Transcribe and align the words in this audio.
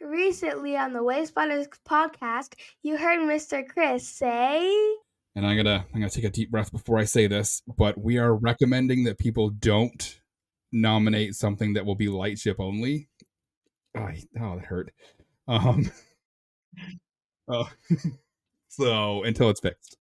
Recently 0.00 0.78
on 0.78 0.94
the 0.94 1.00
Wayspotters 1.00 1.68
podcast, 1.86 2.54
you 2.82 2.96
heard 2.96 3.18
Mr. 3.20 3.68
Chris 3.68 4.08
say. 4.08 4.66
And 5.36 5.46
I'm 5.46 5.58
gonna 5.58 5.84
I'm 5.92 6.00
gonna 6.00 6.08
take 6.08 6.24
a 6.24 6.30
deep 6.30 6.50
breath 6.50 6.72
before 6.72 6.98
I 6.98 7.04
say 7.04 7.26
this, 7.26 7.62
but 7.76 8.00
we 8.00 8.16
are 8.16 8.34
recommending 8.34 9.04
that 9.04 9.18
people 9.18 9.50
don't 9.50 10.20
nominate 10.72 11.34
something 11.34 11.74
that 11.74 11.84
will 11.84 11.96
be 11.96 12.08
lightship 12.08 12.56
only. 12.58 13.10
Oh, 13.94 14.08
oh 14.40 14.56
that 14.56 14.64
hurt. 14.64 14.90
Um, 15.46 15.90
oh, 17.48 17.70
so 18.68 19.22
until 19.24 19.50
it's 19.50 19.60
fixed. 19.60 19.98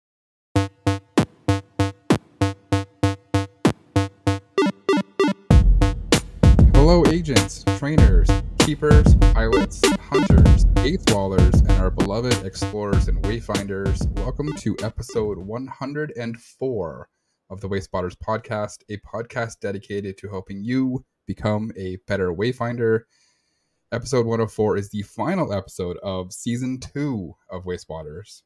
Hello, 6.73 7.05
agents, 7.07 7.63
trainers, 7.77 8.29
keepers, 8.65 9.13
pilots, 9.33 9.79
hunters, 10.09 10.65
eighth 10.77 11.05
wallers, 11.13 11.59
and 11.59 11.71
our 11.73 11.91
beloved 11.91 12.43
explorers 12.43 13.07
and 13.07 13.21
wayfinders. 13.21 14.07
Welcome 14.17 14.51
to 14.53 14.75
episode 14.81 15.37
104 15.37 17.09
of 17.51 17.61
the 17.61 17.69
Wayspotters 17.69 18.15
podcast, 18.15 18.79
a 18.89 18.97
podcast 18.97 19.59
dedicated 19.59 20.17
to 20.17 20.29
helping 20.29 20.63
you 20.63 21.05
become 21.27 21.71
a 21.77 21.97
better 22.07 22.33
wayfinder. 22.33 23.01
Episode 23.91 24.25
104 24.25 24.77
is 24.77 24.89
the 24.89 25.03
final 25.03 25.53
episode 25.53 25.97
of 26.01 26.33
season 26.33 26.79
two 26.79 27.35
of 27.51 27.65
Wayspotters, 27.65 28.41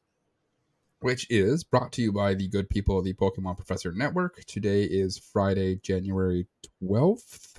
which 1.00 1.26
is 1.30 1.64
brought 1.64 1.92
to 1.92 2.02
you 2.02 2.12
by 2.12 2.34
the 2.34 2.48
good 2.48 2.68
people 2.68 2.98
of 2.98 3.06
the 3.06 3.14
Pokemon 3.14 3.56
Professor 3.56 3.90
Network. 3.90 4.44
Today 4.46 4.82
is 4.82 5.16
Friday, 5.16 5.76
January 5.76 6.46
12th. 6.84 7.54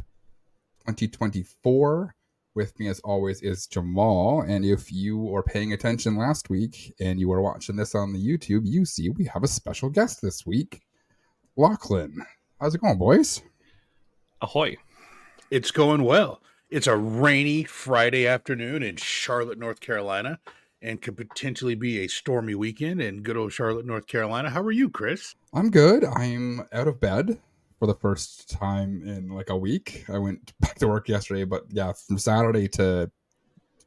2024. 0.85 2.15
With 2.53 2.77
me, 2.79 2.89
as 2.89 2.99
always, 3.01 3.41
is 3.41 3.65
Jamal. 3.65 4.41
And 4.41 4.65
if 4.65 4.91
you 4.91 5.17
were 5.17 5.43
paying 5.43 5.71
attention 5.71 6.17
last 6.17 6.49
week 6.49 6.93
and 6.99 7.17
you 7.17 7.29
were 7.29 7.41
watching 7.41 7.77
this 7.77 7.95
on 7.95 8.11
the 8.11 8.19
YouTube, 8.19 8.63
you 8.65 8.83
see 8.83 9.09
we 9.09 9.23
have 9.25 9.43
a 9.43 9.47
special 9.47 9.89
guest 9.89 10.21
this 10.21 10.45
week, 10.45 10.81
Lachlan. 11.55 12.25
How's 12.59 12.75
it 12.75 12.81
going, 12.81 12.97
boys? 12.97 13.41
Ahoy. 14.41 14.75
It's 15.49 15.71
going 15.71 16.03
well. 16.03 16.41
It's 16.69 16.87
a 16.87 16.97
rainy 16.97 17.63
Friday 17.63 18.27
afternoon 18.27 18.83
in 18.83 18.97
Charlotte, 18.97 19.57
North 19.57 19.79
Carolina, 19.79 20.39
and 20.81 21.01
could 21.01 21.15
potentially 21.15 21.75
be 21.75 21.99
a 21.99 22.07
stormy 22.07 22.55
weekend 22.55 23.01
in 23.01 23.23
good 23.23 23.37
old 23.37 23.53
Charlotte, 23.53 23.85
North 23.85 24.07
Carolina. 24.07 24.49
How 24.49 24.61
are 24.61 24.71
you, 24.71 24.89
Chris? 24.89 25.35
I'm 25.53 25.69
good. 25.69 26.03
I'm 26.03 26.67
out 26.73 26.87
of 26.87 26.99
bed 26.99 27.39
for 27.81 27.87
the 27.87 27.95
first 27.95 28.47
time 28.47 29.01
in 29.07 29.29
like 29.29 29.49
a 29.49 29.57
week. 29.57 30.05
I 30.07 30.19
went 30.19 30.53
back 30.59 30.75
to 30.75 30.87
work 30.87 31.09
yesterday, 31.09 31.45
but 31.45 31.63
yeah, 31.69 31.91
from 31.93 32.19
Saturday 32.19 32.67
to 32.69 33.09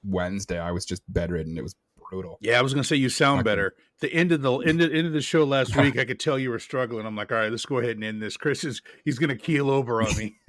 Wednesday, 0.03 0.59
I 0.59 0.73
was 0.73 0.84
just 0.84 1.03
bedridden. 1.09 1.56
It 1.56 1.62
was 1.62 1.77
brutal. 2.11 2.37
Yeah, 2.41 2.59
I 2.59 2.62
was 2.62 2.75
gonna 2.75 2.83
say 2.83 2.97
you 2.97 3.09
sound 3.09 3.45
better. 3.45 3.77
The 4.00 4.12
end 4.12 4.33
of 4.33 4.42
the 4.42 4.53
end 4.59 4.83
of, 4.83 4.92
end 4.92 5.06
of 5.06 5.12
the 5.12 5.20
show 5.20 5.45
last 5.45 5.77
week, 5.81 5.97
I 5.97 6.05
could 6.05 6.19
tell 6.19 6.41
you 6.41 6.50
were 6.50 6.59
struggling. 6.59 7.06
I'm 7.06 7.15
like, 7.15 7.31
all 7.31 7.39
right, 7.39 7.53
let's 7.53 7.67
go 7.67 7.78
ahead 7.78 7.92
and 7.92 8.03
end 8.03 8.20
this. 8.20 8.37
Chris 8.37 8.65
is 8.65 8.83
he's 9.05 9.17
gonna 9.17 9.37
keel 9.37 9.70
over 9.70 10.03
on 10.03 10.17
me. 10.17 10.41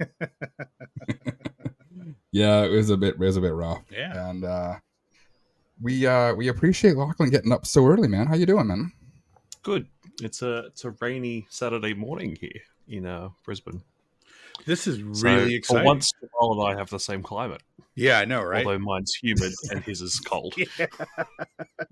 yeah, 2.32 2.64
it 2.64 2.72
was 2.72 2.90
a 2.90 2.96
bit 2.96 3.14
it 3.14 3.20
was 3.20 3.36
a 3.36 3.40
bit 3.40 3.54
rough. 3.54 3.84
Yeah, 3.92 4.28
and 4.28 4.44
uh, 4.44 4.74
we 5.80 6.04
uh, 6.04 6.34
we 6.34 6.48
appreciate 6.48 6.96
Lachlan 6.96 7.30
getting 7.30 7.52
up 7.52 7.64
so 7.64 7.86
early, 7.86 8.08
man. 8.08 8.26
How 8.26 8.34
you 8.34 8.46
doing, 8.46 8.66
man? 8.66 8.90
Good. 9.62 9.86
It's 10.20 10.42
a 10.42 10.66
it's 10.66 10.84
a 10.84 10.90
rainy 11.00 11.46
Saturday 11.48 11.94
morning 11.94 12.36
here 12.40 12.60
in 12.88 13.06
uh, 13.06 13.30
Brisbane. 13.44 13.82
This 14.64 14.86
is 14.86 15.02
really 15.02 15.50
so, 15.50 15.56
exciting. 15.56 15.82
For 15.82 15.84
once, 15.84 16.12
Jamal 16.20 16.60
and 16.60 16.74
I 16.74 16.78
have 16.78 16.90
the 16.90 16.98
same 16.98 17.22
climate. 17.22 17.62
Yeah, 17.94 18.18
I 18.18 18.26
know, 18.26 18.42
right? 18.42 18.64
Although 18.64 18.78
mine's 18.78 19.14
humid 19.14 19.52
and 19.70 19.82
his 19.82 20.02
is 20.02 20.20
cold. 20.20 20.54
yeah. 20.78 20.86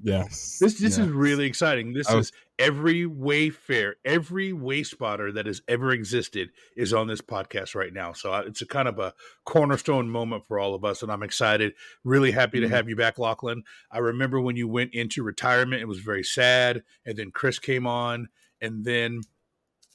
Yes. 0.03 0.59
This 0.61 0.75
this 0.75 0.99
yes. 0.99 0.99
is 0.99 1.09
really 1.09 1.47
exciting. 1.47 1.95
This 1.95 2.11
was... 2.11 2.27
is 2.27 2.33
every 2.59 3.07
wayfair, 3.07 3.93
every 4.05 4.53
way 4.53 4.83
spotter 4.83 5.33
that 5.33 5.47
has 5.47 5.63
ever 5.67 5.93
existed 5.93 6.51
is 6.77 6.93
on 6.93 7.07
this 7.07 7.23
podcast 7.23 7.75
right 7.75 7.93
now. 7.93 8.13
So 8.13 8.33
uh, 8.33 8.43
it's 8.47 8.61
a 8.61 8.67
kind 8.67 8.87
of 8.87 8.99
a 8.99 9.15
cornerstone 9.45 10.11
moment 10.11 10.47
for 10.47 10.59
all 10.59 10.75
of 10.75 10.85
us, 10.85 11.03
and 11.03 11.11
I'm 11.11 11.23
excited. 11.23 11.73
Really 12.05 12.33
happy 12.33 12.59
mm-hmm. 12.59 12.71
to 12.71 12.77
have 12.77 12.89
you 12.89 12.97
back, 12.97 13.19
Lachlan. 13.19 13.63
I 13.91 13.99
remember 13.99 14.41
when 14.41 14.57
you 14.57 14.69
went 14.69 14.93
into 14.93 15.23
retirement; 15.23 15.81
it 15.81 15.89
was 15.89 16.01
very 16.01 16.25
sad, 16.25 16.83
and 17.07 17.17
then 17.17 17.31
Chris 17.31 17.59
came 17.59 17.87
on, 17.87 18.29
and 18.61 18.85
then 18.85 19.23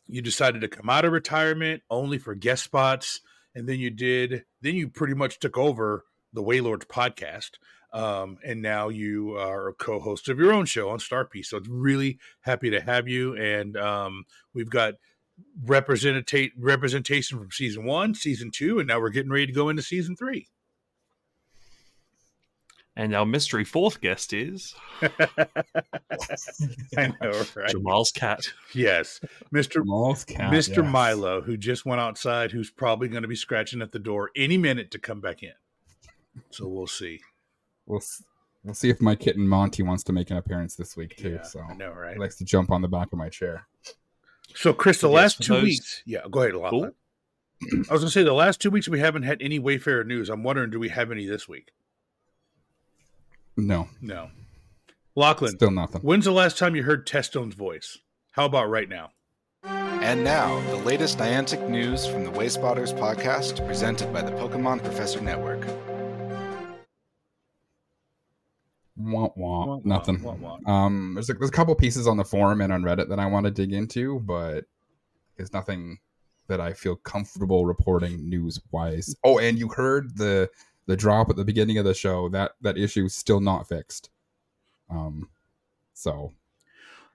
you 0.10 0.22
decided 0.22 0.62
to 0.62 0.68
come 0.68 0.90
out 0.90 1.06
of 1.06 1.12
retirement 1.12 1.84
only 1.90 2.18
for 2.18 2.36
guest 2.36 2.64
spots 2.64 3.22
and 3.56 3.70
then 3.70 3.80
you 3.80 3.90
did 3.90 4.44
then 4.62 4.76
you 4.76 4.90
pretty 4.90 5.14
much 5.14 5.40
took 5.40 5.58
over 5.58 6.06
the 6.34 6.42
waylords 6.42 6.86
podcast 6.86 7.52
um, 7.92 8.38
and 8.46 8.62
now 8.62 8.90
you 8.90 9.36
are 9.36 9.68
a 9.70 9.74
co-host 9.74 10.30
of 10.30 10.38
your 10.38 10.52
own 10.52 10.66
show 10.66 10.90
on 10.90 11.00
star 11.00 11.26
piece 11.26 11.50
so 11.50 11.58
it's 11.58 11.70
really 11.70 12.20
happy 12.42 12.70
to 12.70 12.82
have 12.82 13.08
you 13.08 13.36
and 13.36 13.78
um, 13.78 14.26
we've 14.54 14.70
got 14.70 14.96
representate 15.64 16.52
representation 16.58 17.38
from 17.38 17.52
season 17.52 17.86
one 17.86 18.14
season 18.14 18.52
two 18.52 18.80
and 18.80 18.88
now 18.88 19.00
we're 19.00 19.10
getting 19.10 19.32
ready 19.32 19.48
to 19.48 19.54
go 19.54 19.70
into 19.70 19.82
season 19.82 20.16
three 20.16 20.48
and 23.00 23.16
our 23.16 23.26
mystery 23.26 23.64
fourth 23.64 24.02
guest 24.02 24.34
is 24.34 24.76
I 25.02 25.08
know, 27.22 27.44
right? 27.56 27.70
Jamal's 27.70 28.12
cat. 28.12 28.42
Yes. 28.74 29.22
Mr. 29.54 29.76
Jamal's 29.76 30.26
cat. 30.26 30.52
Mr. 30.52 30.84
Yes. 30.84 30.92
Milo, 30.92 31.42
who 31.42 31.56
just 31.56 31.86
went 31.86 32.02
outside, 32.02 32.52
who's 32.52 32.70
probably 32.70 33.08
going 33.08 33.22
to 33.22 33.30
be 33.30 33.38
scratching 33.38 33.82
at 33.82 33.94
the 33.94 34.00
door 34.00 34.32
any 34.36 34.58
minute 34.58 34.92
to 34.92 35.00
come 35.00 35.22
back 35.22 35.44
in. 35.44 35.54
So 36.50 36.68
we'll 36.68 36.88
see. 36.88 37.22
We'll 37.86 38.02
we'll 38.66 38.74
see 38.74 38.90
if 38.90 39.02
my 39.02 39.16
kitten 39.16 39.48
Monty 39.48 39.82
wants 39.82 40.04
to 40.04 40.14
make 40.14 40.30
an 40.30 40.36
appearance 40.36 40.76
this 40.76 40.98
week 40.98 41.16
too. 41.16 41.36
Yeah, 41.36 41.44
so 41.44 41.62
I 41.62 41.76
know, 41.76 41.92
right? 41.92 42.16
He 42.16 42.20
likes 42.20 42.36
to 42.40 42.44
jump 42.44 42.70
on 42.70 42.82
the 42.82 42.90
back 42.90 43.14
of 43.14 43.18
my 43.18 43.30
chair. 43.30 43.66
So 44.56 44.74
Chris, 44.74 45.00
the 45.00 45.08
last 45.08 45.42
two 45.42 45.54
those... 45.54 45.64
weeks, 45.64 46.04
yeah, 46.06 46.20
go 46.30 46.42
ahead, 46.42 46.56
Lachlan. 46.56 46.94
Cool. 47.72 47.84
I 47.90 47.94
was 47.94 48.02
gonna 48.02 48.12
say 48.12 48.24
the 48.24 48.34
last 48.34 48.60
two 48.60 48.72
weeks 48.72 48.90
we 48.90 49.00
haven't 49.00 49.24
had 49.24 49.42
any 49.42 49.58
Wayfarer 49.58 50.04
news. 50.04 50.30
I'm 50.30 50.44
wondering, 50.44 50.70
do 50.70 50.80
we 50.80 50.90
have 50.90 51.12
any 51.12 51.26
this 51.26 51.48
week? 51.48 51.72
No. 53.68 53.88
No. 54.02 54.30
Lachlan. 55.16 55.52
Still 55.52 55.72
nothing. 55.72 56.02
When's 56.02 56.26
the 56.26 56.32
last 56.32 56.58
time 56.58 56.76
you 56.76 56.84
heard 56.84 57.06
Testone's 57.06 57.56
voice? 57.56 57.98
How 58.32 58.46
about 58.46 58.70
right 58.70 58.88
now? 58.88 59.12
And 59.64 60.24
now, 60.24 60.62
the 60.70 60.78
latest 60.78 61.18
Niantic 61.18 61.68
news 61.70 62.08
from 62.08 62.24
the 62.24 62.32
Wayspotters 62.32 62.98
podcast, 62.98 63.66
presented 63.68 64.14
by 64.14 64.22
the 64.22 64.32
Pokemon 64.32 64.82
Professor 64.82 65.20
Network. 65.20 65.68
Wah, 68.96 69.30
wah, 69.36 69.80
nothing. 69.84 70.22
Wah, 70.24 70.36
wah. 70.36 70.58
Um, 70.66 71.14
there's 71.16 71.30
a, 71.30 71.34
there's 71.34 71.50
a 71.50 71.54
couple 71.54 71.76
pieces 71.76 72.08
on 72.08 72.18
the 72.18 72.24
forum 72.24 72.62
and 72.62 72.72
on 72.72 72.84
Reddit 72.84 73.10
that 73.10 73.20
I 73.20 73.26
want 73.26 73.46
to 73.46 73.52
dig 73.52 73.74
into, 73.74 74.20
but 74.22 74.66
there's 75.36 75.52
nothing 75.54 76.00
that 76.48 76.62
I 76.62 76.74
feel 76.74 76.96
comfortable 76.96 77.66
reporting 77.66 78.30
news 78.30 78.60
wise. 78.72 79.16
Oh, 79.24 79.38
and 79.38 79.60
you 79.60 79.70
heard 79.70 80.18
the 80.18 80.50
the 80.90 80.98
drop 80.98 81.30
at 81.30 81.36
the 81.36 81.46
beginning 81.46 81.78
of 81.78 81.86
the 81.86 81.94
show 81.94 82.28
that 82.30 82.54
that 82.62 82.76
issue 82.76 83.06
is 83.06 83.16
still 83.16 83.40
not 83.40 83.70
fixed. 83.70 84.10
Um 84.90 85.30
so 85.94 86.34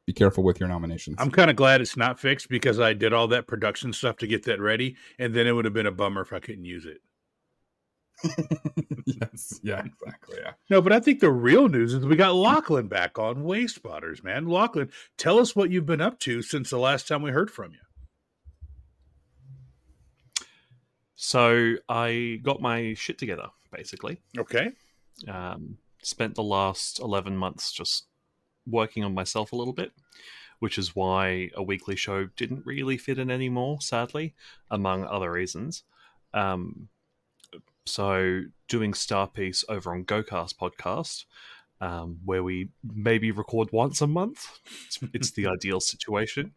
be 0.07 0.13
careful 0.13 0.45
with 0.45 0.61
your 0.61 0.69
nominations. 0.69 1.17
I'm 1.19 1.33
kind 1.33 1.51
of 1.51 1.57
glad 1.57 1.81
it's 1.81 1.97
not 1.97 2.21
fixed 2.21 2.49
because 2.49 2.79
i 2.79 2.93
did 2.93 3.13
all 3.13 3.27
that 3.29 3.49
production 3.49 3.93
stuff 3.93 4.17
to 4.19 4.29
get 4.29 4.45
that 4.45 4.61
ready 4.61 4.97
and 5.19 5.35
then 5.35 5.49
it 5.49 5.53
would 5.53 5.65
have 5.65 5.75
been 5.75 5.87
a 5.87 5.93
bummer 5.93 6.21
if 6.23 6.33
i 6.33 6.39
couldn't 6.39 6.65
use 6.65 6.87
it. 6.87 7.01
Yes 9.07 9.61
yeah 9.63 9.83
exactly 9.85 10.39
yeah. 10.41 10.53
No 10.71 10.81
but 10.81 10.93
i 10.93 11.01
think 11.01 11.19
the 11.19 11.31
real 11.31 11.69
news 11.69 11.93
is 11.95 12.07
we 12.07 12.17
got 12.17 12.35
lachlan 12.37 12.87
back 12.87 13.19
on 13.19 13.43
Wayspotters 13.43 14.23
man. 14.23 14.47
Lachlan 14.47 14.91
tell 15.19 15.41
us 15.41 15.57
what 15.57 15.71
you've 15.71 15.85
been 15.85 16.01
up 16.01 16.21
to 16.21 16.43
since 16.43 16.71
the 16.71 16.79
last 16.79 17.09
time 17.09 17.23
we 17.23 17.33
heard 17.33 17.51
from 17.51 17.73
you. 17.73 17.79
So 21.17 21.75
i 21.89 22.39
got 22.43 22.63
my 22.63 22.95
shit 22.95 23.19
together 23.19 23.49
basically. 23.75 24.21
Okay. 24.39 24.73
Um, 25.29 25.79
spent 26.03 26.35
the 26.35 26.43
last 26.43 27.01
11 27.01 27.37
months 27.37 27.73
just 27.73 28.07
working 28.67 29.05
on 29.05 29.15
myself 29.15 29.53
a 29.53 29.57
little 29.57 29.73
bit, 29.73 29.93
which 30.59 30.79
is 30.79 30.95
why 30.95 31.51
a 31.55 31.63
weekly 31.63 31.97
show 31.97 32.27
didn't 32.37 32.67
really 32.67 32.97
fit 32.97 33.19
in 33.19 33.31
anymore, 33.31 33.81
sadly, 33.81 34.35
among 34.71 35.05
other 35.05 35.31
reasons. 35.31 35.85
Um, 36.33 36.89
so, 37.87 38.43
doing 38.69 38.95
Star 38.95 39.29
Piece 39.29 39.65
over 39.69 39.93
on 39.93 40.05
GoCast 40.05 40.57
podcast, 40.57 41.25
um, 41.81 42.19
where 42.25 42.43
we 42.43 42.71
maybe 42.83 43.31
record 43.31 43.71
once 43.73 44.01
a 44.01 44.07
month. 44.07 44.59
It's, 44.87 44.99
it's 45.13 45.31
the 45.33 45.47
ideal 45.55 45.81
situation. 45.81 46.53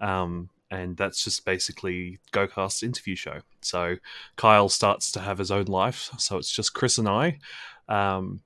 Um, 0.00 0.50
and 0.70 0.96
that's 0.96 1.22
just 1.24 1.44
basically 1.44 2.18
GoCast's 2.32 2.82
interview 2.82 3.16
show. 3.16 3.40
So 3.60 3.96
Kyle 4.36 4.68
starts 4.68 5.12
to 5.12 5.20
have 5.20 5.38
his 5.38 5.50
own 5.50 5.66
life. 5.66 6.10
So 6.18 6.38
it's 6.38 6.50
just 6.50 6.74
Chris 6.74 6.98
and 6.98 7.08
I 7.08 7.38
um, 7.88 8.40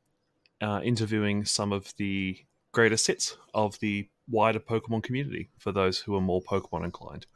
uh, 0.60 0.80
interviewing 0.82 1.44
some 1.44 1.72
of 1.72 1.94
the 1.96 2.36
greatest 2.72 3.06
hits 3.06 3.36
of 3.54 3.78
the 3.80 4.08
wider 4.28 4.60
Pokemon 4.60 5.02
community 5.02 5.50
for 5.58 5.72
those 5.72 5.98
who 6.00 6.14
are 6.14 6.20
more 6.20 6.42
Pokemon 6.42 6.84
inclined. 6.84 7.26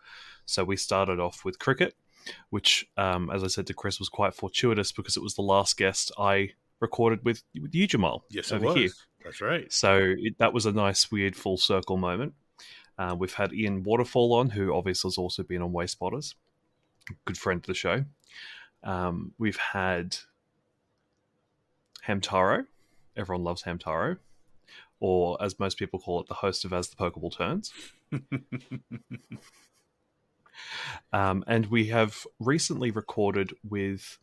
So 0.46 0.64
we 0.64 0.76
started 0.76 1.20
off 1.20 1.44
with 1.44 1.58
Kriket, 1.58 1.92
which, 2.50 2.86
um, 2.96 3.30
as 3.30 3.42
I 3.42 3.46
said 3.46 3.66
to 3.68 3.74
Chris, 3.74 3.98
was 3.98 4.08
quite 4.08 4.34
fortuitous 4.34 4.92
because 4.92 5.16
it 5.16 5.22
was 5.22 5.34
the 5.34 5.42
last 5.42 5.76
guest 5.76 6.12
I 6.18 6.50
recorded 6.80 7.24
with 7.24 7.42
with 7.60 7.74
you, 7.74 7.86
Jamal. 7.86 8.24
Yes, 8.28 8.52
over 8.52 8.66
was. 8.66 8.76
here. 8.76 8.90
That's 9.24 9.40
right. 9.40 9.72
So 9.72 10.14
it, 10.18 10.36
that 10.38 10.52
was 10.52 10.66
a 10.66 10.72
nice, 10.72 11.10
weird 11.10 11.36
full 11.36 11.56
circle 11.56 11.96
moment. 11.96 12.34
Uh, 12.98 13.16
we've 13.18 13.34
had 13.34 13.52
Ian 13.52 13.82
Waterfall 13.82 14.34
on, 14.34 14.50
who 14.50 14.74
obviously 14.74 15.08
has 15.08 15.18
also 15.18 15.42
been 15.42 15.62
on 15.62 15.72
Wayspotters, 15.72 16.34
good 17.24 17.38
friend 17.38 17.58
of 17.58 17.66
the 17.66 17.74
show. 17.74 18.04
Um, 18.84 19.32
we've 19.38 19.56
had 19.56 20.16
Hamtaro. 22.06 22.66
Everyone 23.16 23.44
loves 23.44 23.62
Hamtaro, 23.62 24.18
or 25.00 25.42
as 25.42 25.58
most 25.58 25.78
people 25.78 25.98
call 25.98 26.20
it, 26.20 26.28
the 26.28 26.34
host 26.34 26.64
of 26.64 26.72
As 26.72 26.88
the 26.88 26.96
Pokeball 26.96 27.36
Turns. 27.36 27.72
Um, 31.12 31.44
and 31.46 31.66
we 31.66 31.86
have 31.88 32.26
recently 32.38 32.90
recorded 32.90 33.52
with 33.68 34.18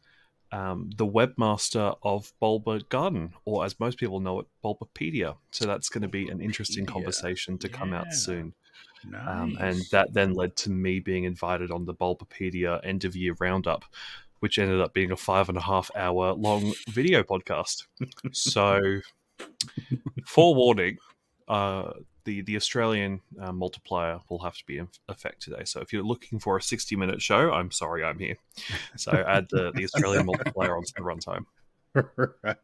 um, 0.52 0.90
the 0.96 1.06
webmaster 1.06 1.98
of 2.04 2.32
Bulbagarden, 2.42 3.32
or 3.46 3.66
as 3.66 3.80
most 3.80 3.98
people 3.98 4.20
know 4.20 4.40
it, 4.40 4.48
Bulbapedia. 4.64 5.36
So 5.52 5.66
that's 5.66 5.90
going 5.90 6.02
to 6.02 6.08
be 6.08 6.30
an 6.30 6.42
interesting 6.42 6.86
conversation 6.86 7.58
to 7.60 7.70
come 7.70 7.94
out 7.94 8.14
soon. 8.14 8.54
nice. 9.06 9.28
Um, 9.28 9.58
and 9.60 9.82
that 9.92 10.14
then 10.14 10.34
led 10.34 10.56
to 10.58 10.72
me 10.72 11.00
being 11.00 11.24
invited 11.24 11.72
on 11.72 11.86
the 11.86 11.94
Bulbapedia 11.94 12.80
end 12.84 13.06
of 13.06 13.16
year 13.16 13.36
roundup, 13.40 13.86
which 14.40 14.58
ended 14.58 14.82
up 14.82 14.94
being 14.94 15.12
a 15.12 15.18
five 15.18 15.50
and 15.50 15.58
a 15.58 15.62
half 15.62 15.92
hour 15.96 16.34
long 16.34 16.74
video 16.90 17.24
podcast. 17.24 17.86
So, 18.32 19.02
forewarning, 20.26 20.98
uh, 21.48 21.92
the 22.30 22.42
the 22.42 22.56
Australian 22.56 23.22
uh, 23.42 23.52
multiplier 23.52 24.20
will 24.30 24.40
have 24.40 24.56
to 24.56 24.66
be 24.66 24.78
in 24.78 24.88
effect 25.08 25.42
today. 25.42 25.64
So, 25.66 25.82
if 25.82 25.92
you're 25.92 26.04
looking 26.04 26.40
for 26.40 26.58
a 26.58 26.62
60 26.62 26.96
minute 26.96 27.22
show, 27.22 27.52
I'm 27.52 27.72
sorry, 27.72 28.04
I'm 28.04 28.20
here. 28.20 28.38
So, 28.96 29.12
add 29.12 29.48
the, 29.50 29.72
the 29.74 29.84
Australian 29.84 30.28
multiplier 30.28 30.76
onto 30.78 30.92
the 30.96 31.02
runtime. 31.02 31.46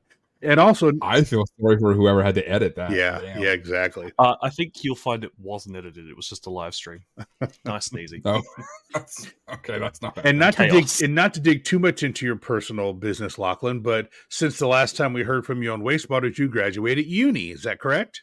and 0.44 0.60
also, 0.60 0.92
I 1.02 1.24
feel 1.24 1.46
sorry 1.60 1.80
for 1.80 1.96
whoever 1.96 2.24
had 2.24 2.36
to 2.36 2.48
edit 2.48 2.76
that. 2.76 2.92
yeah, 2.92 3.20
Damn. 3.20 3.42
yeah, 3.42 3.52
exactly. 3.54 4.12
Uh, 4.20 4.36
I 4.44 4.52
think 4.52 4.84
you'll 4.84 4.96
find 4.96 5.24
it 5.24 5.32
wasn't 5.40 5.76
edited; 5.78 6.08
it 6.08 6.16
was 6.16 6.30
just 6.30 6.46
a 6.46 6.52
live 6.52 6.76
stream. 6.76 7.04
Nice 7.66 7.90
and 7.90 8.00
easy. 8.00 8.22
No, 8.24 8.44
that's, 8.94 9.28
okay, 9.52 9.80
that's 9.80 10.02
not 10.02 10.14
bad. 10.14 10.28
And 10.28 10.38
not 10.38 10.56
to 10.58 10.70
dig 10.70 10.88
and 11.02 11.16
not 11.16 11.34
to 11.34 11.40
dig 11.40 11.64
too 11.64 11.80
much 11.80 12.04
into 12.04 12.26
your 12.26 12.36
personal 12.36 12.94
business, 12.94 13.40
Lachlan, 13.40 13.80
but 13.80 14.10
since 14.30 14.60
the 14.60 14.68
last 14.68 14.96
time 14.96 15.14
we 15.14 15.24
heard 15.24 15.46
from 15.46 15.64
you 15.64 15.72
on 15.72 15.82
Wayspotters, 15.82 16.38
you 16.38 16.48
graduated 16.48 17.08
uni. 17.08 17.50
Is 17.50 17.64
that 17.64 17.80
correct? 17.80 18.22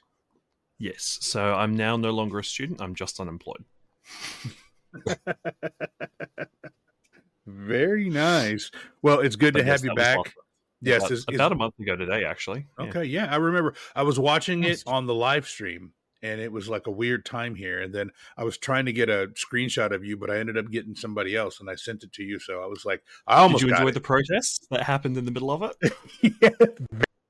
Yes. 0.83 1.19
So 1.21 1.55
I'm 1.55 1.77
now 1.77 1.97
no 1.97 2.11
longer 2.11 2.41
a 2.41 2.45
student. 2.45 2.83
I'm 2.83 2.97
just 2.97 3.21
unemployed. 3.21 3.65
Very 7.47 8.11
nice. 8.11 8.73
Well, 9.01 9.21
it's 9.21 9.37
good 9.37 9.55
to 9.55 9.61
yes, 9.61 9.69
have 9.69 9.85
you 9.85 9.95
back. 9.95 10.19
awesome. 10.19 10.33
Yes, 10.81 11.03
about, 11.03 11.11
it's, 11.13 11.23
it's- 11.23 11.37
about 11.37 11.53
a 11.53 11.55
month 11.55 11.79
ago 11.79 11.95
today, 11.95 12.25
actually. 12.25 12.67
Okay, 12.81 13.05
yeah, 13.05 13.33
I 13.33 13.37
remember. 13.37 13.75
I 13.95 14.03
was 14.03 14.19
watching 14.19 14.65
it 14.65 14.83
on 14.85 15.07
the 15.07 15.15
live 15.15 15.47
stream, 15.47 15.93
and 16.21 16.41
it 16.41 16.51
was 16.51 16.69
like 16.69 16.89
a 16.89 16.91
weird 16.91 17.25
time 17.25 17.55
here. 17.55 17.81
And 17.81 17.95
then 17.95 18.11
I 18.37 18.43
was 18.43 18.59
trying 18.59 18.87
to 18.87 18.93
get 18.93 19.09
a 19.09 19.29
screenshot 19.35 19.95
of 19.95 20.05
you, 20.05 20.17
but 20.17 20.33
I 20.33 20.39
ended 20.39 20.59
up 20.59 20.69
getting 20.73 20.97
somebody 20.97 21.37
else, 21.37 21.61
and 21.61 21.71
I 21.71 21.77
sent 21.77 22.03
it 22.03 22.13
to 22.15 22.25
you. 22.25 22.41
So 22.41 22.61
I 22.61 22.67
was 22.67 22.85
like, 22.85 23.05
I 23.29 23.37
almost. 23.37 23.61
Did 23.61 23.69
you 23.69 23.75
enjoy 23.77 23.91
it. 23.91 23.95
the 23.95 24.01
protests 24.01 24.67
that 24.73 24.83
happened 24.83 25.17
in 25.17 25.27
the 25.27 25.31
middle 25.31 25.53
of 25.53 25.63
it? 25.63 25.93
yeah, 26.43 26.67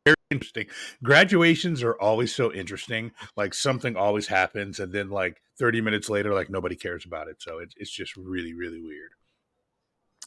very 0.04 0.16
interesting. 0.30 0.66
Graduations 1.02 1.82
are 1.82 1.94
always 2.00 2.34
so 2.34 2.52
interesting. 2.52 3.12
Like 3.36 3.54
something 3.54 3.96
always 3.96 4.26
happens, 4.28 4.80
and 4.80 4.92
then 4.92 5.10
like 5.10 5.40
30 5.58 5.80
minutes 5.80 6.08
later, 6.08 6.32
like 6.34 6.50
nobody 6.50 6.76
cares 6.76 7.04
about 7.04 7.28
it. 7.28 7.36
So 7.40 7.58
it's 7.58 7.74
it's 7.76 7.90
just 7.90 8.16
really, 8.16 8.54
really 8.54 8.80
weird. 8.80 9.12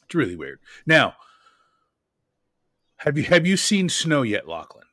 It's 0.05 0.15
really 0.15 0.35
weird. 0.35 0.59
Now, 0.85 1.15
have 2.97 3.17
you 3.17 3.23
have 3.23 3.45
you 3.45 3.57
seen 3.57 3.89
snow 3.89 4.21
yet, 4.21 4.47
Lachlan? 4.47 4.85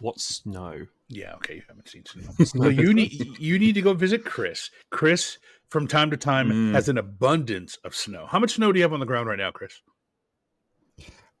What 0.00 0.18
snow? 0.18 0.86
Yeah, 1.08 1.34
okay, 1.34 1.56
you 1.56 1.62
haven't 1.68 1.88
seen 1.88 2.04
snow. 2.06 2.22
well, 2.54 2.70
you 2.70 2.94
need 2.94 3.38
you 3.38 3.58
need 3.58 3.74
to 3.74 3.82
go 3.82 3.92
visit 3.92 4.24
Chris. 4.24 4.70
Chris, 4.90 5.38
from 5.68 5.86
time 5.86 6.10
to 6.10 6.16
time, 6.16 6.48
Mm. 6.50 6.72
has 6.72 6.88
an 6.88 6.96
abundance 6.98 7.76
of 7.84 7.94
snow. 7.94 8.26
How 8.26 8.38
much 8.38 8.54
snow 8.54 8.72
do 8.72 8.78
you 8.78 8.82
have 8.84 8.92
on 8.92 9.00
the 9.00 9.06
ground 9.06 9.28
right 9.28 9.38
now, 9.38 9.50
Chris? 9.50 9.82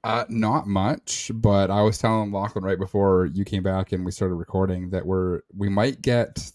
Uh, 0.02 0.24
not 0.30 0.66
much, 0.66 1.30
but 1.34 1.70
I 1.70 1.82
was 1.82 1.98
telling 1.98 2.32
Lachlan 2.32 2.64
right 2.64 2.78
before 2.78 3.26
you 3.34 3.44
came 3.44 3.62
back 3.62 3.92
and 3.92 4.04
we 4.04 4.10
started 4.10 4.34
recording 4.36 4.88
that 4.90 5.04
we're 5.04 5.40
we 5.54 5.68
might 5.68 6.00
get 6.00 6.50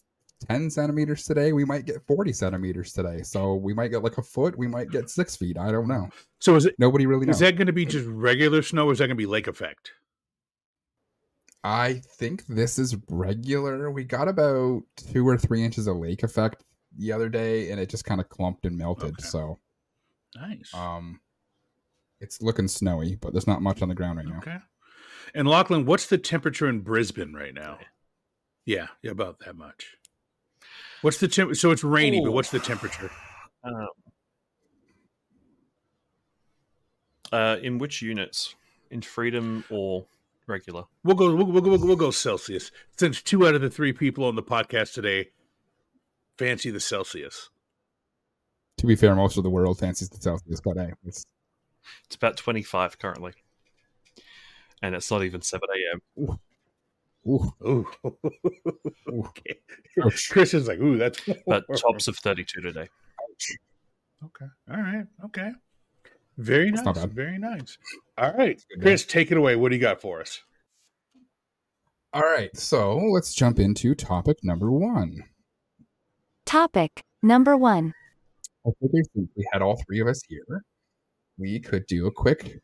10 0.50 0.69
centimeters 0.71 1.25
today. 1.25 1.53
We 1.53 1.63
might 1.63 1.86
get 1.86 2.06
40 2.07 2.33
centimeters 2.33 2.92
today. 2.92 3.21
So 3.21 3.53
we 3.56 3.74
might 3.74 3.89
get 3.89 4.03
like 4.03 4.18
a 4.18 4.24
foot. 4.24 4.57
We 4.57 4.68
might 4.68 4.89
get 4.89 5.09
six 5.12 5.36
feet. 5.36 5.57
I 5.59 5.71
don't 5.71 5.88
know. 5.88 6.09
So 6.39 6.56
is 6.56 6.65
it 6.65 6.75
Nobody 6.80 7.06
really 7.06 7.25
knows. 7.27 7.36
is 7.36 7.39
that 7.42 7.56
going 7.56 7.68
to 7.68 7.74
be 7.74 7.86
just 7.86 8.07
regular 8.07 8.62
snow, 8.63 8.88
or 8.88 8.94
is 8.94 8.97
that 8.97 9.03
going 9.07 9.15
to 9.18 9.21
be 9.21 9.25
lake 9.27 9.48
effect? 9.48 9.91
I 11.63 12.01
think 12.18 12.45
this 12.48 12.77
is 12.77 12.95
regular. 13.09 13.89
We 13.91 14.03
got 14.03 14.27
about 14.27 14.83
two 14.98 15.27
or 15.27 15.38
three 15.38 15.63
inches 15.63 15.88
of 15.88 15.98
lake 15.98 16.21
effect 16.24 16.63
the 16.98 17.12
other 17.12 17.30
day, 17.30 17.71
and 17.71 17.80
it 17.80 17.89
just 17.89 18.06
kind 18.06 18.21
of 18.21 18.30
clumped 18.30 18.65
and 18.65 18.77
melted. 18.77 19.13
Okay. 19.13 19.24
So, 19.24 19.59
Nice. 20.36 20.71
um, 20.74 21.19
it's 22.25 22.42
looking 22.42 22.68
snowy, 22.68 23.16
but 23.16 23.33
there's 23.33 23.45
not 23.45 23.62
much 23.62 23.81
on 23.81 23.89
the 23.89 23.95
ground 23.95 24.18
right 24.18 24.27
now. 24.27 24.39
Okay. 24.39 24.57
And 25.36 25.48
Lachlan, 25.48 25.86
what's 25.86 26.07
the 26.07 26.18
temperature 26.18 26.68
in 26.68 26.80
Brisbane 26.80 27.33
right 27.33 27.54
now? 27.54 27.77
Yeah, 28.66 28.88
yeah, 29.04 29.12
about 29.12 29.39
that 29.45 29.56
much. 29.56 29.95
What's 31.04 31.19
the 31.19 31.27
temp? 31.27 31.56
So 31.56 31.69
it's 31.69 31.83
rainy, 31.83 32.22
but 32.24 32.31
what's 32.31 32.51
the 32.51 32.60
temperature? 32.60 33.12
Um, 33.63 33.88
uh, 37.33 37.57
in 37.63 37.80
which 37.80 38.04
units? 38.04 38.54
In 38.92 39.01
freedom 39.01 39.63
or 39.72 40.06
regular? 40.45 40.83
We'll 41.04 41.16
go. 41.16 41.33
We'll, 41.33 41.48
we'll, 41.48 41.63
go- 41.63 41.83
we'll 41.83 41.95
go 41.95 42.12
Celsius. 42.12 42.69
Since 42.95 43.24
two 43.24 43.48
out 43.48 43.56
of 43.56 43.62
the 43.62 43.72
three 43.72 43.92
people 43.92 44.24
on 44.25 44.36
the 44.36 44.44
podcast 44.44 44.94
today 44.94 45.30
fancy 46.38 46.69
the 46.69 46.80
Celsius. 46.80 47.50
To 48.77 48.86
be 48.86 48.95
fair, 48.95 49.16
most 49.16 49.38
of 49.38 49.44
the 49.44 49.50
world 49.50 49.80
fancies 49.80 50.10
the 50.10 50.22
Celsius, 50.22 50.62
but 50.62 50.77
hey, 50.77 50.92
it's 51.04 51.25
It's 52.06 52.16
about 52.16 52.38
25 52.38 53.00
currently. 53.00 53.34
And 54.82 54.96
it's 54.96 55.10
not 55.10 55.24
even 55.24 55.42
7 55.42 55.68
a.m. 55.70 56.02
ooh, 56.20 56.40
Ooh. 57.28 57.52
Ooh. 57.66 57.88
okay. 59.10 59.60
Ouch. 60.04 60.30
Chris 60.32 60.54
is 60.54 60.68
like, 60.68 60.80
ooh, 60.80 60.98
that's 60.98 61.20
But 61.48 61.64
tops 61.78 62.08
of 62.08 62.18
32 62.18 62.62
today. 62.62 62.88
Okay. 64.24 64.46
All 64.72 64.78
right. 64.78 65.06
Okay. 65.26 65.52
Very 66.38 66.72
That's 66.72 66.86
nice. 66.86 67.06
Very 67.06 67.38
nice. 67.38 67.78
All 68.18 68.34
right. 68.34 68.62
Chris, 68.82 69.06
take 69.06 69.32
it 69.32 69.38
away. 69.38 69.56
What 69.56 69.70
do 69.70 69.76
you 69.76 69.82
got 69.82 70.02
for 70.02 70.22
us? 70.22 70.42
all 72.13 72.22
right. 72.22 72.56
So 72.56 72.98
let's 72.98 73.34
jump 73.34 73.60
into 73.60 73.94
topic 73.94 74.38
number 74.44 74.72
one. 74.72 75.24
Topic 76.46 77.04
number 77.22 77.58
one. 77.58 77.94
I 78.65 78.70
figured 78.82 79.06
since 79.13 79.30
we 79.36 79.46
had 79.51 79.62
all 79.62 79.82
three 79.86 80.00
of 80.00 80.08
us 80.08 80.22
here, 80.27 80.63
we 81.38 81.60
could 81.60 81.86
do 81.88 82.08
a 82.08 82.12
quick, 82.12 82.60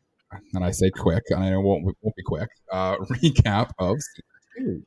and 0.54 0.64
I 0.64 0.70
say 0.70 0.90
quick, 0.90 1.24
and 1.30 1.42
I 1.42 1.50
know 1.50 1.60
it 1.60 1.62
won't, 1.62 1.88
it 1.88 1.96
won't 2.02 2.16
be 2.16 2.22
quick, 2.22 2.48
uh, 2.70 2.96
recap 3.10 3.70
of 3.78 3.96
season 4.00 4.24
two. 4.56 4.82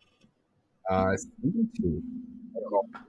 Uh, 0.90 1.16
season 1.18 1.70
two, 1.80 2.02
I 2.56 2.60
don't 2.60 2.72
know, 2.72 3.00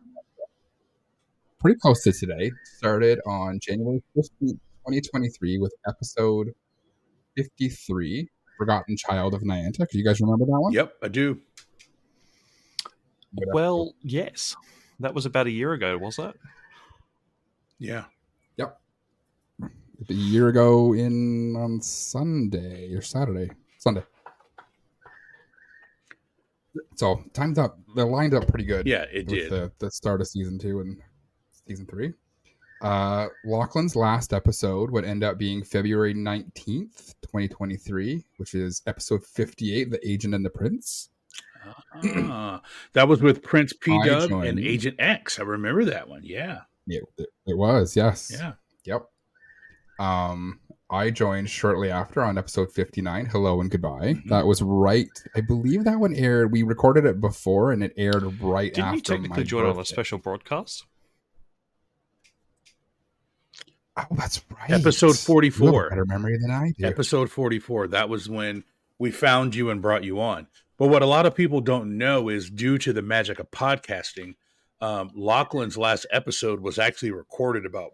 pretty 1.59 1.79
close 1.79 2.03
to 2.05 2.13
today, 2.13 2.51
started 2.65 3.19
on 3.27 3.59
January 3.61 4.03
15th, 4.17 4.59
2023, 4.87 5.59
with 5.59 5.75
episode 5.89 6.55
53, 7.37 8.29
Forgotten 8.57 8.97
Child 8.97 9.35
of 9.35 9.43
Niantic. 9.43 9.89
Do 9.91 9.99
you 9.99 10.05
guys 10.05 10.21
remember 10.21 10.47
that 10.47 10.61
one? 10.61 10.73
Yep, 10.73 10.93
I 11.03 11.09
do. 11.09 11.41
Well, 13.53 13.95
yes. 14.03 14.57
That 15.01 15.15
was 15.15 15.27
about 15.27 15.47
a 15.47 15.51
year 15.51 15.73
ago, 15.73 15.99
was 15.99 16.19
it? 16.19 16.35
Yeah. 17.79 18.05
A 20.09 20.13
year 20.13 20.49
ago 20.49 20.95
in 20.95 21.57
on 21.57 21.81
Sunday 21.81 22.93
or 22.95 23.03
Saturday, 23.03 23.51
Sunday. 23.79 24.03
So 26.97 27.23
times 27.33 27.59
up. 27.59 27.79
They 27.95 28.03
lined 28.03 28.35
up 28.35 28.47
pretty 28.49 28.65
good. 28.65 28.87
Yeah, 28.87 29.05
it 29.13 29.27
with 29.27 29.29
did. 29.29 29.51
the, 29.51 29.73
the 29.79 29.91
start 29.91 30.21
of 30.21 30.29
season 30.29 30.59
two 30.59 30.81
and 30.81 30.99
season 31.67 31.87
three. 31.87 32.13
Uh, 32.83 33.29
Lachlan's 33.45 33.97
last 33.97 34.35
episode 34.35 34.91
would 34.91 35.05
end 35.05 35.25
up 35.25 35.39
being 35.39 35.63
February 35.63 36.13
nineteenth, 36.13 37.15
twenty 37.23 37.49
twenty 37.49 37.77
three, 37.77 38.25
which 38.37 38.55
is 38.55 38.83
episode 38.87 39.25
fifty 39.25 39.75
eight, 39.75 39.91
"The 39.91 40.07
Agent 40.07 40.35
and 40.35 40.45
the 40.45 40.51
Prince." 40.51 41.09
Ah, 42.05 42.63
that 42.93 43.09
was 43.09 43.23
with 43.23 43.43
Prince 43.43 43.73
P 43.73 43.99
Dub 44.05 44.31
and. 44.31 44.59
Agent 44.61 44.97
X. 44.99 45.39
I 45.41 45.43
remember 45.43 45.85
that 45.87 46.09
one. 46.09 46.23
Yeah. 46.23 46.61
It, 46.87 47.03
it, 47.19 47.29
it 47.47 47.57
was 47.57 47.97
yes, 47.97 48.31
Yeah. 48.33 48.53
Yep. 48.85 49.09
Um, 49.99 50.61
I 50.89 51.11
joined 51.11 51.51
shortly 51.51 51.91
after 51.91 52.23
on 52.23 52.39
episode 52.39 52.73
59, 52.73 53.27
Hello 53.27 53.61
and 53.61 53.71
Goodbye. 53.71 54.15
Mhm. 54.15 54.29
That 54.29 54.47
was 54.47 54.63
right. 54.63 55.09
I 55.35 55.41
believe 55.41 55.85
that 55.85 55.99
one 55.99 56.15
aired. 56.15 56.53
We 56.53 56.63
recorded 56.63 57.05
it 57.07 57.21
before 57.21 57.73
and 57.73 57.83
it 57.83 57.93
aired 57.97 58.23
right 58.41 58.73
Didn't 58.73 58.85
after 58.87 58.97
you 58.97 59.03
technically 59.03 59.43
my 59.43 59.47
join 59.47 59.67
on 59.67 59.79
a 59.79 59.85
special 59.85 60.19
broadcast? 60.19 60.85
Oh, 63.97 64.05
that's 64.13 64.43
right. 64.51 64.71
Episode 64.71 65.07
You 65.07 65.13
have 65.13 65.21
a 65.21 65.25
44. 65.25 65.89
better 65.91 66.05
memory 66.05 66.37
than 66.39 66.51
I 66.51 66.73
do. 66.79 66.85
Episode 66.85 67.31
44. 67.31 67.89
That 67.89 68.09
was 68.09 68.29
when 68.29 68.65
we 68.99 69.11
found 69.11 69.55
you 69.55 69.71
and 69.71 69.81
brought 69.81 70.05
you 70.05 70.21
on. 70.21 70.47
But 70.79 70.89
what 70.89 71.03
a 71.03 71.07
lot 71.07 71.25
of 71.25 71.35
people 71.35 71.63
don't 71.63 71.97
know 71.97 72.29
is 72.29 72.51
due 72.51 72.77
to 72.79 72.93
the 72.93 73.01
magic 73.01 73.39
of 73.39 73.51
podcasting, 73.51 74.35
um, 74.83 75.11
Lachlan's 75.15 75.79
last 75.79 76.05
episode 76.11 76.61
was 76.61 76.79
actually 76.79 77.11
recorded 77.11 77.65
about 77.65 77.93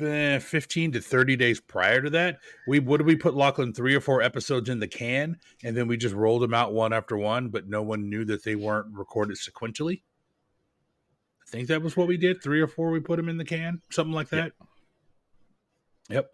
eh, 0.00 0.38
15 0.38 0.92
to 0.92 1.00
30 1.00 1.36
days 1.36 1.60
prior 1.60 2.00
to 2.02 2.10
that. 2.10 2.38
We 2.66 2.80
would 2.80 2.98
did 2.98 3.06
we 3.06 3.16
put 3.16 3.34
Lachlan 3.34 3.72
three 3.72 3.94
or 3.94 4.00
four 4.00 4.22
episodes 4.22 4.68
in 4.68 4.80
the 4.80 4.88
can 4.88 5.38
and 5.62 5.76
then 5.76 5.86
we 5.88 5.96
just 5.96 6.14
rolled 6.14 6.42
them 6.42 6.54
out 6.54 6.72
one 6.72 6.92
after 6.92 7.16
one, 7.16 7.48
but 7.48 7.68
no 7.68 7.82
one 7.82 8.08
knew 8.08 8.24
that 8.26 8.44
they 8.44 8.54
weren't 8.56 8.94
recorded 8.94 9.36
sequentially. 9.36 10.02
I 11.46 11.50
think 11.50 11.68
that 11.68 11.82
was 11.82 11.96
what 11.96 12.08
we 12.08 12.16
did. 12.16 12.42
Three 12.42 12.60
or 12.60 12.66
four 12.66 12.90
we 12.90 13.00
put 13.00 13.16
them 13.16 13.28
in 13.28 13.36
the 13.36 13.44
can, 13.44 13.80
something 13.90 14.14
like 14.14 14.28
that. 14.30 14.52
Yep. 16.08 16.30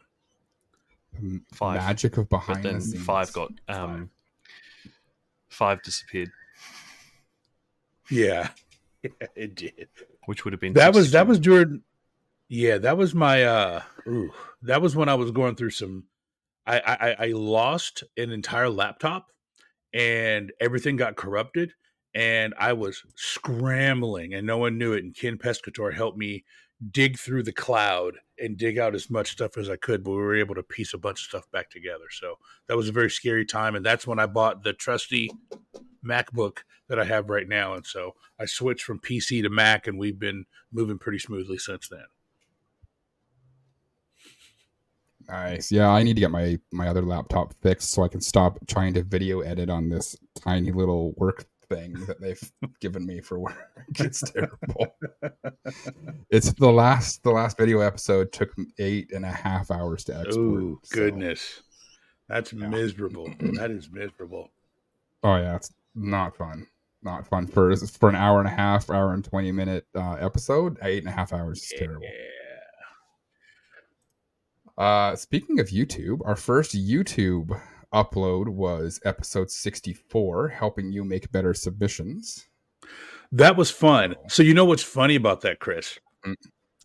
M- 1.18 1.44
Five. 1.52 1.76
Magic 1.80 2.16
of 2.16 2.28
behind 2.28 2.46
But 2.46 2.62
behind 2.62 2.64
then 2.64 2.74
the 2.76 2.80
scenes. 2.80 3.04
five 3.04 3.32
got 3.32 3.50
um, 3.68 4.10
five 5.48 5.82
disappeared, 5.82 6.30
Yeah. 8.10 8.48
Yeah, 9.02 9.10
it 9.34 9.54
did. 9.54 9.88
which 10.26 10.44
would 10.44 10.52
have 10.52 10.60
been 10.60 10.72
That 10.74 10.94
was 10.94 11.12
that 11.12 11.26
was 11.26 11.38
during 11.38 11.82
yeah, 12.50 12.78
that 12.78 12.98
was 12.98 13.14
my 13.14 13.44
uh 13.44 13.82
ooh, 14.08 14.32
that 14.62 14.82
was 14.82 14.94
when 14.96 15.08
I 15.08 15.14
was 15.14 15.30
going 15.30 15.54
through 15.54 15.70
some 15.70 16.04
I 16.66 16.80
I, 16.80 17.26
I- 17.26 17.32
lost 17.32 18.04
an 18.18 18.30
entire 18.30 18.68
laptop 18.68 19.28
and 19.94 20.52
everything 20.60 20.96
got 20.96 21.16
corrupted 21.16 21.72
and 22.14 22.52
I 22.58 22.72
was 22.74 23.02
scrambling 23.16 24.34
and 24.34 24.46
no 24.46 24.58
one 24.58 24.76
knew 24.78 24.92
it 24.92 25.04
and 25.04 25.14
Ken 25.16 25.38
Pescator 25.38 25.94
helped 25.94 26.18
me 26.18 26.44
dig 26.90 27.18
through 27.18 27.44
the 27.44 27.52
cloud 27.52 28.14
and 28.38 28.56
dig 28.56 28.78
out 28.78 28.94
as 28.94 29.10
much 29.10 29.30
stuff 29.32 29.56
as 29.58 29.68
I 29.68 29.76
could, 29.76 30.02
but 30.02 30.10
we 30.12 30.16
were 30.16 30.34
able 30.36 30.54
to 30.56 30.62
piece 30.62 30.94
a 30.94 30.98
bunch 30.98 31.20
of 31.20 31.28
stuff 31.28 31.50
back 31.52 31.70
together. 31.70 32.06
So 32.10 32.36
that 32.68 32.76
was 32.76 32.88
a 32.88 32.92
very 32.92 33.10
scary 33.10 33.44
time 33.46 33.74
and 33.76 33.86
that's 33.86 34.06
when 34.06 34.18
I 34.18 34.26
bought 34.26 34.64
the 34.64 34.72
trusty 34.72 35.30
MacBook 36.04 36.58
that 36.88 36.98
I 36.98 37.04
have 37.04 37.30
right 37.30 37.48
now. 37.48 37.74
And 37.74 37.86
so 37.86 38.14
I 38.38 38.46
switched 38.46 38.82
from 38.84 38.98
PC 38.98 39.42
to 39.42 39.48
Mac, 39.48 39.86
and 39.86 39.98
we've 39.98 40.18
been 40.18 40.46
moving 40.72 40.98
pretty 40.98 41.18
smoothly 41.18 41.58
since 41.58 41.88
then. 41.88 42.04
Nice. 45.30 45.70
Yeah, 45.70 45.88
I 45.90 46.02
need 46.02 46.14
to 46.14 46.20
get 46.20 46.30
my 46.30 46.58
my 46.72 46.88
other 46.88 47.02
laptop 47.02 47.54
fixed 47.62 47.90
so 47.92 48.02
I 48.02 48.08
can 48.08 48.20
stop 48.20 48.58
trying 48.66 48.94
to 48.94 49.02
video 49.02 49.40
edit 49.40 49.70
on 49.70 49.88
this 49.88 50.16
tiny 50.34 50.72
little 50.72 51.12
work 51.16 51.46
thing 51.68 51.92
that 52.06 52.20
they've 52.20 52.40
given 52.80 53.06
me 53.06 53.20
for 53.20 53.38
work. 53.38 53.56
It's 53.98 54.20
terrible. 54.30 54.86
it's 56.30 56.52
the 56.54 56.70
last 56.70 57.22
the 57.22 57.30
last 57.30 57.56
video 57.58 57.80
episode 57.80 58.32
took 58.32 58.50
eight 58.78 59.12
and 59.12 59.24
a 59.24 59.30
half 59.30 59.70
hours 59.70 60.04
to 60.04 60.16
export. 60.16 60.36
Oh, 60.62 60.80
so- 60.82 60.94
goodness. 60.96 61.62
That's 62.28 62.52
Yeah. 62.52 62.68
miserable. 62.68 63.28
that 63.54 63.70
is 63.70 63.90
miserable. 63.90 64.50
oh 65.24 65.36
yeah, 65.36 65.56
it's 65.56 65.72
not 65.94 66.36
fun. 66.36 66.66
Not 67.02 67.26
fun 67.26 67.46
for 67.46 67.74
for 67.76 68.08
an 68.08 68.14
hour 68.14 68.40
and 68.40 68.46
a 68.48 68.52
half, 68.52 68.90
hour 68.90 69.14
and 69.14 69.24
twenty 69.24 69.50
minute 69.52 69.86
uh, 69.94 70.14
episode. 70.20 70.76
Eight 70.82 70.98
and 71.04 71.08
a 71.08 71.12
half 71.16 71.32
hours 71.32 71.62
is 71.62 71.72
terrible. 71.78 72.06
Uh, 74.80 75.14
speaking 75.14 75.60
of 75.60 75.68
YouTube, 75.68 76.22
our 76.24 76.34
first 76.34 76.74
YouTube 76.74 77.60
upload 77.92 78.48
was 78.48 78.98
episode 79.04 79.50
64, 79.50 80.48
helping 80.48 80.90
you 80.90 81.04
make 81.04 81.30
better 81.30 81.52
submissions. 81.52 82.46
That 83.30 83.58
was 83.58 83.70
fun. 83.70 84.14
So 84.28 84.42
you 84.42 84.54
know 84.54 84.64
what's 84.64 84.82
funny 84.82 85.16
about 85.16 85.42
that, 85.42 85.60
Chris? 85.60 85.98
Mm. 86.26 86.34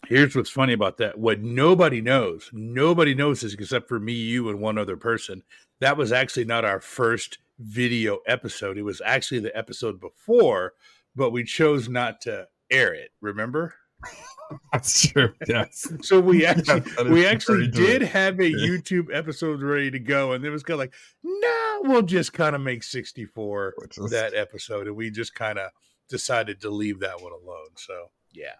Here's 0.07 0.35
what's 0.35 0.49
funny 0.49 0.73
about 0.73 0.97
that. 0.97 1.17
What 1.17 1.39
nobody 1.39 2.01
knows, 2.01 2.49
nobody 2.51 3.15
knows 3.15 3.39
this 3.39 3.53
except 3.53 3.87
for 3.87 4.01
me, 4.01 4.11
you, 4.11 4.49
and 4.49 4.59
one 4.59 4.77
other 4.77 4.97
person. 4.97 5.41
That 5.79 5.95
was 5.95 6.11
actually 6.11 6.43
not 6.45 6.65
our 6.65 6.81
first 6.81 7.37
video 7.59 8.19
episode. 8.27 8.77
It 8.77 8.83
was 8.83 9.01
actually 9.05 9.39
the 9.39 9.57
episode 9.57 10.01
before, 10.01 10.73
but 11.15 11.31
we 11.31 11.45
chose 11.45 11.87
not 11.87 12.19
to 12.23 12.49
air 12.69 12.93
it. 12.93 13.11
Remember? 13.21 13.73
That's 14.73 15.07
true. 15.07 15.33
Yes. 15.47 15.91
So 16.01 16.19
we 16.19 16.45
actually 16.47 16.81
that 16.81 17.07
is 17.07 17.11
we 17.11 17.25
actually 17.25 17.67
very 17.67 17.71
true. 17.71 17.87
did 17.87 18.01
have 18.03 18.39
a 18.39 18.49
Yeah. 18.49 18.67
YouTube 18.67 19.07
episode 19.13 19.61
ready 19.61 19.89
to 19.91 19.99
go, 19.99 20.33
and 20.33 20.45
it 20.45 20.49
was 20.51 20.63
kind 20.63 20.75
of 20.75 20.79
like, 20.79 20.93
no, 21.23 21.79
we'll 21.83 22.01
just 22.03 22.33
kind 22.33 22.55
of 22.55 22.61
make 22.61 22.83
64 22.83 23.73
Which 23.77 23.97
is- 23.97 24.11
that 24.11 24.33
episode, 24.33 24.87
and 24.87 24.95
we 24.95 25.09
just 25.09 25.33
kind 25.35 25.57
of 25.59 25.71
decided 26.09 26.61
to 26.61 26.69
leave 26.69 26.99
that 26.99 27.21
one 27.21 27.31
alone. 27.31 27.69
So 27.75 28.11
yeah, 28.33 28.53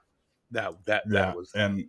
that 0.52 0.74
that 0.86 1.04
yeah, 1.08 1.12
that 1.28 1.36
was 1.38 1.52
and 1.54 1.86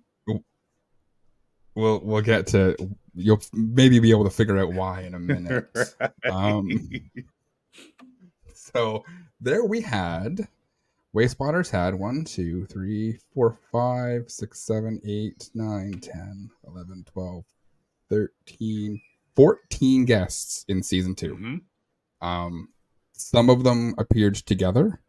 we'll 1.75 2.01
we'll 2.03 2.23
get 2.23 2.47
to 2.49 2.77
you'll 3.15 3.41
maybe 3.55 3.99
be 3.99 4.11
able 4.11 4.25
to 4.25 4.31
figure 4.31 4.59
out 4.59 4.73
why 4.75 5.01
in 5.03 5.15
a 5.15 5.19
minute. 5.19 5.69
um, 6.31 6.69
so 8.55 9.05
there 9.41 9.65
we 9.65 9.81
had 9.81 10.49
Wayspotters 11.17 11.71
had 11.71 11.95
1, 11.95 12.25
2, 12.25 12.67
3, 12.67 13.19
4, 13.33 13.59
5, 13.73 14.31
6, 14.31 14.61
7, 14.61 15.01
8, 15.03 15.51
9, 15.55 15.93
10, 15.93 16.51
11, 16.67 17.05
12, 17.11 17.45
13, 18.11 19.01
14 19.35 20.05
guests 20.05 20.67
in 20.69 20.83
season 20.83 21.15
2. 21.15 21.35
Mhm. 21.35 21.61
Um, 22.21 22.69
some 23.13 23.49
of 23.49 23.65
them 23.65 23.95
appeared 23.97 24.35
together. 24.35 25.01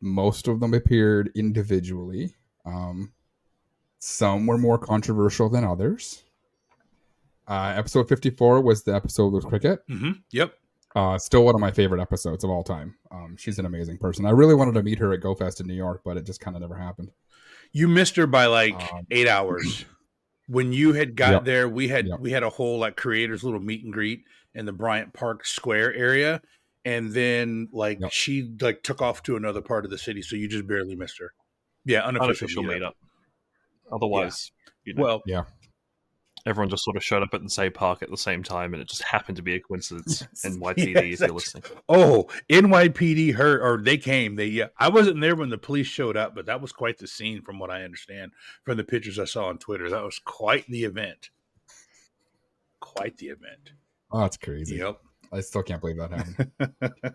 Most 0.00 0.46
of 0.46 0.60
them 0.60 0.72
appeared 0.74 1.32
individually. 1.34 2.36
Um, 2.64 3.12
some 3.98 4.46
were 4.46 4.58
more 4.58 4.78
controversial 4.78 5.48
than 5.48 5.64
others. 5.64 6.22
Uh, 7.48 7.72
episode 7.76 8.08
54 8.08 8.60
was 8.60 8.84
the 8.84 8.94
episode 8.94 9.32
with 9.32 9.44
Kriket. 9.44 9.78
Mhm. 9.88 10.22
Yep. 10.30 10.54
Uh, 10.96 11.18
still 11.18 11.44
one 11.44 11.54
of 11.54 11.60
my 11.60 11.70
favorite 11.70 12.00
episodes 12.00 12.44
of 12.44 12.50
all 12.50 12.64
time. 12.64 12.96
Um, 13.10 13.36
she's 13.36 13.58
an 13.58 13.66
amazing 13.66 13.98
person. 13.98 14.24
I 14.26 14.30
really 14.30 14.54
wanted 14.54 14.74
to 14.74 14.82
meet 14.82 14.98
her 14.98 15.12
at 15.12 15.20
GoFest 15.20 15.60
in 15.60 15.66
New 15.66 15.74
York, 15.74 16.00
but 16.04 16.16
it 16.16 16.24
just 16.24 16.40
kind 16.40 16.56
of 16.56 16.62
never 16.62 16.74
happened. 16.76 17.10
You 17.72 17.86
missed 17.88 18.16
her 18.16 18.26
by 18.26 18.46
like 18.46 18.74
Um, 18.92 19.06
eight 19.10 19.28
hours. 19.28 19.84
When 20.50 20.72
you 20.72 20.94
had 20.94 21.14
got 21.14 21.32
Yep. 21.32 21.44
there, 21.44 21.68
we 21.68 21.88
had 21.88 22.06
Yep. 22.06 22.20
we 22.20 22.30
had 22.30 22.42
a 22.42 22.48
whole 22.48 22.78
like 22.78 22.96
creators 22.96 23.44
little 23.44 23.60
meet 23.60 23.84
and 23.84 23.92
greet 23.92 24.24
in 24.54 24.64
the 24.64 24.72
Bryant 24.72 25.12
Park 25.12 25.44
Square 25.44 25.92
area, 25.94 26.40
and 26.86 27.12
then 27.12 27.68
like 27.70 28.00
Yep. 28.00 28.10
she 28.12 28.50
like 28.58 28.82
took 28.82 29.02
off 29.02 29.22
to 29.24 29.36
another 29.36 29.60
part 29.60 29.84
of 29.84 29.90
the 29.90 29.98
city, 29.98 30.22
so 30.22 30.36
you 30.36 30.48
just 30.48 30.66
barely 30.66 30.96
missed 30.96 31.18
her. 31.18 31.34
Yeah, 31.84 32.00
unofficial, 32.00 32.60
unofficial 32.60 32.62
meetup. 32.64 32.92
meetup. 32.94 33.92
Otherwise, 33.92 34.52
you 34.84 34.94
know, 34.94 35.02
Well, 35.02 35.22
Yeah. 35.26 35.44
Everyone 36.46 36.68
just 36.70 36.84
sort 36.84 36.96
of 36.96 37.04
showed 37.04 37.22
up 37.22 37.30
at 37.34 37.42
the 37.42 37.50
same 37.50 37.72
park 37.72 38.02
at 38.02 38.10
the 38.10 38.16
same 38.16 38.42
time, 38.42 38.72
and 38.74 38.80
it 38.82 38.88
just 38.88 39.02
happened 39.02 39.36
to 39.36 39.42
be 39.42 39.54
a 39.54 39.60
coincidence. 39.60 40.22
Yes. 40.44 40.56
NYPD, 40.56 40.76
Yes, 40.76 40.86
if 40.86 40.94
you're 40.94 41.16
that's- 41.16 41.32
listening. 41.32 41.64
Oh, 41.88 42.28
NYPD 42.50 43.34
heard 43.34 43.60
or 43.60 43.82
they 43.82 43.96
came. 43.98 44.36
They 44.36 44.46
yeah, 44.46 44.66
I 44.78 44.88
wasn't 44.88 45.20
there 45.20 45.36
when 45.36 45.50
the 45.50 45.58
police 45.58 45.86
showed 45.86 46.16
up, 46.16 46.34
but 46.34 46.46
that 46.46 46.60
was 46.60 46.72
quite 46.72 46.98
the 46.98 47.06
scene 47.06 47.42
from 47.42 47.58
what 47.58 47.70
I 47.70 47.82
understand 47.84 48.32
from 48.64 48.76
the 48.76 48.84
pictures 48.84 49.18
I 49.18 49.24
saw 49.24 49.46
on 49.48 49.58
Twitter. 49.58 49.90
That 49.90 50.02
was 50.04 50.18
quite 50.24 50.66
the 50.68 50.84
event. 50.84 51.30
Quite 52.80 53.16
the 53.18 53.26
event. 53.28 53.72
Oh, 54.12 54.20
that's 54.20 54.36
crazy. 54.36 54.76
Yep. 54.76 54.98
I 55.32 55.40
still 55.40 55.62
can't 55.62 55.80
believe 55.80 55.98
that 55.98 56.10
happened. 56.12 57.14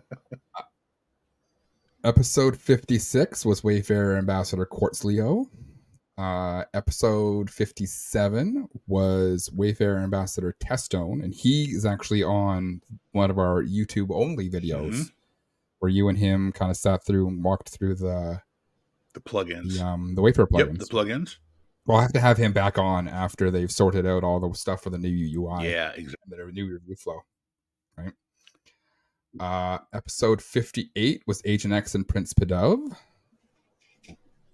Uh, 0.56 0.62
episode 2.04 2.56
56 2.56 3.44
was 3.46 3.64
Wayfarer 3.64 4.16
Ambassador 4.16 4.66
Quartz 4.66 5.04
Leo. 5.04 5.46
Uh, 6.16 6.64
episode 6.72 7.50
57 7.50 8.68
was 8.86 9.50
Wayfarer 9.52 9.98
Ambassador 9.98 10.54
Testone, 10.60 11.20
and 11.22 11.34
he 11.34 11.64
is 11.72 11.84
actually 11.84 12.22
on 12.22 12.80
one 13.12 13.30
of 13.30 13.38
our 13.38 13.64
YouTube 13.64 14.10
only 14.14 14.48
videos 14.48 14.94
Mhm. 14.94 15.12
where 15.80 15.88
you 15.90 16.08
and 16.08 16.16
him 16.18 16.52
kind 16.52 16.70
of 16.70 16.76
sat 16.76 17.04
through 17.04 17.26
and 17.26 17.42
walked 17.42 17.68
through 17.70 17.96
the 17.96 18.40
The 19.14 19.20
plugins. 19.20 19.76
the, 19.78 19.84
um, 19.84 20.14
the 20.14 20.22
Wayfarer 20.22 20.46
Yep, 20.52 20.68
plugins. 20.68 20.78
the 20.78 20.84
plugins. 20.86 21.36
we'll 21.86 21.98
have 22.00 22.12
to 22.12 22.20
have 22.20 22.36
him 22.38 22.52
back 22.52 22.78
on 22.78 23.08
after 23.08 23.50
they've 23.50 23.72
sorted 23.72 24.06
out 24.06 24.22
all 24.22 24.38
the 24.38 24.54
stuff 24.56 24.82
for 24.84 24.90
the 24.90 24.98
new 24.98 25.10
UI 25.10 25.68
Yeah, 25.68 25.90
exactly. 25.96 26.36
the 26.38 26.52
new 26.52 26.72
review 26.72 26.94
flow. 26.94 27.22
Right. 27.98 28.12
Uh 29.40 29.78
episode 29.92 30.40
58 30.40 31.24
was 31.26 31.42
Agent 31.44 31.74
X 31.74 31.92
and 31.96 32.06
Prince 32.06 32.32
Padov. 32.34 32.96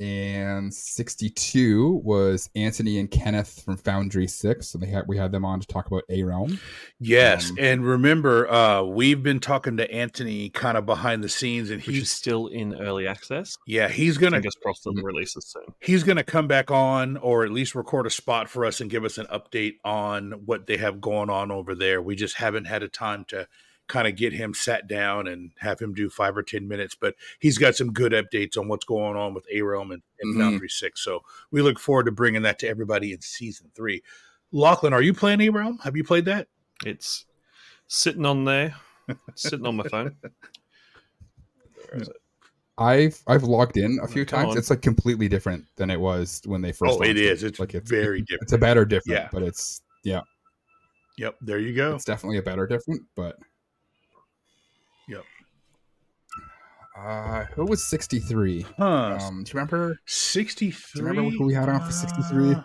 And 0.01 0.73
62 0.73 2.01
was 2.03 2.49
Anthony 2.55 2.99
and 2.99 3.11
Kenneth 3.11 3.63
from 3.65 3.77
Foundry 3.79 4.27
6. 4.27 4.67
So 4.67 4.79
they 4.79 4.87
had 4.87 5.07
we 5.07 5.17
had 5.19 5.31
them 5.33 5.45
on 5.45 5.61
to 5.61 5.67
talk 5.67 5.87
about 5.87 6.05
A 6.09 6.23
Realm. 6.23 6.59
Yes, 6.99 7.51
Um, 7.51 7.57
and 7.61 7.85
remember, 7.87 8.51
uh, 8.51 8.83
we've 8.83 9.23
been 9.23 9.41
talking 9.41 9.77
to 9.77 9.91
Anthony 9.93 10.49
kind 10.51 10.77
of 10.79 10.87
behind 10.87 11.23
the 11.23 11.29
scenes, 11.29 11.71
and 11.71 11.81
he's 11.83 12.11
still 12.11 12.47
in 12.47 12.75
early 12.81 13.07
access. 13.07 13.57
yeah, 13.67 13.89
he's 13.89 14.19
gonna 14.19 14.37
Fingers 14.37 14.57
crossed 14.63 14.87
it'll 14.87 15.03
releases 15.03 15.47
soon. 15.47 15.65
he's 15.81 16.03
going 16.03 16.17
to 16.17 16.25
come 16.25 16.47
back 16.49 16.71
on 16.71 17.17
or 17.19 17.45
at 17.45 17.51
least 17.51 17.75
record 17.75 18.07
a 18.07 18.11
spot 18.11 18.49
for 18.49 18.65
us 18.65 18.81
and 18.81 18.91
give 18.91 19.05
us 19.05 19.19
an 19.19 19.27
update 19.27 19.75
on 19.85 20.33
what 20.47 20.67
they 20.67 20.77
have 20.79 21.01
going 21.01 21.29
on 21.31 21.51
over 21.51 21.75
there. 21.75 22.01
We 22.01 22.17
just 22.17 22.37
haven't 22.37 22.65
had 22.67 22.83
a 22.83 22.89
time 22.89 23.25
to 23.29 23.47
kind 23.91 24.09
of 24.09 24.17
get 24.17 24.33
him 24.33 24.55
sat 24.55 24.89
down 24.89 25.27
and 25.27 25.51
have 25.59 25.79
him 25.81 25.93
do 25.93 26.09
five 26.09 26.37
or 26.37 26.43
10 26.43 26.67
minutes, 26.67 26.95
but 26.99 27.15
he's 27.41 27.59
got 27.59 27.77
some 27.77 27.93
good 27.93 28.13
updates 28.13 28.57
on 28.57 28.69
what's 28.69 28.85
going 28.87 29.17
on 29.17 29.35
with 29.35 29.45
A 29.53 29.61
Realm 29.63 29.91
and, 29.91 30.03
and 30.21 30.35
Mhm. 30.35 30.39
Foundry 30.41 30.69
6. 30.71 31.01
So 31.05 31.21
we 31.51 31.61
look 31.61 31.79
forward 31.79 32.05
to 32.05 32.13
bringing 32.13 32.43
that 32.43 32.59
to 32.61 32.69
everybody 32.69 33.13
in 33.13 33.21
season 33.21 33.71
three. 33.75 34.03
Lachlan, 34.53 34.93
are 34.95 35.03
you 35.03 35.13
playing 35.13 35.41
A 35.43 35.49
Realm? 35.51 35.79
Have 35.85 35.97
you 35.97 36.05
played 36.05 36.25
that? 36.25 36.49
It's 36.87 37.27
sitting 37.89 38.25
on 38.25 38.45
there, 38.45 38.75
sitting 39.35 39.67
on 39.67 39.77
my 39.77 39.85
phone. 39.89 40.17
I've 42.79 43.21
I've 43.27 43.43
logged 43.43 43.77
in 43.77 43.99
a 44.03 44.09
few 44.09 44.25
Come 44.25 44.41
times. 44.45 44.53
on. 44.53 44.59
It's 44.59 44.71
like 44.71 44.81
completely 44.81 45.29
different 45.29 45.67
than 45.77 45.91
it 45.91 46.01
was 46.01 46.41
when 46.47 46.63
they 46.63 46.73
first. 46.73 46.99
Oh, 46.99 47.03
it. 47.03 47.17
It's 47.19 47.59
like 47.61 47.75
it's 47.75 47.91
very 47.91 48.21
it's, 48.21 48.29
different. 48.31 48.43
It's 48.45 48.53
a 48.53 48.59
better 48.59 48.85
different, 48.85 49.21
Yeah. 49.21 49.29
but 49.33 49.43
it's 49.43 49.83
yeah, 50.03 50.21
Yep, 51.19 51.37
there 51.43 51.59
you 51.59 51.75
go. 51.75 51.95
it's 51.95 52.05
definitely 52.07 52.39
a 52.39 52.43
better 52.43 52.67
different. 52.67 53.03
But 53.15 53.37
uh, 57.01 57.45
who 57.55 57.65
was 57.67 57.83
sixty 57.85 58.19
three? 58.19 58.67
Huh. 58.79 59.19
Um, 59.21 59.43
do 59.45 59.49
you 59.51 59.55
remember? 59.55 59.99
63. 60.07 60.73
Do 60.95 60.99
you 61.01 61.09
remember 61.09 61.37
who 61.37 61.45
we 61.47 61.55
had 61.55 61.69
on 61.69 61.81
for 61.85 61.93
63? 61.93 62.53
Uh, 62.55 62.63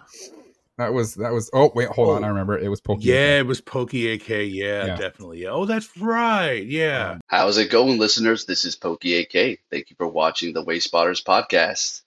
That 0.77 0.93
was 0.93 1.15
that 1.15 1.31
was. 1.31 1.49
Oh 1.53 1.71
wait, 1.73 1.87
hold 1.87 2.09
on. 2.17 2.23
Oh. 2.23 2.27
I 2.27 2.29
remember. 2.29 2.57
It 2.57 2.67
was 2.67 2.81
Pokemon. 2.81 3.03
yeah, 3.05 3.39
it 3.39 3.47
was 3.47 3.61
Pokey 3.61 4.11
AK. 4.13 4.27
Yeah, 4.29 4.45
Yeah. 4.85 4.95
definitely. 4.97 5.45
Oh, 5.47 5.65
that's 5.65 5.95
right. 5.97 6.65
Yeah. 6.65 7.19
How's 7.27 7.57
it 7.57 7.69
going, 7.71 7.97
listeners? 7.97 8.45
This 8.45 8.65
is 8.65 8.75
Pokey 8.75 9.19
AK. 9.21 9.59
Thank 9.71 9.89
you 9.89 9.95
for 9.97 10.07
watching 10.07 10.53
the 10.53 10.65
Wayspotters 10.65 11.23
podcast. 11.23 12.01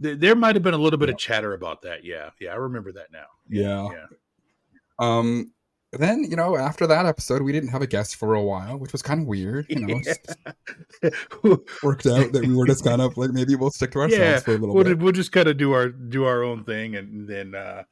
Th- 0.00 0.18
there 0.18 0.36
might 0.36 0.54
have 0.54 0.62
been 0.62 0.74
a 0.74 0.78
little 0.78 0.98
bit 1.00 1.10
of 1.10 1.18
chatter 1.18 1.52
about 1.52 1.82
that. 1.82 2.04
Yeah. 2.04 2.30
Yeah, 2.40 2.52
I 2.52 2.56
remember 2.56 2.92
that 2.92 3.10
now. 3.12 3.26
Yeah. 3.48 3.88
Yeah. 3.92 4.06
Um. 5.00 5.52
Then 5.92 6.24
you 6.24 6.36
know, 6.36 6.56
after 6.56 6.86
that 6.86 7.04
episode, 7.06 7.42
we 7.42 7.52
didn't 7.52 7.68
have 7.70 7.82
a 7.82 7.86
guest 7.86 8.16
for 8.16 8.34
a 8.34 8.42
while, 8.42 8.78
which 8.78 8.92
was 8.92 9.02
kind 9.02 9.20
of 9.20 9.26
weird. 9.26 9.66
You 9.68 9.86
know, 9.86 10.00
it 11.02 11.14
worked 11.82 12.06
out 12.06 12.32
that 12.32 12.44
we 12.46 12.54
were 12.54 12.66
just 12.66 12.84
kind 12.84 13.02
of 13.02 13.16
like 13.16 13.30
maybe 13.30 13.54
we'll 13.56 13.70
stick 13.70 13.90
to 13.92 13.98
ourselves 14.00 14.18
yeah. 14.22 14.38
for 14.40 14.52
a 14.52 14.58
little 14.58 14.74
We'll, 14.74 14.84
bit. 14.84 14.98
we'll 14.98 15.12
just 15.12 15.32
kind 15.32 15.48
of 15.48 15.56
do 15.58 15.72
our 15.72 15.88
do 15.88 16.24
our 16.24 16.42
own 16.42 16.64
thing 16.64 16.96
and 16.96 17.28
then 17.28 17.54
uh 17.54 17.82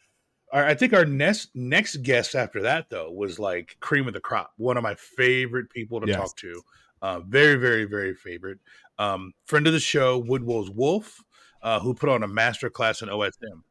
our, 0.53 0.65
I 0.65 0.75
think 0.75 0.93
our 0.95 1.05
next 1.05 1.51
next 1.55 1.97
guest 2.03 2.35
after 2.35 2.63
that 2.63 2.89
though 2.91 3.11
was 3.11 3.39
like 3.39 3.77
cream 3.81 4.07
of 4.09 4.15
the 4.15 4.21
crop. 4.21 4.53
One 4.57 4.77
of 4.77 4.83
my 4.83 4.95
favorite 4.95 5.71
people 5.71 6.01
to 6.01 6.07
Yes. 6.09 6.17
talk 6.17 6.37
to. 6.39 6.63
Uh, 7.03 7.21
very, 7.21 7.55
very, 7.57 7.85
very 7.85 8.15
favorite. 8.15 8.59
Um, 8.99 9.33
friend 9.47 9.67
of 9.67 9.73
the 9.73 9.81
show, 9.81 10.19
Woodwell's 10.19 10.71
Wolf, 10.71 11.19
uh, 11.63 11.81
who 11.81 11.95
put 11.95 12.11
on 12.11 12.23
a 12.23 12.29
master 12.29 12.69
class 12.69 13.01
in 13.01 13.09
OSM. 13.09 13.63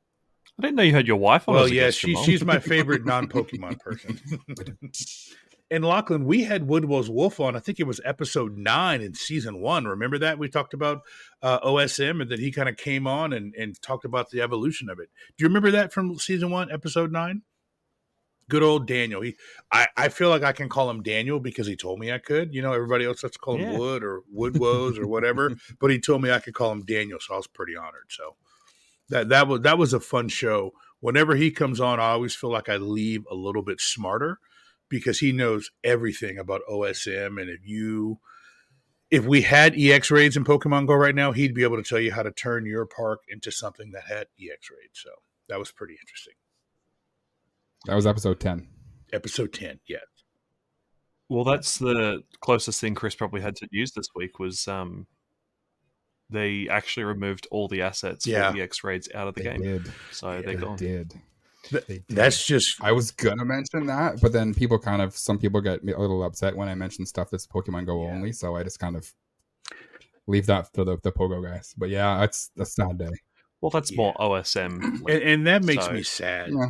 I 0.60 0.62
didn't 0.62 0.76
know 0.76 0.84
you 0.84 0.92
had 0.94 1.08
your 1.08 1.16
wife 1.16 1.48
on. 1.48 1.56
Well, 1.56 1.68
yeah, 1.70 1.90
she, 1.90 2.16
she's 2.16 2.44
my 2.44 2.60
favorite 2.60 3.06
non 3.06 3.28
Pokemon 3.30 3.80
person. 3.80 4.20
and 5.72 5.86
Lachlan, 5.86 6.26
we 6.26 6.44
had 6.44 6.68
Woodwell's 6.68 7.10
Wolf 7.10 7.40
on. 7.40 7.56
I 7.56 7.60
think 7.60 7.80
it 7.80 7.88
was 7.88 8.02
episode 8.04 8.58
nine 8.58 9.02
in 9.02 9.14
season 9.14 9.62
one. 9.62 9.86
Remember 9.86 10.18
that 10.18 10.38
we 10.38 10.50
talked 10.50 10.74
about 10.74 11.00
uh, 11.42 11.62
OSM, 11.62 12.22
and 12.22 12.30
then 12.30 12.40
he 12.40 12.52
kind 12.52 12.68
of 12.68 12.76
came 12.76 13.08
on 13.08 13.32
and, 13.32 13.56
and 13.58 13.82
talked 13.82 14.04
about 14.04 14.32
the 14.32 14.42
evolution 14.42 14.90
of 14.90 15.00
it. 15.00 15.08
Do 15.38 15.44
you 15.44 15.48
remember 15.48 15.72
that 15.72 15.94
from 15.94 16.20
season 16.20 16.52
one, 16.52 16.70
episode 16.70 17.10
nine? 17.10 17.44
Good 18.50 18.64
old 18.64 18.86
Daniel. 18.86 19.22
He, 19.22 19.38
I, 19.72 19.88
I 19.96 20.10
feel 20.10 20.28
like 20.30 20.44
I 20.44 20.52
can 20.52 20.68
call 20.68 20.90
him 20.90 21.04
Daniel 21.04 21.40
because 21.40 21.68
he 21.68 21.78
told 21.78 22.00
me 22.00 22.12
I 22.12 22.18
could. 22.18 22.54
You 22.54 22.62
know, 22.64 22.74
everybody 22.74 23.06
else 23.06 23.22
has 23.22 23.32
to 23.32 23.40
call 23.40 23.56
him 23.56 23.72
Yeah. 23.72 23.78
Wood 23.78 24.04
or 24.04 24.24
Woodwoes 24.34 25.00
or 25.00 25.08
whatever, 25.08 25.56
but 25.80 25.90
he 25.90 26.00
told 26.00 26.22
me 26.22 26.32
I 26.32 26.40
could 26.40 26.54
call 26.56 26.72
him 26.74 26.84
Daniel, 26.84 27.20
so 27.22 27.36
I 27.36 27.38
was 27.38 27.48
pretty 27.48 27.78
honored. 27.78 28.08
So 28.10 28.36
that 29.10 29.30
that 29.30 29.48
was 29.48 29.62
that 29.62 29.78
was 29.78 29.94
a 29.94 30.00
fun 30.00 30.30
show. 30.30 30.72
Whenever 31.00 31.36
he 31.36 31.52
comes 31.52 31.80
on, 31.80 32.00
I 32.00 32.10
always 32.10 32.36
feel 32.36 32.52
like 32.52 32.70
I 32.70 32.78
leave 32.78 33.26
a 33.32 33.36
little 33.36 33.64
bit 33.64 33.80
smarter 33.80 34.40
because 34.90 35.20
he 35.20 35.32
knows 35.32 35.72
everything 35.84 36.38
about 36.38 36.62
OSM. 36.70 37.40
And 37.40 37.50
if 37.50 37.66
you 37.66 38.20
if 39.10 39.26
we 39.26 39.42
had 39.42 39.76
EX 39.78 40.12
raids 40.12 40.38
in 40.38 40.44
Pokemon 40.44 40.88
Go 40.88 40.94
right 40.94 41.16
now, 41.16 41.32
he'd 41.32 41.56
be 41.56 41.64
able 41.64 41.78
to 41.78 41.88
tell 41.88 42.00
you 42.00 42.12
how 42.12 42.24
to 42.24 42.32
turn 42.32 42.66
your 42.66 42.86
park 42.86 43.22
into 43.28 43.52
something 43.52 43.92
that 43.92 44.04
had 44.08 44.28
EX 44.40 44.70
raids. 44.70 44.94
So 45.02 45.10
that 45.48 45.58
was 45.60 45.72
pretty 45.72 45.96
interesting. 46.02 46.34
That 47.86 47.96
was 47.96 48.06
episode 48.06 48.40
ten. 48.40 48.68
Episode 49.12 49.54
ten, 49.54 49.80
yeah. 49.88 49.98
Well, 51.30 51.44
that's 51.44 51.78
the 51.78 52.24
closest 52.42 52.82
thing 52.82 52.96
Chris 52.96 53.16
probably 53.16 53.42
had 53.42 53.56
to 53.58 53.68
use 53.72 53.92
this 53.92 54.08
week 54.16 54.40
was 54.40 54.68
um, 54.68 55.08
they 56.30 56.68
actually 56.70 57.04
removed 57.06 57.48
all 57.52 57.68
the 57.68 57.82
assets 57.82 58.26
Yeah. 58.28 58.52
for 58.52 58.58
EX 58.60 58.84
raids 58.84 59.10
out 59.16 59.28
of 59.28 59.36
the 59.36 59.44
They 59.44 59.50
game, 59.52 59.62
did. 59.62 59.92
so 60.12 60.36
They 60.38 60.42
they're 60.46 60.56
gone. 60.58 60.76
did. 60.78 61.14
They 61.72 61.80
did. 61.88 62.04
That's 62.10 62.46
just 62.46 62.82
I 62.82 62.92
was 62.92 63.12
gonna 63.12 63.46
mention 63.46 63.86
that, 63.88 64.22
but 64.22 64.32
then 64.34 64.54
people 64.54 64.80
kind 64.80 65.02
of 65.02 65.16
some 65.18 65.38
people 65.38 65.60
get 65.62 65.82
a 65.84 66.00
little 66.00 66.24
upset 66.24 66.56
when 66.56 66.70
I 66.70 66.76
mention 66.76 67.06
stuff 67.06 67.30
that's 67.30 67.46
Pokemon 67.48 67.86
Go 67.86 68.04
Yeah. 68.04 68.12
only, 68.14 68.32
so 68.32 68.56
I 68.56 68.64
just 68.64 68.80
kind 68.80 68.96
of 68.96 69.12
leave 70.28 70.46
that 70.46 70.72
for 70.74 70.84
the 70.84 70.98
the 71.04 71.12
Pogo 71.12 71.44
guys. 71.44 71.74
But 71.78 71.90
yeah, 71.90 72.20
that's 72.20 72.52
a 72.58 72.66
sad 72.66 72.98
day. 72.98 73.10
Well, 73.62 73.72
that's 73.72 73.94
more 73.96 74.14
OSM. 74.20 75.02
and, 75.10 75.10
and 75.24 75.48
that 75.48 75.64
makes 75.64 75.86
So- 75.86 75.92
me 75.92 76.04
sad. 76.04 76.50
Yeah. 76.52 76.70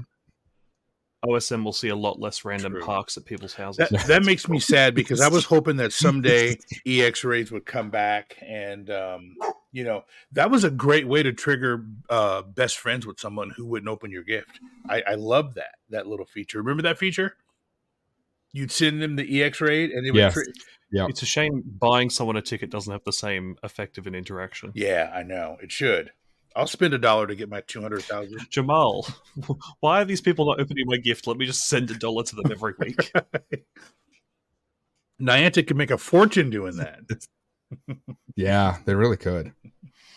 OSM 1.25 1.63
will 1.63 1.73
see 1.73 1.89
a 1.89 1.95
lot 1.95 2.19
less 2.19 2.45
random 2.45 2.73
True. 2.73 2.81
parks 2.81 3.17
at 3.17 3.25
people's 3.25 3.53
houses. 3.53 3.89
That, 3.89 4.07
that 4.07 4.23
makes 4.23 4.47
me 4.47 4.59
sad 4.59 4.95
because 4.95 5.19
I 5.21 5.27
was 5.27 5.45
hoping 5.45 5.77
that 5.77 5.91
someday 5.91 6.57
EX 6.87 7.23
raids 7.23 7.51
would 7.51 7.65
come 7.65 7.89
back, 7.89 8.37
and 8.41 8.89
um, 8.89 9.35
you 9.71 9.83
know 9.83 10.03
that 10.31 10.49
was 10.49 10.63
a 10.63 10.69
great 10.71 11.07
way 11.07 11.21
to 11.23 11.33
trigger 11.33 11.85
uh, 12.09 12.41
best 12.43 12.77
friends 12.77 13.05
with 13.05 13.19
someone 13.19 13.51
who 13.55 13.65
wouldn't 13.65 13.89
open 13.89 14.11
your 14.11 14.23
gift. 14.23 14.59
I, 14.87 15.01
I 15.01 15.13
love 15.15 15.55
that 15.55 15.75
that 15.89 16.07
little 16.07 16.25
feature. 16.25 16.59
Remember 16.59 16.83
that 16.83 16.97
feature? 16.97 17.35
You'd 18.51 18.71
send 18.71 19.01
them 19.01 19.15
the 19.15 19.43
EX 19.43 19.61
raid, 19.61 19.91
and 19.91 20.07
it 20.07 20.11
would. 20.11 20.19
Yes. 20.19 20.33
tri- 20.33 20.43
Yep. 20.91 21.09
It's 21.11 21.21
a 21.21 21.25
shame 21.27 21.61
buying 21.63 22.09
someone 22.09 22.35
a 22.35 22.41
ticket 22.41 22.71
doesn't 22.71 22.91
have 22.91 23.03
the 23.03 23.13
same 23.13 23.57
effect 23.61 23.99
of 23.99 24.07
an 24.07 24.15
interaction. 24.15 24.71
yeah, 24.73 25.11
I 25.13 25.21
know 25.21 25.57
it 25.61 25.71
should. 25.71 26.09
I'll 26.59 26.67
spend 26.67 26.93
a 26.93 26.97
dollar 26.97 27.25
to 27.25 27.35
get 27.35 27.49
my 27.49 27.61
two 27.61 27.81
hundred 27.81 28.03
thousand. 28.03 28.39
Jamal, 28.49 29.07
why 29.79 30.01
are 30.01 30.05
these 30.05 30.21
people 30.21 30.45
not 30.45 30.59
opening 30.59 30.85
my 30.87 30.97
gift? 30.97 31.25
Let 31.25 31.37
me 31.37 31.45
just 31.45 31.67
send 31.67 31.89
a 31.89 31.93
dollar 31.93 32.23
to 32.23 32.35
them 32.35 32.51
every 32.51 32.73
week. 32.79 33.11
Niantic 35.21 35.67
could 35.67 35.77
make 35.77 35.91
a 35.91 35.97
fortune 35.97 36.49
doing 36.49 36.77
that. 36.77 36.99
Yeah, 38.35 38.77
they 38.85 38.95
really 38.95 39.17
could. 39.17 39.51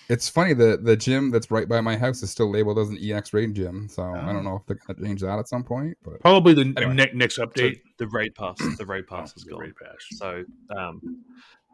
It's 0.08 0.28
funny 0.28 0.52
the 0.52 0.78
the 0.82 0.96
gym 0.96 1.30
that's 1.30 1.50
right 1.50 1.68
by 1.68 1.80
my 1.80 1.96
house 1.96 2.22
is 2.22 2.30
still 2.30 2.50
labeled 2.50 2.78
as 2.78 2.88
an 2.90 2.98
EX 3.00 3.32
raid 3.32 3.54
gym, 3.54 3.88
so 3.88 4.02
I 4.02 4.30
Oh. 4.30 4.32
don't 4.32 4.44
know 4.44 4.56
if 4.56 4.66
they're 4.66 4.78
gonna 4.86 5.06
change 5.06 5.20
that 5.22 5.38
at 5.38 5.48
some 5.48 5.64
point. 5.64 5.96
But 6.02 6.20
Probably 6.20 6.54
the 6.54 6.72
Anyway. 6.76 6.94
ne- 6.94 7.12
next 7.14 7.36
So 7.36 7.46
update. 7.46 7.80
the 7.98 8.08
raid 8.08 8.34
pass, 8.34 8.56
the 8.78 8.86
raid 8.86 9.06
pass 9.06 9.30
Oh, 9.30 9.34
is 9.36 9.44
the 9.44 9.50
gone. 9.52 9.60
raid 9.60 9.74
pass. 9.76 9.96
So 10.12 10.44
um, 10.76 11.00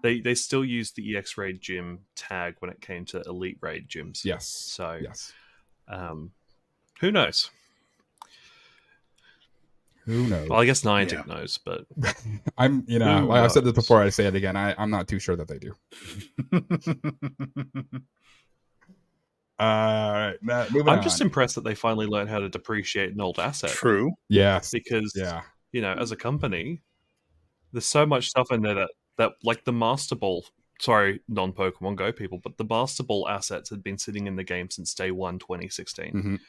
they 0.02 0.20
they 0.20 0.34
still 0.34 0.64
use 0.64 0.92
the 0.92 1.16
EX 1.16 1.36
Raid 1.36 1.60
gym 1.60 2.00
tag 2.14 2.56
when 2.60 2.70
it 2.70 2.80
came 2.80 3.04
to 3.06 3.22
Elite 3.26 3.58
Raid 3.60 3.88
gyms. 3.88 4.24
yes, 4.24 4.46
So 4.46 4.98
yes, 5.02 5.32
um, 5.88 6.32
who 7.00 7.10
knows? 7.10 7.50
who 10.04 10.26
knows? 10.26 10.48
Well, 10.48 10.60
I 10.60 10.64
guess 10.64 10.82
Niantic 10.82 11.26
Yeah. 11.26 11.34
knows, 11.34 11.58
but 11.64 11.84
I'm 12.58 12.84
you 12.88 12.98
know 12.98 13.26
like 13.26 13.42
I've 13.42 13.52
said 13.52 13.64
this 13.64 13.72
before. 13.72 14.00
I 14.02 14.08
say 14.08 14.26
it 14.26 14.34
again. 14.34 14.56
I 14.56 14.74
I'm 14.78 14.90
not 14.90 15.08
too 15.08 15.18
sure 15.18 15.36
that 15.36 15.48
they 15.48 15.58
do. 15.58 15.74
Uh, 19.60 19.62
all 19.64 20.12
right, 20.12 20.36
Matt, 20.40 20.70
moving 20.70 20.88
I'm 20.88 20.98
on. 20.98 21.02
just 21.02 21.20
impressed 21.20 21.56
that 21.56 21.64
they 21.64 21.74
finally 21.74 22.06
learned 22.06 22.30
how 22.30 22.38
to 22.38 22.48
depreciate 22.48 23.12
an 23.12 23.20
old 23.20 23.40
asset. 23.40 23.70
True. 23.70 24.12
yes, 24.28 24.70
Because 24.70 25.12
yeah, 25.16 25.42
you 25.72 25.82
know, 25.82 25.94
as 25.94 26.12
a 26.12 26.16
company, 26.16 26.80
there's 27.72 27.84
so 27.86 28.06
much 28.06 28.28
stuff 28.28 28.52
in 28.52 28.62
there 28.62 28.74
that 28.76 28.90
that 29.18 29.32
like 29.44 29.64
the 29.64 29.72
Master 29.72 30.14
Ball. 30.16 30.44
Sorry, 30.80 31.20
non 31.28 31.52
Pokemon 31.52 31.96
Go 31.96 32.12
people, 32.12 32.38
but 32.42 32.56
the 32.56 32.64
Master 32.64 33.02
Ball 33.02 33.28
assets 33.28 33.68
had 33.70 33.82
been 33.82 33.98
sitting 33.98 34.26
in 34.26 34.36
the 34.36 34.44
game 34.44 34.70
since 34.70 34.94
day 34.94 35.10
one, 35.10 35.38
2016. 35.38 36.12
Mhm. 36.12 36.40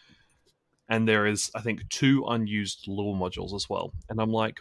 And 0.87 1.07
there 1.07 1.25
is, 1.27 1.51
I 1.55 1.61
think, 1.61 1.87
two 1.89 2.23
unused 2.27 2.87
lure 2.87 3.15
modules 3.15 3.53
as 3.53 3.69
well. 3.69 3.91
And 4.09 4.19
I'm 4.21 4.31
like, 4.31 4.59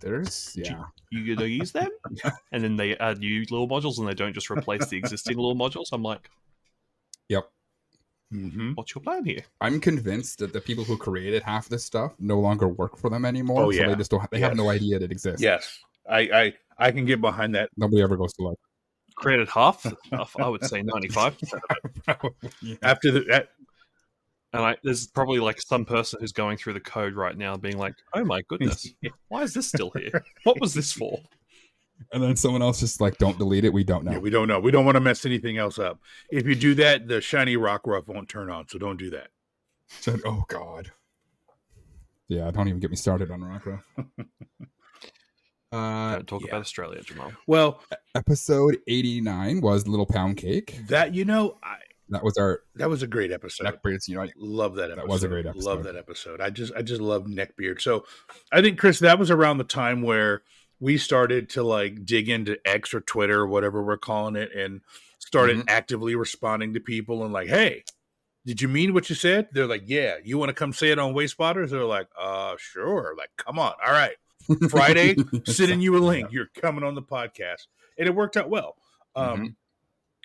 there's 0.00 0.52
yeah. 0.56 0.84
you 1.10 1.34
gonna 1.36 1.46
use 1.46 1.72
them? 1.72 1.88
and 2.52 2.64
then 2.64 2.76
they 2.76 2.96
add 2.96 3.18
new 3.18 3.44
lure 3.50 3.68
modules 3.68 3.98
and 3.98 4.08
they 4.08 4.14
don't 4.14 4.32
just 4.32 4.50
replace 4.50 4.86
the 4.86 4.96
existing 4.96 5.38
lure 5.38 5.54
modules. 5.54 5.86
I'm 5.92 6.02
like, 6.02 6.28
Yep. 7.28 7.48
Mm-hmm. 8.32 8.72
what's 8.72 8.94
your 8.94 9.02
plan 9.02 9.24
here? 9.26 9.44
I'm 9.60 9.78
convinced 9.78 10.38
that 10.38 10.52
the 10.54 10.60
people 10.60 10.84
who 10.84 10.96
created 10.96 11.42
half 11.42 11.68
this 11.68 11.84
stuff 11.84 12.14
no 12.18 12.40
longer 12.40 12.66
work 12.66 12.96
for 12.96 13.10
them 13.10 13.24
anymore. 13.26 13.64
Oh, 13.64 13.70
So 13.70 13.78
yeah. 13.80 13.88
they 13.88 13.94
just 13.96 14.10
don't. 14.10 14.28
They 14.30 14.40
have 14.40 14.56
no 14.56 14.64
Yes. 14.70 14.76
idea 14.80 14.96
it 14.96 15.12
exists. 15.12 15.42
Yes, 15.42 15.78
I, 16.12 16.20
I 16.20 16.52
I 16.78 16.90
can 16.92 17.04
get 17.04 17.20
behind 17.20 17.54
that. 17.54 17.70
Nobody 17.76 18.02
ever 18.02 18.16
goes 18.16 18.32
to 18.34 18.42
look. 18.42 18.58
Created 19.16 19.48
half, 19.48 19.86
half 20.10 20.34
I 20.38 20.48
would 20.48 20.64
say 20.64 20.82
95. 20.82 21.38
After 22.82 23.10
the 23.10 23.20
that, 23.28 23.48
And 24.52 24.62
I, 24.62 24.76
there's 24.82 25.06
probably 25.06 25.38
like 25.38 25.60
some 25.60 25.84
person 25.84 26.20
who's 26.20 26.32
going 26.32 26.56
through 26.56 26.72
the 26.72 26.80
code 26.80 27.14
right 27.14 27.36
now 27.36 27.56
being 27.56 27.78
like, 27.78 27.94
oh 28.14 28.24
my 28.24 28.42
goodness, 28.48 28.88
why 29.28 29.42
is 29.42 29.52
this 29.54 29.68
still 29.68 29.92
here? 29.96 30.24
What 30.44 30.60
was 30.60 30.74
this 30.74 30.92
for? 30.92 31.18
and 32.12 32.22
then 32.22 32.34
someone 32.36 32.62
else 32.62 32.80
just 32.80 33.00
like, 33.00 33.16
don't 33.18 33.38
delete 33.38 33.64
it. 33.64 33.72
We 33.72 33.84
don't 33.84 34.04
know. 34.04 34.12
yeah, 34.12 34.18
we 34.18 34.30
don't 34.30 34.48
know. 34.48 34.58
We 34.58 34.72
don't 34.72 34.84
want 34.84 34.96
to 34.96 35.00
mess 35.00 35.24
anything 35.24 35.58
else 35.58 35.78
up. 35.78 36.00
If 36.30 36.46
you 36.46 36.54
do 36.56 36.74
that, 36.76 37.06
the 37.06 37.20
shiny 37.20 37.56
Rockruff 37.56 38.08
won't 38.08 38.28
turn 38.28 38.50
on. 38.50 38.68
So 38.68 38.78
don't 38.78 38.96
do 38.98 39.10
that. 39.10 39.28
Said, 39.86 40.20
oh 40.24 40.44
God. 40.48 40.90
Yeah, 42.28 42.50
don't 42.50 42.66
even 42.66 42.80
get 42.80 42.90
me 42.90 42.96
started 42.96 43.30
on 43.30 43.40
Rockruff. 43.40 43.82
uh, 45.72 46.14
Don't 46.16 46.26
talk 46.28 46.42
yeah. 46.42 46.48
about 46.48 46.60
Australia, 46.60 47.00
Jamal. 47.02 47.32
Well, 47.46 47.82
episode 48.14 48.78
89 48.86 49.60
was 49.60 49.86
Little 49.88 50.06
Pound 50.06 50.36
Cake. 50.36 50.78
that 50.88 51.14
you 51.14 51.24
know, 51.24 51.58
I 51.62 51.76
That 52.10 52.22
was 52.22 52.36
our 52.36 52.60
That 52.76 52.90
was 52.90 53.02
a 53.02 53.06
great 53.06 53.32
episode. 53.32 53.66
Neckbeards 53.66 54.06
Unite. 54.08 54.32
Love 54.36 54.74
that 54.76 54.90
episode. 54.90 54.98
That 55.02 55.08
was 55.08 55.24
a 55.24 55.28
great 55.28 55.46
episode. 55.46 55.64
Love 55.68 55.78
episode. 55.80 55.92
that 55.94 55.98
episode. 55.98 56.40
I 56.40 56.50
just 56.50 56.72
I 56.76 56.82
just 56.82 57.00
love 57.00 57.24
neckbeard. 57.24 57.80
So 57.80 58.04
I 58.52 58.60
think 58.60 58.78
Chris, 58.78 58.98
that 59.00 59.18
was 59.18 59.30
around 59.30 59.58
the 59.58 59.64
time 59.64 60.02
where 60.02 60.42
we 60.80 60.98
started 60.98 61.48
to 61.50 61.62
like 61.62 62.04
dig 62.04 62.28
into 62.28 62.58
X 62.66 62.92
or 62.92 63.00
Twitter 63.00 63.40
or 63.40 63.46
whatever 63.46 63.82
we're 63.82 63.96
calling 63.96 64.36
it 64.36 64.52
and 64.54 64.80
started 65.20 65.58
Mhm. 65.58 65.64
actively 65.68 66.14
responding 66.16 66.74
to 66.74 66.80
people 66.80 67.22
and 67.24 67.32
like, 67.32 67.46
hey, 67.48 67.84
did 68.44 68.60
you 68.60 68.66
mean 68.66 68.92
what 68.92 69.08
you 69.08 69.14
said? 69.14 69.46
They're 69.52 69.68
like, 69.68 69.84
yeah. 69.86 70.16
You 70.24 70.36
want 70.36 70.48
to 70.48 70.54
come 70.54 70.72
say 70.72 70.90
it 70.90 70.98
on 70.98 71.14
Wayspotters? 71.14 71.70
They're 71.70 71.84
like, 71.84 72.08
uh, 72.20 72.56
sure. 72.58 73.14
Like, 73.16 73.30
come 73.36 73.60
on. 73.60 73.72
All 73.86 73.92
right. 73.92 74.16
Friday, 74.68 75.16
sending 75.46 75.80
you 75.80 75.96
a 75.96 76.00
link. 76.00 76.32
You're 76.32 76.48
coming 76.54 76.84
on 76.84 76.94
the 76.94 77.02
podcast. 77.02 77.66
And 77.98 78.08
it 78.08 78.14
worked 78.14 78.36
out 78.36 78.48
well. 78.48 78.76
Um, 79.14 79.56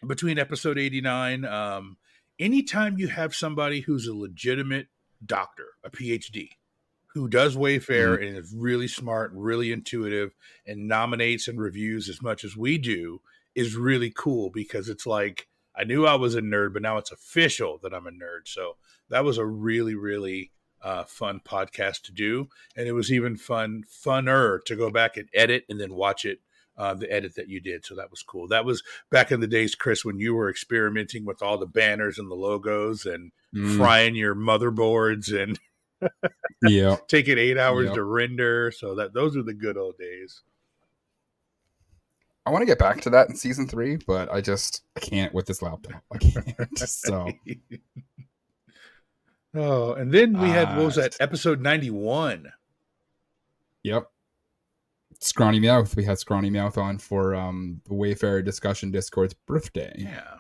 Between 0.06 0.38
episode 0.38 0.78
89, 0.78 1.44
um, 1.46 1.98
anytime 2.40 2.98
you 2.98 3.08
have 3.08 3.36
somebody 3.36 3.82
who's 3.82 4.08
a 4.08 4.14
legitimate 4.14 4.88
doctor, 5.26 5.66
a 5.84 5.90
PhD, 5.90 6.50
who 7.08 7.28
does 7.28 7.58
Wayfarer 7.58 8.16
and 8.16 8.38
is 8.38 8.54
really 8.56 8.88
smart, 8.88 9.32
really 9.34 9.72
intuitive, 9.72 10.36
and 10.66 10.88
nominates 10.88 11.48
and 11.48 11.60
reviews 11.60 12.10
as 12.10 12.22
much 12.22 12.44
as 12.44 12.56
we 12.56 12.78
do, 12.78 13.22
is 13.56 13.76
really 13.76 14.12
cool 14.16 14.52
because 14.52 14.88
it's 14.88 15.08
like, 15.08 15.48
I 15.76 15.84
knew 15.84 16.06
I 16.06 16.16
was 16.16 16.36
a 16.36 16.42
nerd, 16.42 16.74
but 16.74 16.84
now 16.84 16.98
it's 16.98 17.12
official 17.12 17.80
that 17.82 17.94
I'm 17.94 18.08
a 18.08 18.12
nerd. 18.12 18.46
So 18.46 18.78
that 19.10 19.24
was 19.24 19.38
a 19.40 19.46
really, 19.46 19.96
really 19.96 20.52
uh, 20.82 21.04
fun 21.06 21.42
podcast 21.44 22.02
to 22.04 22.12
do, 22.12 22.50
and 22.76 22.88
it 22.88 22.94
was 22.94 23.12
even 23.12 23.36
fun, 23.38 23.84
funner 23.90 24.64
to 24.66 24.76
go 24.76 24.90
back 24.90 25.18
and 25.18 25.28
edit 25.34 25.66
and 25.70 25.80
then 25.80 25.94
watch 25.94 26.24
it, 26.26 26.40
uh, 26.78 26.94
the 26.94 27.12
edit 27.12 27.36
that 27.36 27.50
you 27.50 27.60
did. 27.60 27.86
So 27.86 27.96
that 27.96 28.10
was 28.12 28.22
cool. 28.24 28.48
That 28.48 28.66
was 28.66 28.84
back 29.10 29.32
in 29.32 29.40
the 29.40 29.48
days, 29.48 29.76
Chris, 29.76 30.06
when 30.06 30.20
you 30.20 30.36
were 30.36 30.50
experimenting 30.50 31.26
with 31.26 31.42
all 31.42 31.58
the 31.58 31.66
banners 31.66 32.18
and 32.20 32.30
the 32.30 32.36
logos 32.36 33.06
and 33.06 33.32
Mm, 33.56 33.78
frying 33.78 34.14
your 34.14 34.36
motherboards 34.36 35.32
and 35.34 35.58
yeah. 36.62 36.98
taking 37.08 37.38
eight 37.38 37.58
hours 37.58 37.86
Yep. 37.86 37.94
to 37.96 38.04
render. 38.04 38.72
So 38.72 38.94
that 38.96 39.14
those 39.14 39.38
are 39.38 39.42
the 39.42 39.54
good 39.54 39.78
old 39.78 39.98
days. 39.98 40.44
I 42.46 42.50
want 42.50 42.62
to 42.62 42.66
get 42.66 42.78
back 42.78 43.02
to 43.02 43.10
that 43.12 43.30
in 43.30 43.36
season 43.38 43.68
three, 43.68 43.96
but 43.96 44.30
I 44.32 44.42
just 44.42 44.84
I 44.96 45.00
can't 45.00 45.34
with 45.34 45.46
this 45.48 45.62
laptop. 45.62 46.04
I 46.12 46.18
can't. 46.18 46.78
so 46.80 47.32
oh, 49.58 49.94
and 49.94 50.12
then 50.12 50.40
we 50.40 50.50
had 50.50 50.76
what 50.78 50.86
was 50.86 50.98
Uh, 50.98 51.02
that 51.02 51.18
episode 51.20 51.62
ninety 51.62 51.90
one? 51.90 52.52
Yep. 53.84 54.10
Scrawny 55.20 55.60
Meowth. 55.60 55.96
We 55.96 56.04
had 56.04 56.20
Scrawny 56.20 56.50
Meowth 56.52 56.78
on 56.78 56.98
for 56.98 57.34
um 57.36 57.82
the 57.88 57.94
Wayfarer 57.94 58.42
discussion 58.42 58.92
Discord's 58.92 59.34
birthday. 59.34 59.94
Yeah. 59.98 60.36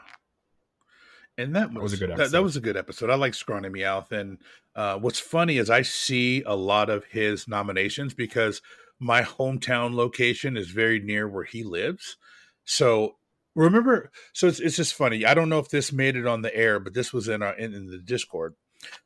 And 1.39 1.55
that 1.55 1.71
was, 1.71 1.75
That 1.75 1.81
was 1.81 1.93
a 1.93 1.97
good 1.97 2.09
That, 2.09 2.17
that 2.17 2.23
episode. 2.23 2.43
was 2.43 2.55
a 2.55 2.61
good 2.61 2.77
episode. 2.77 3.09
I 3.11 3.15
like 3.15 3.33
Scrawny 3.35 3.69
Meowth. 3.69 4.11
And 4.11 4.39
uh, 4.75 4.97
what's 4.97 5.19
funny 5.19 5.57
is 5.59 5.69
I 5.69 5.83
see 5.83 6.41
a 6.43 6.55
lot 6.55 6.89
of 6.89 7.05
his 7.05 7.47
nominations 7.47 8.15
because 8.15 8.61
my 8.99 9.21
hometown 9.21 9.93
location 9.93 10.57
is 10.57 10.71
very 10.71 10.99
near 10.99 11.27
where 11.27 11.43
he 11.43 11.63
lives. 11.63 12.17
So 12.65 13.17
remember, 13.55 14.11
so 14.33 14.47
it's, 14.47 14.59
it's 14.59 14.75
just 14.77 14.95
funny. 14.95 15.25
I 15.25 15.35
don't 15.35 15.49
know 15.49 15.59
if 15.59 15.69
this 15.69 15.93
made 15.93 16.15
it 16.15 16.25
on 16.25 16.41
the 16.41 16.55
air, 16.55 16.79
but 16.79 16.95
this 16.95 17.13
was 17.13 17.27
in 17.27 17.43
our 17.43 17.55
in, 17.55 17.73
in 17.75 17.85
the 17.87 17.99
Discord. 17.99 18.55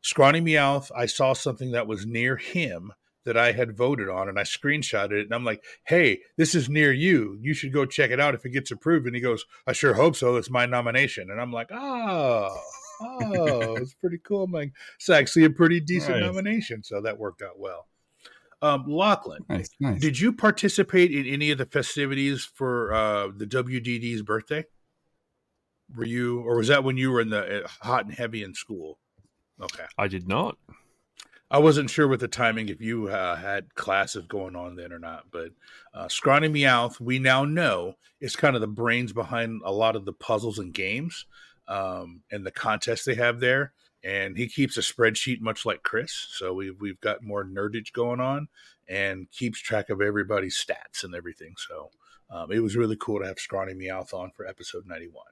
Scrawny 0.01 0.41
Meowth, 0.41 0.91
I 0.95 1.05
saw 1.05 1.33
something 1.33 1.71
that 1.71 1.87
was 1.87 2.05
near 2.05 2.37
him 2.37 2.93
that 3.23 3.37
I 3.37 3.51
had 3.51 3.77
voted 3.77 4.09
on, 4.09 4.27
and 4.27 4.39
I 4.39 4.43
screenshotted 4.43 5.11
it, 5.11 5.25
and 5.25 5.33
I'm 5.35 5.45
like, 5.45 5.63
"Hey, 5.85 6.21
this 6.37 6.55
is 6.55 6.69
near 6.69 6.91
you. 6.91 7.37
You 7.39 7.53
should 7.53 7.71
go 7.71 7.85
check 7.85 8.09
it 8.11 8.19
out 8.19 8.33
if 8.33 8.45
it 8.45 8.49
gets 8.49 8.71
approved." 8.71 9.05
And 9.05 9.15
he 9.15 9.21
goes, 9.21 9.45
"I 9.67 9.73
sure 9.73 9.93
hope 9.93 10.15
so. 10.15 10.35
It's 10.37 10.49
my 10.49 10.65
nomination." 10.65 11.29
And 11.29 11.39
I'm 11.39 11.51
like, 11.51 11.69
"Oh, 11.71 12.49
oh, 13.01 13.75
it's 13.77 13.93
pretty 13.93 14.17
cool." 14.23 14.43
I'm 14.45 14.51
like, 14.51 14.71
"It's 14.95 15.09
actually 15.09 15.45
a 15.45 15.51
pretty 15.51 15.79
decent 15.79 16.17
Nice. 16.19 16.25
nomination," 16.25 16.83
so 16.83 16.99
that 17.01 17.19
worked 17.19 17.41
out 17.43 17.59
well. 17.59 17.87
Um, 18.63 18.85
Lachlan, 18.87 19.43
Nice, 19.49 19.69
nice. 19.79 19.99
did 19.99 20.19
you 20.19 20.31
participate 20.33 21.11
in 21.11 21.25
any 21.25 21.49
of 21.51 21.57
the 21.57 21.65
festivities 21.65 22.45
for 22.45 22.93
uh, 22.93 23.29
the 23.35 23.47
WDD's 23.47 24.21
birthday? 24.21 24.65
Were 25.95 26.05
you, 26.05 26.41
or 26.41 26.57
was 26.57 26.67
that 26.69 26.83
when 26.83 26.95
you 26.95 27.11
were 27.11 27.21
in 27.21 27.29
the 27.29 27.65
uh, 27.65 27.67
hot 27.81 28.05
and 28.05 28.13
heavy 28.13 28.43
in 28.43 28.53
school? 28.53 28.99
Okay, 29.61 29.85
I 29.97 30.07
did 30.07 30.27
not. 30.27 30.57
I 31.51 31.59
wasn't 31.59 31.89
sure 31.89 32.07
with 32.07 32.21
the 32.21 32.29
timing 32.29 32.69
if 32.69 32.79
you 32.79 33.09
uh, 33.09 33.35
had 33.35 33.75
classes 33.75 34.25
going 34.25 34.55
on 34.55 34.77
then 34.77 34.93
or 34.93 34.99
not. 34.99 35.25
But 35.31 35.49
uh, 35.93 36.07
Scrawny 36.07 36.47
Meowth, 36.47 37.01
we 37.01 37.19
now 37.19 37.43
know 37.43 37.95
is 38.21 38.37
kind 38.37 38.55
of 38.55 38.61
the 38.61 38.67
brains 38.67 39.11
behind 39.11 39.61
a 39.65 39.71
lot 39.71 39.97
of 39.97 40.05
the 40.05 40.13
puzzles 40.13 40.59
and 40.59 40.73
games 40.73 41.25
um, 41.67 42.21
and 42.31 42.45
the 42.45 42.51
contests 42.51 43.03
they 43.03 43.15
have 43.15 43.41
there. 43.41 43.73
And 44.03 44.37
he 44.37 44.47
keeps 44.47 44.77
a 44.77 44.81
spreadsheet 44.81 45.41
much 45.41 45.65
like 45.65 45.83
Chris, 45.83 46.27
so 46.31 46.53
we've 46.53 46.79
we've 46.79 46.99
got 47.01 47.21
more 47.21 47.43
nerdage 47.45 47.93
going 47.93 48.19
on, 48.19 48.47
and 48.87 49.29
keeps 49.29 49.59
track 49.59 49.91
of 49.91 50.01
everybody's 50.01 50.57
stats 50.57 51.03
and 51.03 51.13
everything. 51.13 51.53
So 51.57 51.91
um, 52.31 52.51
it 52.51 52.61
was 52.61 52.75
really 52.75 52.97
cool 52.99 53.19
to 53.19 53.27
have 53.27 53.37
Scrawny 53.37 53.73
Meowth 53.73 54.11
on 54.11 54.31
for 54.31 54.47
episode 54.47 54.87
ninety 54.87 55.07
one. 55.07 55.27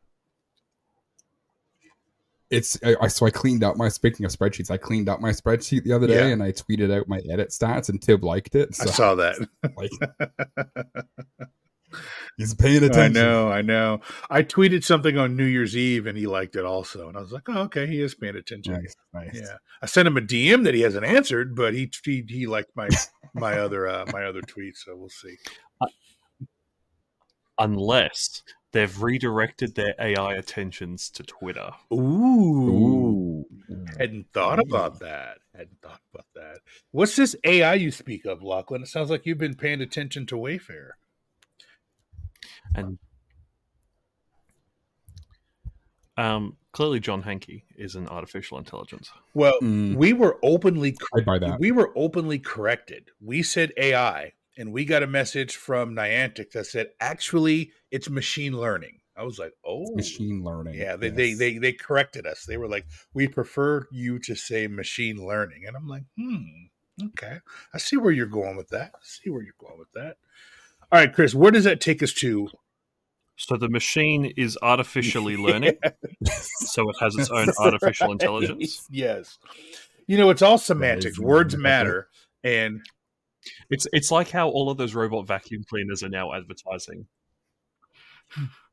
It's 2.51 2.79
I, 2.83 2.95
I 3.01 3.07
so 3.07 3.25
I 3.25 3.29
cleaned 3.29 3.63
up 3.63 3.77
my 3.77 3.89
speaking 3.89 4.25
of 4.25 4.31
spreadsheets. 4.31 4.71
I 4.71 4.77
cleaned 4.77 5.07
up 5.07 5.21
my 5.21 5.29
spreadsheet 5.31 5.83
the 5.83 5.93
other 5.93 6.07
day 6.07 6.27
Yeah. 6.27 6.33
and 6.33 6.41
I 6.41 6.51
tweeted 6.51 6.91
out 6.91 7.07
my 7.07 7.21
edit 7.31 7.49
stats 7.49 7.89
and 7.89 8.01
Tib 8.01 8.23
liked 8.23 8.55
it. 8.55 8.73
So 8.75 8.85
I 8.85 8.91
saw 8.91 9.15
that. 9.15 9.35
like 9.77 9.91
he's 12.37 12.55
paying 12.55 12.83
attention. 12.83 13.17
I 13.17 13.21
know, 13.23 13.51
I 13.51 13.61
know. 13.61 14.01
I 14.31 14.41
tweeted 14.41 14.83
something 14.83 15.17
on 15.17 15.35
New 15.35 15.45
Year's 15.45 15.77
Eve 15.77 16.07
and 16.07 16.17
he 16.17 16.25
liked 16.25 16.55
it 16.55 16.65
also. 16.65 17.07
And 17.07 17.17
I 17.17 17.21
was 17.21 17.31
like, 17.31 17.47
oh, 17.49 17.61
okay, 17.63 17.85
he 17.85 18.01
is 18.01 18.15
paying 18.15 18.35
attention. 18.35 18.73
Nice, 18.73 18.95
nice. 19.13 19.31
Yeah. 19.35 19.57
I 19.81 19.85
sent 19.85 20.07
him 20.07 20.17
a 20.17 20.21
DM 20.21 20.63
that 20.63 20.73
he 20.73 20.81
hasn't 20.81 21.05
answered, 21.05 21.55
but 21.55 21.73
he 21.75 21.91
he, 22.03 22.23
he 22.27 22.47
liked 22.47 22.71
my 22.75 22.89
my 23.35 23.59
other 23.59 23.87
uh 23.87 24.05
my 24.11 24.25
other 24.25 24.41
tweet, 24.41 24.75
so 24.75 24.95
we'll 24.95 25.09
see. 25.09 25.35
Unless 27.59 28.43
they've 28.71 29.01
redirected 29.01 29.75
their 29.75 29.95
AI 29.99 30.33
attentions 30.35 31.09
to 31.11 31.23
Twitter. 31.23 31.71
Ooh. 31.93 31.97
Ooh. 32.69 33.45
Hadn't 33.97 34.27
thought 34.33 34.59
about 34.59 34.99
that. 34.99 35.39
Hadn't 35.55 35.81
thought 35.81 36.01
about 36.13 36.27
that. 36.35 36.59
What's 36.91 37.15
this 37.15 37.35
AI 37.43 37.73
you 37.75 37.91
speak 37.91 38.25
of, 38.25 38.41
Lachlan? 38.43 38.83
It 38.83 38.87
sounds 38.87 39.09
like 39.09 39.25
you've 39.25 39.37
been 39.37 39.55
paying 39.55 39.81
attention 39.81 40.25
to 40.27 40.37
Wayfarer. 40.37 40.97
And 42.75 42.99
um, 46.17 46.57
clearly, 46.71 46.99
John 46.99 47.23
Hanke 47.23 47.63
is 47.75 47.95
an 47.95 48.07
artificial 48.07 48.57
intelligence. 48.57 49.09
Well, 49.33 49.53
Mm. 49.61 49.95
we 49.95 50.13
were 50.13 50.37
openly 50.43 50.95
I'd 51.15 51.25
that. 51.25 51.57
we 51.59 51.71
were 51.71 51.91
openly 51.95 52.39
corrected. 52.39 53.09
We 53.21 53.41
said 53.41 53.73
AI, 53.77 54.33
and 54.59 54.73
we 54.73 54.83
got 54.83 55.01
a 55.01 55.07
message 55.07 55.55
from 55.55 55.95
Niantic 55.95 56.51
that 56.51 56.67
said 56.67 56.89
actually 56.99 57.71
it's 57.91 58.09
machine 58.09 58.53
learning. 58.53 58.99
I 59.15 59.23
was 59.23 59.39
like, 59.39 59.53
oh, 59.65 59.95
Machine 59.95 60.43
learning. 60.43 60.75
Yeah, 60.75 60.95
they, 60.95 61.09
they 61.09 61.29
yes. 61.29 61.39
they 61.39 61.57
they 61.57 61.73
corrected 61.73 62.25
us. 62.27 62.45
They 62.45 62.57
were 62.57 62.67
like, 62.67 62.85
we 63.13 63.27
prefer 63.27 63.87
you 63.91 64.19
to 64.19 64.35
say 64.35 64.67
machine 64.67 65.25
learning, 65.25 65.63
and 65.65 65.75
I'm 65.75 65.87
like, 65.87 66.03
hmm, 66.17 67.07
okay, 67.07 67.39
I 67.73 67.77
see 67.79 67.97
where 67.97 68.11
you're 68.11 68.27
going 68.27 68.55
with 68.55 68.69
that. 68.69 68.91
I 68.95 68.99
see 69.01 69.29
where 69.29 69.41
you're 69.41 69.53
going 69.59 69.79
with 69.79 69.91
that. 69.93 70.17
All 70.91 70.99
right, 70.99 71.13
Chris, 71.13 71.35
where 71.35 71.51
does 71.51 71.65
that 71.65 71.81
take 71.81 72.01
us 72.01 72.13
to? 72.13 72.49
So 73.35 73.57
the 73.57 73.69
machine 73.69 74.33
is 74.37 74.57
artificially 74.61 75.35
learning, 75.37 75.77
so 76.25 76.89
it 76.89 76.95
has 77.01 77.15
its 77.15 77.29
own 77.29 77.49
artificial 77.59 78.11
intelligence. 78.13 78.87
yes, 78.89 79.37
you 80.07 80.17
know 80.17 80.29
it's 80.29 80.41
all 80.41 80.57
semantics. 80.57 81.19
Words 81.19 81.57
matter, 81.57 82.07
and 82.43 82.81
It's 83.69 83.87
it's 83.93 84.11
like 84.11 84.29
how 84.29 84.49
all 84.49 84.69
of 84.69 84.77
those 84.77 84.95
robot 84.95 85.27
vacuum 85.27 85.63
cleaners 85.69 86.03
are 86.03 86.09
now 86.09 86.33
advertising. 86.33 87.07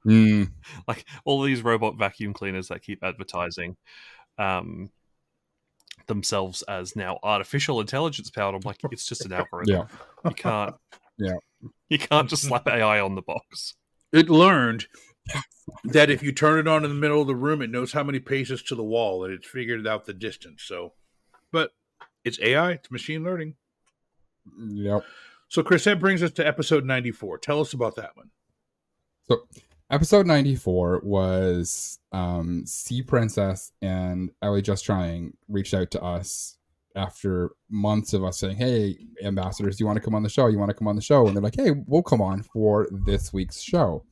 Mm, 0.07 0.51
Like 0.89 1.05
all 1.25 1.43
these 1.43 1.63
robot 1.63 1.97
vacuum 1.99 2.33
cleaners 2.33 2.69
that 2.69 2.83
keep 2.83 3.03
advertising 3.03 3.77
um, 4.39 4.91
themselves 6.07 6.63
as 6.63 6.95
now 6.97 7.19
artificial 7.23 7.81
intelligence 7.81 8.31
powered. 8.31 8.55
I'm 8.55 8.61
like, 8.65 8.79
it's 8.91 9.07
just 9.07 9.25
an 9.25 9.33
algorithm. 9.41 9.75
yeah. 9.75 10.29
You 10.29 10.35
can't. 10.35 10.75
Yeah. 11.19 11.37
You 11.89 11.99
can't 11.99 12.29
just 12.29 12.43
slap 12.43 12.69
AI 12.69 13.01
on 13.01 13.15
the 13.15 13.23
box. 13.23 13.73
it 14.13 14.29
learned 14.29 14.85
that 15.85 16.11
if 16.11 16.23
you 16.23 16.31
turn 16.31 16.59
it 16.59 16.69
on 16.69 16.85
in 16.85 16.91
the 16.91 16.95
middle 16.95 17.23
of 17.23 17.27
the 17.27 17.35
room, 17.35 17.63
it 17.63 17.71
knows 17.71 17.91
how 17.95 18.03
many 18.05 18.19
paces 18.21 18.63
to 18.65 18.75
the 18.75 18.85
wall, 18.85 19.25
and 19.25 19.33
it's 19.33 19.49
figured 19.49 19.87
out 19.87 20.05
the 20.05 20.13
distance. 20.13 20.63
So, 20.67 20.93
but 21.53 21.71
it's 22.23 22.39
AI, 22.43 22.73
it's 22.73 22.91
machine 22.91 23.25
learning. 23.25 23.55
Yep. 24.59 25.05
So, 25.49 25.63
Chris, 25.63 25.85
that 25.85 26.01
brings 26.01 26.23
us 26.23 26.33
to 26.33 26.47
episode 26.47 26.85
94. 26.85 27.39
Tell 27.39 27.61
us 27.61 27.73
about 27.73 27.97
that 27.97 28.17
one. 28.17 28.31
So 29.29 29.43
episode 29.91 30.27
94 30.27 31.01
was 31.03 31.99
um 32.13 32.65
Sea 32.67 33.03
Princess 33.03 33.73
and 33.83 34.31
Ellie 34.43 34.63
Just 34.63 34.85
Trying 34.85 35.37
reached 35.49 35.75
out 35.75 35.91
to 35.93 36.03
us 36.03 36.57
after 36.95 37.51
months 37.69 38.13
of 38.13 38.25
us 38.25 38.39
saying, 38.39 38.57
Hey, 38.57 38.97
ambassadors, 39.23 39.77
do 39.77 39.83
you 39.83 39.87
want 39.87 39.97
to 39.97 40.03
come 40.03 40.15
on 40.15 40.23
the 40.23 40.29
show? 40.29 40.47
You 40.47 40.59
want 40.59 40.71
to 40.71 40.77
come 40.77 40.89
on 40.89 40.97
the 40.97 41.03
show? 41.03 41.27
And 41.27 41.37
they're 41.37 41.43
like, 41.43 41.57
Hey, 41.57 41.73
we'll 41.87 42.03
come 42.03 42.23
on 42.23 42.43
for 42.43 42.89
this 42.91 43.33
week's 43.33 43.61
show. 43.61 44.05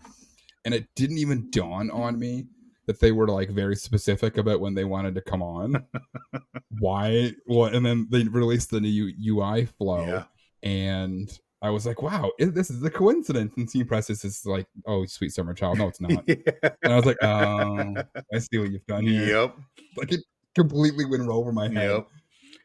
And 0.65 0.75
it 0.75 0.89
didn't 0.97 1.19
even 1.19 1.51
dawn 1.51 1.91
on 1.91 2.19
me 2.19 2.47
that 2.87 3.01
they 3.01 3.13
were 3.13 3.29
like 3.29 3.51
very 3.51 3.77
specific 3.77 4.37
about 4.37 4.61
when 4.61 4.75
they 4.75 4.85
wanted 4.85 5.15
to 5.15 5.21
come 5.21 5.43
on. 5.43 5.85
Why? 6.79 7.33
Well, 7.47 7.67
And 7.75 7.85
then 7.85 8.09
they 8.11 8.25
released 8.25 8.71
the 8.71 8.81
new 8.81 9.13
UI 9.27 9.67
flow, 9.67 10.07
Yeah. 10.07 10.25
and 10.63 11.29
I 11.63 11.71
was 11.71 11.87
like, 11.87 12.03
"Wow, 12.03 12.31
this 12.39 12.71
is 12.71 12.83
a 12.83 12.91
coincidence." 12.91 13.55
And 13.57 13.71
Scene 13.71 13.87
Press 13.87 14.11
is 14.11 14.45
like, 14.45 14.67
"Oh, 14.87 15.07
sweet 15.07 15.33
summer 15.33 15.55
child." 15.55 15.79
No, 15.79 15.89
it's 15.89 16.01
not. 16.01 16.25
and 16.29 16.93
I 16.93 16.97
was 16.97 17.07
like, 17.07 17.17
"Oh, 17.23 17.95
I 18.35 18.39
see 18.39 18.59
what 18.59 18.71
you've 18.71 18.87
done 18.87 19.07
here." 19.07 19.27
Yep. 19.27 19.57
Like 19.97 20.13
it 20.13 20.21
completely 20.55 21.07
went 21.07 21.27
over 21.29 21.53
my 21.53 21.69
head. 21.73 21.91
Yep. 21.91 22.07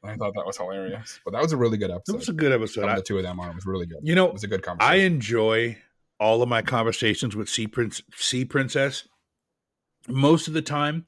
I 0.03 0.15
thought 0.15 0.34
that 0.36 0.45
was 0.45 0.58
hilarious, 0.58 1.19
but 1.25 1.32
that 1.32 1.41
was 1.41 1.51
a 1.51 1.58
really 1.58 1.77
good 1.77 1.91
episode. 1.91 2.13
It 2.15 2.17
was 2.19 2.29
a 2.29 2.34
good 2.34 2.51
episode. 2.53 2.86
I, 2.86 2.95
the 2.95 3.01
two 3.01 3.17
of 3.17 3.23
them 3.23 3.39
on 3.39 3.49
it 3.49 3.55
was 3.55 3.65
really 3.65 3.86
good. 3.86 3.99
you 4.01 4.15
know, 4.15 4.27
It 4.27 4.34
was 4.34 4.43
a 4.45 4.47
good 4.47 4.63
conversation. 4.63 4.93
I 4.93 5.03
enjoy 5.03 5.77
all 6.21 6.41
of 6.41 6.47
my 6.47 6.62
conversations 6.62 7.36
with 7.36 7.49
Sea 7.49 7.67
Prince, 7.67 8.01
Sea 8.15 8.45
Princess. 8.45 9.08
Most 10.09 10.47
of 10.47 10.53
the 10.53 10.61
time, 10.61 11.05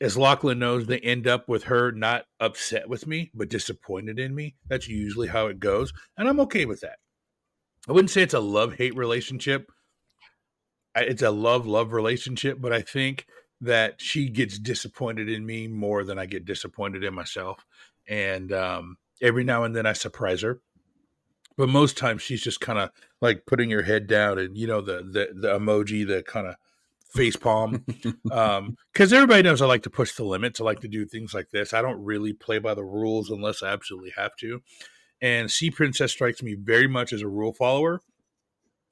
as 0.00 0.16
Lachlan 0.16 0.58
knows, 0.58 0.86
they 0.86 0.98
end 1.00 1.26
up 1.26 1.48
with 1.48 1.64
her 1.64 1.90
not 1.90 2.26
upset 2.38 2.88
with 2.88 3.06
me, 3.06 3.30
but 3.34 3.48
disappointed 3.48 4.18
in 4.18 4.34
me. 4.34 4.56
That's 4.68 4.88
usually 4.88 5.28
how 5.28 5.46
it 5.46 5.60
goes, 5.60 5.92
and 6.16 6.28
I'm 6.28 6.40
okay 6.40 6.64
with 6.64 6.80
that. 6.80 6.98
I 7.88 7.92
wouldn't 7.92 8.10
say 8.10 8.22
it's 8.22 8.34
a 8.34 8.40
love 8.40 8.74
hate 8.74 8.96
relationship. 8.96 9.70
It's 10.94 11.22
a 11.22 11.30
love 11.30 11.66
love 11.66 11.92
relationship, 11.92 12.58
but 12.60 12.72
I 12.72 12.82
think 12.82 13.26
that 13.60 14.00
she 14.00 14.28
gets 14.28 14.58
disappointed 14.58 15.28
in 15.28 15.46
me 15.46 15.66
more 15.68 16.04
than 16.04 16.18
I 16.18 16.26
get 16.26 16.44
disappointed 16.44 17.04
in 17.04 17.14
myself. 17.14 17.64
And 18.08 18.52
um, 18.52 18.96
every 19.22 19.44
now 19.44 19.64
and 19.64 19.74
then 19.74 19.86
I 19.86 19.92
surprise 19.94 20.42
her 20.42 20.60
but 21.56 21.68
most 21.68 21.96
times 21.96 22.22
she's 22.22 22.42
just 22.42 22.60
kind 22.60 22.78
of 22.78 22.90
like 23.20 23.46
putting 23.46 23.70
her 23.70 23.82
head 23.82 24.06
down 24.06 24.38
and 24.38 24.56
you 24.56 24.66
know 24.66 24.80
the 24.80 24.98
the, 25.02 25.28
the 25.34 25.58
emoji 25.58 26.06
the 26.06 26.22
kind 26.22 26.46
of 26.46 26.56
face 27.16 27.36
palm. 27.36 27.84
Um 28.30 28.76
because 28.92 29.12
everybody 29.12 29.42
knows 29.42 29.62
i 29.62 29.66
like 29.66 29.82
to 29.84 29.90
push 29.90 30.12
the 30.12 30.24
limits. 30.24 30.60
I 30.60 30.64
like 30.64 30.80
to 30.80 30.88
do 30.88 31.06
things 31.06 31.32
like 31.34 31.50
this. 31.50 31.72
I 31.72 31.82
don't 31.82 32.02
really 32.04 32.32
play 32.32 32.58
by 32.58 32.74
the 32.74 32.84
rules 32.84 33.30
unless 33.30 33.62
i 33.62 33.68
absolutely 33.68 34.12
have 34.16 34.36
to. 34.36 34.62
And 35.20 35.50
sea 35.50 35.70
princess 35.70 36.12
strikes 36.12 36.42
me 36.42 36.54
very 36.54 36.88
much 36.88 37.12
as 37.12 37.22
a 37.22 37.28
rule 37.28 37.52
follower 37.52 38.00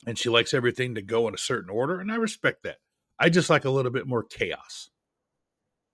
and 0.07 0.19
she 0.19 0.29
likes 0.29 0.55
everything 0.55 0.95
to 0.95 1.03
go 1.03 1.27
in 1.29 1.35
a 1.35 1.39
certain 1.39 1.71
order 1.71 2.01
and 2.01 2.11
i 2.11 2.17
respect 2.17 2.63
that. 2.63 2.77
I 3.19 3.29
just 3.29 3.51
like 3.51 3.65
a 3.65 3.71
little 3.71 3.93
bit 3.93 4.07
more 4.07 4.23
chaos. 4.23 4.91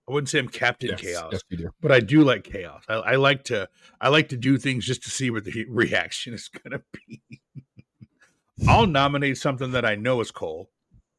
I 0.07 0.13
wouldn't 0.13 0.29
say 0.29 0.39
i'm 0.39 0.47
captain 0.47 0.89
yes, 0.91 1.01
chaos 1.01 1.43
yes, 1.49 1.71
but 1.81 1.91
I 1.91 1.99
do 1.99 2.23
like 2.23 2.43
chaos. 2.43 2.83
I, 2.89 2.95
I 2.95 3.15
like 3.15 3.43
to 3.45 3.69
I 3.99 4.09
like 4.09 4.29
to 4.29 4.37
do 4.37 4.57
things 4.57 4.85
just 4.85 5.03
to 5.03 5.09
see 5.09 5.29
what 5.29 5.45
the 5.45 5.65
reaction 5.69 6.33
is 6.33 6.49
going 6.49 6.71
to 6.71 6.83
be. 6.93 7.21
I'll 8.67 8.87
nominate 8.87 9.37
something 9.37 9.71
that 9.71 9.85
I 9.85 9.95
know 9.95 10.21
is 10.21 10.31
Cole. 10.31 10.69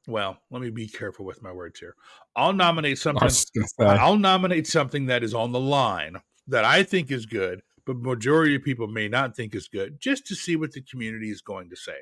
Well, 0.09 0.39
let 0.51 0.63
me 0.63 0.71
be 0.71 0.89
careful 0.89 1.25
with 1.25 1.43
my 1.43 1.53
words 1.53 1.79
here. 1.79 1.95
I'll 2.35 2.53
nominate 2.53 2.99
something. 2.99 3.25
was 3.25 3.45
just 3.45 3.55
gonna 3.55 3.69
say, 3.69 4.01
I'll 4.01 4.17
nominate 4.17 4.67
something 4.67 5.07
that 5.07 5.23
is 5.23 5.35
on 5.35 5.53
the 5.53 5.61
line 5.61 6.17
that 6.49 6.65
I 6.65 6.83
think 6.83 7.11
is 7.11 7.27
good, 7.27 7.63
but 7.87 7.97
majority 7.97 8.57
of 8.57 8.63
people 8.63 8.89
may 8.89 9.09
not 9.09 9.37
think 9.37 9.55
is 9.55 9.69
good, 9.69 10.01
just 10.01 10.27
to 10.27 10.35
see 10.35 10.57
what 10.57 10.73
the 10.73 10.83
community 10.83 11.31
is 11.31 11.41
going 11.41 11.71
to 11.71 11.77
say. 11.77 11.99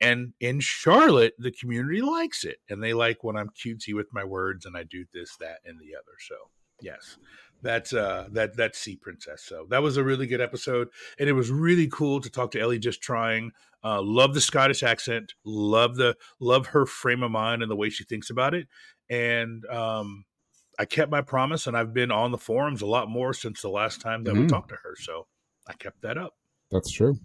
And 0.00 0.32
in 0.40 0.60
Charlotte, 0.60 1.34
the 1.38 1.50
community 1.50 2.00
likes 2.00 2.44
it, 2.44 2.58
and 2.68 2.82
they 2.82 2.92
like 2.92 3.24
when 3.24 3.36
I'm 3.36 3.50
cutesy 3.50 3.94
with 3.94 4.12
my 4.12 4.24
words 4.24 4.64
and 4.64 4.76
I 4.76 4.84
do 4.84 5.04
this, 5.12 5.36
that, 5.40 5.58
and 5.64 5.78
the 5.80 5.96
other. 5.96 6.16
So, 6.20 6.36
yes, 6.80 7.18
that's 7.62 7.92
uh 7.92 8.28
that 8.32 8.56
that's 8.56 8.78
Sea 8.78 8.96
Princess. 8.96 9.42
So 9.44 9.66
that 9.70 9.82
was 9.82 9.96
a 9.96 10.04
really 10.04 10.26
good 10.26 10.40
episode, 10.40 10.88
and 11.18 11.28
it 11.28 11.32
was 11.32 11.50
really 11.50 11.88
cool 11.88 12.20
to 12.20 12.30
talk 12.30 12.50
to 12.52 12.60
Ellie. 12.60 12.78
Just 12.78 13.00
trying, 13.02 13.50
uh, 13.84 14.00
love 14.02 14.34
the 14.34 14.40
Scottish 14.40 14.82
accent, 14.82 15.34
love 15.44 15.96
the 15.96 16.16
love 16.40 16.68
her 16.68 16.86
frame 16.86 17.22
of 17.22 17.30
mind 17.30 17.62
and 17.62 17.70
the 17.70 17.76
way 17.76 17.90
she 17.90 18.04
thinks 18.04 18.30
about 18.30 18.54
it, 18.54 18.68
and 19.10 19.64
um, 19.66 20.24
I 20.78 20.84
kept 20.84 21.10
my 21.10 21.22
promise, 21.22 21.66
and 21.66 21.76
I've 21.76 21.92
been 21.92 22.10
on 22.12 22.30
the 22.30 22.38
forums 22.38 22.82
a 22.82 22.86
lot 22.86 23.08
more 23.08 23.32
since 23.34 23.62
the 23.62 23.68
last 23.70 24.00
time 24.00 24.22
that 24.24 24.34
we 24.34 24.40
Mhm. 24.42 24.48
talked 24.48 24.68
to 24.68 24.76
her. 24.76 24.94
So 24.96 25.26
I 25.66 25.72
kept 25.74 26.02
that 26.02 26.16
up. 26.18 26.34
that's 26.70 26.90
true. 26.90 27.18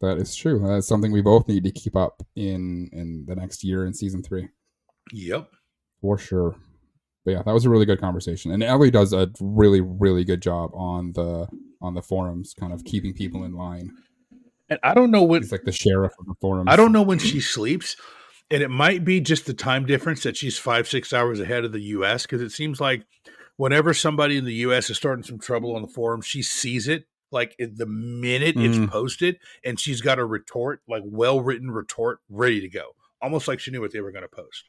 That 0.00 0.18
is 0.18 0.34
true. 0.34 0.58
That's 0.66 0.86
something 0.88 1.12
we 1.12 1.20
both 1.20 1.46
need 1.48 1.64
to 1.64 1.70
keep 1.70 1.94
up 1.96 2.22
in 2.34 2.88
in 2.92 3.24
the 3.26 3.34
next 3.36 3.62
year 3.62 3.84
in 3.86 3.92
season 3.94 4.22
three 4.22 4.48
Yep. 5.12 5.50
for 6.00 6.16
sure. 6.18 6.56
But 7.24 7.30
yeah, 7.32 7.42
that 7.42 7.52
was 7.52 7.64
a 7.64 7.70
really 7.70 7.86
good 7.86 8.00
conversation, 8.00 8.50
and 8.50 8.62
Ellie 8.62 8.90
does 8.90 9.12
a 9.12 9.30
really 9.40 9.80
really 9.80 10.24
good 10.24 10.42
job 10.42 10.70
on 10.74 11.12
the 11.12 11.46
on 11.80 11.94
the 11.94 12.02
forums, 12.02 12.54
kind 12.58 12.72
of 12.72 12.84
keeping 12.84 13.12
people 13.14 13.44
in 13.44 13.52
line. 13.52 13.92
And 14.68 14.78
I 14.82 14.94
don't 14.94 15.10
know 15.10 15.22
when 15.22 15.42
He's 15.42 15.52
like 15.52 15.64
the 15.64 15.72
sheriff 15.72 16.12
of 16.18 16.26
the 16.26 16.34
forums. 16.40 16.68
I 16.70 16.76
don't 16.76 16.92
know 16.92 17.02
when 17.02 17.18
she 17.18 17.40
sleeps, 17.40 17.96
and 18.50 18.62
it 18.62 18.70
might 18.70 19.04
be 19.04 19.20
just 19.20 19.46
the 19.46 19.54
time 19.54 19.86
difference 19.86 20.22
that 20.22 20.36
she's 20.36 20.58
five 20.58 20.88
six 20.88 21.12
hours 21.12 21.40
ahead 21.40 21.64
of 21.64 21.72
the 21.72 21.82
U.S. 21.82 22.22
Because 22.22 22.42
it 22.42 22.50
seems 22.50 22.80
like 22.80 23.04
whenever 23.56 23.94
somebody 23.94 24.36
in 24.36 24.44
the 24.44 24.54
U.S. 24.54 24.90
is 24.90 24.96
starting 24.96 25.22
some 25.22 25.38
trouble 25.38 25.76
on 25.76 25.82
the 25.82 25.88
forum, 25.88 26.22
she 26.22 26.42
sees 26.42 26.88
it 26.88 27.04
like 27.30 27.56
the 27.58 27.86
minute 27.86 28.56
Mm. 28.56 28.64
it's 28.84 28.92
posted, 28.92 29.38
and 29.64 29.78
she's 29.80 30.00
got 30.00 30.18
a 30.18 30.24
retort, 30.24 30.82
like 30.88 31.02
well 31.04 31.40
written 31.40 31.70
retort, 31.70 32.20
ready 32.28 32.60
to 32.60 32.68
go, 32.68 32.94
almost 33.20 33.48
like 33.48 33.60
she 33.60 33.70
knew 33.70 33.80
what 33.80 33.92
they 33.92 34.00
were 34.00 34.12
going 34.12 34.22
to 34.24 34.28
post. 34.28 34.68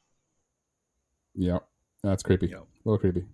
Yeah, 1.36 1.60
that's 2.04 2.24
creepy. 2.24 2.48
Yep. 2.48 2.60
A 2.60 2.90
little 2.90 3.00
creepy, 3.00 3.26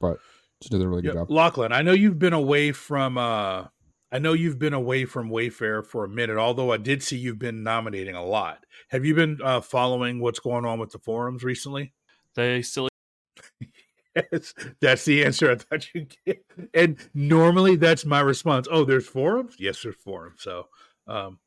but 0.00 0.18
she 0.62 0.68
did 0.68 0.80
a 0.80 0.88
really 0.88 1.02
good 1.02 1.14
Yeah, 1.14 1.20
job. 1.20 1.30
Lachlan, 1.30 1.72
I 1.72 1.82
know 1.82 1.92
you've 1.92 2.18
been 2.18 2.32
away 2.32 2.72
from. 2.72 3.18
uh 3.18 3.66
I 4.12 4.20
know 4.20 4.34
you've 4.34 4.58
been 4.58 4.72
away 4.72 5.04
from 5.04 5.30
Wayfarer 5.30 5.82
for 5.82 6.04
a 6.04 6.08
minute, 6.08 6.38
although 6.38 6.70
I 6.70 6.76
did 6.76 7.02
see 7.02 7.18
you've 7.18 7.40
been 7.40 7.64
nominating 7.64 8.14
a 8.14 8.24
lot. 8.24 8.64
Have 8.90 9.04
you 9.04 9.14
been 9.16 9.38
uh, 9.42 9.60
following 9.60 10.20
what's 10.20 10.38
going 10.38 10.64
on 10.64 10.78
with 10.78 10.90
the 10.92 11.00
forums 11.00 11.42
recently? 11.42 11.92
They 12.36 12.62
still 12.62 12.88
Yes, 14.32 14.54
that's 14.80 15.04
the 15.04 15.24
answer 15.24 15.50
I 15.50 15.56
thought 15.56 15.88
you'd 15.92 16.14
get. 16.24 16.44
And 16.72 16.96
normally 17.14 17.76
that's 17.76 18.06
my 18.06 18.20
response. 18.20 18.66
Oh, 18.70 18.84
there's 18.84 19.06
forums? 19.08 19.56
Yes, 19.58 19.82
there's 19.82 19.96
forums. 19.96 20.40
So 20.40 20.68
um 21.08 21.38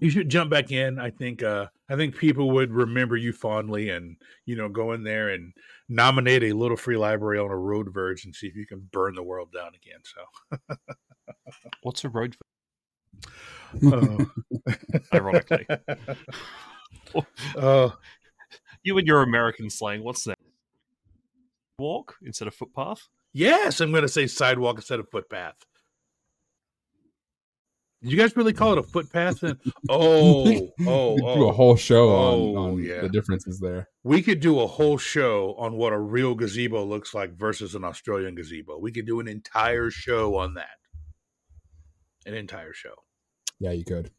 you 0.00 0.10
should 0.10 0.28
jump 0.28 0.50
back 0.50 0.70
in. 0.72 0.98
I 0.98 1.10
think 1.10 1.42
uh 1.42 1.66
I 1.88 1.96
think 1.96 2.16
people 2.16 2.50
would 2.52 2.72
remember 2.72 3.16
you 3.16 3.32
fondly 3.32 3.90
and 3.90 4.16
you 4.46 4.56
know 4.56 4.68
go 4.68 4.92
in 4.92 5.04
there 5.04 5.28
and 5.28 5.52
nominate 5.88 6.42
a 6.42 6.52
little 6.52 6.76
free 6.76 6.96
library 6.96 7.38
on 7.38 7.50
a 7.50 7.56
road 7.56 7.92
verge 7.92 8.24
and 8.24 8.34
see 8.34 8.46
if 8.46 8.56
you 8.56 8.66
can 8.66 8.88
burn 8.92 9.14
the 9.14 9.22
world 9.22 9.52
down 9.52 9.72
again. 9.74 10.00
So 10.04 10.76
what's 11.82 12.04
a 12.04 12.08
road? 12.08 12.36
uh, 13.86 14.24
Ironically, 15.14 15.66
uh, 17.56 17.90
you 18.82 18.98
and 18.98 19.06
your 19.06 19.22
American 19.22 19.70
slang. 19.70 20.02
What's 20.02 20.24
that? 20.24 20.38
Walk 21.78 22.16
instead 22.22 22.48
of 22.48 22.54
footpath. 22.54 23.08
yes, 23.32 23.80
I'm 23.80 23.92
gonna 23.92 24.08
say 24.08 24.26
sidewalk 24.26 24.76
instead 24.76 25.00
of 25.00 25.08
footpath. 25.10 25.56
Did 28.02 28.12
you 28.12 28.16
guys 28.16 28.34
really 28.34 28.54
call 28.54 28.72
it 28.72 28.78
a 28.78 28.82
footpath? 28.82 29.40
Then? 29.40 29.58
Oh, 29.90 30.46
oh, 30.48 30.72
oh. 30.86 31.16
do 31.34 31.44
a 31.44 31.48
oh. 31.48 31.52
whole 31.52 31.76
show 31.76 32.08
Oh, 32.08 32.56
on, 32.56 32.70
on 32.72 32.82
yeah. 32.82 33.02
the 33.02 33.08
differences 33.10 33.60
there. 33.60 33.88
We 34.04 34.22
could 34.22 34.40
do 34.40 34.60
a 34.60 34.66
whole 34.66 34.96
show 34.96 35.54
on 35.58 35.74
what 35.74 35.92
a 35.92 35.98
real 35.98 36.34
gazebo 36.34 36.82
looks 36.84 37.12
like 37.12 37.36
versus 37.36 37.74
an 37.74 37.84
Australian 37.84 38.34
gazebo. 38.34 38.78
We 38.78 38.90
could 38.92 39.06
do 39.06 39.20
an 39.20 39.28
entire 39.28 39.90
show 39.90 40.36
on 40.36 40.54
that. 40.54 40.78
An 42.24 42.34
entire 42.34 42.72
show. 42.72 42.94
Yeah, 43.58 43.72
you 43.72 43.84
could. 43.84 44.10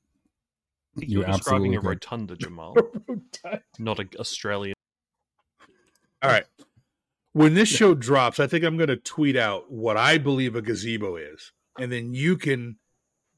You're 0.98 1.26
You 1.26 1.34
describing 1.34 1.76
a 1.76 1.80
could. 1.80 1.88
rotunda, 1.88 2.36
Jamal, 2.40 2.76
not 3.80 4.00
an 4.00 4.10
Australian. 4.20 4.76
All 6.22 6.30
right. 6.30 6.46
When 7.34 7.54
this 7.54 7.70
show 7.70 7.96
drops, 7.96 8.40
I 8.40 8.46
think 8.48 8.64
I'm 8.64 8.76
going 8.78 8.90
to 8.90 8.98
tweet 8.98 9.38
out 9.38 9.72
what 9.72 9.98
I 9.98 10.18
believe 10.18 10.56
a 10.56 10.62
gazebo 10.62 11.16
is, 11.16 11.52
and 11.80 11.92
then 11.92 12.14
you 12.14 12.38
can 12.38 12.78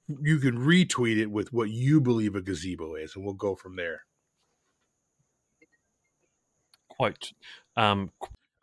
you 0.08 0.40
can 0.40 0.58
retweet 0.58 1.18
it 1.18 1.32
with 1.32 1.54
what 1.54 1.70
you 1.70 2.02
believe 2.02 2.36
a 2.36 2.42
gazebo 2.42 2.96
is, 2.96 3.16
and 3.16 3.24
we'll 3.24 3.34
go 3.34 3.56
from 3.56 3.76
there. 3.76 4.02
Quote. 6.90 7.32
Um, 7.76 8.12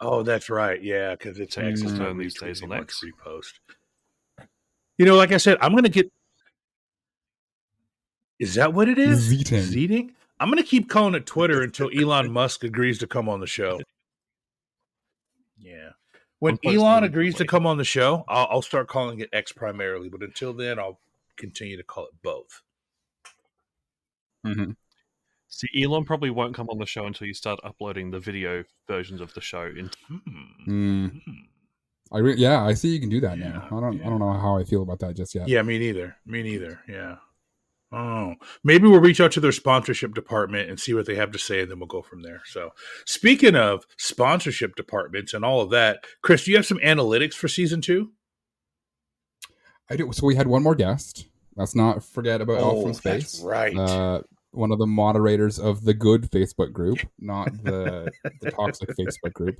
Oh, 0.00 0.22
that's 0.22 0.48
right. 0.48 0.83
Yeah, 0.83 1.12
because 1.12 1.38
it's 1.38 1.55
Takes 1.55 1.83
X 1.83 1.83
its 1.83 1.92
is 1.92 1.98
turn 1.98 2.16
not 2.16 2.22
these 2.22 2.35
days 2.38 2.61
retweeting 2.61 2.64
on 2.64 2.68
much 2.70 2.81
X. 2.81 3.05
repost. 3.05 4.46
You 4.96 5.07
know, 5.07 5.16
like 5.16 5.33
I 5.33 5.37
said, 5.37 5.59
I'm 5.61 5.72
going 5.72 5.85
to 5.85 5.90
get. 5.90 6.11
Is 8.38 8.55
that 8.55 8.72
what 8.72 8.88
it 8.88 8.98
is? 8.98 9.31
Zeeting. 9.31 9.62
Zeeting? 9.62 10.11
I'm 10.38 10.48
going 10.50 10.62
to 10.62 10.68
keep 10.68 10.88
calling 10.88 11.14
it 11.14 11.26
Twitter 11.26 11.62
until 11.62 11.90
Elon 11.94 12.33
Musk 12.33 12.64
agrees 12.64 12.98
to 13.00 13.07
come 13.07 13.29
on 13.29 13.40
the 13.40 13.46
show. 13.46 13.81
Yeah. 15.59 15.90
When 16.38 16.59
Elon 16.64 17.05
agrees 17.05 17.35
to 17.35 17.44
come 17.44 17.66
on 17.66 17.76
the 17.76 17.85
show, 17.85 18.24
I'll, 18.26 18.48
I'll 18.50 18.62
start 18.62 18.88
calling 18.88 19.20
it 19.20 19.29
X 19.35 19.53
primarily. 19.53 20.09
But 20.09 20.22
until 20.22 20.55
then, 20.55 20.79
I'll 20.79 20.98
continue 21.40 21.76
to 21.76 21.83
call 21.83 22.05
it 22.07 22.14
both. 22.22 22.62
hmm 24.44 24.72
see, 25.48 25.83
Elon 25.83 26.05
probably 26.05 26.31
won't 26.31 26.55
come 26.55 26.68
on 26.70 26.79
the 26.79 26.87
show 26.87 27.07
until 27.07 27.26
you 27.26 27.35
start 27.35 27.59
uploading 27.64 28.11
the 28.12 28.20
video 28.20 28.62
versions 28.87 29.20
of 29.20 29.35
the 29.35 29.40
show. 29.40 29.62
In 29.66 29.90
Hmm. 30.07 30.16
Mm. 30.68 31.22
Hmm. 31.24 31.33
I 32.12 32.18
re- 32.18 32.37
yeah, 32.37 32.64
I 32.64 32.74
see 32.74 32.88
you 32.88 33.00
can 33.00 33.09
do 33.09 33.20
that 33.20 33.38
Yeah, 33.38 33.48
now. 33.50 33.66
I 33.72 33.81
don't 33.81 33.94
yeah. 33.94 34.07
I 34.07 34.11
don't 34.11 34.20
know 34.20 34.33
how 34.33 34.57
I 34.59 34.64
feel 34.64 34.83
about 34.83 35.00
that 35.00 35.16
just 35.16 35.35
yet. 35.35 35.48
Yeah, 35.48 35.62
me 35.62 35.79
neither. 35.79 36.16
Me 36.26 36.42
neither. 36.42 36.81
Yeah. 36.88 37.16
Oh, 37.92 38.35
maybe 38.62 38.87
we'll 38.87 39.00
reach 39.00 39.20
out 39.20 39.33
to 39.33 39.40
their 39.40 39.50
sponsorship 39.50 40.14
department 40.14 40.70
and 40.70 40.79
see 40.79 40.94
what 40.94 41.07
they 41.07 41.16
have 41.16 41.33
to 41.33 41.38
say, 41.40 41.62
and 41.62 41.70
then 41.70 41.81
we'll 41.81 41.88
go 41.88 42.03
from 42.03 42.22
there. 42.22 42.42
So, 42.46 42.70
speaking 43.05 43.57
of 43.57 43.85
sponsorship 43.98 44.76
departments 44.76 45.35
and 45.35 45.44
all 45.44 45.61
of 45.61 45.70
that, 45.70 46.05
Chris, 46.22 46.44
do 46.44 46.53
you 46.53 46.57
have 46.57 46.66
some 46.66 46.79
analytics 46.79 47.35
for 47.35 47.48
season 47.48 47.81
two? 47.81 48.12
I 49.90 49.96
do. 49.96 50.12
So 50.12 50.24
we 50.24 50.37
had 50.37 50.46
one 50.46 50.62
more 50.62 50.76
guest. 50.76 51.26
Let's 51.60 51.74
not 51.74 52.02
forget 52.02 52.40
about 52.40 52.58
Elf 52.58 52.72
Oh, 52.74 52.80
from 52.82 52.92
that's 52.92 52.98
Space. 53.34 53.42
right. 53.42 53.76
Uh, 53.76 54.22
one 54.52 54.72
of 54.72 54.78
the 54.78 54.86
moderators 54.86 55.58
of 55.58 55.84
the 55.84 55.94
good 55.94 56.22
Facebook 56.30 56.72
group, 56.72 56.98
not 57.18 57.52
the 57.62 58.10
the 58.40 58.50
toxic 58.56 58.88
Facebook 58.96 59.32
group. 59.34 59.56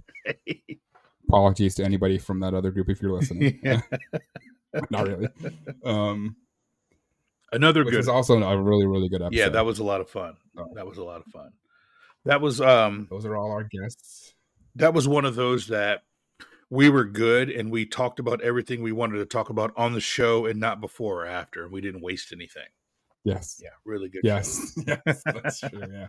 Apologies 1.29 1.75
to 1.77 1.85
anybody 1.85 2.19
from 2.19 2.41
that 2.41 2.55
other 2.55 2.71
group 2.71 2.89
if 2.89 3.01
you're 3.03 3.13
listening. 3.13 3.61
Yeah. 3.63 3.81
not 4.91 5.07
really. 5.09 5.29
Um, 5.85 6.37
Another 7.53 7.85
which 7.85 7.91
good. 7.93 7.97
was 7.99 8.09
also 8.09 8.41
a 8.43 8.57
really 8.63 8.87
really 8.87 9.09
good 9.09 9.21
episode. 9.23 9.37
yeah, 9.39 9.49
that 9.51 9.67
was 9.67 9.79
a 9.81 9.85
lot 9.85 10.01
of 10.01 10.09
fun. 10.09 10.37
Oh. 10.57 10.67
That 10.75 10.87
was 10.87 10.99
a 10.99 11.05
lot 11.05 11.21
of 11.21 11.27
fun. 11.27 11.51
That 12.25 12.41
was 12.41 12.61
um 12.61 13.07
Those 13.11 13.27
are 13.27 13.37
all 13.37 13.51
our 13.53 13.65
guests. 13.65 14.35
that 14.77 14.95
was 14.95 15.07
one 15.09 15.25
of 15.25 15.35
those 15.35 15.67
that 15.69 16.03
we 16.71 16.89
were 16.89 17.05
good 17.05 17.51
and 17.51 17.71
we 17.71 17.85
talked 17.85 18.21
about 18.21 18.41
everything 18.41 18.83
we 18.83 18.93
wanted 18.93 19.19
to 19.19 19.27
talk 19.27 19.51
about 19.51 19.73
on 19.77 19.93
the 19.93 20.01
show 20.01 20.47
and 20.47 20.59
not 20.59 20.81
before 20.81 21.25
or 21.25 21.27
after, 21.27 21.65
and 21.65 21.73
we 21.73 21.81
didn't 21.81 22.01
waste 22.01 22.33
anything. 22.33 22.69
Yes. 23.25 23.61
Yeah, 23.63 23.71
really 23.85 24.09
good. 24.09 24.23
Yes. 24.25 24.73
yes. 24.87 25.23
That's 25.25 25.61
true. 25.61 25.83
Yeah. 25.93 26.09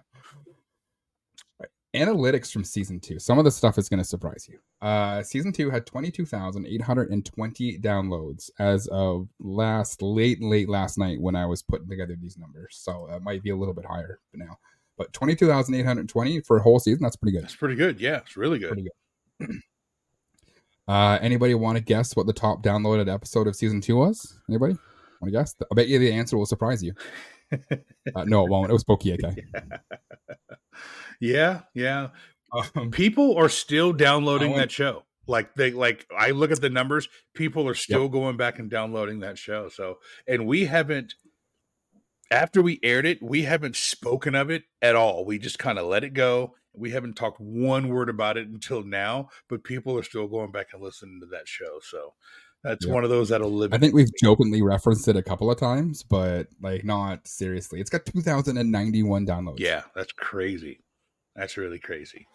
Right. 1.60 1.70
Analytics 1.96 2.54
from 2.54 2.64
season 2.64 3.00
two. 3.00 3.20
Some 3.20 3.38
of 3.38 3.44
the 3.44 3.52
stuff 3.52 3.78
is 3.78 3.90
going 3.90 3.98
to 3.98 4.06
surprise 4.06 4.48
you. 4.50 4.60
Uh, 4.88 5.24
season 5.24 5.52
two 5.52 5.70
had 5.72 5.86
22,820 5.86 7.80
downloads 7.80 8.50
as 8.60 8.88
of 8.88 9.28
last, 9.40 10.02
late, 10.02 10.42
late 10.42 10.70
last 10.70 10.98
night 10.98 11.20
when 11.20 11.36
I 11.36 11.46
was 11.48 11.64
putting 11.64 11.90
together 11.90 12.16
these 12.22 12.38
numbers. 12.38 12.78
So 12.80 13.10
it 13.12 13.22
might 13.24 13.44
be 13.44 13.50
a 13.50 13.58
little 13.58 13.74
bit 13.74 13.86
higher 13.86 14.20
now. 14.34 14.58
But 14.98 15.12
22,820 15.14 16.42
for 16.42 16.58
a 16.58 16.62
whole 16.62 16.80
season, 16.80 17.02
that's 17.02 17.16
pretty 17.16 17.36
good. 17.36 17.44
That's 17.44 17.56
pretty 17.56 17.76
good. 17.76 18.00
Yeah, 18.00 18.18
it's 18.18 18.38
really 18.38 18.60
good. 18.60 18.88
Pretty 19.40 19.60
Uh, 20.88 21.18
anybody 21.22 21.54
want 21.54 21.78
to 21.78 21.84
guess 21.84 22.16
what 22.16 22.26
the 22.26 22.34
top 22.34 22.64
downloaded 22.64 23.14
episode 23.14 23.48
of 23.48 23.56
season 23.56 23.82
two 23.82 23.96
was? 23.96 24.38
Anybody 24.50 24.74
want 25.22 25.32
to 25.34 25.40
guess? 25.40 25.56
I 25.72 25.76
bet 25.76 25.88
you 25.88 26.00
the 26.00 26.12
answer 26.12 26.38
will 26.38 26.46
surprise 26.46 26.84
you. 26.84 26.94
Uh, 28.16 28.24
no, 28.24 28.46
it 28.46 28.50
won't. 28.50 28.70
It 28.70 28.74
was 28.74 28.84
Pokey 28.84 29.12
AK. 29.12 29.36
Yeah, 31.20 31.62
yeah. 31.76 32.10
Um, 32.52 32.92
People 32.92 33.38
are 33.38 33.48
still 33.48 33.94
downloading 33.94 34.56
that 34.56 34.72
show. 34.72 35.04
Like 35.28 35.54
they 35.54 35.72
like 35.72 36.08
I 36.18 36.32
look 36.32 36.52
at 36.52 36.62
the 36.62 36.70
numbers, 36.70 37.08
people 37.36 37.68
are 37.68 37.76
still 37.76 38.10
going 38.10 38.38
back 38.38 38.58
and 38.58 38.70
downloading 38.70 39.20
that 39.20 39.38
show. 39.38 39.70
So 39.70 40.00
and 40.28 40.48
we 40.48 40.66
haven't 40.66 41.14
after 42.32 42.62
we 42.62 42.80
aired 42.82 43.06
it, 43.06 43.22
we 43.22 43.44
haven't 43.44 43.76
spoken 43.76 44.34
of 44.34 44.50
it 44.50 44.64
at 44.82 44.96
all. 44.96 45.24
We 45.24 45.38
just 45.38 45.60
kind 45.60 45.78
of 45.78 45.86
let 45.86 46.04
it 46.04 46.14
go. 46.14 46.56
We 46.74 46.92
haven't 46.92 47.16
talked 47.16 47.40
one 47.40 47.90
word 47.90 48.10
about 48.10 48.38
it 48.38 48.48
until 48.48 48.84
now, 48.84 49.30
but 49.50 49.64
people 49.64 49.98
are 49.98 50.04
still 50.04 50.28
going 50.28 50.52
back 50.52 50.68
and 50.74 50.82
listening 50.82 51.20
to 51.22 51.26
that 51.28 51.48
show. 51.48 51.80
So 51.84 52.14
that's 52.64 52.86
Yeah. 52.86 52.94
one 52.94 53.04
of 53.04 53.10
those 53.10 53.30
that'll 53.30 53.52
live. 53.52 53.74
I 53.74 53.78
think 53.78 53.94
we've 53.94 54.14
jokingly 54.22 54.62
referenced 54.62 55.08
it 55.08 55.16
a 55.18 55.24
couple 55.24 55.52
of 55.52 55.58
times, 55.60 56.04
but 56.04 56.48
like 56.62 56.84
not 56.86 57.28
seriously. 57.28 57.82
It's 57.82 57.90
got 57.90 58.06
2,091 58.06 59.26
downloads. 59.26 59.60
yeah, 59.60 59.84
that's 59.96 60.14
crazy. 60.14 60.82
That's 61.36 61.58
really 61.58 61.80
crazy. 61.80 62.28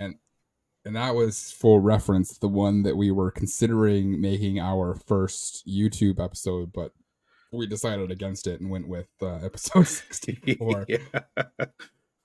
And 0.00 0.16
and 0.84 0.94
that 0.96 1.14
was 1.14 1.50
for 1.52 1.80
reference, 1.80 2.38
the 2.38 2.48
one 2.48 2.84
that 2.84 2.96
we 2.96 3.10
were 3.10 3.30
considering 3.32 4.20
making 4.20 4.60
our 4.60 4.94
first 4.94 5.66
YouTube 5.66 6.22
episode, 6.24 6.72
but 6.72 6.92
we 7.52 7.66
decided 7.66 8.10
against 8.10 8.46
it 8.46 8.60
and 8.60 8.70
went 8.70 8.86
with 8.88 9.08
uh, 9.20 9.36
episode 9.44 9.82
64. 9.88 10.86
Yeah. 10.88 10.98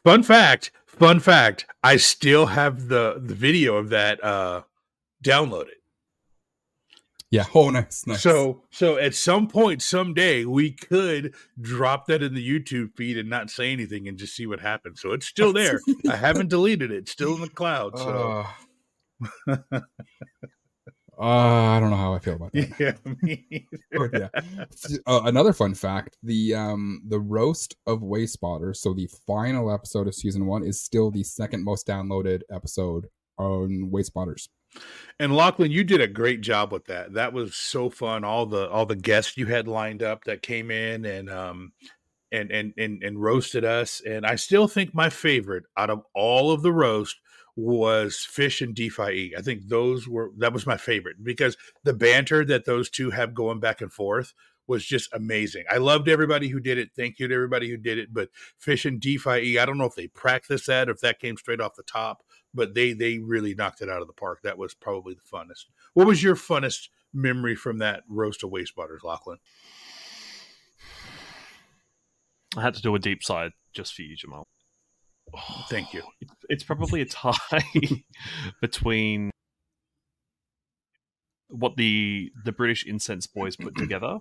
Fun 0.03 0.23
fact, 0.23 0.71
fun 0.85 1.19
fact, 1.19 1.65
I 1.83 1.97
still 1.97 2.47
have 2.47 2.87
the 2.87 3.21
the 3.23 3.35
video 3.35 3.75
of 3.77 3.89
that 3.89 4.23
uh 4.23 4.63
downloaded. 5.23 5.77
yeah. 7.29 7.45
Oh, 7.53 7.69
nice. 7.69 8.05
nice. 8.07 8.21
So 8.21 8.63
so 8.71 8.97
at 8.97 9.13
some 9.15 9.47
point 9.47 9.81
someday 9.81 10.43
we 10.45 10.71
could 10.71 11.35
drop 11.59 12.07
that 12.07 12.23
in 12.23 12.33
the 12.33 12.47
YouTube 12.47 12.95
feed 12.95 13.17
and 13.17 13.29
not 13.29 13.49
say 13.49 13.71
anything 13.71 14.07
and 14.07 14.17
just 14.17 14.35
see 14.35 14.47
what 14.47 14.59
happens. 14.59 14.99
So 15.01 15.11
it's 15.11 15.27
still 15.27 15.53
there. 15.53 15.79
I 16.09 16.15
haven't 16.15 16.49
deleted 16.49 16.91
it. 16.91 16.97
It's 16.97 17.11
still 17.11 17.35
in 17.35 17.41
the 17.41 17.49
cloud. 17.49 17.97
So 17.97 18.45
Uh, 19.47 19.61
uh, 21.21 21.77
I 21.77 21.79
don't 21.79 21.91
know 21.91 21.97
how 21.97 22.15
I 22.15 22.19
feel 22.19 22.33
about 22.33 22.51
that. 22.53 22.73
yeah, 22.79 23.13
me 23.21 23.67
yeah. 24.13 24.29
Uh, 25.05 25.21
another 25.25 25.53
fun 25.53 25.75
fact: 25.75 26.17
the 26.23 26.55
um 26.55 27.03
the 27.07 27.19
roast 27.19 27.75
of 27.85 27.99
Wayspotters, 27.99 28.77
so 28.77 28.93
the 28.93 29.07
final 29.27 29.71
episode 29.71 30.07
of 30.07 30.15
season 30.15 30.47
one, 30.47 30.63
is 30.63 30.81
still 30.81 31.11
the 31.11 31.23
second 31.23 31.63
most 31.63 31.85
downloaded 31.85 32.41
episode 32.51 33.05
on 33.37 33.91
Wayspotters. 33.93 34.47
And 35.19 35.35
Lachlan, 35.35 35.69
you 35.69 35.83
did 35.83 36.01
a 36.01 36.07
great 36.07 36.41
job 36.41 36.71
with 36.71 36.85
that. 36.85 37.13
That 37.13 37.33
was 37.33 37.55
so 37.55 37.91
fun. 37.91 38.23
All 38.23 38.47
the 38.47 38.67
all 38.69 38.87
the 38.87 38.95
guests 38.95 39.37
you 39.37 39.45
had 39.45 39.67
lined 39.67 40.01
up 40.01 40.23
that 40.23 40.41
came 40.41 40.71
in 40.71 41.05
and 41.05 41.29
um 41.29 41.73
and 42.31 42.49
and 42.49 42.73
and 42.77 43.03
and 43.03 43.21
roasted 43.21 43.63
us. 43.63 44.01
And 44.01 44.25
I 44.25 44.35
still 44.35 44.67
think 44.67 44.95
my 44.95 45.09
favorite 45.09 45.65
out 45.77 45.91
of 45.91 46.01
all 46.15 46.51
of 46.51 46.63
the 46.63 46.73
roast 46.73 47.17
was 47.55 48.17
Fish 48.17 48.61
and 48.61 48.75
DeFi. 48.75 49.33
I 49.37 49.41
think 49.41 49.67
those 49.67 50.07
were 50.07 50.31
that 50.37 50.53
was 50.53 50.65
my 50.65 50.77
favorite 50.77 51.23
because 51.23 51.57
the 51.83 51.93
banter 51.93 52.45
that 52.45 52.65
those 52.65 52.89
two 52.89 53.11
have 53.11 53.33
going 53.33 53.59
back 53.59 53.81
and 53.81 53.91
forth 53.91 54.33
was 54.67 54.85
just 54.85 55.11
amazing. 55.13 55.65
I 55.69 55.77
loved 55.77 56.07
everybody 56.07 56.47
who 56.47 56.59
did 56.59 56.77
it. 56.77 56.91
Thank 56.95 57.19
you 57.19 57.27
to 57.27 57.33
everybody 57.33 57.69
who 57.69 57.77
did 57.77 57.97
it. 57.97 58.13
But 58.13 58.29
Fish 58.57 58.85
and 58.85 59.01
DeFi, 59.01 59.59
I 59.59 59.65
don't 59.65 59.77
know 59.77 59.85
if 59.85 59.95
they 59.95 60.07
practiced 60.07 60.67
that 60.67 60.87
or 60.87 60.93
if 60.93 61.01
that 61.01 61.19
came 61.19 61.35
straight 61.35 61.59
off 61.59 61.75
the 61.75 61.83
top 61.83 62.23
but 62.53 62.73
they 62.73 62.93
they 62.93 63.19
really 63.19 63.53
knocked 63.55 63.81
it 63.81 63.89
out 63.89 64.01
of 64.01 64.07
the 64.07 64.13
park. 64.13 64.41
That 64.43 64.57
was 64.57 64.73
probably 64.73 65.13
the 65.13 65.21
funnest. 65.21 65.65
What 65.93 66.07
was 66.07 66.23
your 66.23 66.35
funnest 66.35 66.89
memory 67.13 67.55
from 67.55 67.79
that 67.79 68.03
roast 68.07 68.43
of 68.43 68.51
Wayspotters, 68.51 69.03
Lachlan? 69.03 69.39
I 72.57 72.61
had 72.61 72.73
to 72.75 72.81
do 72.81 72.95
a 72.95 72.99
deep 72.99 73.23
side 73.23 73.51
just 73.73 73.93
for 73.93 74.01
you, 74.01 74.15
Jamal. 74.15 74.47
Thank 75.69 75.93
you. 75.93 76.03
It's, 76.21 76.33
it's 76.49 76.63
probably 76.63 77.01
a 77.01 77.05
tie 77.05 77.33
between 78.61 79.31
what 81.49 81.75
the 81.75 82.31
the 82.45 82.51
British 82.51 82.85
Incense 82.85 83.27
Boys 83.27 83.55
put 83.55 83.75
together. 83.77 84.19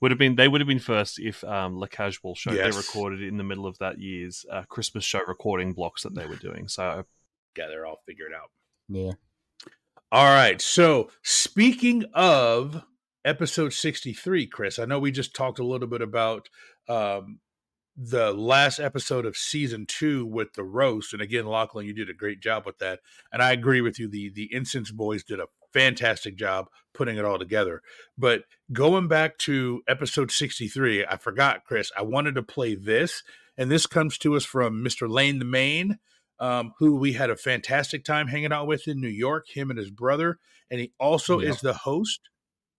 Would 0.00 0.10
have 0.10 0.18
been 0.18 0.34
they 0.36 0.48
would 0.48 0.60
have 0.60 0.68
been 0.68 0.78
first 0.80 1.18
if 1.20 1.44
um, 1.44 1.76
La 1.76 1.86
Casual 1.86 2.34
show 2.34 2.52
Yes. 2.52 2.72
they 2.74 2.76
recorded 2.76 3.22
in 3.22 3.36
the 3.36 3.44
middle 3.44 3.66
of 3.66 3.78
that 3.78 4.00
year's 4.00 4.44
uh, 4.50 4.62
Christmas 4.64 5.04
show 5.04 5.20
recording 5.28 5.72
blocks 5.74 6.02
that 6.02 6.14
they 6.14 6.26
were 6.26 6.36
doing. 6.36 6.66
So 6.68 7.04
Yeah, 7.56 7.68
they're 7.68 7.86
all 7.86 8.00
figured 8.06 8.32
out. 8.34 8.50
Yeah. 8.88 9.12
All 10.10 10.24
right. 10.26 10.60
So 10.60 11.10
speaking 11.22 12.04
of 12.14 12.82
episode 13.24 13.72
63, 13.72 14.46
Chris, 14.48 14.78
I 14.80 14.84
know 14.86 14.98
we 14.98 15.12
just 15.12 15.36
talked 15.36 15.60
a 15.60 15.64
little 15.64 15.86
bit 15.86 16.02
about 16.02 16.48
um, 16.88 17.38
the 17.96 18.32
last 18.32 18.78
episode 18.78 19.26
of 19.26 19.36
season 19.36 19.84
two 19.86 20.24
with 20.24 20.54
the 20.54 20.64
roast. 20.64 21.12
And 21.12 21.20
again, 21.22 21.46
Lachlan, 21.46 21.86
you 21.86 21.92
did 21.92 22.08
a 22.08 22.14
great 22.14 22.40
job 22.40 22.64
with 22.64 22.78
that. 22.78 23.00
And 23.32 23.42
I 23.42 23.52
agree 23.52 23.80
with 23.80 23.98
you. 23.98 24.08
The 24.08 24.30
the 24.30 24.52
Incense 24.52 24.90
Boys 24.90 25.22
did 25.24 25.40
a 25.40 25.48
fantastic 25.72 26.36
job 26.36 26.68
putting 26.94 27.16
it 27.16 27.24
all 27.24 27.38
together. 27.38 27.82
But 28.18 28.44
going 28.72 29.08
back 29.08 29.38
to 29.38 29.82
episode 29.88 30.30
63, 30.30 31.06
I 31.06 31.16
forgot, 31.16 31.64
Chris, 31.64 31.90
I 31.96 32.02
wanted 32.02 32.34
to 32.34 32.42
play 32.42 32.74
this. 32.74 33.22
And 33.56 33.70
this 33.70 33.86
comes 33.86 34.16
to 34.18 34.34
us 34.36 34.44
from 34.44 34.82
Mr. 34.84 35.08
Lane 35.08 35.38
the 35.38 35.44
Main 35.44 35.98
um, 36.42 36.72
who 36.78 36.96
we 36.96 37.12
had 37.12 37.30
a 37.30 37.36
fantastic 37.36 38.04
time 38.04 38.26
hanging 38.26 38.52
out 38.52 38.66
with 38.66 38.88
in 38.88 39.00
New 39.00 39.08
York, 39.08 39.46
him 39.48 39.70
and 39.70 39.78
his 39.78 39.90
brother. 39.90 40.38
And 40.70 40.80
he 40.80 40.92
also 40.98 41.38
Yeah. 41.40 41.50
is 41.50 41.60
the 41.60 41.72
host. 41.74 42.28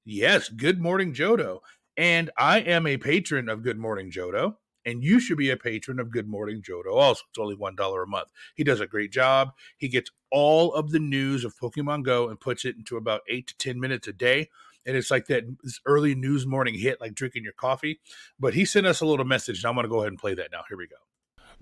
Yes, 0.04 0.49
Good 0.49 0.82
Morning 0.82 1.13
Jodo. 1.13 1.60
And 1.95 2.30
I 2.38 2.60
am 2.60 2.86
a 2.86 2.97
patron 2.97 3.47
of 3.47 3.63
Good 3.63 3.78
Morning 3.78 4.12
Jodo. 4.12 4.56
And 4.86 5.04
you 5.04 5.19
should 5.19 5.38
be 5.38 5.50
a 5.50 5.58
patron 5.58 6.00
of 6.00 6.12
Good 6.12 6.28
Morning 6.28 6.62
Jodo. 6.62 6.93
Also, 6.93 7.24
it's 7.30 7.39
only 7.39 7.56
$1 7.56 8.04
a 8.04 8.08
month. 8.08 8.30
He 8.56 8.63
does 8.63 8.80
a 8.80 8.88
great 8.88 9.12
job. 9.12 9.52
He 9.78 9.88
gets 9.88 10.12
all 10.32 10.74
of 10.74 10.91
the 10.91 11.00
news 11.00 11.46
of 11.46 11.56
Pokemon 11.58 12.04
Go 12.04 12.30
and 12.30 12.39
puts 12.39 12.66
it 12.66 12.76
into 12.76 12.97
about 12.97 13.22
eight 13.30 13.47
to 13.47 13.58
10 13.58 13.80
minutes 13.80 14.08
a 14.08 14.14
day. 14.14 14.49
And 14.86 14.97
it's 14.97 15.12
like 15.12 15.28
that 15.28 15.43
early 15.86 16.14
news 16.16 16.45
morning 16.45 16.76
hit, 16.76 16.99
like 16.99 17.14
drinking 17.14 17.43
your 17.43 17.53
coffee. 17.53 18.01
But 18.39 18.53
he 18.53 18.66
sent 18.66 18.86
us 18.86 18.99
a 18.99 19.05
little 19.05 19.26
message, 19.26 19.64
and 19.64 19.70
I'm 19.70 19.76
going 19.76 19.86
to 19.86 19.89
go 19.89 19.99
ahead 19.99 20.10
and 20.10 20.20
play 20.20 20.34
that 20.34 20.51
now. 20.51 20.64
Here 20.68 20.78
we 20.78 20.88
go. 20.88 20.95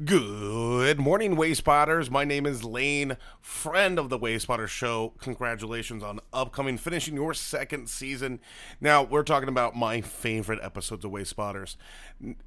Good 0.05 0.99
morning, 0.99 1.35
Wayspotters. 1.35 2.09
My 2.09 2.23
name 2.23 2.45
is 2.45 2.63
Lane, 2.63 3.17
friend 3.41 3.99
of 3.99 4.09
the 4.09 4.17
Wayspotter 4.17 4.67
Show. 4.67 5.13
Congratulations 5.19 6.01
on 6.01 6.21
upcoming 6.31 6.77
finishing 6.77 7.15
your 7.15 7.33
second 7.33 7.89
season. 7.89 8.39
Now, 8.79 9.03
we're 9.03 9.23
talking 9.23 9.49
about 9.49 9.75
my 9.75 9.99
favorite 9.99 10.59
episodes 10.63 11.03
of 11.03 11.11
Wayspotters. 11.11 11.75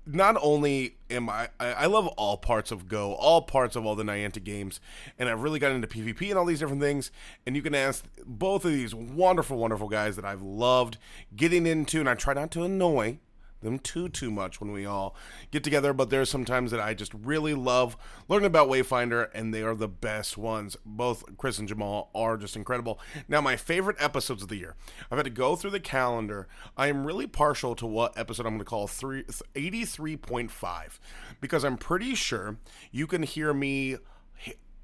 Not 0.07 0.37
only 0.41 0.97
am 1.11 1.29
I, 1.29 1.51
I, 1.61 1.85
love 1.87 2.09
all 2.09 2.39
parts 2.39 2.73
of 2.73 2.89
Go, 2.89 3.13
all 3.13 3.43
parts 3.43 3.77
of 3.77 3.85
all 3.85 3.95
the 3.95 4.05
Niantic 4.05 4.43
games, 4.43 4.81
and 5.19 5.29
I've 5.29 5.43
really 5.43 5.59
gotten 5.59 5.77
into 5.77 5.87
PvP 5.87 6.31
and 6.31 6.39
all 6.39 6.47
these 6.47 6.61
different 6.61 6.83
things. 6.83 7.13
And 7.47 7.55
you 7.55 7.63
can 7.63 7.75
ask 7.75 8.07
both 8.25 8.65
of 8.65 8.73
these 8.73 8.95
wonderful, 8.95 9.59
wonderful 9.59 9.89
guys 9.89 10.17
that 10.17 10.25
I've 10.25 10.43
loved 10.43 10.97
getting 11.37 11.67
into, 11.67 12.01
and 12.01 12.09
I 12.09 12.15
try 12.15 12.33
not 12.33 12.51
to 12.53 12.65
annoy 12.65 13.19
them 13.65 13.79
too 13.79 14.09
too 14.09 14.31
much 14.31 14.61
when 14.61 14.73
we 14.73 14.87
all 14.87 15.17
get 15.51 15.65
together. 15.65 15.93
But 15.93 16.11
there's 16.11 16.31
some 16.31 16.45
times 16.45 16.71
that 16.71 16.81
I 16.81 16.95
just 16.95 17.13
really 17.15 17.55
love 17.55 17.97
learning 18.29 18.47
about 18.47 18.69
Wayfinder, 18.69 19.29
and 19.35 19.53
they 19.53 19.63
are 19.63 19.75
the 19.75 19.89
best 19.89 20.39
ones. 20.39 20.77
Both 20.85 21.37
Chris 21.37 21.59
and 21.59 21.69
Jamal 21.69 22.11
are 22.15 22.37
just 22.37 22.57
incredible. 22.57 23.01
Now, 23.29 23.41
my 23.41 23.57
favorite 23.57 23.97
episodes 23.99 24.43
of 24.43 24.49
the 24.49 24.57
year. 24.57 24.77
I've 25.11 25.19
had 25.19 25.25
to 25.25 25.31
go 25.31 25.57
through 25.57 25.73
the 25.73 25.81
calendar. 25.81 26.47
I 26.77 26.89
am 26.89 27.05
really 27.07 27.27
partial 27.27 27.75
to 27.77 27.87
what 27.87 28.17
episode 28.19 28.47
I'm 28.47 28.53
going 28.53 28.61
to 28.61 28.65
call 28.65 28.87
three, 28.87 29.25
83.5 29.25 30.99
because 31.41 31.65
I'm 31.65 31.77
pretty 31.77 32.15
sure 32.15 32.57
you 32.93 33.07
can 33.07 33.23
hear 33.23 33.53
me 33.53 33.97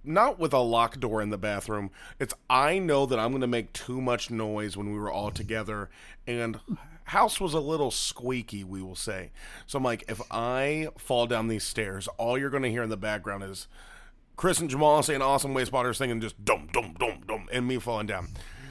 not 0.03 0.39
with 0.39 0.53
a 0.53 0.59
locked 0.59 1.01
door 1.01 1.21
in 1.21 1.31
the 1.31 1.39
bathroom. 1.39 1.91
It's 2.19 2.35
I 2.49 2.79
know 2.79 3.07
that 3.07 3.19
I'm 3.19 3.31
going 3.31 3.41
to 3.43 3.47
make 3.47 3.73
too 3.73 4.01
much 4.01 4.31
noise 4.31 4.77
when 4.77 4.93
we 4.93 4.99
were 4.99 5.11
all 5.11 5.31
together, 5.31 5.91
and 6.27 6.59
house 7.11 7.41
was 7.41 7.55
a 7.55 7.61
little 7.61 7.91
squeaky, 7.91 8.63
we 8.63 8.81
will 8.81 8.95
say. 8.95 9.33
So 9.67 9.79
I'm 9.79 9.85
like, 9.85 10.05
if 10.09 10.21
I 10.31 10.89
fall 10.97 11.27
down 11.27 11.49
these 11.49 11.65
stairs, 11.65 12.09
all 12.19 12.39
you're 12.39 12.51
going 12.51 12.63
to 12.63 12.71
hear 12.71 12.85
in 12.85 12.89
the 12.89 12.97
background 12.97 13.43
is 13.43 13.67
Chris 14.37 14.61
and 14.61 14.71
Jamal 14.71 15.03
saying 15.03 15.21
awesome 15.21 15.53
Wayspotters 15.53 15.99
thing 15.99 16.11
and 16.11 16.23
just 16.23 16.45
dum 16.45 16.69
dum 16.73 16.95
dum 16.99 17.23
dum 17.27 17.49
and 17.53 17.67
me 17.67 17.79
falling 17.79 18.07
down. 18.07 18.29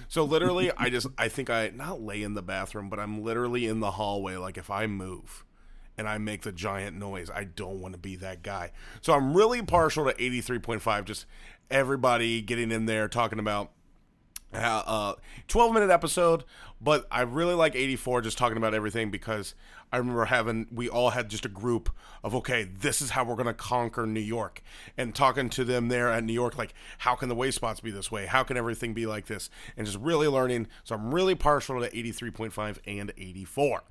So 0.07 0.23
literally, 0.23 0.71
I 0.77 0.89
just 0.89 1.07
I 1.17 1.27
think 1.27 1.49
I 1.49 1.71
not 1.75 2.01
lay 2.01 2.23
in 2.23 2.33
the 2.33 2.41
bathroom, 2.41 2.89
but 2.89 2.97
I'm 2.97 3.21
literally 3.21 3.67
in 3.67 3.81
the 3.81 3.91
hallway. 3.91 4.37
Like 4.37 4.57
if 4.57 4.71
I 4.71 4.87
move 4.87 5.45
and 5.97 6.07
I 6.07 6.17
make 6.17 6.43
the 6.43 6.53
giant 6.53 6.97
noise. 6.97 7.29
I 7.29 7.43
don't 7.43 7.81
want 7.81 7.93
to 7.93 7.99
be 7.99 8.15
that 8.15 8.41
guy. 8.41 8.71
So 9.01 9.13
I'm 9.13 9.35
really 9.35 9.61
partial 9.61 10.05
to 10.05 10.13
83.5. 10.13 11.03
Just 11.03 11.25
everybody 11.69 12.41
getting 12.41 12.71
in 12.71 12.85
there 12.85 13.09
talking 13.09 13.37
about 13.37 13.71
uh, 14.53 15.13
12 15.47 15.73
minute 15.73 15.89
episode, 15.89 16.43
but 16.81 17.07
I 17.11 17.21
really 17.21 17.53
like 17.53 17.75
84 17.75 18.21
just 18.21 18.37
talking 18.37 18.57
about 18.57 18.73
everything 18.73 19.11
because 19.11 19.53
I 19.91 19.97
remember 19.97 20.25
having, 20.25 20.67
we 20.71 20.87
all 20.89 21.11
had 21.11 21.29
just 21.29 21.45
a 21.45 21.49
group 21.49 21.89
of, 22.23 22.35
okay, 22.35 22.63
this 22.63 23.01
is 23.01 23.11
how 23.11 23.23
we're 23.23 23.35
going 23.35 23.47
to 23.47 23.53
conquer 23.53 24.05
New 24.05 24.19
York 24.19 24.61
and 24.97 25.13
talking 25.13 25.49
to 25.51 25.63
them 25.63 25.87
there 25.87 26.09
at 26.09 26.23
New 26.23 26.33
York, 26.33 26.57
like, 26.57 26.73
how 26.99 27.15
can 27.15 27.29
the 27.29 27.35
Wayspots 27.35 27.81
be 27.81 27.91
this 27.91 28.11
way? 28.11 28.25
How 28.25 28.43
can 28.43 28.57
everything 28.57 28.93
be 28.93 29.05
like 29.05 29.27
this? 29.27 29.49
And 29.77 29.85
just 29.85 29.99
really 29.99 30.27
learning. 30.27 30.67
So 30.83 30.95
I'm 30.95 31.13
really 31.13 31.35
partial 31.35 31.79
to 31.81 31.89
83.5 31.89 32.77
and 32.85 33.11
84 33.17 33.83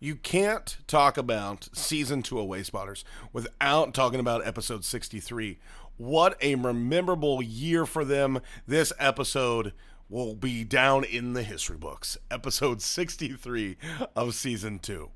you 0.00 0.14
can't 0.14 0.78
talk 0.86 1.16
about 1.16 1.68
season 1.72 2.22
two 2.22 2.38
of 2.38 2.46
Wayspotters 2.46 3.02
without 3.32 3.94
talking 3.94 4.20
about 4.20 4.46
episode 4.46 4.84
63. 4.84 5.58
What 5.98 6.38
a 6.40 6.54
memorable 6.54 7.42
year 7.42 7.84
for 7.84 8.04
them. 8.04 8.40
This 8.68 8.92
episode 9.00 9.72
will 10.08 10.36
be 10.36 10.62
down 10.62 11.02
in 11.02 11.32
the 11.32 11.42
history 11.42 11.76
books. 11.76 12.16
Episode 12.30 12.80
63 12.80 13.76
of 14.14 14.36
season 14.36 14.78
two. 14.78 15.10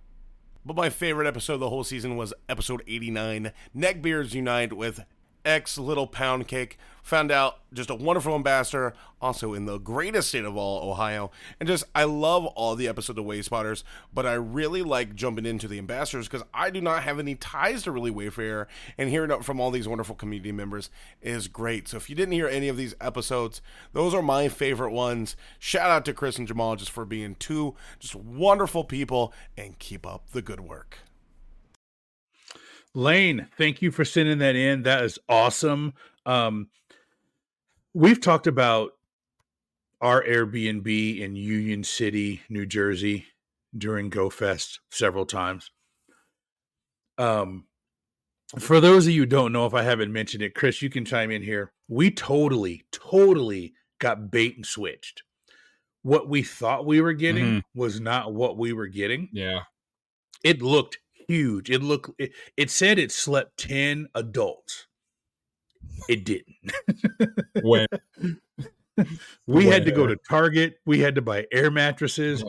But 0.67 0.75
my 0.75 0.91
favorite 0.91 1.29
episode 1.29 1.55
of 1.55 1.61
the 1.61 1.69
whole 1.69 1.85
season 1.85 2.17
was 2.17 2.35
episode 2.49 2.83
89 2.89 3.53
Neckbeards 3.77 4.35
Unite 4.35 4.73
with 4.73 5.05
ex 5.45 5.79
Little 5.79 6.07
Pound 6.07 6.49
Cake. 6.49 6.79
Found 7.03 7.33
out 7.33 7.59
just 7.73 7.91
a 7.91 7.97
wonderful 7.97 8.35
ambassador, 8.37 8.95
also 9.21 9.55
in 9.55 9.67
the 9.67 9.79
greatest 9.79 10.29
state 10.29 10.45
of 10.45 10.57
all, 10.57 10.89
Ohio. 10.89 11.33
And 11.59 11.67
just, 11.67 11.83
I 11.97 12.05
love 12.05 12.47
all 12.47 12.77
the 12.77 12.87
episodes 12.87 13.19
of 13.19 13.25
Wayspotters, 13.25 13.83
but 14.15 14.25
I 14.25 14.35
really 14.35 14.83
like 14.83 15.17
jumping 15.17 15.45
into 15.45 15.67
the 15.67 15.79
ambassadors 15.79 16.29
because 16.29 16.47
I 16.55 16.71
do 16.71 16.81
not 16.81 17.03
have 17.03 17.19
any 17.19 17.35
ties 17.35 17.83
to 17.83 17.91
really 17.91 18.13
Wayfarer. 18.13 18.69
And 18.97 19.11
hearing 19.11 19.33
it 19.33 19.45
from 19.45 19.61
all 19.61 19.73
these 19.73 19.89
wonderful 19.89 20.15
community 20.15 20.53
members 20.53 20.91
is 21.21 21.49
great. 21.49 21.89
So 21.89 21.97
if 21.97 22.09
you 22.09 22.15
didn't 22.15 22.35
hear 22.35 22.47
any 22.47 22.69
of 22.69 22.77
these 22.77 22.95
episodes, 23.01 23.61
those 23.93 24.15
are 24.15 24.23
my 24.23 24.49
favorite 24.49 24.93
ones. 24.93 25.35
Shout 25.59 25.91
out 25.91 26.05
to 26.05 26.15
Chris 26.15 26.39
and 26.39 26.47
Jamal 26.47 26.77
just 26.77 26.93
for 26.93 27.05
being 27.05 27.35
two 27.35 27.75
just 27.99 28.15
wonderful 28.15 28.85
people 28.85 29.33
and 29.57 29.77
keep 29.81 30.07
up 30.07 30.31
the 30.31 30.43
good 30.43 30.61
work. 30.61 30.99
Lane, 32.95 33.49
thank 33.57 33.81
you 33.81 33.91
for 33.91 34.05
sending 34.05 34.39
that 34.39 34.57
in. 34.57 34.83
That 34.83 35.05
is 35.05 35.19
awesome. 35.29 35.95
Um, 36.27 36.69
we've 37.95 38.21
talked 38.21 38.47
about 38.47 38.93
our 40.01 40.23
Airbnb 40.23 41.21
in 41.21 41.37
Union 41.37 41.85
City, 41.85 42.43
New 42.49 42.67
Jersey 42.67 43.27
during 43.77 44.11
GoFest 44.11 44.81
several 44.91 45.25
times. 45.25 45.71
Um, 47.17 47.65
for 48.59 48.81
those 48.81 49.07
of 49.07 49.13
you 49.13 49.23
who 49.23 49.27
don't 49.27 49.53
know, 49.53 49.65
if 49.65 49.75
I 49.75 49.83
haven't 49.83 50.13
mentioned 50.13 50.43
it, 50.43 50.55
Chris, 50.55 50.83
you 50.83 50.91
can 50.91 51.05
chime 51.05 51.31
in 51.31 51.43
here. 51.43 51.73
We 51.89 52.11
totally, 52.11 52.85
totally 52.93 53.73
got 53.99 54.31
bait 54.31 54.57
and 54.57 54.67
switched. 54.67 55.23
What 56.03 56.29
we 56.29 56.43
thought 56.43 56.85
we 56.85 57.01
were 57.01 57.13
getting 57.13 57.45
mm-hmm. 57.45 57.81
was 57.81 58.01
not 58.01 58.35
what 58.35 58.59
we 58.59 58.73
were 58.73 58.89
getting. 58.89 59.31
Yeah. 59.33 59.61
It 60.45 60.61
looked 60.61 60.99
huge. 61.29 61.71
It 61.71 61.83
looked 61.83 62.11
it, 62.19 62.33
it 62.57 62.71
said 62.71 62.99
it 62.99 63.13
slept 63.13 63.59
10 63.59 64.09
adults. 64.15 64.87
It 66.09 66.25
didn't. 66.25 66.57
when 67.63 67.87
we 68.97 69.07
when? 69.47 69.67
had 69.67 69.85
to 69.85 69.93
go 69.93 70.07
to 70.07 70.17
Target, 70.29 70.77
we 70.85 71.01
had 71.01 71.15
to 71.15 71.23
buy 71.23 71.47
air 71.53 71.71
mattresses. 71.71 72.45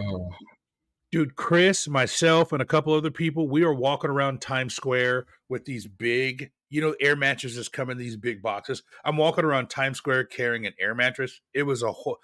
Dude, 1.11 1.35
Chris, 1.35 1.87
myself, 1.87 2.53
and 2.53 2.61
a 2.61 2.65
couple 2.65 2.91
other 2.93 3.11
people, 3.11 3.47
we 3.47 3.63
were 3.63 3.73
walking 3.73 4.09
around 4.09 4.41
Times 4.41 4.73
Square 4.73 5.27
with 5.47 5.63
these 5.63 5.85
big, 5.85 6.51
you 6.71 6.81
know, 6.81 6.95
air 6.99 7.15
mattresses 7.15 7.69
come 7.69 7.91
in 7.91 7.99
these 7.99 8.17
big 8.17 8.41
boxes. 8.41 8.81
I'm 9.05 9.17
walking 9.17 9.45
around 9.45 9.69
Times 9.69 9.97
Square 9.97 10.25
carrying 10.25 10.65
an 10.65 10.73
air 10.79 10.95
mattress. 10.95 11.39
It 11.53 11.63
was 11.63 11.83
a 11.83 11.91
whole 11.91 12.17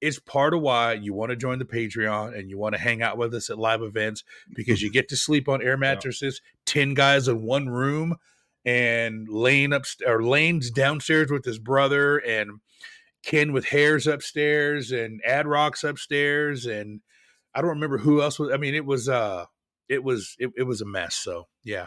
it's 0.00 0.18
part 0.18 0.54
of 0.54 0.60
why 0.60 0.92
you 0.92 1.14
want 1.14 1.30
to 1.30 1.36
join 1.36 1.58
the 1.58 1.64
Patreon 1.64 2.38
and 2.38 2.50
you 2.50 2.58
want 2.58 2.74
to 2.74 2.80
hang 2.80 3.02
out 3.02 3.16
with 3.16 3.34
us 3.34 3.50
at 3.50 3.58
live 3.58 3.82
events 3.82 4.24
because 4.54 4.82
you 4.82 4.90
get 4.90 5.08
to 5.08 5.16
sleep 5.16 5.48
on 5.48 5.62
air 5.62 5.76
mattresses, 5.78 6.40
yeah. 6.44 6.72
10 6.72 6.94
guys 6.94 7.28
in 7.28 7.42
one 7.42 7.68
room, 7.68 8.16
and 8.64 9.28
Lane 9.28 9.72
up 9.72 9.84
or 10.06 10.22
Lane's 10.22 10.70
downstairs 10.70 11.30
with 11.30 11.44
his 11.44 11.58
brother, 11.58 12.18
and 12.18 12.60
Ken 13.24 13.52
with 13.52 13.66
hairs 13.66 14.06
upstairs, 14.06 14.92
and 14.92 15.20
Ad 15.24 15.46
Rocks 15.46 15.82
upstairs, 15.84 16.66
and 16.66 17.00
I 17.54 17.60
don't 17.60 17.70
remember 17.70 17.98
who 17.98 18.20
else 18.22 18.38
was. 18.38 18.52
I 18.52 18.56
mean, 18.56 18.74
it 18.74 18.84
was 18.84 19.08
uh 19.08 19.46
it 19.88 20.02
was 20.02 20.36
it, 20.38 20.50
it 20.56 20.64
was 20.64 20.80
a 20.80 20.86
mess. 20.86 21.14
So 21.14 21.46
yeah. 21.64 21.86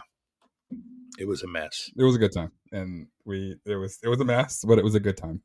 It 1.18 1.28
was 1.28 1.42
a 1.42 1.48
mess. 1.48 1.90
It 1.96 2.02
was 2.02 2.14
a 2.14 2.18
good 2.18 2.32
time. 2.32 2.52
And 2.72 3.08
we 3.24 3.56
it 3.66 3.76
was 3.76 3.98
it 4.02 4.08
was 4.08 4.20
a 4.20 4.24
mess, 4.24 4.64
but 4.66 4.78
it 4.78 4.84
was 4.84 4.94
a 4.94 5.00
good 5.00 5.16
time. 5.16 5.42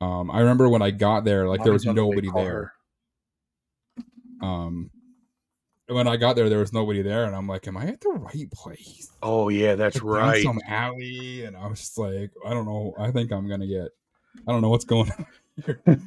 Um, 0.00 0.30
I 0.30 0.40
remember 0.40 0.68
when 0.68 0.82
I 0.82 0.90
got 0.90 1.24
there, 1.24 1.46
like 1.46 1.62
there 1.62 1.72
was 1.72 1.84
nobody 1.84 2.30
there. 2.34 2.72
Um, 4.40 4.90
when 5.88 6.08
I 6.08 6.16
got 6.16 6.36
there, 6.36 6.48
there 6.48 6.60
was 6.60 6.72
nobody 6.72 7.02
there, 7.02 7.24
and 7.24 7.36
I'm 7.36 7.46
like, 7.46 7.66
"Am 7.68 7.76
I 7.76 7.86
at 7.86 8.00
the 8.00 8.08
right 8.10 8.50
place?" 8.50 9.10
Oh 9.22 9.50
yeah, 9.50 9.74
that's 9.74 9.96
like, 9.96 10.04
right. 10.04 10.42
Some 10.42 10.60
alley, 10.66 11.44
and 11.44 11.56
I 11.56 11.66
was 11.66 11.80
just 11.80 11.98
like, 11.98 12.30
"I 12.46 12.54
don't 12.54 12.64
know. 12.64 12.94
I 12.98 13.10
think 13.10 13.30
I'm 13.30 13.48
gonna 13.48 13.66
get. 13.66 13.88
I 14.46 14.52
don't 14.52 14.62
know 14.62 14.70
what's 14.70 14.86
going 14.86 15.10
on." 15.18 15.26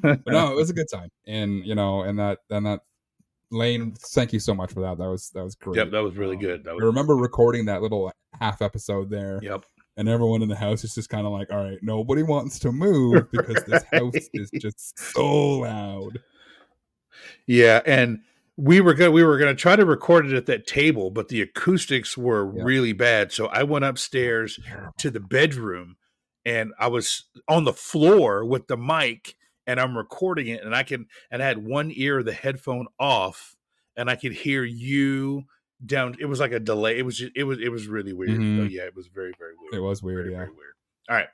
but 0.01 0.25
no, 0.25 0.51
it 0.51 0.55
was 0.55 0.71
a 0.71 0.73
good 0.73 0.89
time, 0.91 1.09
and 1.27 1.63
you 1.63 1.75
know, 1.75 2.01
and 2.01 2.17
that 2.17 2.39
and 2.49 2.65
that 2.65 2.79
Lane, 3.51 3.93
thank 3.99 4.33
you 4.33 4.39
so 4.39 4.55
much 4.55 4.73
for 4.73 4.81
that. 4.81 4.97
That 4.97 5.09
was 5.09 5.29
that 5.31 5.43
was 5.43 5.53
great. 5.53 5.77
Yep, 5.77 5.91
that 5.91 5.99
was 5.99 6.15
really 6.15 6.37
um, 6.37 6.41
good. 6.41 6.63
That 6.63 6.73
was... 6.73 6.81
I 6.81 6.85
remember 6.87 7.15
recording 7.15 7.65
that 7.65 7.83
little 7.83 8.11
half 8.39 8.63
episode 8.63 9.11
there. 9.11 9.39
Yep 9.43 9.65
and 9.97 10.09
everyone 10.09 10.41
in 10.41 10.49
the 10.49 10.55
house 10.55 10.83
is 10.83 10.95
just 10.95 11.09
kind 11.09 11.25
of 11.25 11.33
like, 11.33 11.51
all 11.51 11.63
right, 11.63 11.79
nobody 11.81 12.23
wants 12.23 12.59
to 12.59 12.71
move 12.71 13.27
because 13.31 13.63
this 13.65 13.83
house 13.91 14.29
is 14.33 14.51
just 14.59 14.97
so 14.97 15.59
loud. 15.59 16.19
Yeah, 17.45 17.81
and 17.85 18.19
we 18.57 18.81
were 18.81 18.93
going 18.93 19.13
we 19.13 19.23
were 19.23 19.37
going 19.37 19.55
to 19.55 19.59
try 19.59 19.75
to 19.75 19.85
record 19.85 20.25
it 20.27 20.33
at 20.33 20.45
that 20.47 20.67
table, 20.67 21.09
but 21.09 21.27
the 21.29 21.41
acoustics 21.41 22.17
were 22.17 22.55
yeah. 22.55 22.63
really 22.63 22.93
bad. 22.93 23.31
So 23.31 23.47
I 23.47 23.63
went 23.63 23.85
upstairs 23.85 24.59
to 24.97 25.09
the 25.09 25.19
bedroom 25.19 25.97
and 26.45 26.73
I 26.79 26.87
was 26.87 27.25
on 27.47 27.63
the 27.63 27.73
floor 27.73 28.45
with 28.45 28.67
the 28.67 28.77
mic 28.77 29.35
and 29.65 29.79
I'm 29.79 29.97
recording 29.97 30.47
it 30.47 30.63
and 30.63 30.75
I 30.75 30.83
can 30.83 31.07
and 31.31 31.41
I 31.41 31.47
had 31.47 31.65
one 31.65 31.91
ear 31.93 32.19
of 32.19 32.25
the 32.25 32.33
headphone 32.33 32.87
off 32.99 33.55
and 33.95 34.09
I 34.09 34.15
could 34.15 34.33
hear 34.33 34.63
you 34.63 35.45
down. 35.85 36.15
It 36.19 36.25
was 36.25 36.39
like 36.39 36.51
a 36.51 36.59
delay. 36.59 36.97
It 36.97 37.03
was 37.03 37.17
just, 37.17 37.31
it 37.35 37.43
was 37.43 37.59
it 37.59 37.69
was 37.69 37.87
really 37.87 38.13
weird. 38.13 38.39
Mm-hmm. 38.39 38.67
yeah, 38.69 38.83
it 38.83 38.95
was 38.95 39.07
very 39.07 39.33
very 39.37 39.53
weird. 39.59 39.73
It 39.73 39.79
was 39.79 40.01
weird. 40.01 40.25
Very, 40.25 40.31
yeah, 40.31 40.37
very 40.39 40.49
weird. 40.49 40.73
All 41.09 41.15
right, 41.15 41.27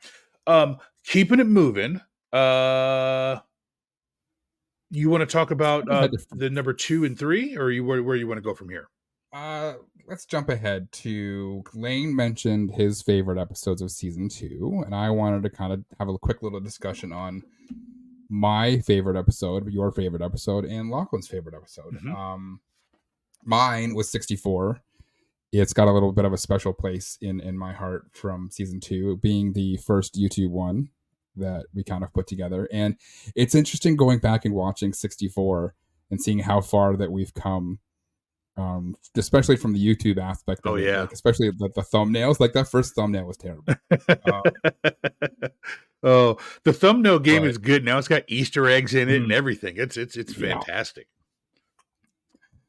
um, 0.48 0.78
keeping 1.06 1.40
it 1.40 1.48
moving. 1.48 2.02
Uh, 2.32 3.40
you 4.92 5.10
want 5.10 5.22
to 5.22 5.32
talk 5.32 5.52
about 5.52 5.90
uh, 5.90 6.10
the 6.32 6.50
number 6.50 6.74
two 6.74 7.06
and 7.06 7.18
three, 7.18 7.56
or 7.58 7.72
you 7.72 7.84
where 7.84 8.02
where 8.04 8.16
you 8.16 8.28
want 8.28 8.38
to 8.38 8.44
go 8.44 8.54
from 8.54 8.70
here? 8.70 8.90
Uh, 9.32 9.74
let's 10.08 10.26
jump 10.26 10.50
ahead 10.50 10.92
to 10.92 11.64
Lane 11.74 12.16
mentioned 12.16 12.72
his 12.72 13.02
favorite 13.02 13.40
episodes 13.40 13.82
of 13.82 13.92
season 13.92 14.28
two, 14.28 14.84
and 14.86 14.96
I 14.96 15.10
wanted 15.12 15.44
to 15.44 15.50
kind 15.50 15.72
of 15.72 15.84
have 16.00 16.10
a 16.10 16.18
quick 16.18 16.42
little 16.42 16.60
discussion 16.60 17.12
on 17.12 17.44
my 18.30 18.80
favorite 18.80 19.18
episode, 19.18 19.72
your 19.72 19.92
favorite 19.92 20.22
episode, 20.22 20.66
and 20.66 20.90
Lachlan's 20.90 21.28
favorite 21.28 21.56
episode. 21.56 21.96
Mm-hmm. 21.96 22.16
Um, 22.16 22.60
mine 23.44 23.96
was 23.96 24.10
64 24.10 24.82
it's 25.52 25.74
got 25.74 25.88
a 25.88 25.92
little 25.92 26.12
bit 26.12 26.26
of 26.26 26.34
a 26.34 26.38
special 26.38 26.74
place 26.74 27.18
in 27.22 27.40
in 27.40 27.58
my 27.58 27.74
heart 27.74 28.06
from 28.14 28.50
season 28.52 28.80
two 28.80 29.18
being 29.18 29.54
the 29.54 29.78
first 29.78 30.16
youtube 30.16 30.50
one 30.52 30.90
that 31.36 31.66
we 31.74 31.84
kind 31.84 32.04
of 32.04 32.14
put 32.14 32.28
together 32.28 32.68
and 32.72 32.96
it's 33.36 33.56
interesting 33.56 33.96
going 33.96 34.20
back 34.20 34.46
and 34.46 34.54
watching 34.54 34.92
64 34.94 35.74
and 36.12 36.22
seeing 36.22 36.40
how 36.40 36.60
far 36.62 36.96
that 36.98 37.12
we've 37.12 37.34
come 37.34 37.80
Um, 38.58 38.96
especially 39.16 39.56
from 39.56 39.72
the 39.74 39.80
YouTube 39.80 40.18
aspect. 40.20 40.66
Of 40.66 40.72
Oh, 40.72 40.76
it, 40.76 40.84
yeah. 40.84 41.02
like, 41.02 41.14
especially 41.14 41.50
the, 41.52 41.70
the 41.76 41.82
thumbnails. 41.94 42.42
Like 42.42 42.52
that 42.54 42.68
first 42.68 42.94
thumbnail 42.94 43.26
was 43.26 43.38
terrible. 43.38 43.64
Uh, 43.90 44.42
oh, 46.04 46.38
the 46.66 46.74
thumbnail 46.74 47.20
game 47.20 47.44
But- 47.44 47.52
is 47.52 47.58
good 47.58 47.86
now. 47.86 47.98
It's 48.00 48.10
got 48.10 48.24
Easter 48.28 48.68
eggs 48.68 48.94
in 48.94 49.08
it 49.08 49.22
and 49.22 49.32
Mm. 49.32 49.34
everything. 49.34 49.76
It's 49.78 49.96
it's 49.96 50.18
it's 50.18 50.38
Yeah. 50.38 50.60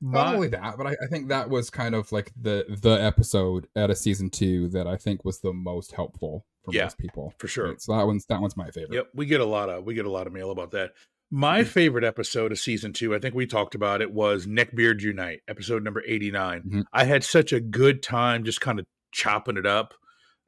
Fantastic. 0.00 0.12
Not 0.26 0.34
only 0.34 0.48
that, 0.48 0.76
but 0.76 0.86
I, 0.86 0.90
I 0.92 1.06
think 1.10 1.28
that 1.28 1.48
was 1.50 1.70
kind 1.70 1.94
of 1.94 2.10
like 2.12 2.32
the 2.40 2.64
the 2.82 2.92
episode 3.02 3.68
out 3.76 3.90
of 3.90 3.98
season 3.98 4.30
two 4.30 4.68
that 4.68 4.86
I 4.86 4.96
think 4.96 5.24
was 5.24 5.40
the 5.40 5.52
most 5.52 5.92
helpful 5.92 6.44
for 6.64 6.72
Yeah, 6.74 6.84
most 6.84 6.98
people. 6.98 7.34
for 7.38 7.48
sure. 7.48 7.68
Right, 7.68 7.80
So 7.80 7.96
that 7.96 8.06
one's 8.06 8.26
that 8.26 8.40
one's 8.40 8.56
my 8.56 8.70
favorite. 8.70 8.94
Yep, 8.94 9.08
we 9.14 9.26
get 9.26 9.40
a 9.40 9.44
lot 9.46 9.68
of 9.68 9.84
we 9.84 9.94
get 9.94 10.06
a 10.06 10.10
lot 10.10 10.26
of 10.26 10.32
mail 10.32 10.50
about 10.50 10.70
that. 10.72 10.92
My 11.32 11.62
favorite 11.62 12.02
episode 12.02 12.50
of 12.50 12.58
season 12.58 12.92
two, 12.92 13.14
I 13.14 13.20
think 13.20 13.36
we 13.36 13.46
talked 13.46 13.76
about 13.76 14.00
it, 14.02 14.10
was 14.12 14.46
Neckbeard 14.48 15.00
Unite, 15.00 15.42
episode 15.46 15.84
number 15.84 16.02
89. 16.04 16.62
Mhm. 16.62 16.84
I 16.92 17.04
had 17.04 17.22
such 17.22 17.52
a 17.52 17.60
good 17.60 18.02
time 18.02 18.42
just 18.42 18.60
kind 18.60 18.80
of 18.80 18.86
chopping 19.12 19.56
it 19.56 19.64
up 19.66 19.94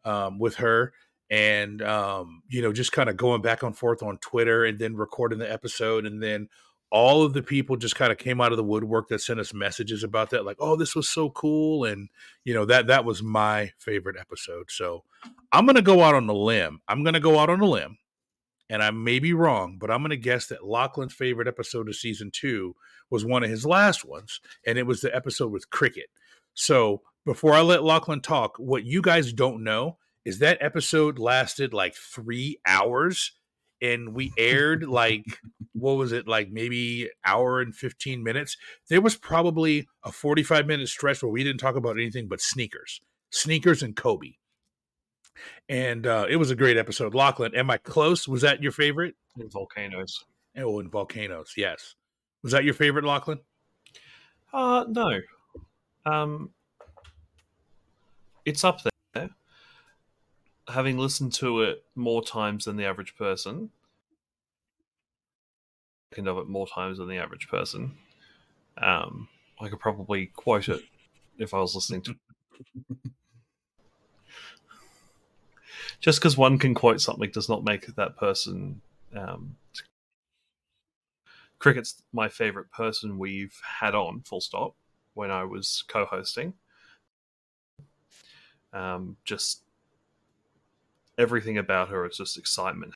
um, 0.05 0.40
with 0.40 0.57
her 0.57 0.92
and 1.30 1.80
um, 1.82 2.42
you 2.48 2.61
know, 2.62 2.72
just 2.72 2.90
kind 2.92 3.09
of 3.09 3.16
going 3.16 3.42
back 3.42 3.62
and 3.62 3.78
forth 3.78 4.03
on 4.03 4.18
Twitter 4.18 4.64
and 4.64 4.78
then 4.78 4.96
recording 4.96 5.38
the 5.38 5.50
episode 5.50 6.05
and 6.05 6.20
then 6.22 6.48
all 6.93 7.24
of 7.24 7.32
the 7.32 7.43
people 7.43 7.76
just 7.76 7.97
kind 7.97 8.12
of 8.12 8.18
came 8.18 8.40
out 8.40 8.53
of 8.53 8.59
the 8.59 8.64
woodwork 8.64 9.09
that 9.09 9.20
sent 9.20 9.40
us 9.40 9.53
messages 9.53 10.05
about 10.05 10.30
that, 10.30 10.45
like, 10.45 10.59
oh, 10.61 10.76
this 10.76 10.95
was 10.95 11.09
so 11.09 11.30
cool. 11.30 11.84
And 11.84 12.09
you 12.45 12.55
know, 12.55 12.64
that 12.66 12.86
that 12.86 13.05
was 13.05 13.22
my 13.22 13.72
favorite 13.78 14.16
episode. 14.20 14.70
So 14.70 15.03
I'm 15.51 15.66
gonna 15.66 15.82
go 15.82 16.03
out 16.03 16.14
on 16.14 16.28
a 16.28 16.34
limb. 16.34 16.80
I'm 16.86 17.03
gonna 17.03 17.18
go 17.18 17.40
out 17.40 17.51
on 17.51 17.61
a 17.61 17.66
limb 17.66 17.99
and 18.72 18.82
I 18.82 18.90
may 18.90 19.18
be 19.18 19.34
wrong, 19.34 19.76
but 19.78 19.90
I'm 19.90 20.01
going 20.01 20.11
to 20.11 20.16
guess 20.16 20.47
that 20.47 20.66
Lachlan's 20.66 21.12
favorite 21.12 21.47
episode 21.47 21.90
of 21.90 21.95
season 21.95 22.30
two 22.32 22.74
was 23.11 23.22
one 23.22 23.45
of 23.45 23.51
his 23.51 23.66
last 23.66 24.03
ones, 24.03 24.40
and 24.66 24.78
it 24.78 24.86
was 24.86 25.03
the 25.03 25.14
episode 25.14 25.53
with 25.53 25.68
Kriket. 25.68 26.09
So 26.55 27.03
before 27.26 27.53
I 27.53 27.61
let 27.61 27.84
Lachlan 27.84 28.22
talk, 28.22 28.57
what 28.57 28.84
you 28.84 29.03
guys 29.03 29.34
don't 29.34 29.62
know 29.62 29.99
is 30.24 30.38
that 30.38 30.57
episode 30.62 31.18
lasted 31.18 31.74
like 31.74 31.95
three 31.95 32.61
hours, 32.66 33.32
and 33.83 34.14
we 34.14 34.33
aired 34.39 34.85
like 34.85 35.24
what 35.72 35.95
was 35.95 36.12
it 36.12 36.26
like 36.26 36.51
maybe 36.51 37.11
hour 37.24 37.61
and 37.61 37.74
15 37.74 38.22
minutes 38.22 38.57
there 38.89 39.01
was 39.01 39.16
probably 39.16 39.89
a 40.05 40.12
45 40.12 40.66
minute 40.66 40.89
stretch 40.89 41.22
where 41.22 41.33
we 41.33 41.45
didn't 41.45 41.61
talk 41.61 41.76
about 41.76 41.97
anything 41.99 42.28
but 42.28 42.41
sneakers 42.41 43.01
sneakers 43.30 43.83
and 43.83 43.97
kobe 43.97 44.33
and 45.68 46.07
uh, 46.07 46.26
it 46.28 46.37
was 46.37 46.51
a 46.51 46.55
great 46.55 46.76
episode. 46.76 47.14
Lachlan, 47.14 47.55
am 47.55 47.70
I 47.70 47.78
close? 47.78 48.28
Was 48.28 48.43
that 48.43 48.62
your 48.62 48.70
favorite? 48.70 49.14
in 49.39 49.49
volcanoes. 49.49 50.24
Oh, 50.59 50.80
and 50.80 50.91
volcanoes. 50.91 51.55
Yes. 51.57 51.95
Was 52.43 52.53
that 52.53 52.64
your 52.64 52.74
favorite, 52.74 53.05
Lachlan? 53.05 53.41
Uh 54.53 54.85
no. 54.89 55.20
Um 56.05 56.51
it's 58.45 58.64
up 58.64 58.83
there. 58.83 58.91
Having 60.69 60.99
listened 60.99 61.33
to 61.35 61.63
it 61.63 61.85
more 61.95 62.23
times 62.23 62.65
than 62.67 62.77
the 62.77 62.85
average 62.85 63.17
person. 63.17 63.71
Of 66.17 66.39
it 66.39 66.47
more 66.47 66.67
times 66.67 66.99
than 66.99 67.09
the 67.09 67.17
average 67.17 67.49
person. 67.49 67.97
Um 68.77 69.29
I 69.61 69.69
could 69.69 69.81
probably 69.81 70.27
quote 70.27 70.69
it 70.69 70.83
if 71.39 71.55
I 71.55 71.59
was 71.59 71.75
listening 71.75 72.03
to 72.03 72.17
just 76.01 76.19
because 76.19 76.37
one 76.37 76.59
can 76.59 76.75
quote 76.75 77.01
something 77.01 77.31
does 77.31 77.49
not 77.49 77.65
make 77.65 77.87
that 77.95 78.17
person 78.17 78.83
um, 79.17 79.57
Kriket's 81.59 82.03
my 82.13 82.29
favorite 82.29 82.71
person 82.73 83.19
we've 83.19 83.59
had 83.81 83.95
on 83.95 84.23
full 84.23 84.41
stop 84.41 84.75
when 85.15 85.31
i 85.31 85.45
was 85.45 85.85
co-hosting 85.89 86.55
um, 88.73 89.17
just 89.25 89.63
everything 91.19 91.59
about 91.59 91.89
her 91.89 92.07
is 92.07 92.17
just 92.17 92.39
excitement 92.39 92.95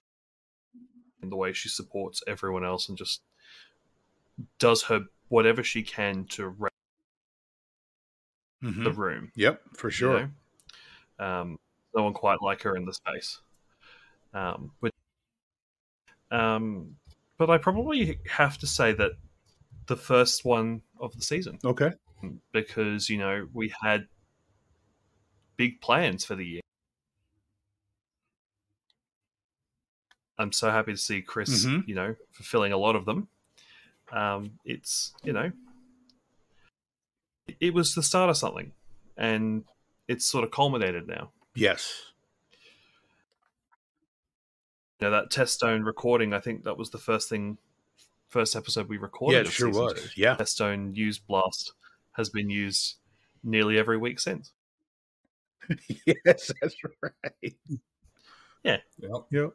and 1.23 1.31
the 1.31 1.37
way 1.37 1.53
she 1.53 1.69
supports 1.69 2.23
everyone 2.27 2.65
else 2.65 2.89
and 2.89 2.97
just 2.99 3.21
does 4.59 4.85
her 4.85 5.01
whatever 5.29 5.63
she 5.63 5.83
can 5.83 6.25
to 6.27 6.49
wrap 6.49 6.73
Mm-hmm. 8.65 8.85
the 8.85 8.93
room 8.93 9.31
Yep, 9.37 9.61
for 9.75 9.89
you 9.89 9.93
sure. 9.93 10.31
know? 11.19 11.25
Um, 11.25 11.59
no 11.95 12.05
one 12.05 12.15
quite 12.15 12.41
like 12.41 12.63
her 12.63 12.75
in 12.75 12.87
the 12.87 12.95
space. 12.95 13.39
Um, 14.33 14.73
but, 14.81 14.93
um, 16.31 16.97
but 17.37 17.51
I 17.51 17.59
probably 17.59 18.19
have 18.29 18.57
to 18.59 18.67
say 18.67 18.93
that 18.93 19.13
the 19.87 19.97
first 19.97 20.45
one 20.47 20.81
of 20.99 21.15
the 21.15 21.23
season 21.23 21.59
Okay. 21.65 21.93
because 22.53 23.11
you 23.11 23.19
know 23.19 23.47
we 23.53 23.73
had 23.83 24.09
big 25.59 25.81
plans 25.83 26.25
for 26.25 26.35
the 26.35 26.47
year. 26.47 26.63
I'm 30.39 30.53
so 30.53 30.71
happy 30.71 30.93
to 30.93 30.99
see 30.99 31.23
Chris, 31.23 31.65
Mhm. 31.65 31.87
you 31.89 31.95
know, 31.95 32.15
fulfilling 32.33 32.73
a 32.73 32.77
lot 32.77 32.95
of 32.97 33.05
them. 33.07 33.29
Um, 34.13 34.59
it's 34.65 35.15
you 35.25 35.33
know, 35.33 35.51
it 37.61 37.75
was 37.75 37.95
the 37.95 38.03
start 38.03 38.31
of 38.31 38.37
something, 38.37 38.73
and 39.17 39.65
it's 40.09 40.27
sort 40.29 40.45
of 40.45 40.51
culminated 40.51 41.07
now. 41.09 41.33
Yes. 41.55 42.13
You 45.01 45.07
know, 45.09 45.11
that 45.11 45.31
test 45.31 45.55
stone 45.55 45.83
recording, 45.83 46.33
I 46.33 46.41
think 46.41 46.65
that 46.65 46.77
was 46.79 46.91
the 46.91 46.99
first 46.99 47.29
thing, 47.29 47.59
first 48.29 48.57
episode 48.57 48.89
we 48.89 48.97
recorded. 48.97 49.37
Yeah, 49.37 49.43
it 49.43 49.53
sure 49.53 49.71
was. 49.71 49.95
two. 49.95 50.21
Yeah. 50.21 50.37
Test 50.37 50.53
stone 50.53 50.95
used 50.95 51.27
blast 51.27 51.73
has 52.13 52.31
been 52.31 52.49
used 52.49 52.97
nearly 53.43 53.79
every 53.79 53.99
week 53.99 54.19
since. 54.21 54.53
yes, 56.07 56.51
that's 56.61 56.77
right. 57.03 57.55
Yep. 58.65 58.83
Yep. 59.31 59.51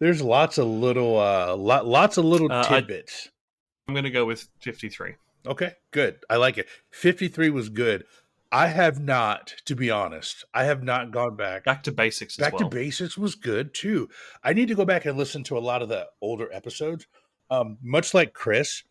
There's 0.00 0.22
lots 0.22 0.58
of 0.58 0.66
little, 0.66 1.18
uh, 1.18 1.54
lot, 1.56 1.86
lots 1.86 2.16
of 2.16 2.24
little 2.24 2.50
Uh, 2.50 2.64
tidbits. 2.64 3.28
I'm 3.86 3.94
going 3.94 4.04
to 4.04 4.10
go 4.10 4.24
with 4.24 4.48
53. 4.60 5.14
Okay, 5.46 5.72
good. 5.90 6.18
I 6.28 6.36
like 6.36 6.58
it. 6.58 6.68
53 6.90 7.50
was 7.50 7.68
good. 7.68 8.04
I 8.52 8.66
have 8.68 8.98
not, 8.98 9.54
to 9.66 9.76
be 9.76 9.90
honest, 9.90 10.44
I 10.52 10.64
have 10.64 10.82
not 10.82 11.12
gone 11.12 11.36
back. 11.36 11.64
Back 11.64 11.84
to 11.84 11.92
basics 11.92 12.36
as 12.38 12.42
Back 12.44 12.54
well. 12.54 12.68
to 12.68 12.76
Basics 12.76 13.16
was 13.16 13.36
good 13.36 13.72
too. 13.72 14.08
I 14.42 14.52
need 14.54 14.66
to 14.68 14.74
go 14.74 14.84
back 14.84 15.04
and 15.06 15.16
listen 15.16 15.44
to 15.44 15.56
a 15.56 15.60
lot 15.60 15.82
of 15.82 15.88
the 15.88 16.08
older 16.20 16.48
episodes. 16.52 17.06
Um, 17.48 17.78
much 17.82 18.12
like 18.12 18.32
Chris, 18.32 18.82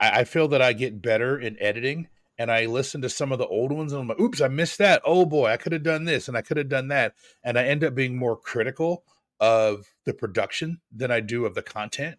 I, 0.00 0.20
I 0.20 0.24
feel 0.24 0.48
that 0.48 0.62
I 0.62 0.72
get 0.72 1.02
better 1.02 1.38
in 1.38 1.56
editing 1.60 2.08
and 2.38 2.50
I 2.50 2.64
listen 2.66 3.02
to 3.02 3.08
some 3.10 3.30
of 3.30 3.38
the 3.38 3.46
old 3.46 3.72
ones 3.72 3.92
and 3.92 4.00
I'm 4.02 4.08
like, 4.08 4.20
oops, 4.20 4.40
I 4.40 4.48
missed 4.48 4.78
that. 4.78 5.02
Oh 5.04 5.26
boy, 5.26 5.48
I 5.50 5.58
could 5.58 5.72
have 5.72 5.82
done 5.82 6.04
this 6.04 6.26
and 6.28 6.36
I 6.36 6.42
could 6.42 6.56
have 6.56 6.68
done 6.70 6.88
that. 6.88 7.14
And 7.42 7.58
I 7.58 7.64
end 7.64 7.84
up 7.84 7.94
being 7.94 8.16
more 8.16 8.36
critical 8.38 9.04
of 9.40 9.86
the 10.04 10.14
production 10.14 10.80
than 10.94 11.10
I 11.10 11.20
do 11.20 11.44
of 11.44 11.54
the 11.54 11.62
content. 11.62 12.18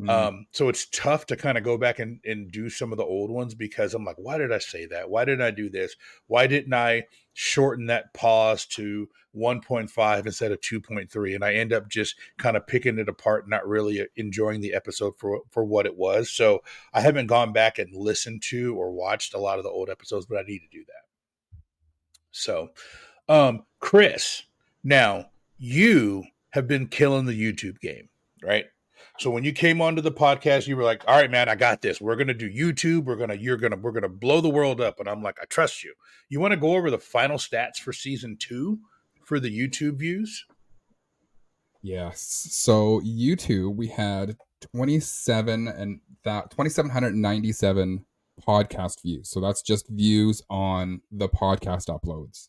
Mm. 0.00 0.08
Um, 0.08 0.46
so 0.52 0.70
it's 0.70 0.86
tough 0.86 1.26
to 1.26 1.36
kind 1.36 1.58
of 1.58 1.64
go 1.64 1.76
back 1.76 1.98
and, 1.98 2.18
and 2.24 2.50
do 2.50 2.70
some 2.70 2.92
of 2.92 2.98
the 2.98 3.04
old 3.04 3.30
ones 3.30 3.54
because 3.54 3.92
I'm 3.92 4.04
like, 4.04 4.16
why 4.16 4.38
did 4.38 4.50
I 4.50 4.58
say 4.58 4.86
that? 4.86 5.10
Why 5.10 5.26
didn't 5.26 5.44
I 5.44 5.50
do 5.50 5.68
this? 5.68 5.96
Why 6.28 6.46
didn't 6.46 6.72
I 6.72 7.04
shorten 7.34 7.86
that 7.86 8.14
pause 8.14 8.64
to 8.66 9.08
1.5 9.36 10.26
instead 10.26 10.50
of 10.50 10.60
2.3? 10.60 11.34
And 11.34 11.44
I 11.44 11.54
end 11.54 11.74
up 11.74 11.90
just 11.90 12.14
kind 12.38 12.56
of 12.56 12.66
picking 12.66 12.98
it 12.98 13.08
apart, 13.08 13.50
not 13.50 13.68
really 13.68 14.00
uh, 14.00 14.06
enjoying 14.16 14.62
the 14.62 14.72
episode 14.72 15.14
for 15.18 15.42
for 15.50 15.62
what 15.62 15.84
it 15.84 15.96
was. 15.96 16.30
So 16.30 16.62
I 16.94 17.02
haven't 17.02 17.26
gone 17.26 17.52
back 17.52 17.78
and 17.78 17.94
listened 17.94 18.42
to 18.44 18.74
or 18.74 18.92
watched 18.92 19.34
a 19.34 19.38
lot 19.38 19.58
of 19.58 19.64
the 19.64 19.70
old 19.70 19.90
episodes, 19.90 20.24
but 20.24 20.38
I 20.38 20.42
need 20.42 20.60
to 20.60 20.78
do 20.78 20.84
that. 20.86 21.58
So, 22.30 22.70
um, 23.28 23.64
Chris, 23.78 24.44
now 24.82 25.26
you 25.58 26.24
have 26.52 26.66
been 26.66 26.86
killing 26.86 27.26
the 27.26 27.32
YouTube 27.32 27.80
game, 27.80 28.08
right? 28.42 28.66
So 29.18 29.30
when 29.30 29.44
you 29.44 29.52
came 29.52 29.82
onto 29.82 30.00
the 30.00 30.12
podcast, 30.12 30.66
you 30.66 30.76
were 30.76 30.84
like, 30.84 31.02
"All 31.06 31.16
right, 31.16 31.30
man, 31.30 31.48
I 31.48 31.54
got 31.54 31.82
this. 31.82 32.00
We're 32.00 32.16
gonna 32.16 32.34
do 32.34 32.50
YouTube. 32.50 33.04
We're 33.04 33.16
gonna, 33.16 33.34
you're 33.34 33.56
gonna, 33.56 33.76
we're 33.76 33.92
gonna 33.92 34.08
blow 34.08 34.40
the 34.40 34.48
world 34.48 34.80
up." 34.80 35.00
And 35.00 35.08
I'm 35.08 35.22
like, 35.22 35.38
"I 35.40 35.44
trust 35.46 35.84
you." 35.84 35.94
You 36.28 36.40
want 36.40 36.52
to 36.52 36.60
go 36.60 36.76
over 36.76 36.90
the 36.90 36.98
final 36.98 37.36
stats 37.36 37.76
for 37.76 37.92
season 37.92 38.36
two 38.38 38.78
for 39.24 39.38
the 39.38 39.50
YouTube 39.50 39.96
views? 39.96 40.44
Yes. 41.82 42.20
So 42.50 43.00
YouTube, 43.00 43.74
we 43.74 43.88
had 43.88 44.36
27 44.74 45.68
and 45.68 46.00
that 46.24 46.50
2797 46.50 48.04
podcast 48.46 49.02
views. 49.02 49.28
So 49.28 49.40
that's 49.40 49.62
just 49.62 49.88
views 49.88 50.42
on 50.48 51.00
the 51.10 51.28
podcast 51.28 51.88
uploads. 51.88 52.48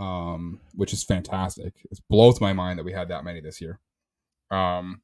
Um, 0.00 0.60
which 0.74 0.92
is 0.92 1.04
fantastic. 1.04 1.74
It 1.90 2.00
blows 2.08 2.40
my 2.40 2.52
mind 2.52 2.78
that 2.78 2.84
we 2.84 2.92
had 2.92 3.08
that 3.08 3.24
many 3.24 3.40
this 3.40 3.60
year. 3.60 3.78
Um 4.50 5.02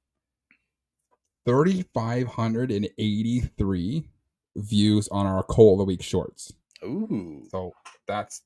3583 1.47 4.09
views 4.57 5.09
on 5.09 5.27
our 5.27 5.43
Coal 5.45 5.75
of 5.75 5.79
the 5.79 5.85
Week 5.85 6.03
shorts. 6.03 6.53
Ooh, 6.85 7.43
So 7.51 7.73
that's 8.09 8.43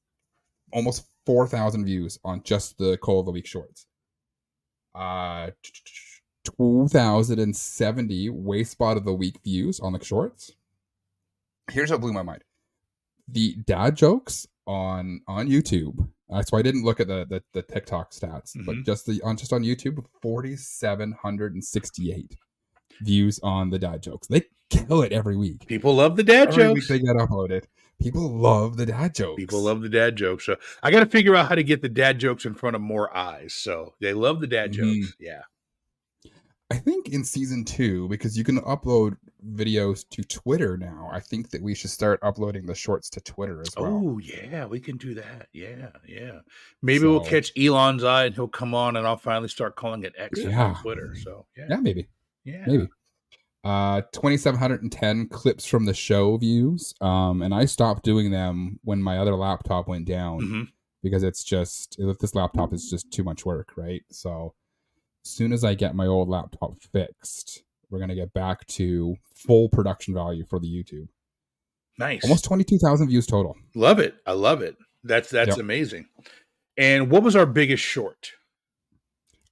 almost 0.72 1.06
4,000 1.26 1.84
views 1.84 2.18
on 2.24 2.42
just 2.42 2.78
the 2.78 2.96
Coal 2.98 3.20
of 3.20 3.26
the 3.26 3.32
Week 3.32 3.46
shorts. 3.46 3.86
Uh, 4.94 5.50
2,070 6.44 8.30
Wayspot 8.30 8.96
of 8.96 9.04
the 9.04 9.14
Week 9.14 9.38
views 9.44 9.80
on 9.80 9.92
the 9.92 10.04
shorts. 10.04 10.52
Here's 11.70 11.90
what 11.90 12.00
blew 12.00 12.12
my 12.12 12.22
mind 12.22 12.42
the 13.28 13.54
dad 13.64 13.96
jokes 13.96 14.46
on 14.66 15.20
on 15.28 15.48
YouTube. 15.48 16.08
That's 16.30 16.52
why 16.52 16.60
I 16.60 16.62
didn't 16.62 16.84
look 16.84 17.00
at 17.00 17.08
the 17.08 17.26
the, 17.28 17.42
the 17.52 17.62
TikTok 17.62 18.12
stats, 18.12 18.52
but 18.64 18.76
Mhm. 18.76 18.84
just 18.86 19.06
the 19.06 19.20
on 19.22 19.36
just 19.36 19.52
on 19.52 19.62
YouTube, 19.62 20.04
forty 20.22 20.56
seven 20.56 21.12
hundred 21.12 21.54
and 21.54 21.64
sixty 21.64 22.12
eight 22.12 22.36
views 23.02 23.40
on 23.42 23.70
the 23.70 23.78
dad 23.78 24.02
jokes. 24.02 24.28
They 24.28 24.42
kill 24.68 25.02
it 25.02 25.12
every 25.12 25.36
week. 25.36 25.66
People 25.66 25.94
love 25.94 26.16
the 26.16 26.22
dad 26.22 26.48
Every 26.48 26.62
jokes. 26.64 26.74
week 26.80 26.88
they 26.88 26.98
get 27.06 27.16
uploaded. 27.16 27.64
People 28.00 28.28
love 28.30 28.76
the 28.76 28.86
dad 28.86 29.14
jokes. 29.14 29.36
People 29.40 29.62
love 29.62 29.82
the 29.82 29.88
dad 29.88 30.16
jokes. 30.16 30.46
So 30.46 30.56
I 30.82 30.90
got 30.90 31.00
to 31.00 31.06
figure 31.06 31.34
out 31.36 31.48
how 31.48 31.54
to 31.54 31.62
get 31.64 31.82
the 31.82 31.88
dad 31.88 32.18
jokes 32.18 32.44
in 32.46 32.54
front 32.54 32.76
of 32.76 32.80
more 32.82 33.14
eyes. 33.14 33.52
So 33.52 33.94
they 34.00 34.14
love 34.14 34.40
the 34.40 34.46
dad 34.46 34.72
Mhm. 34.72 34.74
jokes. 35.02 35.16
Yeah. 35.18 35.42
I 36.70 36.76
think 36.76 37.08
in 37.08 37.24
season 37.24 37.64
two, 37.64 38.08
because 38.08 38.38
you 38.38 38.44
can 38.44 38.60
upload 38.60 39.16
videos 39.54 40.08
to 40.10 40.22
Twitter 40.22 40.76
now, 40.76 41.08
I 41.12 41.18
think 41.18 41.50
that 41.50 41.60
we 41.62 41.74
should 41.74 41.90
start 41.90 42.20
uploading 42.22 42.66
the 42.66 42.74
shorts 42.74 43.10
to 43.10 43.20
Twitter 43.20 43.60
as 43.60 43.74
well. 43.76 43.92
Oh 44.04 44.18
yeah, 44.18 44.66
we 44.66 44.78
can 44.78 44.96
do 44.96 45.14
that. 45.14 45.48
Yeah, 45.52 45.88
yeah. 46.06 46.38
Maybe 46.80 47.06
we'll 47.06 47.24
catch 47.24 47.50
Elon's 47.58 48.04
eye 48.04 48.26
and 48.26 48.34
he'll 48.34 48.46
come 48.48 48.74
on, 48.74 48.96
and 48.96 49.06
I'll 49.06 49.16
finally 49.16 49.48
start 49.48 49.74
calling 49.74 50.04
it 50.04 50.14
X 50.16 50.38
Yeah. 50.40 50.66
on 50.66 50.74
Twitter. 50.82 51.14
So 51.16 51.46
yeah, 51.56 51.66
Yeah, 51.70 51.76
maybe. 51.80 52.08
yeah. 52.44 52.64
Maybe. 52.66 52.88
Uh 53.64 54.00
2710 54.12 55.28
clips 55.28 55.66
from 55.66 55.84
the 55.84 55.92
show 55.92 56.36
views. 56.38 56.94
Um 57.00 57.42
and 57.42 57.52
I 57.52 57.64
stopped 57.66 58.04
doing 58.04 58.30
them 58.30 58.78
when 58.84 59.02
my 59.02 59.18
other 59.18 59.34
laptop 59.34 59.86
went 59.88 60.06
down 60.06 60.40
Mhm. 60.40 60.68
because 61.02 61.22
it's 61.22 61.44
just 61.44 61.96
this 62.20 62.34
laptop 62.34 62.72
is 62.72 62.88
just 62.88 63.10
too 63.12 63.22
much 63.24 63.44
work, 63.44 63.72
right? 63.76 64.02
So 64.10 64.54
soon 65.22 65.52
as 65.52 65.64
I 65.64 65.74
get 65.74 65.94
my 65.94 66.06
old 66.06 66.28
laptop 66.28 66.74
fixed, 66.92 67.62
we're 67.90 67.98
going 67.98 68.08
to 68.10 68.14
get 68.14 68.32
back 68.32 68.66
to 68.68 69.16
full 69.34 69.68
production 69.68 70.14
value 70.14 70.44
for 70.48 70.58
the 70.60 70.68
YouTube. 70.68 71.08
Nice. 71.98 72.22
Almost 72.24 72.44
22,000 72.44 73.08
views 73.08 73.26
total. 73.26 73.56
love 73.74 73.98
it. 73.98 74.14
I 74.26 74.32
love 74.32 74.62
it. 74.62 74.76
That's 75.04 75.28
that's 75.30 75.50
Yep. 75.56 75.58
amazing. 75.58 76.06
And 76.76 77.10
what 77.10 77.22
was 77.22 77.36
our 77.36 77.46
biggest 77.46 77.82
short? 77.82 78.32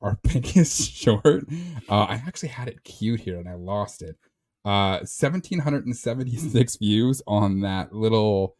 our 0.01 0.16
biggest 0.23 0.93
short. 0.93 1.45
Uh, 1.89 2.03
I 2.05 2.23
actually 2.27 2.51
had 2.51 2.69
it 2.69 2.85
queued 2.85 3.21
here 3.21 3.37
and 3.39 3.49
I 3.49 3.55
lost 3.55 4.01
it. 4.01 4.16
Uh, 4.64 5.03
1776 5.03 6.77
views 6.81 7.21
on 7.27 7.61
that 7.62 7.93
little 7.93 8.57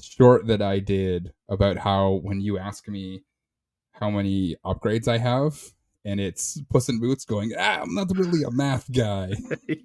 short 0.00 0.46
that 0.48 0.60
I 0.60 0.78
did 0.80 1.32
about 1.48 1.78
how 1.78 2.20
when 2.22 2.40
you 2.42 2.58
ask 2.58 2.86
me 2.88 3.22
how 3.92 4.10
many 4.10 4.56
upgrades 4.66 5.08
I 5.08 5.16
have, 5.18 5.58
and 6.06 6.18
it's 6.20 6.60
Puss 6.70 6.88
in 6.88 6.98
Boots 7.00 7.24
going, 7.26 7.52
ah, 7.58 7.80
I'm 7.82 7.94
not 7.94 8.08
really 8.16 8.42
a 8.44 8.50
math 8.50 8.90
guy. 8.90 9.32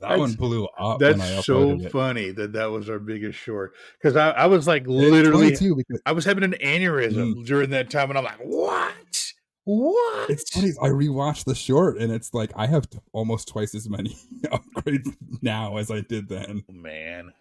That 0.00 0.08
That's- 0.08 0.18
one 0.18 0.32
blew 0.32 0.66
up 0.76 0.98
That's 0.98 1.46
so 1.46 1.78
it. 1.78 1.92
funny 1.92 2.32
that 2.32 2.54
that 2.54 2.72
was 2.72 2.90
our 2.90 2.98
biggest 2.98 3.38
short 3.38 3.72
because 4.00 4.16
I, 4.16 4.30
I 4.30 4.46
was 4.46 4.66
like 4.66 4.84
literally 4.88 5.50
because 5.52 6.00
I 6.04 6.10
was 6.10 6.24
having 6.24 6.42
an 6.42 6.56
aneurysm 6.60 7.34
Mm. 7.36 7.46
during 7.46 7.70
that 7.70 7.88
time, 7.88 8.08
and 8.10 8.18
I'm 8.18 8.24
like, 8.24 8.40
what? 8.40 9.32
What? 9.62 10.28
it's 10.28 10.50
funny. 10.50 10.72
I 10.82 10.88
rewatched 10.88 11.44
the 11.44 11.54
short 11.54 11.98
and 11.98 12.12
it's 12.12 12.34
like 12.34 12.50
I 12.56 12.66
have 12.66 12.90
t- 12.90 12.98
almost 13.12 13.46
twice 13.46 13.76
as 13.76 13.88
many 13.88 14.16
upgrades 14.46 15.14
now 15.40 15.76
as 15.76 15.88
I 15.88 16.00
did 16.00 16.28
then. 16.28 16.64
Oh, 16.68 16.72
man. 16.72 17.32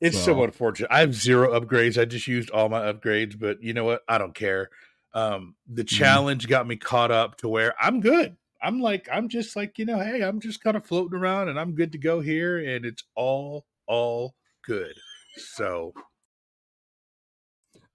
It's 0.00 0.18
so 0.18 0.24
So- 0.34 0.42
unfortunate. 0.42 0.88
I 0.90 0.98
have 0.98 1.14
zero 1.14 1.52
upgrades. 1.60 2.00
I 2.00 2.04
just 2.04 2.26
used 2.26 2.50
all 2.50 2.68
my 2.68 2.80
upgrades, 2.92 3.38
but 3.38 3.62
you 3.62 3.74
know 3.74 3.84
what? 3.84 4.02
I 4.08 4.18
don't 4.18 4.34
care. 4.34 4.70
Um, 5.14 5.56
the 5.68 5.84
Mm-hmm. 5.92 5.94
challenge 5.98 6.48
got 6.48 6.66
me 6.66 6.76
caught 6.76 7.10
up 7.10 7.36
to 7.38 7.48
where 7.48 7.74
I'm 7.80 8.00
good. 8.00 8.36
I'm 8.62 8.80
like, 8.80 9.08
I'm 9.12 9.28
just 9.28 9.56
like, 9.56 9.78
you 9.78 9.84
know, 9.86 9.98
hey, 9.98 10.22
I'm 10.22 10.40
just 10.40 10.62
kind 10.62 10.76
of 10.76 10.86
floating 10.86 11.18
around 11.18 11.48
and 11.48 11.58
I'm 11.58 11.74
good 11.74 11.92
to 11.92 11.98
go 11.98 12.20
here, 12.20 12.58
and 12.58 12.84
it's 12.84 13.04
all, 13.16 13.66
all 13.86 14.34
good. 14.64 14.94
So 15.36 15.94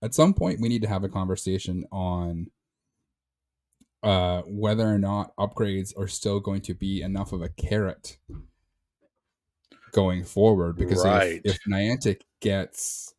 at 0.02 0.14
some 0.14 0.34
point 0.34 0.60
we 0.60 0.70
need 0.70 0.82
to 0.84 0.88
have 0.88 1.04
a 1.04 1.10
conversation 1.10 1.86
on 1.92 2.48
uh 4.04 4.42
whether 4.46 4.88
or 4.88 5.00
not 5.00 5.36
upgrades 5.38 5.98
are 5.98 6.08
still 6.08 6.40
going 6.40 6.62
to 6.62 6.76
be 6.76 7.02
enough 7.02 7.34
of 7.34 7.42
a 7.42 7.50
carrot 7.50 8.18
going 9.92 10.24
forward 10.24 10.78
because 10.78 11.04
Right. 11.04 11.42
if, 11.44 11.56
if 11.56 11.64
Niantic 11.64 12.22
gets 12.42 13.15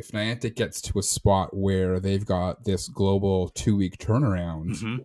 if 0.00 0.12
Niantic 0.12 0.56
gets 0.56 0.80
to 0.80 0.98
a 0.98 1.02
spot 1.02 1.54
where 1.54 2.00
they've 2.00 2.24
got 2.24 2.64
this 2.64 2.88
global 2.88 3.50
two 3.50 3.76
week 3.76 3.98
turnaround, 3.98 4.80
mhm. 4.80 5.04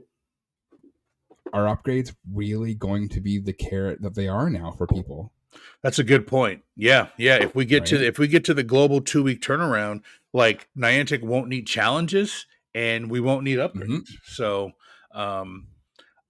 are 1.52 1.66
upgrades 1.66 2.16
really 2.32 2.74
going 2.74 3.10
to 3.10 3.20
be 3.20 3.38
the 3.38 3.54
carrot 3.54 4.02
that 4.02 4.16
they 4.16 4.28
are 4.28 4.50
now 4.50 4.72
for 4.72 4.88
people? 4.88 5.34
That's 5.82 6.00
a 6.00 6.04
good 6.04 6.28
point. 6.28 6.64
Yeah, 6.76 7.10
yeah. 7.18 7.36
If 7.36 7.56
we 7.56 7.66
get 7.66 7.86
to 7.88 7.98
the, 7.98 8.08
if 8.08 8.18
we 8.18 8.28
get 8.28 8.46
to 8.46 8.54
the 8.54 8.64
global 8.64 9.02
two 9.02 9.24
week 9.24 9.42
turnaround, 9.42 10.02
like 10.34 10.70
Niantic 10.78 11.22
won't 11.22 11.50
need 11.50 11.68
challenges 11.68 12.46
and 12.74 13.12
we 13.12 13.20
won't 13.20 13.44
need 13.44 13.60
upgrades. 13.60 13.88
Mhm. 13.88 14.08
So 14.26 14.72
um, 15.14 15.68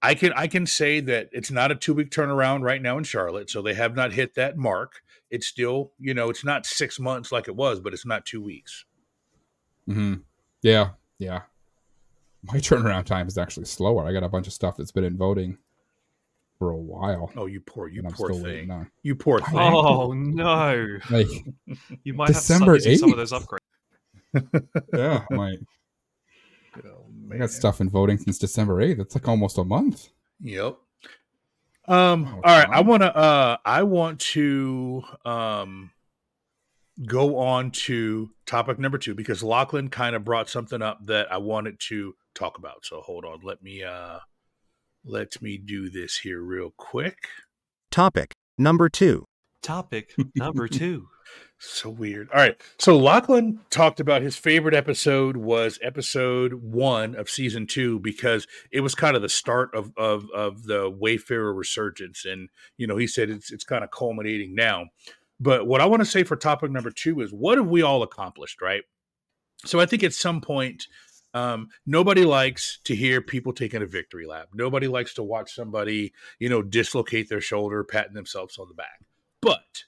I 0.01 0.16
can 0.16 0.34
I 0.34 0.47
can 0.47 0.66
say 0.66 0.99
that 1.01 1.30
it's 1.32 1.51
not 1.51 1.72
a 1.72 1.76
two 1.76 1.93
week 1.93 2.09
turnaround 2.09 2.61
right 2.61 2.82
now 2.82 2.97
in 2.97 3.03
Charlotte. 3.03 3.49
So 3.49 3.61
they 3.61 3.76
have 3.76 3.95
not 3.95 4.13
hit 4.13 4.34
that 4.36 4.57
mark. 4.57 5.01
It's 5.36 5.47
still 5.47 5.91
you 5.99 6.13
know 6.13 6.29
it's 6.29 6.45
not 6.45 6.65
six 6.65 6.97
months 6.97 7.29
like 7.29 7.49
it 7.49 7.55
was, 7.55 7.81
but 7.81 7.93
it's 7.93 8.05
not 8.05 8.25
two 8.25 8.41
weeks. 8.41 8.86
hmm 9.86 10.15
Yeah, 10.61 10.91
yeah. 11.19 11.41
My 12.43 12.53
turnaround 12.59 13.03
time 13.03 13.27
is 13.27 13.38
actually 13.38 13.65
slower. 13.65 14.07
I 14.07 14.13
got 14.13 14.23
a 14.23 14.29
bunch 14.29 14.47
of 14.47 14.53
stuff 14.53 14.77
that's 14.77 14.93
been 14.93 15.03
in 15.03 15.17
voting 15.17 15.57
for 16.57 16.71
a 16.71 16.77
while. 16.77 17.33
Oh, 17.36 17.47
you 17.47 17.59
poor 17.59 17.89
you 17.89 18.01
and 18.01 18.13
poor 18.13 18.33
thing. 18.33 18.88
You 19.03 19.15
poor 19.15 19.41
thing. 19.41 19.57
Oh 19.57 20.13
no! 20.15 20.99
Like, 21.09 21.27
You 22.05 22.13
might 22.13 22.27
December 22.27 22.75
have 22.75 22.83
to 22.83 22.97
some 22.97 23.11
of 23.11 23.17
those 23.17 23.33
upgrades. 23.33 23.59
yeah, 24.93 25.25
my 25.31 25.57
Oh, 26.86 27.05
I 27.31 27.38
got 27.38 27.51
stuff 27.51 27.81
in 27.81 27.89
voting 27.89 28.17
since 28.17 28.38
December 28.38 28.81
eighth. 28.81 28.99
It's 28.99 29.15
like 29.15 29.27
almost 29.27 29.57
a 29.57 29.63
month. 29.65 30.09
Yep. 30.41 30.77
Um, 31.88 32.27
Oh, 32.27 32.41
all 32.43 32.57
right. 32.59 32.67
I 32.69 32.81
want 32.81 33.03
to, 33.03 33.15
uh, 33.15 33.57
I 33.65 33.83
want 33.83 34.19
to, 34.21 35.03
um, 35.23 35.91
go 37.05 37.38
on 37.38 37.71
to 37.71 38.29
topic 38.45 38.79
number 38.79 38.97
two 38.97 39.13
because 39.13 39.43
Lachlan 39.43 39.89
kind 39.89 40.15
of 40.15 40.23
brought 40.23 40.49
something 40.49 40.81
up 40.81 41.05
that 41.05 41.31
I 41.31 41.38
wanted 41.38 41.79
to 41.89 42.15
talk 42.33 42.57
about. 42.57 42.86
So 42.86 43.01
hold 43.01 43.25
on. 43.25 43.39
Let 43.43 43.61
me, 43.61 43.83
uh, 43.83 44.19
let 45.03 45.41
me 45.41 45.57
do 45.57 45.89
this 45.89 46.17
here 46.17 46.41
real 46.41 46.73
quick. 46.77 47.27
Topic 47.91 48.33
number 48.57 48.89
two. 48.89 49.25
Topic 49.61 50.13
number 50.36 50.67
two. 50.67 51.07
So 51.68 51.89
weird. 51.89 52.30
All 52.32 52.39
right. 52.39 52.55
So 52.78 52.97
Lachlan 52.97 53.59
talked 53.70 53.99
about 53.99 54.22
his 54.22 54.38
favorite 54.38 54.76
episode 54.76 55.36
was 55.36 55.80
episode 55.82 56.53
one 56.53 57.16
of 57.16 57.30
season 57.30 57.66
two 57.66 57.99
because 57.99 58.47
it 58.72 58.82
was 58.82 58.95
kind 58.95 59.16
of 59.16 59.22
the 59.22 59.30
start 59.30 59.74
of 59.74 59.91
of 59.97 60.30
of 60.34 60.63
the 60.63 60.89
Wayfarer 60.89 61.53
resurgence, 61.53 62.24
and 62.26 62.49
you 62.78 62.88
know 62.88 62.97
he 62.97 63.07
said 63.07 63.30
it's 63.30 63.51
it's 63.51 63.63
kind 63.63 63.84
of 63.84 63.91
culminating 63.91 64.53
now. 64.55 64.86
But 65.39 65.68
what 65.68 65.82
I 65.82 65.86
want 65.86 66.01
to 66.01 66.05
say 66.05 66.24
for 66.24 66.36
topic 66.36 66.72
number 66.72 66.91
two 66.91 67.20
is 67.22 67.34
what 67.34 67.57
have 67.57 67.68
we 67.68 67.82
all 67.82 68.03
accomplished, 68.03 68.61
right? 68.61 68.84
So 69.66 69.80
I 69.80 69.86
think 69.86 70.03
at 70.03 70.13
some 70.13 70.41
point, 70.41 70.88
um, 71.34 71.70
nobody 71.86 72.24
likes 72.24 72.80
to 72.86 72.95
hear 72.95 73.22
people 73.22 73.53
taking 73.53 73.82
a 73.82 73.88
victory 73.88 74.28
lap. 74.28 74.49
Nobody 74.53 74.88
likes 74.88 75.13
to 75.16 75.24
watch 75.24 75.53
somebody, 75.53 76.13
you 76.39 76.47
know, 76.47 76.61
dislocate 76.61 77.28
their 77.28 77.41
shoulder, 77.41 77.84
patting 77.84 78.13
themselves 78.13 78.57
on 78.57 78.68
the 78.70 78.76
back. 78.76 79.01
But 79.41 79.84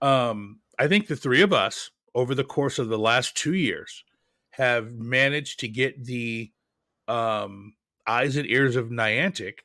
um, 0.00 0.60
I 0.78 0.88
think 0.88 1.06
the 1.06 1.16
three 1.16 1.42
of 1.42 1.52
us 1.52 1.90
over 2.14 2.34
the 2.34 2.44
course 2.44 2.78
of 2.78 2.88
the 2.88 2.98
last 2.98 3.36
two 3.36 3.54
years 3.54 4.04
have 4.50 4.92
managed 4.92 5.60
to 5.60 5.68
get 5.68 6.04
the 6.04 6.50
um, 7.06 7.74
eyes 8.06 8.36
and 8.36 8.46
ears 8.46 8.76
of 8.76 8.88
Niantic 8.88 9.60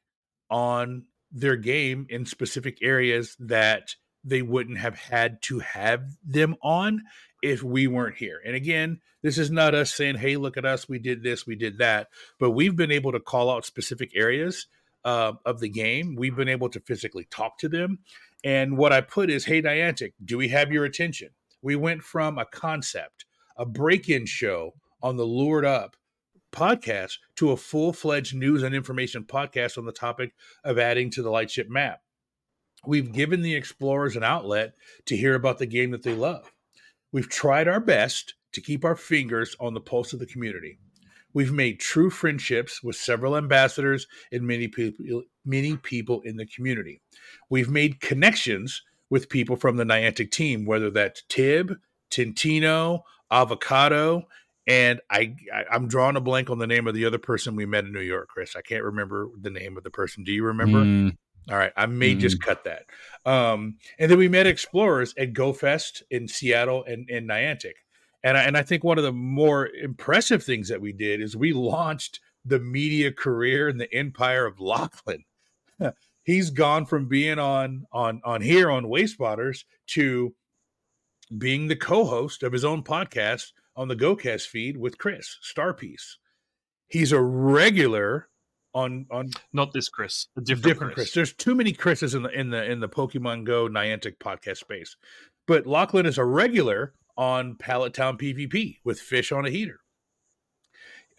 on 0.50 1.06
their 1.32 1.56
game 1.56 2.06
in 2.10 2.26
specific 2.26 2.78
areas 2.82 3.36
that 3.40 3.96
they 4.24 4.42
wouldn't 4.42 4.78
have 4.78 4.96
had 4.96 5.42
to 5.42 5.60
have 5.60 6.04
them 6.24 6.56
on 6.62 7.04
if 7.42 7.62
we 7.62 7.88
weren't 7.88 8.18
here. 8.18 8.40
And 8.46 8.56
again, 8.56 9.02
this 9.22 9.38
is 9.38 9.52
not 9.52 9.76
us 9.76 9.94
saying, 9.94 10.16
hey, 10.16 10.38
look 10.38 10.58
at 10.58 10.66
us, 10.66 10.88
we 10.88 11.00
did 11.00 11.24
this, 11.24 11.46
we 11.46 11.56
did 11.56 11.80
that, 11.80 12.08
but 12.40 12.52
we've 12.52 12.76
been 12.76 12.92
able 12.92 13.12
to 13.12 13.20
call 13.20 13.50
out 13.50 13.66
specific 13.66 14.12
areas 14.16 14.68
uh, 15.04 15.34
of 15.46 15.60
the 15.60 15.70
game. 15.70 16.16
We've 16.16 16.36
been 16.36 16.50
able 16.50 16.70
to 16.70 16.80
physically 16.80 17.26
talk 17.26 17.58
to 17.60 17.70
them. 17.70 18.00
And 18.44 18.78
what 18.78 18.92
I 18.92 19.02
put 19.02 19.30
is, 19.30 19.46
hey, 19.46 19.62
Niantic, 19.62 20.14
do 20.24 20.38
we 20.38 20.50
have 20.50 20.72
your 20.72 20.86
attention? 20.86 21.30
We 21.62 21.76
went 21.76 22.04
from 22.04 22.38
a 22.38 22.46
concept, 22.46 23.26
a 23.58 23.66
break 23.66 24.10
in 24.10 24.26
show 24.26 24.74
on 25.02 25.16
the 25.16 25.24
Lured 25.24 25.66
Up 25.66 25.96
podcast 26.52 27.18
to 27.36 27.52
a 27.52 27.58
full 27.58 27.94
fledged 27.94 28.36
news 28.36 28.64
and 28.64 28.76
information 28.76 29.24
podcast 29.24 29.78
on 29.78 29.86
the 29.86 29.92
topic 29.92 30.34
of 30.64 30.78
adding 30.78 31.10
to 31.12 31.22
the 31.22 31.32
Lightship 31.32 31.70
map. 31.70 32.02
We've 32.86 33.12
given 33.12 33.42
the 33.42 33.56
explorers 33.56 34.16
an 34.16 34.24
outlet 34.24 34.74
to 35.06 35.18
hear 35.18 35.36
about 35.36 35.58
the 35.58 35.66
game 35.66 35.92
that 35.92 36.04
they 36.04 36.16
love. 36.16 36.52
We've 37.12 37.30
tried 37.30 37.68
our 37.68 37.80
best 37.80 38.36
to 38.54 38.62
keep 38.62 38.84
our 38.84 38.96
fingers 38.96 39.56
on 39.60 39.74
the 39.74 39.82
pulse 39.82 40.14
of 40.14 40.20
the 40.20 40.26
community. 40.26 40.80
We've 41.34 41.52
made 41.52 41.80
true 41.80 42.10
friendships 42.10 42.84
with 42.84 42.96
several 42.96 43.36
ambassadors 43.36 44.08
and 44.32 44.44
many 44.46 44.68
people, 44.68 45.24
many 45.46 45.78
people 45.78 46.22
in 46.22 46.38
the 46.38 46.46
community. 46.46 47.02
We've 47.50 47.70
made 47.70 48.00
connections 48.00 48.82
with 49.10 49.30
people 49.30 49.56
from 49.56 49.78
the 49.78 49.84
Niantic 49.84 50.32
team, 50.32 50.66
whether 50.66 50.90
that's 50.90 51.24
Tib, 51.30 51.76
Tintino, 52.12 53.02
Avocado, 53.32 54.28
and 54.66 55.02
I, 55.10 55.36
I 55.54 55.76
am 55.76 55.88
drawing 55.88 56.16
a 56.16 56.22
blank 56.22 56.50
on 56.50 56.58
the 56.58 56.68
name 56.68 56.88
of 56.88 56.94
the 56.94 57.06
other 57.06 57.18
person 57.18 57.56
we 57.56 57.66
met 57.66 57.84
in 57.84 57.92
New 57.92 58.00
York, 58.00 58.30
Chris. 58.30 58.56
I 58.56 58.62
can't 58.62 58.84
remember 58.84 59.30
the 59.42 59.50
name 59.50 59.76
of 59.78 59.84
the 59.84 59.90
person. 59.92 60.24
Do 60.24 60.32
you 60.32 60.46
remember? 60.46 60.86
Mm, 60.86 61.18
All 61.50 61.58
right, 61.58 61.74
I 61.76 61.86
may 61.88 62.16
just 62.16 62.38
Mm. 62.40 62.46
cut 62.46 62.64
that. 62.64 62.86
Um, 63.26 63.78
and 64.00 64.10
then 64.10 64.18
we 64.18 64.30
met 64.30 64.48
explorers 64.48 65.14
at 65.18 65.34
GoFest 65.34 66.04
in 66.10 66.30
Seattle 66.30 66.86
and 66.86 67.10
in 67.10 67.28
Niantic. 67.28 67.74
And 68.24 68.38
I, 68.38 68.44
and 68.44 68.58
I 68.58 68.64
think 68.64 68.84
one 68.84 68.98
of 68.98 69.04
the 69.04 69.12
more 69.12 69.68
impressive 69.68 70.44
things 70.44 70.70
that 70.70 70.82
we 70.82 70.94
did 70.94 71.22
is 71.22 71.36
we 71.36 71.52
launched 71.54 72.20
the 72.46 72.60
media 72.60 73.12
career 73.12 73.68
and 73.68 73.80
the 73.80 73.94
empire 73.94 74.46
of 74.46 74.60
Lachlan. 74.60 75.24
He's 76.24 76.50
gone 76.50 76.86
from 76.86 77.08
being 77.08 77.38
on 77.38 77.86
on 77.92 78.22
on 78.24 78.42
here 78.42 78.72
on 78.72 78.86
Wayspotters 78.86 79.66
to 79.88 80.34
being 81.38 81.68
the 81.68 81.76
co-host 81.76 82.44
of 82.44 82.54
his 82.54 82.64
own 82.64 82.84
podcast 82.84 83.52
on 83.76 83.88
the 83.88 83.96
GoCast 83.96 84.48
feed 84.48 84.78
with 84.78 84.98
Chris 84.98 85.38
Starpiece. 85.44 86.16
He's 86.88 87.12
a 87.12 87.22
regular 87.22 88.30
on 88.74 89.06
on 89.12 89.32
Not 89.52 89.74
this 89.74 89.90
Chris, 89.90 90.28
a 90.38 90.42
different, 90.42 90.64
different 90.64 90.94
Chris. 90.94 91.08
Chris. 91.08 91.14
There's 91.14 91.34
too 91.34 91.56
many 91.56 91.74
Chris's 91.74 92.16
in 92.16 92.24
the 92.24 92.30
in 92.30 92.50
the 92.50 92.64
in 92.72 92.80
the 92.80 92.90
Pokemon 92.90 93.44
Go 93.44 93.68
Niantic 93.68 94.18
podcast 94.18 94.58
space. 94.58 94.96
But 95.46 95.68
Lachlan 95.68 96.06
is 96.06 96.18
a 96.18 96.26
regular 96.26 96.94
on 97.18 97.56
Pallet 97.56 97.94
Town 97.94 98.18
PvP 98.18 98.78
with 98.84 99.00
Fish 99.00 99.32
on 99.32 99.46
a 99.46 99.50
Heater. 99.50 99.80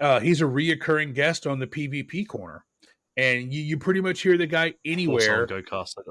Uh, 0.01 0.21
he's 0.21 0.41
a 0.41 0.45
reoccurring 0.45 1.15
guest 1.15 1.47
on 1.47 1.59
the 1.59 1.67
PvP 1.67 2.27
corner, 2.27 2.65
and 3.17 3.53
you, 3.53 3.63
you 3.63 3.79
pretty 3.79 4.01
much 4.01 4.21
hear 4.21 4.37
the 4.37 4.47
guy 4.47 4.75
anywhere. 4.85 5.47
GoCast. 5.47 5.95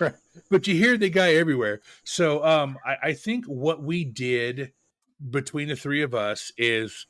Right. 0.00 0.14
but 0.50 0.66
you 0.66 0.74
hear 0.74 0.96
the 0.98 1.08
guy 1.08 1.34
everywhere. 1.34 1.80
So 2.04 2.44
um, 2.44 2.76
I, 2.84 2.96
I 3.02 3.12
think 3.14 3.46
what 3.46 3.82
we 3.82 4.04
did 4.04 4.72
between 5.30 5.68
the 5.68 5.76
three 5.76 6.02
of 6.02 6.14
us 6.14 6.52
is 6.58 7.06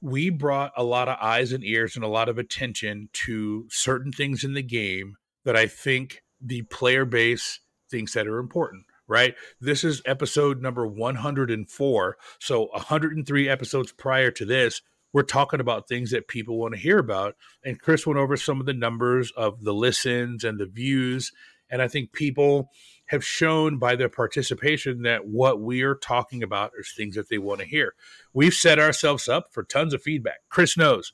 we 0.00 0.30
brought 0.30 0.72
a 0.76 0.84
lot 0.84 1.08
of 1.08 1.18
eyes 1.20 1.52
and 1.52 1.64
ears 1.64 1.96
and 1.96 2.04
a 2.04 2.08
lot 2.08 2.28
of 2.28 2.38
attention 2.38 3.08
to 3.12 3.66
certain 3.70 4.12
things 4.12 4.44
in 4.44 4.54
the 4.54 4.62
game 4.62 5.16
that 5.44 5.56
I 5.56 5.66
think 5.66 6.22
the 6.40 6.62
player 6.62 7.04
base 7.04 7.60
thinks 7.90 8.14
that 8.14 8.28
are 8.28 8.38
important. 8.38 8.84
Right. 9.08 9.34
This 9.60 9.84
is 9.84 10.02
episode 10.04 10.60
number 10.60 10.86
104. 10.86 12.16
So 12.38 12.66
103 12.72 13.48
episodes 13.48 13.90
prior 13.92 14.30
to 14.32 14.44
this, 14.44 14.82
we're 15.14 15.22
talking 15.22 15.60
about 15.60 15.88
things 15.88 16.10
that 16.10 16.28
people 16.28 16.58
want 16.58 16.74
to 16.74 16.80
hear 16.80 16.98
about. 16.98 17.34
And 17.64 17.80
Chris 17.80 18.06
went 18.06 18.18
over 18.18 18.36
some 18.36 18.60
of 18.60 18.66
the 18.66 18.74
numbers 18.74 19.32
of 19.36 19.64
the 19.64 19.72
listens 19.72 20.44
and 20.44 20.60
the 20.60 20.66
views. 20.66 21.32
And 21.70 21.80
I 21.80 21.88
think 21.88 22.12
people 22.12 22.70
have 23.06 23.24
shown 23.24 23.78
by 23.78 23.96
their 23.96 24.10
participation 24.10 25.02
that 25.02 25.26
what 25.26 25.60
we 25.60 25.80
are 25.82 25.94
talking 25.94 26.42
about 26.42 26.72
is 26.78 26.92
things 26.94 27.14
that 27.14 27.30
they 27.30 27.38
want 27.38 27.60
to 27.60 27.66
hear. 27.66 27.94
We've 28.34 28.52
set 28.52 28.78
ourselves 28.78 29.26
up 29.28 29.46
for 29.50 29.62
tons 29.62 29.94
of 29.94 30.02
feedback. 30.02 30.40
Chris 30.50 30.76
knows. 30.76 31.12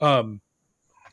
Um, 0.00 0.40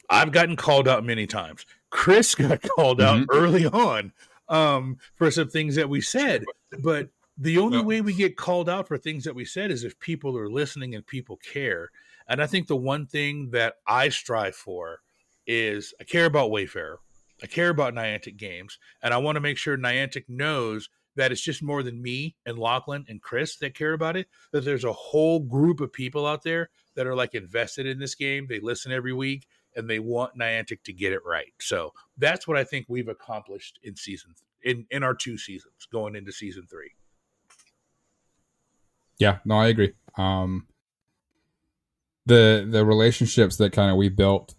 I've 0.10 0.32
gotten 0.32 0.56
called 0.56 0.88
out 0.88 1.06
many 1.06 1.28
times. 1.28 1.66
Chris 1.92 2.34
got 2.34 2.62
called 2.76 3.00
out 3.00 3.20
Mhm. 3.20 3.26
early 3.32 3.66
on 3.68 4.12
um, 4.50 4.98
for 5.16 5.32
some 5.32 5.50
things 5.50 5.76
that 5.76 5.90
we 5.90 6.02
said. 6.02 6.44
But 6.80 7.10
the 7.38 7.58
only 7.58 7.80
Yeah. 7.80 7.84
way 7.84 8.02
we 8.02 8.14
get 8.14 8.38
called 8.38 8.70
out 8.70 8.88
for 8.88 8.98
things 8.98 9.24
that 9.24 9.36
we 9.36 9.46
said 9.46 9.72
is 9.72 9.84
if 9.84 10.00
people 10.00 10.38
are 10.38 10.50
listening 10.50 10.94
and 10.96 11.06
people 11.06 11.38
care. 11.38 11.90
And 12.28 12.42
I 12.42 12.48
think 12.48 12.68
the 12.68 12.76
one 12.76 13.06
thing 13.06 13.50
that 13.52 13.76
I 13.88 14.10
strive 14.10 14.56
for 14.56 15.02
is 15.46 15.94
I 16.00 16.04
care 16.04 16.26
about 16.26 16.52
Wayfarer. 16.52 17.00
I 17.42 17.48
care 17.48 17.70
about 17.70 17.94
Niantic 17.94 18.38
games, 18.38 18.78
and 19.02 19.14
I 19.14 19.18
want 19.18 19.36
to 19.36 19.42
make 19.42 19.58
sure 19.58 19.78
Niantic 19.78 20.30
knows 20.30 20.90
that 21.16 21.32
it's 21.32 21.42
just 21.42 21.62
more 21.62 21.84
than 21.84 22.02
me 22.02 22.36
and 22.46 22.58
Lachlan 22.58 23.06
and 23.10 23.22
Chris 23.22 23.58
that 23.58 23.76
care 23.76 23.94
about 23.94 24.16
it. 24.16 24.28
That 24.52 24.64
there's 24.64 24.86
a 24.86 24.94
whole 24.94 25.40
group 25.40 25.82
of 25.82 25.92
people 25.92 26.26
out 26.26 26.44
there 26.44 26.70
that 26.96 27.06
are 27.06 27.16
like 27.16 27.36
invested 27.36 27.86
in 27.86 28.00
this 28.00 28.16
game. 28.16 28.48
They 28.48 28.60
listen 28.60 28.92
every 28.92 29.14
week 29.14 29.48
and 29.76 29.90
they 29.90 30.00
want 30.00 30.38
Niantic 30.38 30.84
to 30.84 30.94
get 30.94 31.14
it 31.14 31.22
right. 31.26 31.54
So 31.60 31.94
that's 32.18 32.48
what 32.48 32.58
I 32.58 32.64
think 32.64 32.86
we've 32.90 33.08
accomplished 33.08 33.80
in 33.84 33.96
season 33.96 34.34
in 34.64 34.86
in 34.92 35.04
our 35.04 35.14
two 35.14 35.38
seasons 35.38 35.88
going 35.92 36.16
into 36.16 36.32
season 36.32 36.66
three. 36.70 36.92
Yeah, 39.20 39.40
no, 39.46 39.56
I 39.56 39.68
agree. 39.68 39.94
Um, 40.18 40.68
the 42.26 42.68
the 42.70 42.86
relationships 42.86 43.58
that 43.58 43.74
kind 43.74 43.92
of 43.92 43.98
we 43.98 44.10
built 44.10 44.56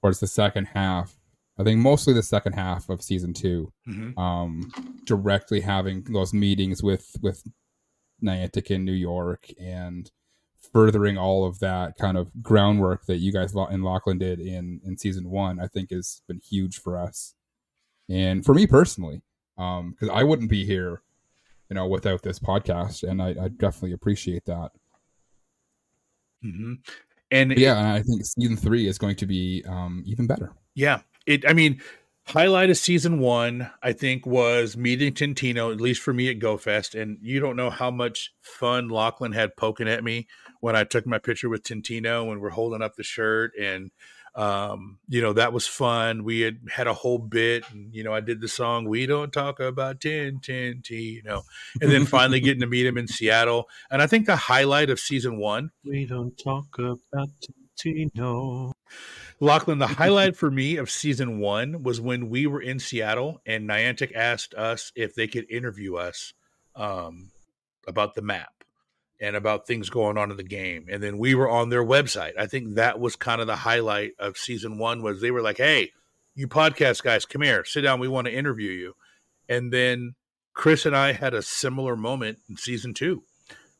towards 0.00 0.20
the 0.20 0.26
second 0.26 0.66
half, 0.66 1.16
I 1.58 1.64
think 1.64 1.80
mostly 1.80 2.14
the 2.14 2.22
second 2.22 2.54
half 2.54 2.88
of 2.88 3.02
season 3.02 3.32
two, 3.34 3.72
Mm-hmm. 3.88 4.18
um, 4.18 4.72
directly 5.04 5.60
having 5.60 6.02
those 6.04 6.32
meetings 6.32 6.82
with 6.82 7.16
with 7.22 7.42
Niantic 8.24 8.70
in 8.70 8.84
New 8.84 8.92
York 8.92 9.48
and 9.60 10.10
furthering 10.76 11.16
all 11.16 11.46
of 11.46 11.58
that 11.60 11.96
kind 11.96 12.18
of 12.18 12.30
groundwork 12.42 13.06
that 13.06 13.16
you 13.16 13.32
guys 13.32 13.54
and 13.54 13.82
Lachlan 13.82 14.18
did 14.18 14.40
in 14.40 14.78
in 14.84 14.98
season 14.98 15.30
one, 15.30 15.58
I 15.58 15.68
think 15.68 15.90
has 15.90 16.20
been 16.28 16.38
huge 16.38 16.78
for 16.82 16.98
us, 16.98 17.34
and 18.10 18.44
for 18.44 18.52
me 18.52 18.66
personally, 18.66 19.22
because 19.56 20.10
I 20.12 20.22
wouldn't 20.22 20.50
be 20.50 20.66
here, 20.66 21.00
you 21.70 21.76
know, 21.76 21.86
without 21.86 22.22
this 22.22 22.38
podcast, 22.38 23.08
and 23.08 23.22
I, 23.22 23.28
I 23.28 23.48
definitely 23.48 23.92
appreciate 23.92 24.44
that. 24.44 24.72
Mm-hmm. 26.44 26.74
And 27.30 27.48
But 27.48 27.58
yeah, 27.58 27.78
and 27.78 27.88
I 27.88 28.02
think 28.02 28.26
season 28.26 28.58
three 28.58 28.86
is 28.86 28.98
going 28.98 29.16
to 29.16 29.26
be 29.26 29.64
um, 29.66 30.02
even 30.06 30.26
better. 30.26 30.52
Yeah. 30.74 31.00
It 31.24 31.48
I 31.48 31.54
mean, 31.54 31.80
highlight 32.26 32.70
of 32.70 32.76
season 32.76 33.18
one, 33.18 33.70
I 33.82 33.92
think, 33.92 34.26
was 34.26 34.76
meeting 34.76 35.12
Tintino, 35.12 35.72
at 35.72 35.80
least 35.80 36.02
for 36.02 36.12
me 36.12 36.28
at 36.28 36.38
GoFest. 36.38 37.00
And 37.00 37.18
you 37.22 37.40
don't 37.40 37.56
know 37.56 37.70
how 37.70 37.90
much 37.90 38.32
fun 38.40 38.88
Lachlan 38.88 39.32
had 39.32 39.56
poking 39.56 39.88
at 39.88 40.04
me 40.04 40.26
when 40.60 40.76
I 40.76 40.84
took 40.84 41.06
my 41.06 41.18
picture 41.18 41.48
with 41.48 41.62
Tintino 41.62 42.30
and 42.30 42.40
we're 42.40 42.50
holding 42.50 42.82
up 42.82 42.96
the 42.96 43.02
shirt 43.02 43.52
and 43.60 43.90
um, 44.36 44.98
you 45.08 45.22
know, 45.22 45.32
that 45.32 45.54
was 45.54 45.66
fun. 45.66 46.22
We 46.22 46.42
had 46.42 46.58
had 46.70 46.86
a 46.86 46.92
whole 46.92 47.18
bit, 47.18 47.64
and 47.72 47.92
you 47.94 48.04
know, 48.04 48.12
I 48.12 48.20
did 48.20 48.42
the 48.42 48.48
song 48.48 48.84
"We 48.84 49.06
Don't 49.06 49.32
Talk 49.32 49.60
About 49.60 50.02
Tin 50.02 50.40
Tin 50.40 50.82
you 50.90 51.22
know, 51.22 51.42
and 51.80 51.90
then 51.90 52.04
finally 52.04 52.40
getting 52.40 52.60
to 52.60 52.66
meet 52.66 52.84
him 52.84 52.98
in 52.98 53.08
Seattle. 53.08 53.66
And 53.90 54.02
I 54.02 54.06
think 54.06 54.26
the 54.26 54.36
highlight 54.36 54.90
of 54.90 55.00
season 55.00 55.38
one 55.38 55.70
We 55.84 56.04
don't 56.04 56.36
talk 56.36 56.78
about 56.78 57.30
Tino. 57.78 58.72
Lachlan, 59.40 59.78
the 59.78 59.86
highlight 59.98 60.36
for 60.36 60.50
me 60.50 60.76
of 60.76 60.90
season 60.90 61.38
one 61.38 61.82
was 61.82 62.00
when 62.00 62.30
we 62.30 62.46
were 62.46 62.60
in 62.60 62.78
Seattle 62.78 63.40
and 63.44 63.68
Niantic 63.68 64.14
asked 64.14 64.54
us 64.54 64.92
if 64.96 65.14
they 65.14 65.26
could 65.26 65.50
interview 65.50 65.96
us 65.96 66.32
um, 66.74 67.30
about 67.86 68.14
the 68.14 68.22
map 68.22 68.52
and 69.20 69.36
about 69.36 69.66
things 69.66 69.90
going 69.90 70.18
on 70.18 70.30
in 70.30 70.36
the 70.36 70.42
game. 70.42 70.86
And 70.90 71.02
then 71.02 71.18
we 71.18 71.34
were 71.34 71.48
on 71.48 71.70
their 71.70 71.84
website. 71.84 72.32
I 72.38 72.46
think 72.46 72.74
that 72.74 73.00
was 73.00 73.16
kind 73.16 73.40
of 73.40 73.46
the 73.46 73.56
highlight 73.56 74.12
of 74.18 74.36
season 74.36 74.78
one 74.78 75.02
was 75.02 75.20
they 75.20 75.30
were 75.30 75.42
like, 75.42 75.58
hey, 75.58 75.92
you 76.34 76.48
podcast 76.48 77.02
guys, 77.02 77.24
come 77.24 77.42
here, 77.42 77.64
sit 77.64 77.82
down. 77.82 78.00
We 78.00 78.08
want 78.08 78.26
to 78.26 78.34
interview 78.34 78.70
you. 78.70 78.94
And 79.48 79.72
then 79.72 80.14
Chris 80.52 80.84
and 80.84 80.96
I 80.96 81.12
had 81.12 81.32
a 81.32 81.42
similar 81.42 81.96
moment 81.96 82.38
in 82.48 82.56
season 82.56 82.92
two. 82.92 83.22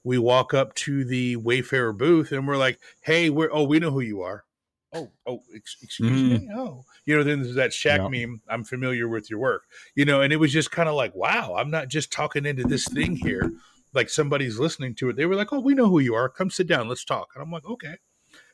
We 0.05 0.19
walk 0.19 0.55
up 0.55 0.75
to 0.75 1.05
the 1.05 1.37
Wayfarer 1.37 1.93
booth 1.93 2.33
and 2.33 2.47
we're 2.47 2.57
like, 2.57 2.79
hey, 3.03 3.29
we're, 3.29 3.51
oh, 3.53 3.65
we 3.65 3.79
know 3.79 3.91
who 3.91 4.01
you 4.01 4.23
are 4.23 4.45
oh, 4.93 5.11
oh, 5.27 5.43
ex- 5.55 5.77
excuse 5.83 6.11
me. 6.41 6.49
Oh, 6.55 6.85
you 7.05 7.17
know, 7.17 7.23
then 7.23 7.43
there's 7.43 7.55
that 7.57 7.71
Shaq 7.71 7.99
Yeah. 7.99 8.09
meme. 8.27 8.41
I'm 8.49 8.65
familiar 8.65 9.09
with 9.09 9.29
your 9.31 9.39
work, 9.39 9.65
you 9.95 10.05
know, 10.05 10.21
and 10.23 10.33
it 10.33 10.37
was 10.37 10.53
just 10.53 10.71
kind 10.71 10.89
of 10.89 10.95
like, 10.95 11.15
wow, 11.15 11.55
I'm 11.57 11.71
not 11.71 11.89
just 11.89 12.13
talking 12.13 12.47
into 12.47 12.65
this 12.65 12.87
thing 12.89 13.17
here. 13.17 13.53
Like 13.93 14.09
somebody's 14.11 14.59
listening 14.59 14.95
to 14.97 15.09
it. 15.11 15.17
They 15.17 15.27
were 15.27 15.35
like, 15.37 15.53
oh, 15.53 15.61
we 15.61 15.75
know 15.75 15.89
who 15.89 16.01
you 16.01 16.15
are. 16.15 16.29
Come 16.29 16.51
sit 16.51 16.67
down. 16.67 16.89
Let's 16.89 17.05
talk. 17.05 17.29
And 17.35 17.43
I'm 17.43 17.51
like, 17.51 17.67
okay. 17.67 17.97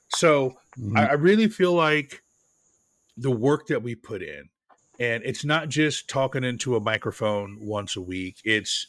So 0.08 0.56
Mhm. 0.78 0.96
I, 0.98 1.06
I 1.08 1.12
really 1.12 1.48
feel 1.48 1.72
like 1.74 2.22
the 3.16 3.30
work 3.30 3.66
that 3.68 3.82
we 3.82 3.94
put 3.94 4.22
in, 4.22 4.48
and 5.00 5.22
it's 5.24 5.44
not 5.44 5.68
just 5.68 6.08
talking 6.08 6.44
into 6.44 6.76
a 6.76 6.80
microphone 6.80 7.58
once 7.60 7.96
a 7.96 8.00
week. 8.00 8.36
It's 8.44 8.86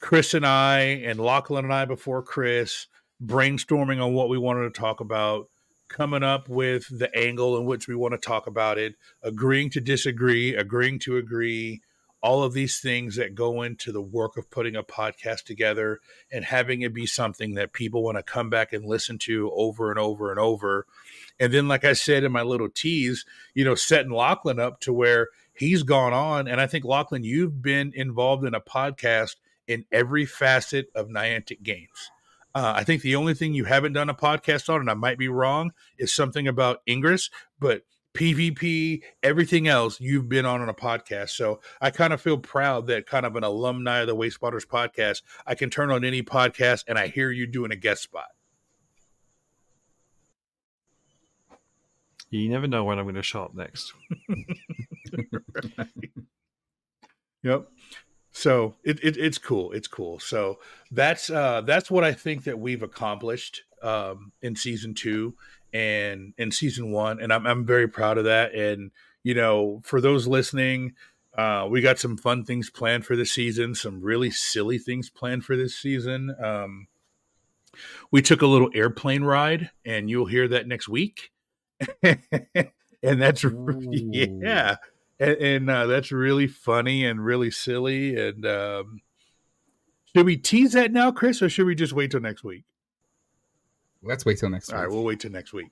Chris 0.00 0.34
and 0.34 0.46
I 0.46 0.80
and 0.80 1.18
Lachlan 1.18 1.64
and 1.64 1.74
I 1.74 1.84
before 1.84 2.22
Chris 2.22 2.86
brainstorming 3.24 4.02
on 4.04 4.14
what 4.14 4.28
we 4.28 4.38
wanted 4.38 4.72
to 4.72 4.80
talk 4.80 5.00
about, 5.00 5.48
coming 5.88 6.22
up 6.22 6.48
with 6.48 6.86
the 6.96 7.14
angle 7.16 7.56
in 7.56 7.64
which 7.64 7.88
we 7.88 7.94
want 7.94 8.12
to 8.12 8.18
talk 8.18 8.46
about 8.46 8.78
it, 8.78 8.94
agreeing 9.22 9.70
to 9.70 9.80
disagree, 9.80 10.54
agreeing 10.54 10.98
to 11.00 11.16
agree, 11.16 11.82
all 12.20 12.42
of 12.42 12.52
these 12.52 12.80
things 12.80 13.16
that 13.16 13.34
go 13.34 13.62
into 13.62 13.92
the 13.92 14.02
work 14.02 14.36
of 14.36 14.50
putting 14.50 14.74
a 14.74 14.82
podcast 14.82 15.44
together 15.44 16.00
and 16.32 16.44
having 16.44 16.82
it 16.82 16.92
be 16.92 17.06
something 17.06 17.54
that 17.54 17.72
people 17.72 18.02
want 18.02 18.16
to 18.16 18.22
come 18.22 18.50
back 18.50 18.72
and 18.72 18.84
listen 18.84 19.18
to 19.18 19.50
over 19.52 19.90
and 19.90 20.00
over 20.00 20.30
and 20.30 20.40
over. 20.40 20.86
And 21.38 21.52
then, 21.52 21.68
like 21.68 21.84
I 21.84 21.92
said 21.92 22.24
in 22.24 22.32
my 22.32 22.42
little 22.42 22.68
tease, 22.68 23.24
you 23.54 23.64
know, 23.64 23.76
setting 23.76 24.10
Lachlan 24.10 24.58
up 24.58 24.80
to 24.80 24.92
where 24.92 25.28
he's 25.54 25.84
gone 25.84 26.12
on. 26.12 26.48
And 26.48 26.60
I 26.60 26.66
think, 26.66 26.84
Lachlan, 26.84 27.22
you've 27.22 27.62
been 27.62 27.92
involved 27.94 28.44
in 28.44 28.54
a 28.54 28.60
podcast 28.60 29.36
in 29.68 29.84
every 29.92 30.26
facet 30.26 30.88
of 30.94 31.08
Niantic 31.08 31.62
games. 31.62 32.10
Uh, 32.58 32.72
I 32.74 32.82
think 32.82 33.02
the 33.02 33.14
only 33.14 33.34
thing 33.34 33.54
you 33.54 33.66
haven't 33.66 33.92
done 33.92 34.10
a 34.10 34.14
podcast 34.14 34.68
on, 34.68 34.80
and 34.80 34.90
I 34.90 34.94
might 34.94 35.16
be 35.16 35.28
wrong, 35.28 35.70
is 35.96 36.12
something 36.12 36.48
about 36.48 36.80
Ingress, 36.88 37.30
but 37.60 37.82
PvP, 38.14 39.04
everything 39.22 39.68
else 39.68 40.00
you've 40.00 40.28
been 40.28 40.44
on 40.44 40.60
on 40.60 40.68
a 40.68 40.74
podcast. 40.74 41.28
So 41.30 41.60
I 41.80 41.90
kind 41.90 42.12
of 42.12 42.20
feel 42.20 42.36
proud 42.36 42.88
that 42.88 43.06
kind 43.06 43.24
of 43.24 43.36
an 43.36 43.44
alumni 43.44 44.00
of 44.00 44.08
the 44.08 44.16
Wayspotters 44.16 44.66
podcast, 44.66 45.22
I 45.46 45.54
can 45.54 45.70
turn 45.70 45.92
on 45.92 46.04
any 46.04 46.20
podcast 46.24 46.82
and 46.88 46.98
I 46.98 47.06
hear 47.06 47.30
you 47.30 47.46
doing 47.46 47.70
a 47.70 47.76
guest 47.76 48.02
spot. 48.02 48.26
You 52.28 52.48
never 52.48 52.66
know 52.66 52.82
when 52.82 52.98
I'm 52.98 53.04
going 53.04 53.14
to 53.14 53.22
show 53.22 53.44
up 53.44 53.54
next. 53.54 53.92
Yep. 57.44 57.68
So 58.38 58.76
it, 58.84 59.02
it 59.02 59.16
it's 59.16 59.36
cool. 59.36 59.72
It's 59.72 59.88
cool. 59.88 60.20
So 60.20 60.60
that's 60.92 61.28
uh 61.28 61.62
that's 61.62 61.90
what 61.90 62.04
I 62.04 62.12
think 62.12 62.44
that 62.44 62.56
we've 62.56 62.84
accomplished 62.84 63.64
um 63.82 64.30
in 64.40 64.54
season 64.54 64.94
two 64.94 65.34
and 65.72 66.34
in 66.38 66.52
season 66.52 66.92
one. 66.92 67.20
And 67.20 67.32
I'm 67.32 67.48
I'm 67.48 67.66
very 67.66 67.88
proud 67.88 68.16
of 68.16 68.26
that. 68.26 68.54
And 68.54 68.92
you 69.24 69.34
know, 69.34 69.80
for 69.84 70.00
those 70.00 70.28
listening, 70.28 70.92
uh 71.36 71.66
we 71.68 71.80
got 71.80 71.98
some 71.98 72.16
fun 72.16 72.44
things 72.44 72.70
planned 72.70 73.04
for 73.04 73.16
this 73.16 73.32
season, 73.32 73.74
some 73.74 74.00
really 74.00 74.30
silly 74.30 74.78
things 74.78 75.10
planned 75.10 75.44
for 75.44 75.56
this 75.56 75.74
season. 75.74 76.32
Um 76.40 76.86
we 78.12 78.22
took 78.22 78.40
a 78.40 78.46
little 78.46 78.70
airplane 78.72 79.24
ride 79.24 79.70
and 79.84 80.08
you'll 80.08 80.26
hear 80.26 80.46
that 80.46 80.68
next 80.68 80.88
week. 80.88 81.32
and 82.02 83.20
that's 83.20 83.44
yeah 83.90 84.76
and, 85.18 85.36
and 85.36 85.70
uh, 85.70 85.86
that's 85.86 86.12
really 86.12 86.46
funny 86.46 87.04
and 87.04 87.24
really 87.24 87.50
silly. 87.50 88.16
And 88.16 88.46
um, 88.46 89.00
should 90.14 90.26
we 90.26 90.36
tease 90.36 90.72
that 90.72 90.92
now, 90.92 91.10
Chris, 91.10 91.42
or 91.42 91.48
should 91.48 91.66
we 91.66 91.74
just 91.74 91.92
wait 91.92 92.10
till 92.10 92.20
next 92.20 92.44
week? 92.44 92.64
Let's 94.02 94.24
wait 94.24 94.38
till 94.38 94.50
next 94.50 94.70
All 94.70 94.78
week. 94.78 94.86
right, 94.86 94.92
we'll 94.92 95.04
wait 95.04 95.20
till 95.20 95.32
next 95.32 95.52
week. 95.52 95.70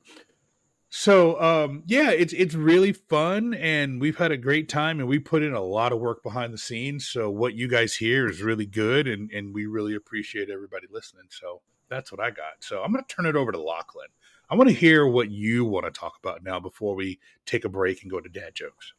So 0.89 1.41
um, 1.41 1.83
yeah, 1.87 2.11
it's 2.11 2.33
it's 2.33 2.55
really 2.55 2.93
fun, 2.93 3.55
and 3.55 4.01
we've 4.01 4.17
had 4.17 4.31
a 4.31 4.37
great 4.37 4.69
time, 4.69 5.01
and 5.01 5.09
we 5.09 5.19
put 5.19 5.43
in 5.43 5.53
a 5.53 5.61
lot 5.61 5.93
of 5.93 5.99
work 5.99 6.23
behind 6.23 6.53
the 6.53 6.59
scenes. 6.59 7.07
So 7.09 7.29
what 7.29 7.55
you 7.55 7.69
guys 7.69 7.95
hear 7.95 8.29
is 8.29 8.41
really 8.41 8.67
good, 8.67 9.09
and 9.09 9.31
and 9.31 9.53
we 9.55 9.67
really 9.67 9.95
appreciate 9.95 10.49
everybody 10.49 10.87
listening. 10.91 11.27
So 11.29 11.61
that's 11.89 12.11
what 12.13 12.21
I 12.21 12.31
got. 12.31 12.61
So 12.61 12.83
I'm 12.83 12.93
going 12.93 13.05
to 13.05 13.15
turn 13.15 13.27
it 13.27 13.37
over 13.37 13.53
to 13.53 13.61
Lachlan. 13.61 14.09
I 14.49 14.55
want 14.55 14.69
to 14.69 14.75
hear 14.75 15.07
what 15.07 15.31
you 15.31 15.65
want 15.65 15.87
to 15.87 15.91
talk 15.91 16.15
about 16.23 16.45
now 16.45 16.61
before 16.61 16.95
we 16.95 17.19
take 17.47 17.65
a 17.65 17.69
break 17.69 18.03
and 18.03 18.11
go 18.11 18.21
to 18.21 18.29
dad 18.29 18.55
jokes. 18.55 18.93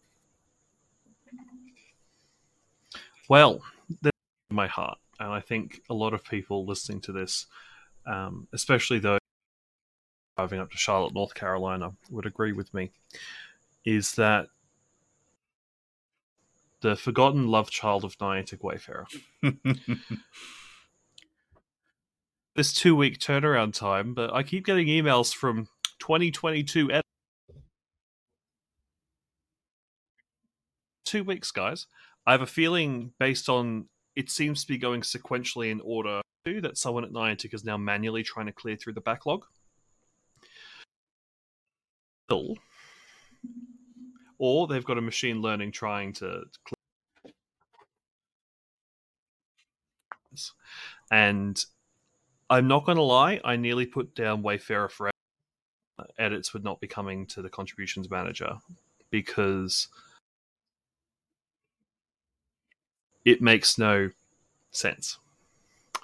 Well, 3.30 3.62
that's 4.02 4.16
my 4.50 4.68
heart, 4.68 4.98
and 5.20 5.30
I 5.30 5.40
think 5.42 5.82
a 5.90 5.94
lot 5.94 6.14
of 6.14 6.24
people 6.24 6.66
listening 6.66 7.02
to 7.02 7.12
this, 7.12 7.48
um, 8.06 8.48
especially 8.54 9.00
those 9.00 9.20
driving 10.38 10.60
up 10.60 10.72
to 10.72 10.78
Charlotte, 10.78 11.14
North 11.14 11.34
Carolina, 11.34 11.94
would 12.10 12.26
agree 12.26 12.54
with 12.54 12.74
me, 12.74 12.92
is 13.84 14.14
that 14.16 14.48
the 16.82 16.96
forgotten 16.96 17.48
love 17.48 17.70
child 17.70 18.04
of 18.06 18.18
Niantic 18.18 18.64
Wayfarer. 18.64 19.08
this 22.56 22.74
two 22.74 22.96
week 22.96 23.20
turnaround 23.20 23.74
time, 23.74 24.14
but 24.14 24.34
I 24.34 24.44
keep 24.44 24.66
getting 24.66 24.88
emails 24.88 25.34
from 25.34 25.68
2022 26.00 26.92
ed- 26.92 27.02
two 31.08 31.24
weeks, 31.24 31.52
guys. 31.52 31.88
I 32.26 32.34
have 32.34 32.42
a 32.42 32.46
feeling, 32.46 33.14
based 33.20 33.48
on 33.50 33.88
it 34.16 34.30
seems 34.30 34.62
to 34.62 34.68
be 34.68 34.78
going 34.78 35.02
sequentially 35.02 35.72
in 35.72 35.80
order, 35.82 36.22
that 36.46 36.78
someone 36.78 37.04
at 37.04 37.12
Niantic 37.12 37.54
is 37.54 37.64
now 37.64 37.78
manually 37.78 38.24
trying 38.24 38.46
to 38.48 38.52
clear 38.52 38.76
through 38.76 38.94
the 38.94 39.02
backlog. 39.02 39.46
Or 44.38 44.68
they've 44.68 44.84
got 44.84 44.98
a 44.98 45.02
machine 45.02 45.42
learning 45.42 45.72
trying 45.72 46.14
to 46.14 46.44
clear. 46.66 46.78
And 51.10 51.64
I'm 52.50 52.68
not 52.68 52.86
going 52.86 52.98
to 52.98 53.02
lie, 53.02 53.40
I 53.44 53.56
nearly 53.56 53.86
put 53.86 54.14
down 54.14 54.44
Wayfarer 54.44 54.90
forever. 54.90 55.12
Edits 56.20 56.54
would 56.54 56.64
not 56.64 56.80
be 56.80 56.88
coming 56.88 57.26
to 57.28 57.42
the 57.42 57.50
contributions 57.50 58.10
manager 58.10 58.58
because 59.10 59.88
it 63.28 63.42
makes 63.42 63.78
no 63.78 64.10
sense. 64.72 65.20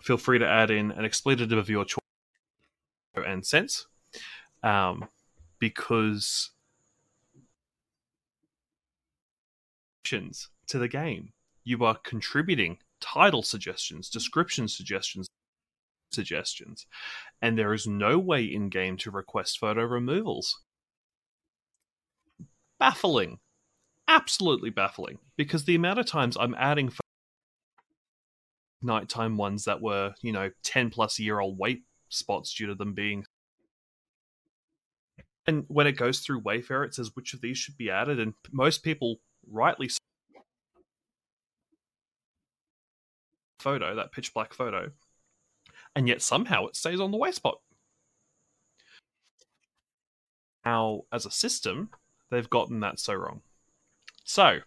Feel 0.02 0.18
free 0.18 0.40
to 0.40 0.46
add 0.46 0.70
in 0.70 0.92
an 0.92 1.06
expletive 1.06 1.54
of 1.54 1.70
your 1.70 1.86
choice 1.86 2.00
and 3.16 3.46
sense, 3.46 3.88
um, 4.62 5.08
because 5.58 6.50
to 10.04 10.78
the 10.78 10.88
game, 10.90 11.32
you 11.64 11.84
are 11.86 11.96
contributing 12.04 12.78
title 13.00 13.42
suggestions, 13.42 14.10
description 14.10 14.68
suggestions, 14.68 15.28
suggestions, 16.12 16.86
and 17.42 17.58
there 17.58 17.74
is 17.74 17.88
no 17.88 18.20
way 18.20 18.44
in 18.44 18.68
game 18.68 18.98
to 18.98 19.10
request 19.10 19.60
photo 19.60 19.84
removals. 19.86 20.60
Baffling, 22.80 23.40
absolutely 24.10 24.70
baffling, 24.70 25.20
because 25.38 25.64
the 25.64 25.76
amount 25.76 26.00
of 26.00 26.06
times 26.06 26.36
I'm 26.38 26.54
adding 26.56 26.92
nighttime 28.84 29.38
ones 29.38 29.66
that 29.66 29.82
were, 29.82 30.14
you 30.22 30.32
know, 30.32 30.52
10 30.64 30.90
plus 30.90 31.20
year 31.20 31.40
old 31.40 31.58
wait 31.58 31.84
spots 32.10 32.54
due 32.54 32.68
to 32.68 32.76
them 32.76 32.94
being. 32.94 33.26
And 35.46 35.66
when 35.68 35.88
it 35.88 35.94
goes 35.94 36.20
through 36.20 36.40
Wayfarer, 36.40 36.86
it 36.86 36.96
says 36.96 37.16
which 37.16 37.34
of 37.34 37.42
these 37.42 37.58
should 37.58 37.78
be 37.78 37.90
added, 37.90 38.20
and 38.20 38.34
most 38.52 38.84
people 38.84 39.20
rightly 39.50 39.90
photo, 43.60 43.96
that 43.96 44.12
pitch 44.12 44.34
black 44.34 44.54
photo, 44.54 44.92
and 45.96 46.08
yet 46.08 46.22
somehow 46.22 46.68
it 46.68 46.76
stays 46.76 47.00
on 47.00 47.12
the 47.12 47.18
Wayspot. 47.18 47.56
How, 50.64 51.02
as 51.12 51.26
a 51.26 51.32
system, 51.32 51.90
they've 52.30 52.50
gotten 52.50 52.80
that 52.82 53.00
so 53.00 53.14
wrong. 53.14 53.42
So, 54.24 54.60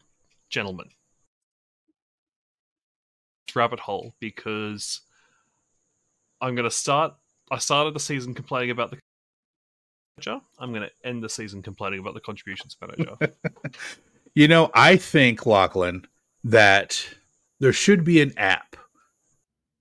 gentlemen, 0.50 0.90
rabbit 3.56 3.80
hole 3.80 4.14
because 4.20 5.00
I'm 6.40 6.54
going 6.54 6.64
to 6.64 6.70
start. 6.70 7.14
I 7.50 7.58
started 7.58 7.94
the 7.94 8.00
season 8.00 8.34
complaining 8.34 8.70
about 8.70 8.90
the 8.90 8.98
manager. 10.16 10.44
I'm 10.58 10.72
going 10.72 10.88
to 10.88 11.08
end 11.08 11.22
the 11.22 11.28
season 11.28 11.62
complaining 11.62 12.00
about 12.00 12.14
the 12.14 12.20
contributions 12.20 12.76
manager. 12.80 13.16
you 14.34 14.48
know, 14.48 14.70
I 14.74 14.96
think 14.96 15.46
Lachlan 15.46 16.06
that 16.44 17.08
there 17.58 17.72
should 17.72 18.04
be 18.04 18.20
an 18.20 18.32
app 18.36 18.76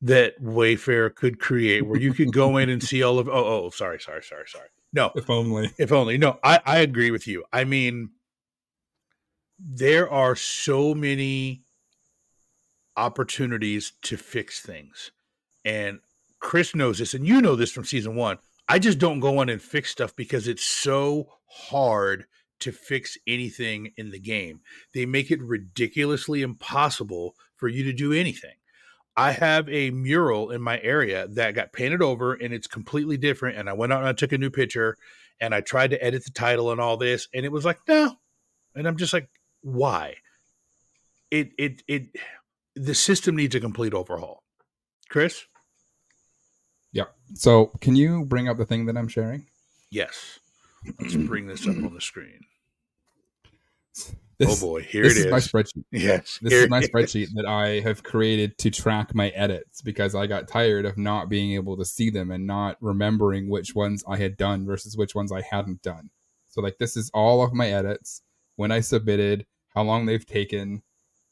that 0.01 0.39
Wayfarer 0.39 1.09
could 1.09 1.39
create 1.39 1.85
where 1.85 1.99
you 1.99 2.13
could 2.13 2.31
go 2.31 2.57
in 2.57 2.69
and 2.69 2.81
see 2.81 3.03
all 3.03 3.19
of. 3.19 3.27
Oh, 3.27 3.33
oh, 3.65 3.69
sorry, 3.69 3.99
sorry, 3.99 4.23
sorry, 4.23 4.45
sorry. 4.47 4.69
No, 4.93 5.11
if 5.15 5.29
only, 5.29 5.71
if 5.77 5.91
only. 5.91 6.17
No, 6.17 6.39
I 6.43 6.61
I 6.65 6.77
agree 6.79 7.11
with 7.11 7.27
you. 7.27 7.43
I 7.51 7.63
mean, 7.63 8.09
there 9.59 10.09
are 10.09 10.35
so 10.35 10.93
many 10.93 11.64
opportunities 12.97 13.93
to 14.03 14.17
fix 14.17 14.61
things. 14.61 15.11
And 15.63 15.99
Chris 16.39 16.75
knows 16.75 16.99
this, 16.99 17.13
and 17.13 17.25
you 17.25 17.41
know 17.41 17.55
this 17.55 17.71
from 17.71 17.85
season 17.85 18.15
one. 18.15 18.37
I 18.67 18.79
just 18.79 18.99
don't 18.99 19.19
go 19.19 19.39
on 19.39 19.49
and 19.49 19.61
fix 19.61 19.91
stuff 19.91 20.15
because 20.15 20.47
it's 20.47 20.63
so 20.63 21.29
hard 21.47 22.25
to 22.59 22.71
fix 22.71 23.17
anything 23.27 23.91
in 23.97 24.11
the 24.11 24.19
game. 24.19 24.61
They 24.93 25.05
make 25.05 25.29
it 25.29 25.41
ridiculously 25.41 26.41
impossible 26.41 27.35
for 27.55 27.67
you 27.67 27.83
to 27.83 27.93
do 27.93 28.13
anything. 28.13 28.55
I 29.17 29.31
have 29.31 29.69
a 29.69 29.91
mural 29.91 30.51
in 30.51 30.61
my 30.61 30.79
area 30.81 31.27
that 31.29 31.55
got 31.55 31.73
painted 31.73 32.01
over 32.01 32.33
and 32.33 32.53
it's 32.53 32.67
completely 32.67 33.17
different. 33.17 33.57
And 33.57 33.69
I 33.69 33.73
went 33.73 33.93
out 33.93 33.99
and 33.99 34.09
I 34.09 34.13
took 34.13 34.33
a 34.33 34.37
new 34.37 34.49
picture 34.49 34.97
and 35.39 35.53
I 35.53 35.61
tried 35.61 35.91
to 35.91 36.03
edit 36.03 36.25
the 36.25 36.31
title 36.31 36.71
and 36.71 36.79
all 36.79 36.97
this, 36.97 37.27
and 37.33 37.45
it 37.45 37.51
was 37.51 37.65
like, 37.65 37.79
no. 37.87 38.15
And 38.73 38.87
I'm 38.87 38.97
just 38.97 39.13
like, 39.13 39.29
why? 39.61 40.15
It 41.31 41.51
it 41.57 41.83
it 41.87 42.15
the 42.75 42.95
system 42.95 43.35
needs 43.35 43.55
a 43.55 43.59
complete 43.59 43.93
overhaul. 43.93 44.43
Chris? 45.09 45.45
Yeah. 46.91 47.05
So, 47.33 47.67
can 47.81 47.95
you 47.95 48.25
bring 48.25 48.47
up 48.47 48.57
the 48.57 48.65
thing 48.65 48.85
that 48.85 48.97
I'm 48.97 49.07
sharing? 49.07 49.47
Yes. 49.91 50.39
Let's 50.99 51.15
bring 51.27 51.47
this 51.47 51.67
up 51.67 51.75
on 51.75 51.93
the 51.93 52.01
screen. 52.01 52.41
This, 54.37 54.61
oh 54.61 54.67
boy, 54.67 54.81
here 54.81 55.03
this 55.03 55.17
it 55.17 55.19
is. 55.19 55.25
is. 55.25 55.31
my 55.31 55.39
spreadsheet. 55.39 55.83
Yes, 55.91 56.39
this 56.41 56.51
is 56.51 56.69
my 56.69 56.79
it 56.79 56.91
spreadsheet 56.91 57.29
that 57.35 57.45
I 57.45 57.79
have 57.79 58.03
created 58.03 58.57
to 58.57 58.69
track 58.69 59.15
my 59.15 59.29
edits 59.29 59.81
because 59.81 60.13
I 60.13 60.27
got 60.27 60.49
tired 60.49 60.85
of 60.85 60.97
not 60.97 61.29
being 61.29 61.53
able 61.53 61.77
to 61.77 61.85
see 61.85 62.09
them 62.09 62.31
and 62.31 62.45
not 62.45 62.75
remembering 62.81 63.49
which 63.49 63.73
ones 63.75 64.03
I 64.09 64.17
had 64.17 64.35
done 64.35 64.65
versus 64.65 64.97
which 64.97 65.15
ones 65.15 65.31
I 65.31 65.41
hadn't 65.41 65.81
done. 65.81 66.09
So, 66.49 66.61
like, 66.61 66.79
this 66.79 66.97
is 66.97 67.09
all 67.13 67.43
of 67.43 67.53
my 67.53 67.69
edits 67.69 68.23
when 68.57 68.71
I 68.71 68.81
submitted, 68.81 69.45
how 69.73 69.83
long 69.83 70.05
they've 70.05 70.25
taken, 70.25 70.83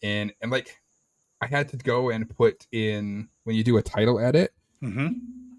and 0.02 0.32
and 0.42 0.50
like 0.50 0.78
I 1.44 1.48
had 1.48 1.70
to 1.70 1.78
go 1.78 2.10
and 2.10 2.30
put 2.30 2.68
in 2.72 3.30
when 3.44 3.56
you 3.56 3.64
do 3.64 3.78
a 3.78 3.82
title 3.82 4.20
edit. 4.20 4.54
Mm-hmm. 4.84 5.08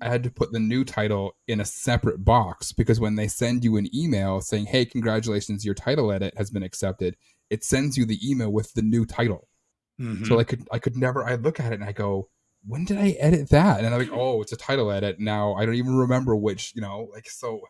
I 0.00 0.08
had 0.08 0.22
to 0.24 0.30
put 0.30 0.52
the 0.52 0.60
new 0.60 0.84
title 0.84 1.34
in 1.46 1.60
a 1.60 1.64
separate 1.64 2.24
box 2.24 2.72
because 2.72 3.00
when 3.00 3.14
they 3.14 3.28
send 3.28 3.64
you 3.64 3.76
an 3.76 3.88
email 3.94 4.40
saying, 4.40 4.66
"Hey, 4.66 4.84
congratulations, 4.84 5.64
your 5.64 5.74
title 5.74 6.12
edit 6.12 6.34
has 6.36 6.50
been 6.50 6.62
accepted," 6.62 7.16
it 7.50 7.64
sends 7.64 7.96
you 7.96 8.04
the 8.04 8.18
email 8.28 8.52
with 8.52 8.74
the 8.74 8.82
new 8.82 9.06
title. 9.06 9.48
Mhm. 10.00 10.26
So 10.26 10.38
I 10.38 10.44
could 10.44 10.66
I 10.72 10.78
could 10.78 10.96
never 10.96 11.24
I 11.24 11.36
look 11.36 11.60
at 11.60 11.72
it 11.72 11.80
and 11.80 11.84
I 11.84 11.92
go, 11.92 12.28
when 12.66 12.84
did 12.84 12.98
I 12.98 13.10
edit 13.20 13.50
that? 13.50 13.78
And 13.78 13.94
I'm 13.94 13.98
like, 13.98 14.12
oh, 14.12 14.40
it's 14.42 14.52
a 14.52 14.56
title 14.56 14.90
edit. 14.90 15.20
Now 15.20 15.54
I 15.54 15.66
don't 15.66 15.74
even 15.74 15.94
remember 15.94 16.34
which, 16.34 16.72
you 16.74 16.80
know, 16.80 17.08
like 17.12 17.28
so 17.28 17.62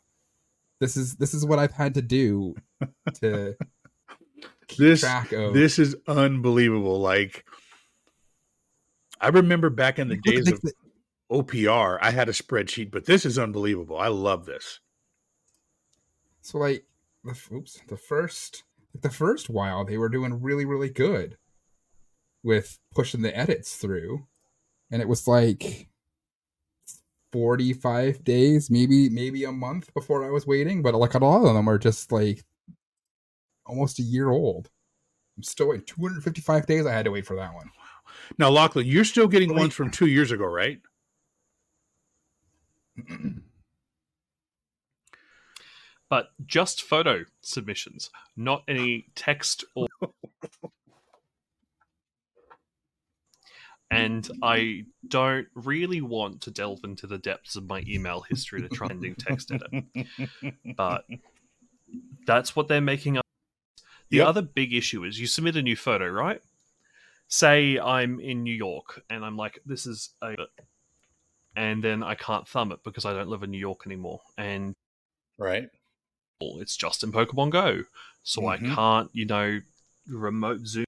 this 0.80 0.96
is 0.96 1.16
this 1.16 1.34
is 1.34 1.44
what 1.44 1.58
I've 1.58 1.72
had 1.72 1.94
to 1.94 2.02
do 2.02 2.54
to 3.20 3.56
keep 4.66 4.78
this 4.78 5.00
track 5.00 5.32
of 5.32 5.54
this 5.54 5.78
is 5.78 5.96
unbelievable. 6.06 7.00
Like 7.00 7.44
I 9.20 9.28
remember 9.28 9.70
back 9.70 9.98
in 9.98 10.08
the 10.08 10.16
days 10.24 10.50
of 10.50 10.60
OPR, 11.30 11.98
I 12.00 12.10
had 12.10 12.28
a 12.28 12.32
spreadsheet, 12.32 12.90
but 12.90 13.06
this 13.06 13.24
is 13.24 13.38
unbelievable. 13.38 13.98
I 13.98 14.08
love 14.08 14.46
this. 14.46 14.80
so 16.42 16.58
like 16.58 16.84
the 17.24 17.36
oops, 17.52 17.80
the 17.88 17.96
first 17.96 18.64
the 19.00 19.10
first 19.10 19.50
while 19.50 19.84
they 19.84 19.98
were 19.98 20.08
doing 20.08 20.40
really, 20.40 20.64
really 20.64 20.90
good 20.90 21.36
with 22.42 22.78
pushing 22.94 23.22
the 23.22 23.36
edits 23.36 23.76
through. 23.76 24.26
And 24.90 25.02
it 25.02 25.08
was 25.08 25.26
like 25.26 25.88
45 27.32 28.22
days, 28.22 28.70
maybe 28.70 29.08
maybe 29.08 29.44
a 29.44 29.52
month 29.52 29.92
before 29.94 30.24
I 30.24 30.30
was 30.30 30.46
waiting, 30.46 30.82
but 30.82 30.94
like 30.94 31.14
a 31.14 31.18
lot 31.18 31.44
of 31.44 31.54
them 31.54 31.68
are 31.68 31.78
just 31.78 32.12
like 32.12 32.44
almost 33.66 33.98
a 33.98 34.02
year 34.02 34.30
old. 34.30 34.70
I'm 35.36 35.42
still 35.42 35.68
waiting 35.68 35.86
255 35.86 36.66
days 36.66 36.86
I 36.86 36.92
had 36.92 37.06
to 37.06 37.10
wait 37.10 37.26
for 37.26 37.34
that 37.36 37.54
one. 37.54 37.70
Now, 38.38 38.50
Lachlan, 38.50 38.86
you're 38.86 39.04
still 39.04 39.28
getting 39.28 39.50
Wait. 39.50 39.58
ones 39.58 39.74
from 39.74 39.90
two 39.90 40.06
years 40.06 40.30
ago, 40.30 40.46
right? 40.46 40.80
but 46.08 46.28
just 46.46 46.82
photo 46.82 47.24
submissions, 47.42 48.10
not 48.36 48.62
any 48.68 49.06
text 49.14 49.64
or. 49.74 49.88
and 53.90 54.28
I 54.42 54.84
don't 55.08 55.46
really 55.54 56.00
want 56.00 56.40
to 56.42 56.50
delve 56.50 56.80
into 56.84 57.06
the 57.06 57.18
depths 57.18 57.56
of 57.56 57.68
my 57.68 57.82
email 57.86 58.22
history 58.22 58.60
to 58.62 58.68
try 58.68 58.88
and 58.90 59.00
do 59.00 59.14
text 59.14 59.52
edit, 59.52 59.84
but 60.76 61.04
that's 62.26 62.56
what 62.56 62.68
they're 62.68 62.80
making 62.80 63.18
up. 63.18 63.24
The 64.10 64.18
Yep. 64.18 64.28
other 64.28 64.42
big 64.42 64.72
issue 64.72 65.04
is 65.04 65.18
you 65.20 65.26
submit 65.26 65.56
a 65.56 65.62
new 65.62 65.76
photo, 65.76 66.08
right? 66.08 66.42
Say 67.34 67.80
I'm 67.80 68.20
in 68.20 68.44
New 68.44 68.54
York 68.54 69.02
and 69.10 69.24
I'm 69.24 69.36
like, 69.36 69.58
this 69.66 69.86
is 69.86 70.10
a. 70.22 70.36
And 71.56 71.82
then 71.82 72.00
I 72.04 72.14
can't 72.14 72.46
thumb 72.46 72.70
it 72.70 72.78
because 72.84 73.04
I 73.04 73.12
don't 73.12 73.28
live 73.28 73.42
in 73.42 73.50
New 73.50 73.58
York 73.58 73.80
anymore. 73.86 74.20
And 74.38 74.76
Right. 75.36 75.68
it's 76.40 76.76
just 76.76 77.02
in 77.02 77.10
Pokemon 77.10 77.50
Go. 77.50 77.86
So 78.22 78.42
Mhm. 78.42 78.48
I 78.48 78.74
can't, 78.74 79.10
you 79.12 79.26
know, 79.26 79.60
remote 80.06 80.64
zoom. 80.64 80.84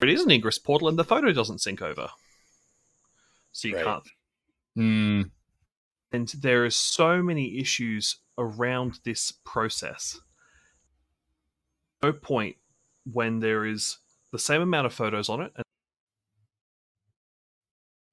It 0.00 0.08
is 0.08 0.22
an 0.22 0.30
Ingress 0.30 0.58
portal 0.58 0.88
and 0.88 0.98
the 0.98 1.04
photo 1.04 1.32
doesn't 1.32 1.58
sync 1.58 1.82
over. 1.82 2.08
So 3.52 3.68
you 3.68 3.74
Right. 3.74 3.84
can't. 3.84 4.08
Hmm. 4.74 5.22
And 6.12 6.28
there 6.28 6.64
are 6.64 6.70
so 6.70 7.22
many 7.22 7.58
issues 7.58 8.16
around 8.38 9.00
this 9.04 9.32
process. 9.32 10.18
No 12.02 12.14
point 12.14 12.56
when 13.04 13.40
there 13.40 13.66
is 13.66 13.98
the 14.32 14.38
same 14.38 14.60
amount 14.60 14.86
of 14.86 14.92
photos 14.92 15.28
on 15.28 15.40
it 15.40 15.52
and 15.56 15.64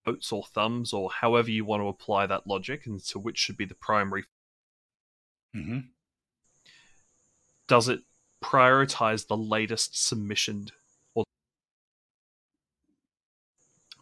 notes 0.05 0.31
or 0.31 0.43
thumbs 0.43 0.93
or 0.93 1.09
however 1.21 1.49
you 1.49 1.65
want 1.65 1.81
to 1.81 1.87
apply 1.87 2.25
that 2.25 2.45
logic 2.45 2.85
and 2.85 3.03
to 3.03 3.17
which 3.17 3.37
should 3.37 3.57
be 3.57 3.65
the 3.65 3.75
primary 3.75 4.23
hmm 5.53 5.79
does 7.67 7.89
it 7.89 8.01
prioritize 8.43 9.27
the 9.27 9.37
latest 9.37 10.05
submission 10.05 10.67
or 11.15 11.23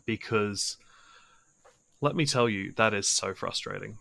because 0.05 0.77
let 2.03 2.17
me 2.17 2.25
tell 2.25 2.49
you 2.49 2.73
that 2.73 2.93
is 2.93 3.07
so 3.07 3.33
frustrating. 3.33 3.97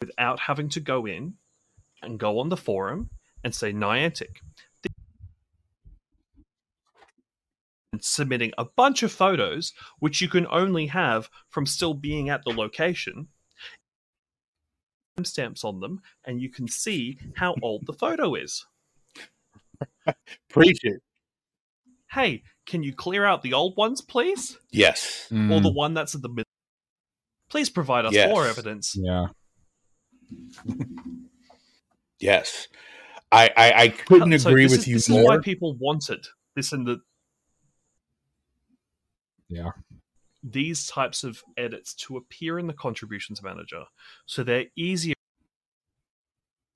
Without 0.00 0.38
having 0.38 0.68
to 0.68 0.78
go 0.78 1.04
in 1.04 1.34
and 2.00 2.16
go 2.16 2.38
on 2.38 2.48
the 2.48 2.56
forum 2.56 3.10
and 3.42 3.52
say 3.52 3.72
Niantic 3.72 4.36
and 4.84 4.92
submitting 8.02 8.52
a 8.58 8.64
bunch 8.64 9.02
of 9.02 9.12
photos 9.12 9.72
which 9.98 10.20
you 10.20 10.28
can 10.28 10.46
only 10.50 10.86
have 10.86 11.28
from 11.48 11.66
still 11.66 11.94
being 11.94 12.28
at 12.28 12.42
the 12.44 12.50
location 12.50 13.28
stamps 15.22 15.62
on 15.62 15.78
them 15.80 16.00
and 16.24 16.40
you 16.40 16.50
can 16.50 16.66
see 16.66 17.16
how 17.36 17.54
old 17.62 17.86
the 17.86 17.92
photo 17.92 18.34
is. 18.34 18.66
Preach 20.48 20.80
it. 20.82 21.00
Hey, 22.10 22.42
can 22.66 22.82
you 22.82 22.92
clear 22.94 23.24
out 23.24 23.42
the 23.42 23.52
old 23.52 23.76
ones, 23.76 24.00
please? 24.00 24.58
Yes. 24.72 25.28
Or 25.30 25.60
the 25.60 25.70
Hmm. 25.70 25.76
one 25.76 25.94
that's 25.94 26.14
in 26.14 26.20
the 26.20 26.28
middle? 26.28 26.44
Please 27.48 27.70
provide 27.70 28.04
us 28.06 28.12
Yes. 28.14 28.28
more 28.28 28.46
evidence. 28.46 28.96
Yeah. 28.96 29.26
Yes. 32.20 32.68
I 33.32 33.50
I, 33.56 33.72
I 33.82 33.88
couldn't 33.88 34.38
So 34.38 34.50
agree 34.50 34.64
this 34.64 34.72
with 34.72 34.80
is, 34.82 34.86
you 34.88 34.94
This 34.94 35.08
is 35.08 35.14
why 35.14 35.34
more. 35.34 35.42
people 35.42 35.76
wanted 35.78 36.24
this 36.54 36.72
in 36.72 36.84
the 36.84 37.00
Yeah. 39.48 39.70
these 40.42 40.86
types 40.86 41.24
of 41.24 41.42
edits 41.56 41.94
to 41.94 42.16
appear 42.16 42.58
in 42.58 42.66
the 42.66 42.72
contributions 42.72 43.42
manager. 43.42 43.84
So 44.26 44.42
they're 44.42 44.66
easier 44.76 45.14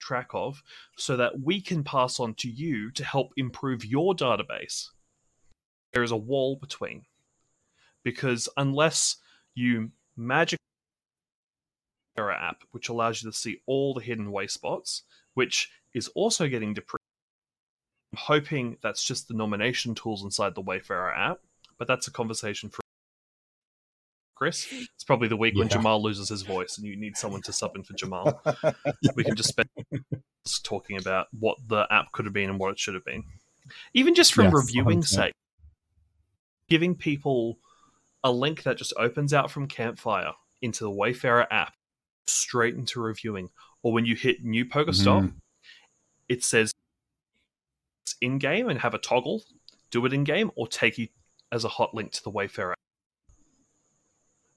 track 0.01 0.29
of 0.33 0.63
so 0.97 1.17
that 1.17 1.41
we 1.41 1.61
can 1.61 1.85
pass 1.85 2.19
on 2.19 2.35
to 2.35 2.49
you 2.49 2.91
to 2.93 3.05
help 3.05 3.33
improve 3.37 3.85
your 3.85 4.15
database. 4.15 4.89
There 5.93 6.03
is 6.03 6.13
a 6.13 6.17
wall 6.17 6.57
between. 6.57 7.03
Because 8.05 8.49
unless 8.57 9.17
you 9.55 9.91
magic 10.17 10.59
error 12.17 12.33
app 12.33 12.63
which 12.73 12.89
allows 12.89 13.23
you 13.23 13.31
to 13.31 13.37
see 13.37 13.61
all 13.67 13.95
the 13.95 14.01
hidden 14.01 14.27
Wayspots 14.33 15.03
which 15.35 15.71
is 15.95 16.09
also 16.09 16.49
getting 16.49 16.75
depressed 16.75 17.05
i'm 18.13 18.19
hoping 18.19 18.77
that's 18.83 19.05
just 19.05 19.29
the 19.29 19.35
nomination 19.35 19.95
tools 19.95 20.25
inside 20.25 20.55
the 20.55 20.61
wayfarer 20.61 21.13
app 21.13 21.39
but 21.79 21.87
that's 21.89 22.07
a 22.09 22.11
conversation 22.11 22.69
for 22.71 22.81
Chris. 24.35 24.67
It's 24.95 25.05
probably 25.05 25.29
the 25.29 25.37
week 25.37 25.57
when 25.57 25.69
Jamal 25.69 26.03
loses 26.03 26.29
his 26.29 26.43
voice 26.43 26.79
and 26.79 26.87
you 26.87 26.97
need 26.97 27.17
someone 27.17 27.43
to 27.43 27.53
sub 27.53 27.75
in 27.77 27.83
for 27.83 27.95
Jamal. 27.95 28.41
we 29.17 29.25
can 29.25 29.35
just 29.35 29.49
spend 29.49 29.69
talking 30.63 30.97
about 30.99 31.27
what 31.39 31.59
the 31.67 31.87
app 31.91 32.13
could 32.13 32.25
have 32.25 32.33
been 32.35 32.49
and 32.51 32.59
what 32.59 32.71
it 32.71 32.79
should 32.79 32.95
have 32.95 33.05
been. 33.05 33.25
Even 33.95 34.15
just 34.15 34.33
from 34.35 34.45
Yes, 34.47 34.55
reviewing 34.55 35.01
100%. 35.01 35.05
sake, 35.05 35.35
giving 36.69 36.95
people 36.95 37.59
a 38.25 38.31
link 38.31 38.63
that 38.63 38.77
just 38.77 38.93
opens 38.97 39.35
out 39.35 39.51
from 39.51 39.67
Campfire 39.67 40.33
into 40.63 40.85
the 40.85 40.91
Wayfarer 40.91 41.53
app 41.53 41.75
straight 42.27 42.75
into 42.75 43.01
reviewing. 43.01 43.51
Or 43.83 43.93
when 43.93 44.05
you 44.07 44.15
hit 44.15 44.45
new 44.45 44.65
Pokestop, 44.65 45.23
Mhm. 45.23 45.35
it 46.29 46.45
says 46.45 46.73
it's 48.05 48.17
in 48.21 48.39
game 48.39 48.69
and 48.69 48.81
have 48.81 48.95
a 48.95 48.99
toggle, 48.99 49.45
do 49.91 50.05
it 50.07 50.13
in 50.13 50.25
game, 50.25 50.51
or 50.57 50.67
take 50.69 50.97
you 50.99 51.09
as 51.53 51.65
a 51.65 51.69
hot 51.69 51.95
link 51.95 52.13
to 52.13 52.23
the 52.23 52.31
Wayfarer. 52.31 52.75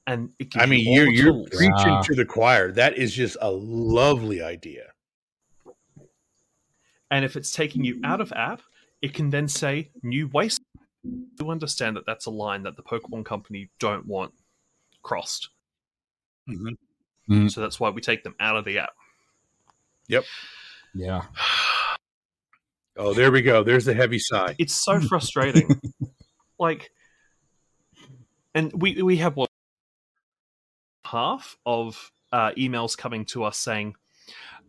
And 0.07 0.31
it 0.39 0.49
gives 0.51 0.63
I 0.63 0.67
mean, 0.67 0.79
you 0.81 1.01
all 1.01 1.07
you're 1.07 1.33
you're 1.33 1.43
preaching 1.47 1.73
Yeah. 1.93 2.01
to 2.03 2.15
the 2.15 2.25
choir. 2.25 2.71
That 2.71 2.97
is 2.97 3.13
just 3.13 3.37
a 3.39 3.51
lovely 3.51 4.41
idea. 4.41 4.87
And 7.09 7.23
if 7.25 7.35
it's 7.35 7.51
taking 7.51 7.83
you 7.83 7.99
out 8.03 8.21
of 8.21 8.31
app, 8.33 8.61
it 9.01 9.13
can 9.13 9.29
then 9.29 9.47
say 9.47 9.91
new 10.01 10.27
waste. 10.27 10.61
You 11.03 11.49
understand 11.49 11.97
that 11.97 12.05
that's 12.05 12.25
a 12.25 12.29
line 12.31 12.63
that 12.63 12.75
the 12.77 12.83
Pokemon 12.83 13.25
Company 13.25 13.69
don't 13.79 14.05
want 14.05 14.33
crossed. 15.03 15.49
Mhm. 16.49 16.75
Mm. 17.29 17.51
So 17.51 17.61
that's 17.61 17.79
why 17.79 17.89
we 17.89 18.01
take 18.01 18.23
them 18.23 18.35
out 18.39 18.57
of 18.57 18.65
the 18.65 18.79
app. 18.79 18.93
Yep. 20.07 20.25
Yeah. 20.93 21.23
Oh, 22.97 23.13
there 23.13 23.31
we 23.31 23.41
go. 23.41 23.63
There's 23.63 23.85
the 23.85 23.93
heavy 23.93 24.19
sigh. 24.19 24.53
It's 24.59 24.73
so 24.73 24.99
frustrating. 25.07 25.79
Like, 26.61 26.91
and 28.53 28.71
we 28.79 29.01
we 29.01 29.17
have 29.17 29.35
what 29.35 29.49
half 31.05 31.57
of 31.65 32.11
uh, 32.31 32.51
emails 32.51 32.97
coming 32.97 33.25
to 33.25 33.43
us 33.43 33.57
saying, 33.57 33.95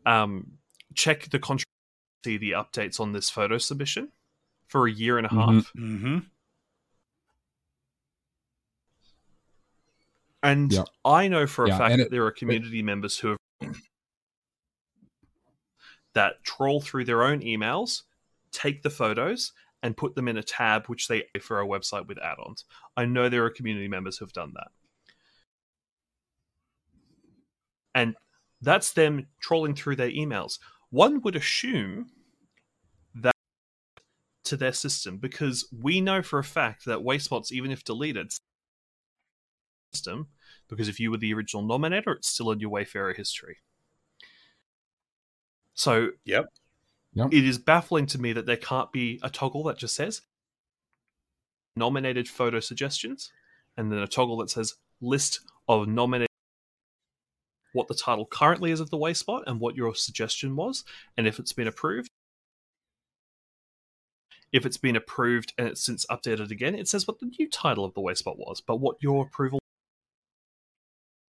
um, 0.07 0.53
check 0.95 1.29
the 1.31 1.39
contract, 1.39 1.69
see 2.25 2.39
the 2.39 2.53
updates 2.53 2.99
on 2.99 3.13
this 3.13 3.31
photo 3.31 3.59
submission 3.59 4.11
for 4.67 4.89
a 4.89 4.91
year 4.91 5.19
and 5.19 5.27
a 5.27 5.31
Mhm. 5.31 5.55
half. 5.55 5.73
Mm-hmm. 5.75 6.19
And 10.43 10.73
Yep. 10.73 10.87
I 11.05 11.29
know 11.29 11.47
for 11.47 11.67
a 11.67 11.69
Yeah, 11.69 11.79
fact 11.79 11.93
and 11.93 12.01
that 12.01 12.07
it- 12.07 12.11
there 12.11 12.25
are 12.27 12.33
community 12.33 12.83
members 12.83 13.19
who 13.19 13.37
have 13.61 13.77
that 16.15 16.43
troll 16.45 16.81
through 16.81 17.05
their 17.05 17.23
own 17.23 17.41
emails, 17.41 18.03
take 18.51 18.83
the 18.83 18.91
photos, 18.91 19.53
and 19.83 19.97
put 19.97 20.15
them 20.15 20.29
in 20.29 20.37
a 20.37 20.43
tab 20.43 20.87
which 20.87 21.09
they 21.09 21.25
for 21.41 21.61
a 21.61 21.67
website 21.67 22.07
with 22.07 22.19
add-ons. 22.19 22.65
I 22.97 23.05
know 23.05 23.29
there 23.29 23.45
are 23.45 23.51
community 23.51 23.89
members 23.89 24.19
who've 24.19 24.33
done 24.33 24.53
that. 24.55 24.69
And 27.95 28.15
that's 28.61 28.93
them 28.93 29.27
trolling 29.41 29.75
through 29.75 29.97
their 29.97 30.11
emails. 30.11 30.59
One 30.91 31.21
would 31.23 31.37
assume 31.37 32.11
that 33.15 33.35
to 34.45 34.57
their 34.57 34.73
system 34.73 35.19
because 35.19 35.67
we 35.73 36.01
know 36.01 36.23
for 36.23 36.39
a 36.39 36.45
fact 36.45 36.85
that 36.85 37.01
Wayspots, 37.01 37.51
even 37.51 37.71
if 37.71 37.85
deleted, 37.85 38.33
system 39.93 40.29
because 40.69 40.89
if 40.89 40.99
you 40.99 41.11
were 41.11 41.19
the 41.19 41.35
original 41.35 41.63
nominator, 41.63 42.17
it's 42.17 42.29
still 42.29 42.51
in 42.51 42.61
your 42.61 42.71
Wayfarer 42.71 43.13
history. 43.15 43.59
So, 45.75 46.11
Yep. 46.25 46.47
Yep. 47.15 47.29
it 47.33 47.45
is 47.45 47.59
baffling 47.59 48.07
to 48.07 48.19
me 48.19 48.33
that 48.33 48.47
there 48.47 48.57
can't 48.57 48.91
be 48.91 49.21
a 49.23 49.29
toggle 49.29 49.65
that 49.65 49.77
just 49.77 49.95
says 49.95 50.23
nominated 51.77 52.29
photo 52.29 52.61
suggestions 52.61 53.31
and 53.77 53.93
then 53.93 53.99
a 53.99 54.07
toggle 54.07 54.39
that 54.39 54.51
says 54.51 54.75
list 55.01 55.41
of 55.69 55.89
nominated 55.89 56.29
what 57.73 57.89
the 57.89 57.95
title 57.95 58.27
currently 58.27 58.71
is 58.71 58.81
of 58.81 58.91
the 58.91 58.99
Wayspot 58.99 59.43
and 59.47 59.61
what 59.61 59.77
your 59.77 59.95
suggestion 59.95 60.57
was 60.57 60.85
and 61.17 61.27
if 61.27 61.39
it's 61.39 61.53
been 61.53 61.69
approved 61.69 62.11
if 64.53 64.67
it's 64.67 64.77
been 64.77 64.97
approved 64.97 65.53
and 65.57 65.69
it's 65.69 65.85
since 65.85 66.07
updated 66.07 66.51
again 66.51 66.75
it 66.75 66.89
says 66.89 67.07
what 67.07 67.19
the 67.21 67.31
new 67.39 67.49
title 67.49 67.85
of 67.85 67.95
the 67.95 68.01
Wayspot 68.01 68.39
was 68.39 68.61
but 68.61 68.77
what 68.77 68.97
your 69.01 69.25
approval 69.25 69.59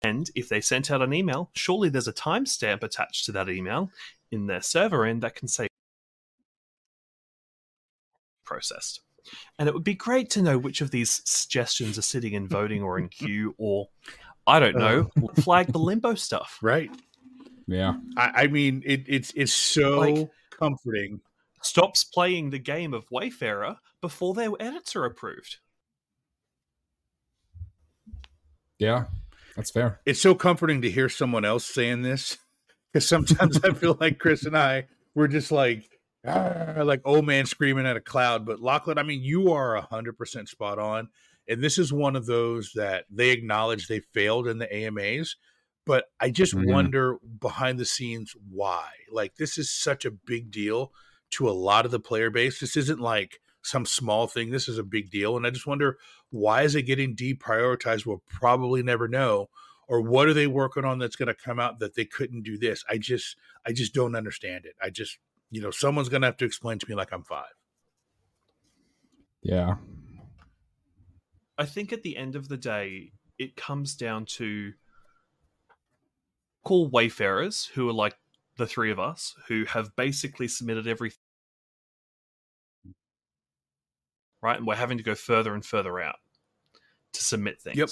and 0.03 0.31
if 0.35 0.49
they 0.49 0.61
sent 0.61 0.91
out 0.91 1.03
an 1.03 1.13
email 1.13 1.51
surely 1.55 1.89
there's 1.89 2.09
a 2.09 2.13
timestamp 2.13 2.83
attached 2.83 3.25
to 3.27 3.33
that 3.33 3.49
email 3.49 3.91
in 4.33 4.47
their 4.47 4.63
server 4.63 5.05
end 5.05 5.23
that 5.23 5.35
can 5.35 5.49
say 5.49 5.67
processed. 8.51 9.01
And 9.59 9.69
it 9.69 9.75
would 9.75 9.85
be 9.85 9.95
great 9.95 10.31
to 10.31 10.43
know 10.43 10.59
which 10.59 10.81
of 10.81 10.91
these 10.91 11.23
suggestions 11.25 11.97
are 11.97 12.03
sitting 12.03 12.33
in 12.33 12.49
voting 12.49 12.83
or 12.83 12.99
in 12.99 13.09
queue, 13.21 13.55
or 13.59 13.89
I 14.47 14.59
don't 14.59 14.77
know, 14.77 15.11
uh. 15.23 15.41
flag 15.41 15.69
the 15.73 15.79
limbo 15.79 16.15
stuff. 16.17 16.59
Right. 16.61 16.91
Yeah. 17.69 17.95
I, 18.17 18.33
I 18.35 18.47
mean, 18.49 18.83
it, 18.85 19.05
it's 19.07 19.33
it's 19.37 19.53
so 19.53 19.99
Like- 20.01 20.31
comforting. 20.51 21.21
Stops 21.63 22.05
playing 22.05 22.49
the 22.51 22.59
game 22.59 22.95
of 22.95 23.05
Wayfarer 23.11 23.77
before 24.01 24.33
their 24.33 24.51
edits 24.59 24.97
are 24.97 25.05
approved. 25.05 25.59
Yeah. 28.79 29.05
That's 29.57 29.71
fair. 29.71 30.01
It's 30.07 30.21
so 30.23 30.35
comforting 30.35 30.81
to 30.83 30.91
hear 30.91 31.11
someone 31.11 31.45
else 31.45 31.67
saying 31.67 32.01
this 32.01 32.39
because 32.93 33.07
sometimes 33.07 33.63
I 33.63 33.75
feel 33.75 33.97
like 34.01 34.19
Chris 34.19 34.47
and 34.47 34.57
I 34.57 34.87
we're 35.15 35.29
just 35.29 35.53
like 35.53 36.00
like 36.25 37.01
old 37.05 37.27
man 37.27 37.47
screaming 37.47 37.87
at 37.87 37.97
a 37.97 38.01
cloud. 38.01 38.45
But 38.45 38.61
Lachlan, 38.61 38.99
I 38.99 39.03
mean, 39.03 39.23
you 39.23 39.53
are 39.53 39.81
hundred 39.81 40.19
percent 40.19 40.49
spot 40.49 40.79
on, 40.79 41.09
and 41.49 41.63
this 41.63 41.79
is 41.79 41.93
one 41.93 42.17
of 42.17 42.27
those 42.27 42.73
that 42.75 43.07
they 43.11 43.31
acknowledge 43.31 43.89
they 43.89 44.01
failed 44.01 44.47
in 44.47 44.59
the 44.59 44.73
AMAs. 44.75 45.37
But 45.87 46.07
I 46.21 46.31
just 46.31 46.55
Mhm. 46.55 46.73
wonder 46.73 47.17
behind 47.41 47.79
the 47.79 47.87
scenes 47.87 48.35
why. 48.51 48.91
Like 49.11 49.37
this 49.37 49.57
is 49.59 49.71
such 49.71 50.05
a 50.05 50.11
big 50.11 50.51
deal 50.51 50.93
to 51.31 51.49
a 51.49 51.53
lot 51.53 51.85
of 51.85 51.91
the 51.91 52.01
player 52.01 52.31
base. 52.31 52.61
This 52.61 52.77
isn't 52.77 53.01
like 53.01 53.41
some 53.63 53.87
small 53.87 54.27
thing. 54.27 54.51
This 54.51 54.69
is 54.69 54.79
a 54.79 54.85
big 54.85 55.11
deal, 55.11 55.37
and 55.37 55.47
I 55.47 55.51
just 55.51 55.67
wonder 55.67 55.99
why 56.31 56.63
is 56.63 56.75
it 56.75 56.83
getting 56.83 57.17
deprioritized? 57.17 58.07
We'll 58.07 58.23
probably 58.29 58.83
never 58.83 59.09
know. 59.09 59.49
Or 59.89 60.01
what 60.01 60.29
are 60.29 60.35
they 60.35 60.47
working 60.47 60.85
on 60.85 60.99
that's 61.01 61.17
going 61.17 61.27
to 61.27 61.35
come 61.35 61.59
out 61.59 61.81
that 61.81 61.97
they 61.97 62.05
couldn't 62.05 62.43
do 62.43 62.57
this? 62.57 62.85
I 62.89 62.97
just, 62.97 63.37
I 63.67 63.73
just 63.73 63.93
don't 63.93 64.15
understand 64.15 64.65
it. 64.65 64.77
I 64.81 64.89
just, 64.91 65.19
you 65.51 65.61
know, 65.61 65.71
someone's 65.71 66.09
going 66.09 66.23
to 66.23 66.29
have 66.29 66.37
to 66.39 66.45
explain 66.45 66.79
to 66.79 66.87
me 66.89 66.95
like 66.95 67.13
I'm 67.13 67.25
five. 67.25 67.53
Yeah. 69.43 69.77
I 71.59 71.67
think 71.67 71.93
at 71.93 72.03
the 72.03 72.17
end 72.17 72.37
of 72.37 72.49
the 72.49 72.57
day, 72.57 73.13
it 73.39 73.57
comes 73.57 73.95
down 73.95 74.27
to 74.27 74.73
call 76.65 76.89
wayfarers 76.89 77.71
who 77.75 77.89
are 77.89 77.93
like 77.93 78.15
the 78.57 78.67
three 78.67 78.91
of 78.91 78.99
us 78.99 79.35
who 79.49 79.65
have 79.65 79.97
basically 79.97 80.47
submitted 80.49 80.87
everything. 80.87 81.19
Right, 84.43 84.57
and 84.57 84.67
we're 84.67 84.75
having 84.75 84.99
to 84.99 85.05
go 85.05 85.15
further 85.15 85.55
and 85.55 85.65
further 85.65 86.01
out 86.01 86.17
to 87.13 87.23
submit 87.23 87.61
things. 87.61 87.77
Yep. 87.77 87.91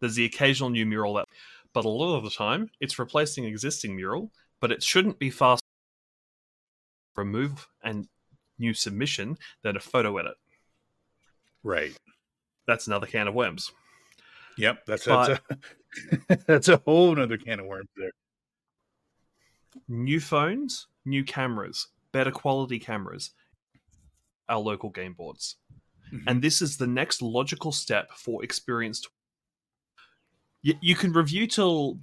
There's 0.00 0.14
the 0.14 0.24
occasional 0.24 0.70
new 0.70 0.86
mural 0.86 1.14
that, 1.14 1.26
but 1.72 1.84
a 1.84 1.88
lot 1.88 2.16
of 2.16 2.22
the 2.22 2.30
time 2.30 2.70
it's 2.80 2.98
replacing 2.98 3.44
existing 3.44 3.96
mural. 3.96 4.30
But 4.60 4.72
it 4.72 4.82
shouldn't 4.82 5.18
be 5.18 5.30
fast 5.30 5.62
remove 7.18 7.68
and 7.82 8.08
new 8.58 8.74
submission 8.74 9.36
than 9.62 9.76
a 9.76 9.80
photo 9.80 10.16
edit. 10.18 10.36
Right. 11.62 11.92
That's 12.66 12.86
another 12.86 13.06
can 13.06 13.28
of 13.28 13.34
worms. 13.34 13.72
Yep. 14.56 14.86
That's 14.86 15.04
that's 15.04 15.28
a, 15.28 16.38
that's 16.46 16.68
a 16.68 16.78
whole 16.78 17.14
nother 17.14 17.36
can 17.38 17.60
of 17.60 17.66
worms 17.66 17.88
there. 17.96 18.10
new 19.88 20.20
phones, 20.20 20.86
new 21.04 21.24
cameras, 21.24 21.88
better 22.12 22.30
quality 22.30 22.78
cameras, 22.78 23.30
our 24.48 24.58
local 24.58 24.90
game 24.90 25.14
boards. 25.14 25.56
Mhm. 26.12 26.24
And 26.26 26.42
this 26.42 26.62
is 26.62 26.76
the 26.76 26.86
next 26.86 27.22
logical 27.22 27.72
step 27.72 28.10
for 28.12 28.42
experienced. 28.42 29.08
You, 30.62 30.74
you 30.80 30.94
can 30.94 31.12
review 31.12 31.46
till 31.46 31.98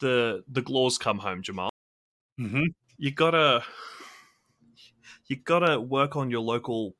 the 0.00 0.44
the 0.48 0.62
glows 0.62 0.98
come 0.98 1.18
home, 1.18 1.42
Jamal. 1.42 1.70
Mm-hmm. 2.40 2.64
You 2.98 3.10
gotta 3.10 3.64
you 5.32 5.38
gotta 5.42 5.80
work 5.80 6.14
on 6.14 6.30
your 6.30 6.42
local 6.42 6.94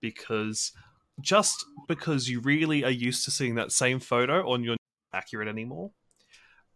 because 0.00 0.72
just 1.20 1.66
because 1.86 2.30
you 2.30 2.40
really 2.40 2.82
are 2.82 2.90
used 2.90 3.26
to 3.26 3.30
seeing 3.30 3.56
that 3.56 3.72
same 3.72 4.00
photo 4.00 4.50
on 4.50 4.64
your 4.64 4.76
accurate 5.12 5.48
anymore. 5.48 5.90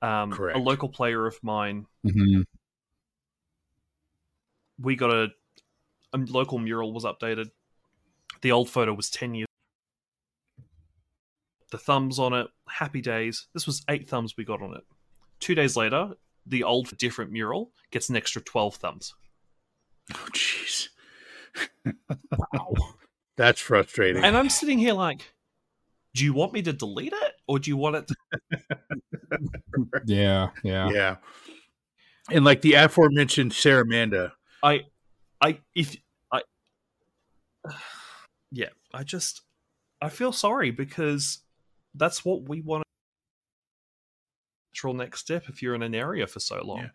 Um, 0.02 0.32
Correct. 0.32 0.58
A 0.58 0.60
local 0.60 0.90
player 0.90 1.26
of 1.26 1.38
mine 1.42 1.86
hmm 2.04 2.42
we 4.78 4.96
got 4.96 5.10
a, 5.10 5.28
a 6.14 6.18
local 6.18 6.58
mural 6.58 6.92
was 6.92 7.04
updated. 7.04 7.50
The 8.42 8.52
old 8.52 8.70
photo 8.70 8.94
was 8.94 9.10
10 9.10 9.34
years. 9.34 9.46
The 11.70 11.76
thumbs 11.78 12.18
on 12.18 12.32
it, 12.32 12.46
happy 12.66 13.02
days. 13.02 13.46
This 13.52 13.66
was 13.66 13.82
eight 13.90 14.08
thumbs 14.08 14.34
we 14.38 14.44
got 14.44 14.62
on 14.62 14.74
it. 14.74 14.84
Two 15.38 15.54
days 15.54 15.76
later, 15.76 16.14
the 16.47 16.64
old 16.64 16.97
different 16.99 17.30
mural 17.30 17.72
gets 17.91 18.09
an 18.09 18.16
extra 18.16 18.43
12 18.43 18.76
thumbs. 18.76 19.14
Oh, 20.14 20.26
jeez. 20.32 20.88
Wow. 22.36 22.74
That's 23.36 23.61
frustrating. 23.61 24.24
And 24.24 24.36
I'm 24.36 24.51
sitting 24.51 24.78
here 24.78 24.93
like, 24.93 25.32
do 26.14 26.24
you 26.24 26.32
want 26.32 26.53
me 26.53 26.62
to 26.62 26.72
delete 26.72 27.12
it 27.12 27.32
or 27.47 27.59
do 27.59 27.70
you 27.70 27.76
want 27.76 27.97
it 27.97 28.09
to. 28.09 28.14
Yeah. 30.07 30.51
Yeah. 30.62 30.91
yeah. 30.91 31.16
And 32.30 32.45
like 32.45 32.61
the 32.61 32.74
aforementioned 32.74 33.53
Sarah 33.53 33.82
Amanda, 33.82 34.34
I, 34.62 34.86
I, 35.41 35.61
if, 35.74 35.97
I, 36.32 36.43
yeah, 38.51 38.68
I 38.93 39.05
just, 39.05 39.43
I 40.03 40.09
feel 40.09 40.32
sorry 40.32 40.70
because 40.70 41.38
that's 41.94 42.24
what 42.24 42.48
we 42.48 42.60
want. 42.60 42.85
Natural 44.81 44.94
next 44.94 45.20
step 45.20 45.44
if 45.48 45.61
you're 45.61 45.74
in 45.74 45.82
an 45.82 45.94
area 45.94 46.27
for 46.27 46.40
so 46.40 46.62
long. 46.65 46.78
Yeah. 46.78 46.89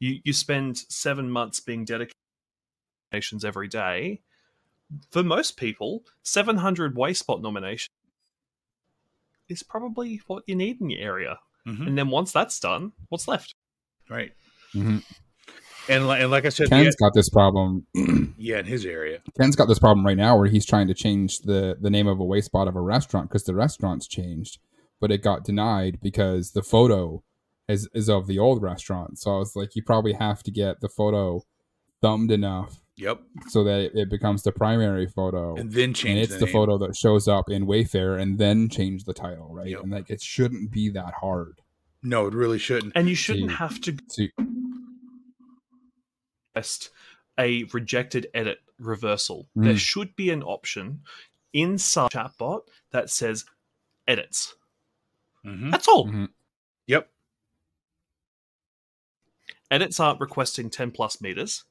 You 0.00 0.20
you 0.24 0.32
spend 0.34 0.76
seven 0.76 1.30
months 1.30 1.60
being 1.60 1.86
dedicated 1.86 2.12
to 2.12 3.16
nominations 3.16 3.42
every 3.42 3.68
day. 3.68 4.20
For 5.10 5.22
most 5.22 5.56
people, 5.56 6.04
700 6.22 6.94
Wayspot 6.94 7.40
nomination 7.40 7.90
is 9.48 9.62
probably 9.62 10.20
what 10.26 10.44
you 10.46 10.56
need 10.56 10.82
in 10.82 10.90
your 10.90 11.00
area. 11.00 11.38
Mhm. 11.66 11.86
And 11.86 11.98
then 11.98 12.10
once 12.10 12.32
that's 12.32 12.60
done, 12.60 12.92
what's 13.08 13.26
left? 13.26 13.54
right? 14.10 14.32
Mhm. 14.74 15.02
And 15.88 16.06
like, 16.06 16.20
and 16.20 16.30
like 16.30 16.44
I 16.44 16.50
said, 16.50 16.68
Ken's 16.68 16.94
yeah, 17.00 17.06
got 17.06 17.14
this 17.14 17.30
problem. 17.30 17.86
yeah, 18.38 18.58
in 18.58 18.66
his 18.66 18.84
area, 18.84 19.20
Ken's 19.40 19.56
got 19.56 19.66
this 19.68 19.78
problem 19.78 20.04
right 20.04 20.16
now 20.16 20.36
where 20.36 20.48
he's 20.48 20.66
trying 20.66 20.86
to 20.88 20.94
change 20.94 21.40
the 21.40 21.76
the 21.80 21.90
name 21.90 22.06
of 22.06 22.20
a 22.20 22.24
Wayspot 22.24 22.68
of 22.68 22.76
a 22.76 22.80
restaurant 22.80 23.28
because 23.30 23.44
the 23.44 23.54
restaurant's 23.54 24.06
changed, 24.06 24.58
but 25.00 25.10
it 25.10 25.22
got 25.22 25.44
denied 25.44 25.98
because 26.02 26.52
the 26.52 26.62
photo 26.62 27.22
is 27.68 27.88
is 27.94 28.08
of 28.08 28.26
the 28.26 28.38
old 28.38 28.62
restaurant. 28.62 29.18
So 29.18 29.34
I 29.34 29.38
was 29.38 29.56
like, 29.56 29.76
you 29.76 29.82
probably 29.82 30.14
have 30.14 30.42
to 30.44 30.50
get 30.50 30.80
the 30.80 30.88
photo 30.88 31.42
thumbed 32.00 32.30
enough 32.30 32.80
yep, 32.96 33.20
so 33.48 33.64
that 33.64 33.80
it, 33.80 33.92
it 33.94 34.10
becomes 34.10 34.42
the 34.42 34.52
primary 34.52 35.06
photo. 35.06 35.56
and 35.56 35.72
then 35.72 35.94
change. 35.94 36.10
and 36.10 36.18
it's 36.18 36.34
the, 36.34 36.40
the, 36.40 36.46
name. 36.46 36.52
photo 36.52 36.78
that 36.78 36.96
shows 36.96 37.26
up 37.26 37.50
in 37.50 37.66
Wayfarer, 37.66 38.16
and 38.16 38.38
then 38.38 38.68
change 38.68 39.04
the 39.04 39.14
title, 39.14 39.48
right? 39.52 39.68
Yep. 39.68 39.82
And 39.82 39.92
like, 39.92 40.10
it 40.10 40.20
shouldn't 40.20 40.70
be 40.70 40.90
that 40.90 41.14
hard. 41.20 41.60
No, 42.02 42.26
it 42.26 42.34
really 42.34 42.58
shouldn't. 42.58 42.92
And 42.94 43.08
you 43.08 43.14
shouldn't 43.14 43.50
See. 43.50 43.56
have 43.56 43.80
to 43.80 43.92
To, 43.92 44.28
request 46.56 46.90
a 47.38 47.64
rejected 47.64 48.28
edit 48.34 48.58
reversal. 48.78 49.48
Mm. 49.56 49.64
There 49.64 49.76
should 49.76 50.16
be 50.16 50.30
an 50.30 50.42
option 50.42 51.00
inside 51.52 52.10
chatbot 52.10 52.62
that 52.92 53.10
says 53.10 53.44
edits. 54.08 54.54
Mhm. 55.46 55.70
That's 55.70 55.88
all. 55.88 56.08
Mhm. 56.08 56.28
Yep. 56.86 57.10
Edits 59.70 60.00
aren't 60.00 60.20
requesting 60.20 60.70
10 60.70 60.90
plus 60.92 61.20
meters. 61.20 61.64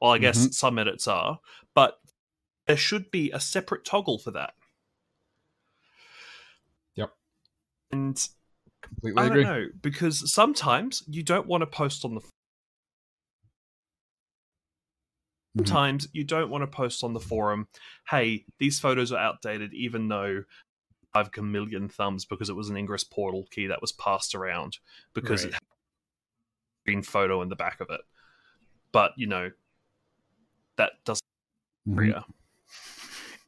Well, 0.00 0.12
I 0.12 0.18
guess 0.18 0.46
Mhm. 0.46 0.54
some 0.54 0.78
edits 0.78 1.06
are, 1.06 1.40
but 1.74 2.00
there 2.66 2.76
should 2.76 3.10
be 3.10 3.30
a 3.30 3.40
separate 3.40 3.84
toggle 3.84 4.18
for 4.18 4.30
that. 4.32 4.54
Yep. 6.96 7.12
And 7.92 8.28
Completely 8.82 9.22
I 9.22 9.26
agree. 9.26 9.44
don't 9.44 9.52
know 9.52 9.68
because 9.82 10.32
sometimes 10.32 11.02
you 11.06 11.22
don't 11.22 11.46
want 11.46 11.62
to 11.62 11.66
post 11.66 12.04
on 12.04 12.14
the. 12.14 12.20
Mhm. 12.20 12.30
Sometimes 15.58 16.08
you 16.12 16.24
don't 16.24 16.50
want 16.50 16.62
to 16.62 16.66
post 16.66 17.02
on 17.02 17.12
the 17.12 17.20
forum, 17.20 17.68
"Hey, 18.08 18.44
these 18.58 18.78
photos 18.78 19.10
are 19.12 19.18
outdated," 19.18 19.74
even 19.74 20.08
though 20.08 20.44
I've 21.14 21.30
a 21.36 21.42
million 21.42 21.88
thumbs 21.88 22.24
because 22.24 22.48
it 22.48 22.56
was 22.56 22.68
an 22.70 22.76
Ingress 22.76 23.04
portal 23.04 23.46
key 23.50 23.66
that 23.66 23.80
was 23.80 23.92
passed 23.92 24.34
around 24.34 24.78
because 25.12 25.44
Right. 25.44 25.50
it 25.50 25.54
had 25.54 25.62
a 25.62 26.84
green 26.86 27.02
photo 27.02 27.42
in 27.42 27.48
the 27.48 27.56
back 27.56 27.80
of 27.80 27.88
it. 27.90 28.00
But 28.92 29.12
you 29.16 29.26
know, 29.26 29.50
that 30.76 30.92
doesn't. 31.04 31.24
Mhm. 31.88 32.08
Yeah. 32.10 32.22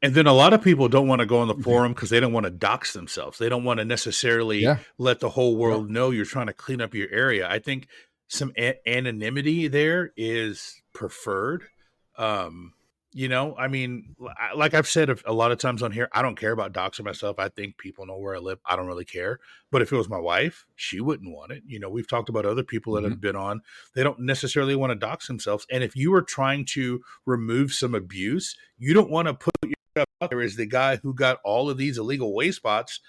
And 0.05 0.14
then 0.16 0.26
a 0.26 0.32
lot 0.32 0.52
of 0.52 0.62
people 0.62 0.89
don't 0.89 1.06
want 1.06 1.20
to 1.20 1.26
go 1.26 1.39
on 1.39 1.47
the 1.48 1.55
forum 1.62 1.93
because 1.94 2.10
they 2.10 2.18
don't 2.18 2.32
want 2.32 2.44
to 2.44 2.51
dox 2.51 2.93
themselves. 2.93 3.39
They 3.39 3.48
don't 3.48 3.62
want 3.62 3.78
to 3.78 3.84
necessarily 3.84 4.59
Yeah. 4.62 4.80
let 4.98 5.20
the 5.20 5.30
whole 5.30 5.56
world 5.56 5.90
know 5.90 6.10
you're 6.10 6.24
trying 6.24 6.48
to 6.48 6.52
clean 6.52 6.80
up 6.80 6.93
your 6.94 7.09
area. 7.10 7.48
I 7.48 7.60
think 7.60 7.86
some 8.26 8.52
a- 8.59 8.80
anonymity 8.89 9.68
there 9.68 10.12
is 10.16 10.82
preferred. 10.93 11.68
Um, 12.16 12.74
you 13.14 13.28
know, 13.28 13.55
I 13.59 13.68
mean, 13.68 14.16
like 14.55 14.72
I've 14.72 14.89
said 14.89 15.10
a 15.26 15.32
lot 15.32 15.52
of 15.52 15.59
times 15.59 15.82
on 15.82 15.93
here, 15.93 16.09
I 16.12 16.22
don't 16.22 16.39
care 16.39 16.52
about 16.52 16.72
doxing 16.72 17.05
myself. 17.05 17.39
I 17.39 17.51
think 17.51 17.76
people 17.76 18.06
know 18.06 18.16
where 18.16 18.34
I 18.34 18.39
live. 18.39 18.59
I 18.64 18.74
don't 18.74 18.86
really 18.86 19.05
care. 19.05 19.39
But 19.70 19.82
if 19.82 19.93
it 19.93 19.97
was 19.97 20.09
my 20.09 20.18
wife, 20.18 20.64
she 20.76 21.01
wouldn't 21.01 21.30
want 21.30 21.52
it. 21.52 21.62
You 21.66 21.78
know, 21.78 21.90
we've 21.90 22.09
talked 22.09 22.30
about 22.30 22.47
other 22.47 22.62
people 22.62 22.94
that 22.94 23.02
mm-hmm. 23.02 23.10
have 23.10 23.20
been 23.20 23.36
on. 23.36 23.60
They 23.94 24.02
don't 24.02 24.20
necessarily 24.20 24.74
want 24.74 24.93
to 24.93 24.94
dox 24.94 25.26
themselves. 25.26 25.66
And 25.70 25.84
if 25.84 25.94
you 25.94 26.14
are 26.14 26.22
trying 26.22 26.64
to 26.72 27.02
remove 27.26 27.74
some 27.74 27.94
abuse, 27.94 28.56
you 28.78 28.94
don't 28.94 29.10
want 29.10 29.28
to 29.28 29.34
put 29.34 29.55
yourself 29.62 30.09
out 30.22 30.30
there 30.30 30.40
as 30.40 30.56
the 30.56 30.66
guy 30.66 30.97
who 30.97 31.14
got 31.14 31.39
all 31.44 31.68
of 31.68 31.76
these 31.76 31.98
illegal 31.98 32.32
Wayspots 32.32 33.01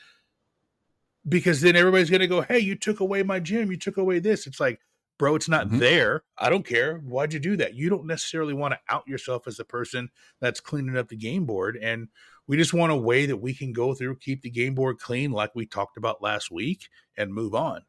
because 1.28 1.62
then 1.62 1.78
everybody's 1.78 2.10
going 2.10 2.20
to 2.20 2.28
go, 2.28 2.42
Hey, 2.42 2.60
you 2.60 2.76
took 2.76 3.00
away 3.00 3.24
my 3.24 3.40
gym. 3.40 3.72
You 3.72 3.78
took 3.78 3.96
away 3.96 4.20
this. 4.20 4.48
It's 4.48 4.60
like, 4.60 4.80
bro, 5.18 5.36
it's 5.36 5.50
not 5.50 5.68
Mhm. 5.68 5.80
there. 5.80 6.24
I 6.38 6.50
don't 6.50 6.66
care. 6.66 6.98
Why'd 7.00 7.34
you 7.34 7.40
do 7.40 7.56
that? 7.58 7.76
You 7.76 7.90
don't 7.90 8.06
necessarily 8.06 8.54
want 8.54 8.74
to 8.74 8.80
out 8.94 9.08
yourself 9.08 9.48
as 9.48 9.58
the 9.58 9.66
person 9.66 10.10
that's 10.40 10.60
cleaning 10.60 10.98
up 10.98 11.10
the 11.10 11.16
game 11.16 11.46
board. 11.46 11.78
And 11.82 12.10
we 12.48 12.58
just 12.58 12.74
want 12.74 12.92
a 12.92 12.98
way 12.98 13.26
that 13.26 13.38
we 13.38 13.54
can 13.54 13.72
go 13.72 13.94
through, 13.94 14.18
keep 14.18 14.42
the 14.42 14.50
game 14.50 14.76
board 14.76 15.00
clean, 15.00 15.32
like 15.32 15.56
we 15.56 15.66
talked 15.66 15.98
about 15.98 16.22
last 16.22 16.52
week, 16.52 16.90
and 17.16 17.34
move 17.34 17.56
on. 17.56 17.84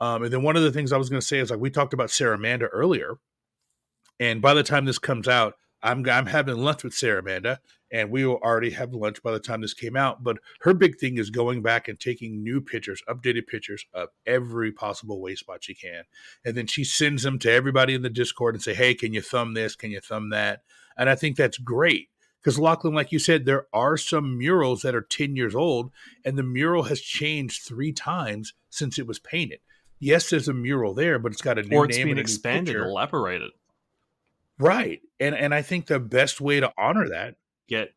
Um, 0.00 0.24
and 0.24 0.32
then 0.32 0.42
one 0.42 0.56
of 0.56 0.62
the 0.62 0.72
things 0.72 0.92
I 0.92 0.98
was 0.98 1.08
going 1.08 1.20
to 1.20 1.26
say 1.26 1.38
is 1.38 1.50
like 1.50 1.60
we 1.60 1.70
talked 1.70 1.94
about 1.94 2.10
Sarah 2.10 2.34
Amanda 2.36 2.66
earlier, 2.66 3.18
and 4.20 4.42
by 4.42 4.54
the 4.54 4.62
time 4.62 4.84
this 4.84 4.98
comes 4.98 5.28
out, 5.28 5.54
I'm 5.82 6.06
I'm 6.08 6.26
having 6.26 6.56
lunch 6.58 6.84
with 6.84 6.94
Sarah 6.94 7.20
Amanda, 7.20 7.60
and 7.92 8.10
we 8.10 8.24
will 8.24 8.36
already 8.36 8.70
have 8.70 8.92
lunch 8.92 9.22
by 9.22 9.32
the 9.32 9.38
time 9.38 9.60
this 9.60 9.74
came 9.74 9.96
out. 9.96 10.22
But 10.22 10.38
her 10.60 10.74
big 10.74 10.98
thing 10.98 11.18
is 11.18 11.30
going 11.30 11.62
back 11.62 11.88
and 11.88 11.98
taking 11.98 12.42
new 12.42 12.60
pictures, 12.60 13.02
updated 13.08 13.46
pictures 13.46 13.84
of 13.94 14.08
every 14.26 14.72
possible 14.72 15.20
Wayspot 15.20 15.58
she 15.60 15.74
can, 15.74 16.04
and 16.44 16.56
then 16.56 16.66
she 16.66 16.84
sends 16.84 17.22
them 17.22 17.38
to 17.40 17.50
everybody 17.50 17.94
in 17.94 18.02
the 18.02 18.10
Discord 18.10 18.54
and 18.54 18.62
say, 18.62 18.74
"Hey, 18.74 18.94
can 18.94 19.12
you 19.12 19.20
thumb 19.20 19.54
this? 19.54 19.76
Can 19.76 19.90
you 19.90 20.00
thumb 20.00 20.30
that?" 20.30 20.62
And 20.96 21.10
I 21.10 21.14
think 21.14 21.36
that's 21.36 21.58
great 21.58 22.08
because 22.42 22.58
Lachlan, 22.58 22.94
like 22.94 23.12
you 23.12 23.18
said, 23.18 23.44
there 23.44 23.66
are 23.72 23.96
some 23.96 24.38
murals 24.38 24.82
that 24.82 24.94
are 24.94 25.02
ten 25.02 25.36
years 25.36 25.54
old, 25.54 25.90
and 26.24 26.38
the 26.38 26.42
mural 26.42 26.84
has 26.84 27.00
changed 27.00 27.62
three 27.62 27.92
times 27.92 28.54
since 28.70 28.98
it 28.98 29.06
was 29.06 29.18
painted. 29.18 29.60
Yes, 29.98 30.30
there's 30.30 30.48
a 30.48 30.54
mural 30.54 30.94
there, 30.94 31.18
but 31.18 31.32
it's 31.32 31.42
got 31.42 31.58
a 31.58 31.62
new 31.62 31.76
Or 31.76 31.86
it's 31.86 31.96
name 31.96 32.08
been 32.08 32.18
and 32.18 32.20
expanded, 32.20 32.76
elaborated. 32.76 33.50
Right. 34.58 35.00
And 35.20 35.34
and 35.34 35.54
I 35.54 35.62
think 35.62 35.86
the 35.86 36.00
best 36.00 36.40
way 36.40 36.60
to 36.60 36.72
honor 36.78 37.08
that, 37.08 37.36
Get 37.68 37.94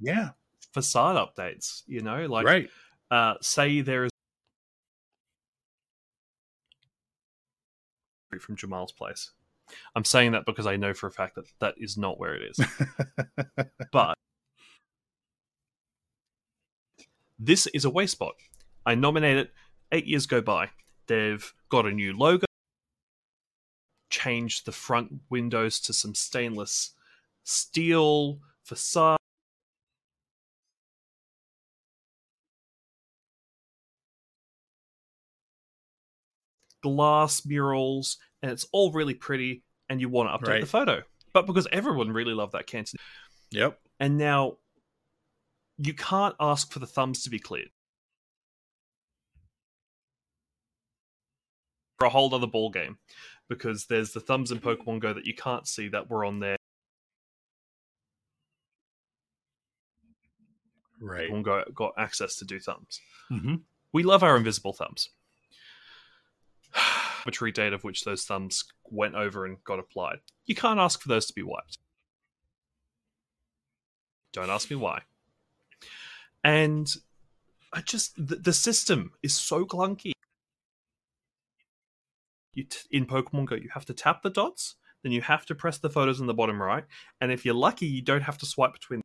yeah, 0.00 0.30
facade 0.72 1.16
updates. 1.16 1.82
You 1.86 2.00
know, 2.02 2.26
like 2.26 2.46
right. 2.46 2.70
uh, 3.10 3.34
say 3.40 3.80
there 3.80 4.04
is 4.04 4.10
from 8.40 8.56
Jamal's 8.56 8.92
place. 8.92 9.30
I'm 9.94 10.04
saying 10.04 10.32
that 10.32 10.46
because 10.46 10.66
I 10.66 10.76
know 10.76 10.94
for 10.94 11.06
a 11.06 11.10
fact 11.10 11.34
that 11.36 11.46
that 11.60 11.74
is 11.78 11.96
not 11.96 12.18
where 12.20 12.34
it 12.34 12.42
is. 12.50 12.66
but 13.92 14.16
this 17.38 17.66
is 17.68 17.84
a 17.84 17.90
Wayspot. 17.90 18.32
I 18.84 18.94
nominate 18.94 19.38
it. 19.38 19.52
Eight 19.92 20.06
years 20.06 20.26
go 20.26 20.40
by. 20.40 20.70
They've 21.06 21.52
got 21.68 21.86
a 21.86 21.90
new 21.90 22.16
logo, 22.16 22.46
changed 24.10 24.66
the 24.66 24.72
front 24.72 25.20
windows 25.30 25.80
to 25.80 25.92
some 25.92 26.14
stainless 26.14 26.92
steel 27.44 28.40
facade. 28.66 29.18
Glass 36.82 37.44
murals, 37.46 38.18
and 38.42 38.50
it's 38.52 38.66
all 38.72 38.92
really 38.92 39.14
pretty, 39.14 39.62
and 39.88 40.00
you 40.00 40.08
want 40.08 40.28
to 40.28 40.38
update 40.38 40.50
Right. 40.50 40.60
the 40.60 40.66
photo. 40.66 41.02
But 41.32 41.46
because 41.46 41.66
everyone 41.72 42.12
really 42.12 42.34
loved 42.34 42.52
that 42.52 42.66
canton, 42.66 42.98
Yep. 43.50 43.80
and 43.98 44.18
now 44.18 44.58
you 45.78 45.94
can't 45.94 46.34
ask 46.40 46.72
for 46.72 46.78
the 46.78 46.86
thumbs 46.86 47.22
to 47.24 47.30
be 47.30 47.38
cleared. 47.38 47.70
For 51.98 52.06
a 52.06 52.10
whole 52.10 52.32
other 52.34 52.46
ball 52.46 52.70
game, 52.70 52.98
because 53.48 53.86
there's 53.86 54.12
the 54.12 54.20
thumbs 54.20 54.50
in 54.50 54.60
Pokemon 54.60 55.00
Go 55.00 55.12
that 55.12 55.26
you 55.26 55.34
can't 55.34 55.66
see 55.66 55.88
that 55.88 56.08
were 56.10 56.24
on 56.24 56.40
there. 56.40 56.55
Right. 61.06 61.30
Pokemon 61.30 61.42
Go 61.44 61.64
got 61.74 61.92
access 61.98 62.36
to 62.36 62.44
do 62.44 62.58
thumbs. 62.58 63.00
hmm 63.28 63.56
We 63.92 64.02
love 64.02 64.22
our 64.22 64.36
invisible 64.36 64.72
thumbs. 64.72 65.10
Arbitrary 67.20 67.52
date 67.52 67.72
of 67.72 67.84
which 67.84 68.04
those 68.04 68.24
thumbs 68.24 68.64
went 68.84 69.14
over 69.14 69.44
and 69.46 69.62
got 69.64 69.78
applied. 69.78 70.18
You 70.44 70.54
can't 70.54 70.80
ask 70.80 71.00
for 71.00 71.08
those 71.08 71.26
to 71.26 71.32
be 71.32 71.42
wiped. 71.42 71.78
Don't 74.32 74.50
ask 74.50 74.70
me 74.70 74.76
why. 74.76 75.02
And 76.44 76.92
I 77.72 77.80
just 77.80 78.14
the, 78.16 78.36
the 78.36 78.52
system 78.52 79.12
is 79.22 79.34
so 79.34 79.64
clunky. 79.64 80.12
You 82.52 82.64
t- 82.64 82.78
in 82.90 83.06
Pokemon 83.06 83.46
Go, 83.46 83.56
you 83.56 83.68
have 83.74 83.84
to 83.86 83.94
tap 83.94 84.22
the 84.22 84.30
dots, 84.30 84.76
then 85.02 85.12
you 85.12 85.20
have 85.22 85.46
to 85.46 85.54
press 85.54 85.78
the 85.78 85.90
photos 85.90 86.20
in 86.20 86.26
the 86.26 86.34
bottom 86.34 86.60
right, 86.60 86.84
and 87.20 87.30
if 87.32 87.44
you're 87.44 87.54
lucky, 87.54 87.86
you 87.86 88.02
don't 88.02 88.22
have 88.22 88.38
to 88.38 88.46
swipe 88.46 88.72
between. 88.72 89.00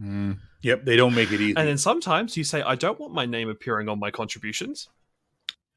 Mm. 0.00 0.38
Yep. 0.62 0.84
They 0.84 0.96
don't 0.96 1.14
make 1.14 1.32
it 1.32 1.40
easy. 1.40 1.54
And 1.56 1.66
then 1.68 1.78
sometimes 1.78 2.36
you 2.36 2.44
say, 2.44 2.62
I 2.62 2.74
don't 2.74 2.98
want 3.00 3.12
my 3.12 3.26
name 3.26 3.48
appearing 3.48 3.88
on 3.88 3.98
my 3.98 4.10
contributions. 4.10 4.88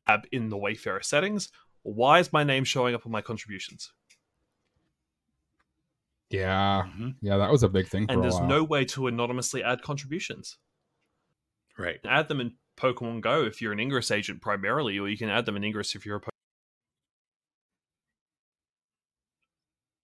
Tab 0.08 0.26
in 0.32 0.50
the 0.50 0.58
Wayfarer 0.58 1.02
settings. 1.02 1.50
Why 1.84 2.20
is 2.20 2.32
my 2.32 2.44
name 2.44 2.64
showing 2.64 2.94
up 2.96 3.06
on 3.06 3.12
my 3.12 3.22
contributions? 3.22 3.92
Yeah, 6.30 6.88
Mhm. 6.96 7.16
yeah, 7.22 7.38
that 7.38 7.52
was 7.52 7.64
a 7.64 7.68
big 7.70 7.88
thing 7.88 8.06
for 8.08 8.14
And 8.14 8.20
a 8.20 8.22
there's 8.22 8.36
while. 8.36 8.48
no 8.48 8.64
way 8.64 8.86
to 8.86 9.08
anonymously 9.08 9.64
add 9.64 9.82
contributions. 9.82 10.58
Right. 11.78 11.96
You 11.96 12.00
can 12.02 12.12
add 12.12 12.28
them 12.30 12.40
in 12.40 12.56
Pokemon 12.78 13.22
Go 13.22 13.44
if 13.44 13.62
you're 13.62 13.74
an 13.74 13.80
Ingress 13.80 14.12
agent 14.12 14.42
primarily, 14.42 14.98
or 14.98 15.10
you 15.10 15.18
can 15.18 15.30
add 15.30 15.46
them 15.46 15.58
in 15.58 15.64
Ingress 15.64 15.94
if 15.96 16.06
you're 16.06 16.18
a 16.18 16.22
po- 16.22 16.30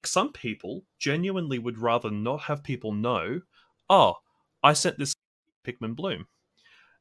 Some 0.04 0.32
people 0.32 0.86
genuinely 1.00 1.60
would 1.60 1.78
rather 1.78 2.10
not 2.10 2.42
have 2.44 2.64
people 2.64 2.94
know, 2.94 3.42
oh, 3.90 4.16
I 4.64 4.74
sent 4.74 4.98
this 5.00 5.14
Pikmin 5.66 5.96
Bloom. 5.96 6.28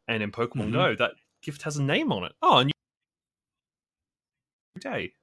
And 0.08 0.22
in 0.22 0.30
Pokemon 0.30 0.68
Mhm. 0.68 0.72
Go, 0.72 0.94
that 0.96 1.12
gift 1.42 1.62
has 1.62 1.76
a 1.76 1.82
name 1.82 2.12
on 2.12 2.24
it. 2.24 2.32
Oh, 2.42 2.58
and 2.58 2.70
you 4.74 4.80
day. 4.80 5.14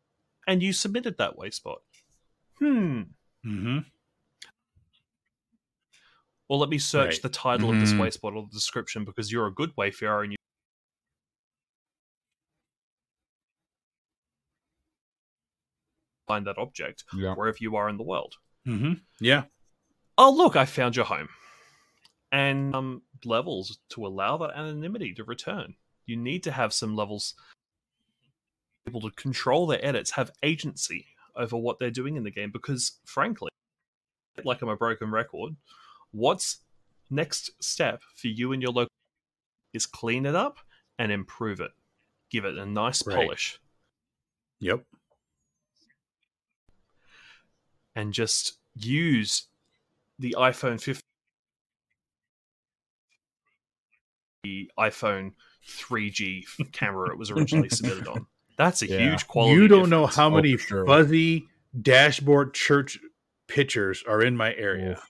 And 0.48 0.61
you 0.61 0.73
submitted 0.73 1.18
that 1.18 1.38
Wayspot. 1.38 1.77
Hmm. 2.60 3.02
hmm 3.44 3.80
Or 6.49 6.57
let 6.57 6.69
me 6.69 6.77
search 6.77 7.14
Right. 7.14 7.22
the 7.22 7.30
title 7.30 7.69
of 7.72 7.80
this 7.80 7.94
Mhm. 7.94 7.99
Wayspot 7.99 8.35
or 8.35 8.44
the 8.44 8.49
description 8.52 9.06
because 9.06 9.31
you're 9.31 9.48
a 9.48 9.53
good 9.53 9.72
wayfarer 9.77 10.23
and 10.23 10.34
you 10.34 10.38
find 16.27 16.48
that 16.48 16.57
object 16.57 17.03
Yeah. 17.15 17.34
wherever 17.35 17.57
you 17.60 17.76
are 17.76 17.90
in 17.90 17.98
the 17.98 18.03
world. 18.03 18.35
Mm-hmm. 18.68 18.94
Yeah. 19.19 19.45
Oh, 20.18 20.31
look, 20.31 20.56
I 20.56 20.65
found 20.65 20.95
your 20.95 21.06
home. 21.06 21.30
And 22.34 22.76
um, 22.76 23.01
levels 23.23 23.80
to 23.89 24.05
allow 24.05 24.38
that 24.38 24.57
anonymity 24.57 25.14
to 25.14 25.23
return. 25.23 25.76
You 26.05 26.18
need 26.18 26.43
to 26.43 26.51
have 26.51 26.73
some 26.73 26.95
levels 26.95 27.35
able 28.88 29.01
to 29.01 29.11
control 29.11 29.68
their 29.68 29.84
edits, 29.85 30.11
have 30.11 30.31
agency 30.43 31.05
over 31.35 31.55
what 31.55 31.80
they're 31.80 31.91
doing 31.91 32.15
in 32.18 32.23
the 32.23 32.31
game. 32.31 32.51
Because 32.51 32.99
frankly, 33.05 33.49
like 34.43 34.61
I'm 34.61 34.68
a 34.69 34.76
broken 34.76 35.11
record, 35.11 35.55
what's 36.11 36.57
next 37.10 37.51
step 37.64 38.01
for 38.15 38.27
you 38.27 38.51
and 38.51 38.61
your 38.61 38.72
local 38.72 38.89
is 39.73 39.85
clean 39.85 40.26
it 40.26 40.35
up 40.35 40.57
and 40.97 41.11
improve 41.11 41.60
it. 41.61 41.72
Give 42.31 42.45
it 42.45 42.57
a 42.57 42.65
nice 42.65 43.05
Right. 43.05 43.15
polish. 43.15 43.60
Yep. 44.60 44.84
and 47.95 48.11
just 48.11 48.57
use 48.76 49.49
the 50.18 50.35
iPhone 50.38 50.81
15, 50.81 50.99
the 54.44 54.70
iPhone 54.78 55.32
3G 55.68 56.44
camera 56.74 57.10
it 57.11 57.18
was 57.18 57.32
originally 57.32 57.70
submitted 57.70 58.07
on. 58.07 58.28
That's 58.57 58.82
a 58.84 58.88
Yeah. 58.88 58.99
huge 59.10 59.28
quality. 59.28 59.56
you 59.56 59.68
don't 59.68 59.90
know 59.90 60.06
how 60.06 60.28
Oh, 60.28 60.32
many 60.32 60.57
sure. 60.57 60.86
fuzzy 60.86 61.48
dashboard 61.82 62.53
church 62.53 62.99
pictures 63.48 64.03
are 64.07 64.22
in 64.22 64.38
my 64.38 64.53
area 64.56 65.02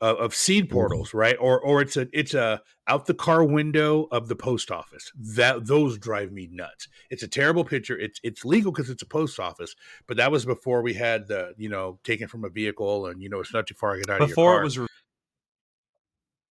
of, 0.00 0.16
of 0.16 0.34
seed 0.34 0.70
portals, 0.70 1.12
right? 1.14 1.36
Or 1.38 1.60
or 1.60 1.82
it's 1.82 1.96
a 1.96 2.08
it's 2.12 2.32
a 2.34 2.62
out 2.88 3.04
the 3.06 3.14
car 3.14 3.44
window 3.44 4.08
of 4.10 4.28
the 4.28 4.34
post 4.34 4.70
office. 4.70 5.12
That 5.36 5.66
those 5.66 5.98
drive 5.98 6.32
me 6.32 6.48
nuts. 6.50 6.88
It's 7.10 7.22
a 7.22 7.28
terrible 7.28 7.64
picture. 7.64 7.96
It's 7.98 8.18
it's 8.22 8.44
legal 8.44 8.72
because 8.72 8.88
it's 8.90 9.02
a 9.02 9.06
post 9.06 9.38
office, 9.38 9.76
but 10.08 10.16
that 10.16 10.32
was 10.32 10.44
before 10.46 10.82
we 10.82 10.94
had 10.94 11.28
the 11.28 11.52
you 11.58 11.68
know 11.68 12.00
taken 12.02 12.26
from 12.28 12.44
a 12.44 12.48
vehicle 12.48 13.06
and 13.06 13.22
you 13.22 13.28
know 13.28 13.40
it's 13.40 13.52
not 13.52 13.66
too 13.66 13.74
far 13.74 13.94
to 13.94 14.00
get 14.00 14.08
out 14.10 14.14
of 14.14 14.20
your 14.20 14.28
before 14.28 14.52
car. 14.54 14.60
it 14.62 14.64
was 14.64 14.78
re- 14.78 14.86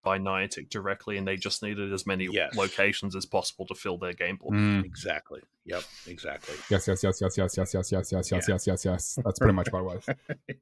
by 0.09 0.17
Niantic 0.17 0.69
directly, 0.69 1.17
and 1.17 1.27
they 1.27 1.35
just 1.35 1.61
needed 1.61 1.93
as 1.93 2.07
many 2.07 2.27
Yes. 2.31 2.55
locations 2.55 3.15
as 3.15 3.25
possible 3.27 3.65
to 3.67 3.75
fill 3.75 3.97
their 3.99 4.13
game 4.13 4.37
board. 4.37 4.55
Mm. 4.55 4.83
exactly. 4.83 5.41
Yep. 5.65 5.83
Exactly. 6.07 6.55
Yes, 6.71 6.87
yes, 6.87 7.03
yes, 7.03 7.21
yes, 7.21 7.37
yes, 7.37 7.55
yes, 7.55 7.73
yes, 7.73 7.91
yes, 7.91 8.11
yes, 8.11 8.31
yes, 8.31 8.47
yes, 8.49 8.67
yes, 8.67 8.85
yes. 8.85 9.19
That's 9.23 9.37
pretty 9.37 9.53
much 9.53 9.71
what 9.71 9.81
it 9.81 9.85
was. 9.85 10.05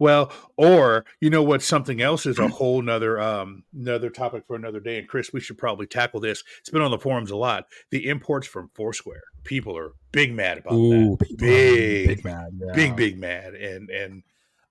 Well, 0.00 0.32
or 0.56 1.04
you 1.20 1.30
know 1.30 1.44
what? 1.44 1.62
Something 1.62 2.00
else 2.02 2.26
is 2.26 2.38
a 2.40 2.48
whole 2.48 2.82
nother 2.82 3.20
um 3.20 3.62
another 3.72 4.10
topic 4.10 4.44
for 4.44 4.56
another 4.56 4.80
day. 4.80 4.98
And 4.98 5.06
Chris, 5.06 5.32
we 5.32 5.38
should 5.40 5.56
probably 5.56 5.86
tackle 5.86 6.18
this. 6.18 6.42
It's 6.58 6.68
been 6.70 6.82
on 6.82 6.90
the 6.90 6.98
forums 6.98 7.30
a 7.30 7.36
lot. 7.36 7.66
The 7.90 8.08
imports 8.08 8.46
from 8.48 8.70
Foursquare. 8.74 9.22
People 9.44 9.78
are 9.78 9.92
big 10.10 10.34
mad 10.34 10.58
about 10.58 10.72
Ooh, 10.74 11.16
that. 11.16 11.28
people 11.28 11.46
are 11.46 11.50
Big, 11.50 12.08
big 12.08 12.24
mad. 12.24 12.48
Yeah. 12.58 12.72
big, 12.74 12.96
big 12.96 13.18
mad. 13.20 13.54
And 13.54 13.88
and 13.88 14.22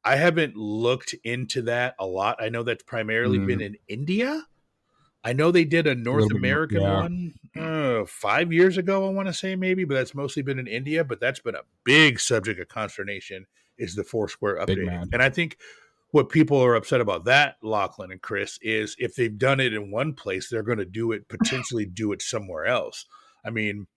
I 0.06 0.16
haven't 0.18 0.56
looked 0.56 1.16
into 1.24 1.64
that 1.64 1.96
a 2.00 2.06
lot. 2.06 2.42
I 2.42 2.50
know 2.50 2.64
that's 2.64 2.84
primarily 2.84 3.40
been 3.40 3.62
in 3.62 3.78
India. 3.88 4.44
I 5.24 5.32
know 5.32 5.52
they 5.52 5.64
did 5.64 5.88
a 5.88 5.96
North 5.96 6.28
bit 6.28 6.38
American 6.38 6.82
yeah. 6.82 7.02
one 7.02 7.34
uh, 7.58 8.06
five 8.06 8.52
years 8.52 8.78
ago. 8.78 9.08
I 9.08 9.12
want 9.12 9.30
to 9.30 9.34
say 9.34 9.56
maybe, 9.56 9.86
but 9.86 9.94
that's 9.94 10.14
mostly 10.14 10.44
been 10.44 10.60
in 10.60 10.68
India. 10.68 11.06
But 11.06 11.22
that's 11.22 11.40
been 11.40 11.56
a 11.56 11.64
big 11.86 12.20
subject 12.20 12.60
of 12.60 12.68
consternation. 12.68 13.46
Is 13.78 13.96
the 13.96 14.04
Foursquare 14.04 14.58
update? 14.58 15.14
And 15.14 15.24
I 15.24 15.30
think 15.30 15.58
what 16.12 16.30
people 16.30 16.64
are 16.64 16.76
upset 16.76 17.02
about 17.02 17.26
that, 17.26 17.56
Lachlan 17.64 18.12
and 18.12 18.22
Chris, 18.22 18.60
is 18.62 18.96
if 19.00 19.16
they've 19.16 19.38
done 19.38 19.60
it 19.60 19.74
in 19.74 19.90
one 19.90 20.14
place, 20.14 20.50
they're 20.50 20.62
going 20.62 20.78
to 20.78 20.86
do 20.86 21.12
it 21.14 21.28
potentially 21.30 21.86
do 21.86 22.12
it 22.12 22.22
somewhere 22.22 22.66
else. 22.66 23.06
I 23.46 23.50
mean, 23.50 23.88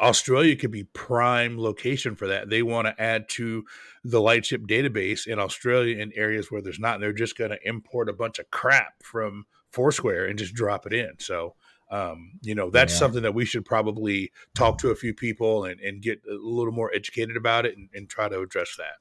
Australia 0.00 0.54
could 0.56 0.70
be 0.70 0.84
prime 0.84 1.58
location 1.58 2.14
for 2.14 2.28
that. 2.28 2.48
They 2.48 2.62
want 2.62 2.86
to 2.86 3.00
add 3.02 3.28
to 3.30 3.64
the 4.04 4.20
Lightship 4.20 4.62
database 4.62 5.26
in 5.26 5.38
Australia 5.38 5.98
in 5.98 6.12
areas 6.14 6.50
where 6.50 6.62
there's 6.62 6.78
not. 6.78 6.94
And 6.94 7.02
they're 7.02 7.12
just 7.12 7.36
going 7.36 7.50
to 7.50 7.58
import 7.68 8.08
a 8.08 8.12
bunch 8.12 8.38
of 8.38 8.50
crap 8.50 9.02
from 9.02 9.46
Foursquare 9.72 10.26
and 10.26 10.38
just 10.38 10.54
drop 10.54 10.86
it 10.86 10.92
in. 10.92 11.12
So, 11.18 11.54
um, 11.90 12.32
you 12.42 12.54
know, 12.54 12.70
that's 12.70 12.92
Yeah. 12.92 12.98
something 12.98 13.22
that 13.22 13.34
we 13.34 13.44
should 13.44 13.64
probably 13.64 14.30
talk 14.54 14.78
to 14.78 14.90
a 14.90 14.94
few 14.94 15.14
people 15.14 15.64
and, 15.64 15.80
and 15.80 16.00
get 16.00 16.20
a 16.30 16.34
little 16.34 16.72
more 16.72 16.92
educated 16.94 17.36
about 17.36 17.66
it 17.66 17.76
and, 17.76 17.88
and 17.92 18.08
try 18.08 18.28
to 18.28 18.40
address 18.40 18.76
that. 18.78 18.96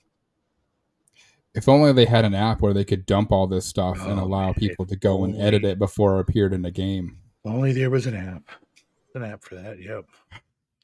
If 1.54 1.68
only 1.68 1.92
they 1.94 2.06
had 2.06 2.24
an 2.26 2.36
app 2.36 2.62
where 2.62 2.74
they 2.74 2.86
could 2.86 3.06
dump 3.06 3.32
all 3.32 3.48
this 3.48 3.66
stuff 3.66 3.98
and 4.06 4.20
Oh, 4.20 4.24
allow 4.26 4.46
man, 4.48 4.54
people 4.56 4.86
to 4.86 4.96
go 4.96 5.24
and 5.24 5.36
edit 5.40 5.64
it 5.66 5.80
before 5.80 6.18
it 6.18 6.22
appeared 6.22 6.54
in 6.54 6.62
the 6.62 6.72
game. 6.72 7.18
Only 7.46 7.72
there 7.72 7.90
was 7.90 8.06
an 8.06 8.16
app, 8.16 8.44
an 9.16 9.24
app 9.24 9.44
for 9.44 9.56
that. 9.56 9.80
Yep. 9.82 10.06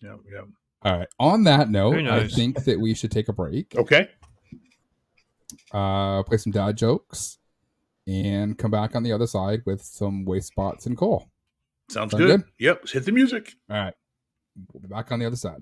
Yep. 0.04 0.20
Yep. 0.32 0.46
All 0.84 0.98
right. 1.00 1.08
On 1.20 1.44
that 1.46 1.70
note, 1.70 1.96
I 2.08 2.28
think 2.28 2.66
that 2.66 2.80
we 2.80 2.94
should 2.94 3.12
take 3.12 3.30
a 3.30 3.34
break, 3.34 3.74
Okay. 3.76 4.10
uh, 5.72 6.24
play 6.24 6.38
some 6.38 6.52
dad 6.52 6.76
jokes, 6.78 7.38
and 8.06 8.58
come 8.58 8.70
back 8.72 8.96
on 8.96 9.04
the 9.04 9.14
other 9.14 9.28
side 9.28 9.62
with 9.66 9.82
some 9.82 10.26
Wayspots 10.26 10.86
and 10.88 10.98
coal. 10.98 11.30
Sounds 11.90 12.12
Sound 12.12 12.24
good. 12.24 12.42
good? 12.42 12.50
Yep. 12.60 12.80
Let's 12.82 12.92
hit 12.92 13.06
the 13.06 13.12
music. 13.14 13.54
All 13.70 13.78
right. 13.78 13.94
We'll 14.74 14.82
be 14.82 14.88
back 14.90 15.12
on 15.12 15.20
the 15.20 15.26
other 15.26 15.36
side. 15.38 15.62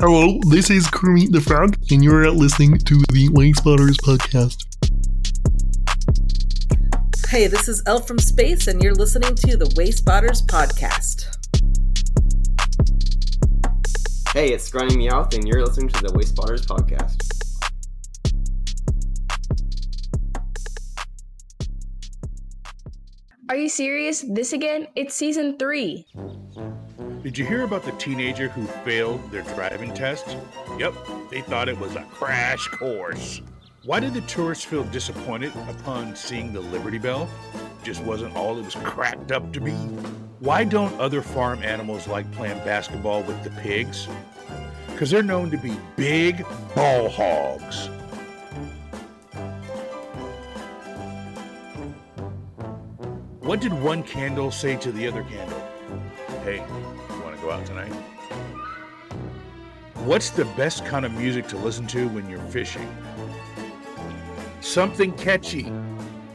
Hello, 0.00 0.38
this 0.48 0.70
is 0.70 0.86
Kermit 0.88 1.32
the 1.32 1.40
Frog, 1.40 1.76
and 1.90 2.04
you're 2.04 2.30
listening 2.30 2.78
to 2.78 2.94
the 3.12 3.28
Wing 3.32 3.54
Spotters 3.54 3.96
podcast. 3.98 4.64
Hey, 7.28 7.46
this 7.46 7.68
is 7.68 7.82
Elf 7.84 8.08
from 8.08 8.18
Space, 8.18 8.68
and 8.68 8.82
you're 8.82 8.94
listening 8.94 9.34
to 9.34 9.58
the 9.58 9.66
Wayspotters 9.76 10.42
podcast. 10.46 11.26
Hey, 14.32 14.54
it's 14.54 14.64
Scrawny 14.64 14.96
Meowth, 14.96 15.34
and 15.34 15.46
you're 15.46 15.62
listening 15.62 15.90
to 15.90 16.04
the 16.04 16.08
Wayspotters 16.08 16.64
podcast. 16.64 17.20
Are 23.50 23.56
you 23.56 23.68
serious? 23.68 24.24
This 24.26 24.54
again? 24.54 24.86
It's 24.96 25.14
season 25.14 25.58
three. 25.58 26.06
Did 27.22 27.36
you 27.36 27.44
hear 27.44 27.64
about 27.64 27.82
the 27.82 27.92
teenager 27.92 28.48
who 28.48 28.64
failed 28.86 29.30
their 29.30 29.42
driving 29.42 29.92
test? 29.92 30.34
Yep, 30.78 30.94
they 31.30 31.42
thought 31.42 31.68
it 31.68 31.78
was 31.78 31.94
a 31.94 32.04
crash 32.04 32.66
course. 32.68 33.42
Why 33.88 34.00
did 34.00 34.12
the 34.12 34.20
tourists 34.20 34.66
feel 34.66 34.84
disappointed 34.84 35.50
upon 35.66 36.14
seeing 36.14 36.52
the 36.52 36.60
Liberty 36.60 36.98
Bell? 36.98 37.26
Just 37.82 38.02
wasn't 38.02 38.36
all 38.36 38.58
it 38.58 38.62
was 38.62 38.74
cracked 38.74 39.32
up 39.32 39.50
to 39.54 39.62
be. 39.62 39.72
Why 40.40 40.64
don't 40.64 40.92
other 41.00 41.22
farm 41.22 41.62
animals 41.62 42.06
like 42.06 42.30
playing 42.32 42.58
basketball 42.66 43.22
with 43.22 43.42
the 43.42 43.50
pigs? 43.62 44.06
Because 44.88 45.10
they're 45.10 45.22
known 45.22 45.50
to 45.52 45.56
be 45.56 45.74
big 45.96 46.44
ball 46.74 47.08
hogs. 47.08 47.88
What 53.40 53.62
did 53.62 53.72
one 53.72 54.02
candle 54.02 54.50
say 54.50 54.76
to 54.76 54.92
the 54.92 55.08
other 55.08 55.22
candle? 55.22 55.62
Hey, 56.44 56.56
you 56.56 57.22
want 57.22 57.36
to 57.36 57.40
go 57.40 57.50
out 57.50 57.64
tonight? 57.64 57.94
What's 60.04 60.28
the 60.28 60.44
best 60.44 60.84
kind 60.84 61.06
of 61.06 61.12
music 61.12 61.48
to 61.48 61.56
listen 61.56 61.86
to 61.86 62.06
when 62.10 62.28
you're 62.28 62.38
fishing? 62.48 62.86
Something 64.68 65.12
catchy. 65.12 65.62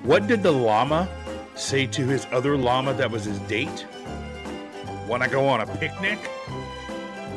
What 0.02 0.26
did 0.26 0.42
the 0.42 0.52
llama 0.52 1.08
say 1.54 1.86
to 1.86 2.02
his 2.08 2.26
other 2.32 2.58
llama 2.58 2.96
that 2.96 3.12
was 3.12 3.26
his 3.26 3.38
date? 3.42 3.86
Want 5.08 5.22
to 5.22 5.30
go 5.30 5.48
on 5.48 5.62
a 5.62 5.68
picnic? 5.78 6.18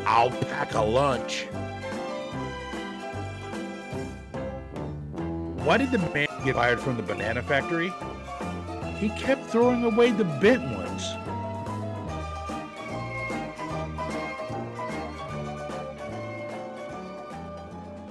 I'll 0.06 0.30
pack 0.30 0.72
a 0.72 0.80
lunch. 0.80 1.48
Why 5.66 5.76
did 5.76 5.90
the 5.90 5.98
man 5.98 6.28
get 6.46 6.54
fired 6.54 6.80
from 6.80 6.96
the 6.96 7.02
banana 7.02 7.42
factory? 7.42 7.92
He 8.98 9.10
kept 9.10 9.44
throwing 9.48 9.84
away 9.84 10.12
the 10.12 10.24
bent 10.24 10.62
ones. 10.62 10.85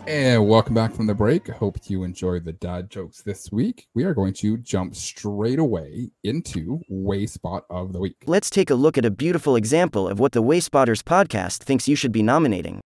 And 0.07 0.47
welcome 0.47 0.75
back 0.75 0.93
from 0.93 1.07
the 1.07 1.15
break. 1.15 1.49
I 1.49 1.53
hope 1.53 1.79
you 1.87 2.03
enjoyed 2.03 2.45
the 2.45 2.53
dad 2.53 2.91
jokes 2.91 3.23
this 3.23 3.51
week. 3.51 3.87
We 3.95 4.03
are 4.03 4.13
going 4.13 4.33
to 4.35 4.57
jump 4.57 4.95
straight 4.95 5.57
away 5.57 6.11
into 6.23 6.79
Wayspot 6.91 7.61
of 7.71 7.91
the 7.91 7.99
Week. 7.99 8.17
Let's 8.27 8.51
take 8.51 8.69
a 8.69 8.75
look 8.75 8.99
at 8.99 9.05
a 9.05 9.09
beautiful 9.09 9.55
example 9.55 10.07
of 10.07 10.19
what 10.19 10.33
the 10.33 10.43
Wayspotters 10.43 11.01
podcast 11.01 11.63
thinks 11.63 11.87
you 11.87 11.95
should 11.95 12.11
be 12.11 12.21
nominating. 12.21 12.81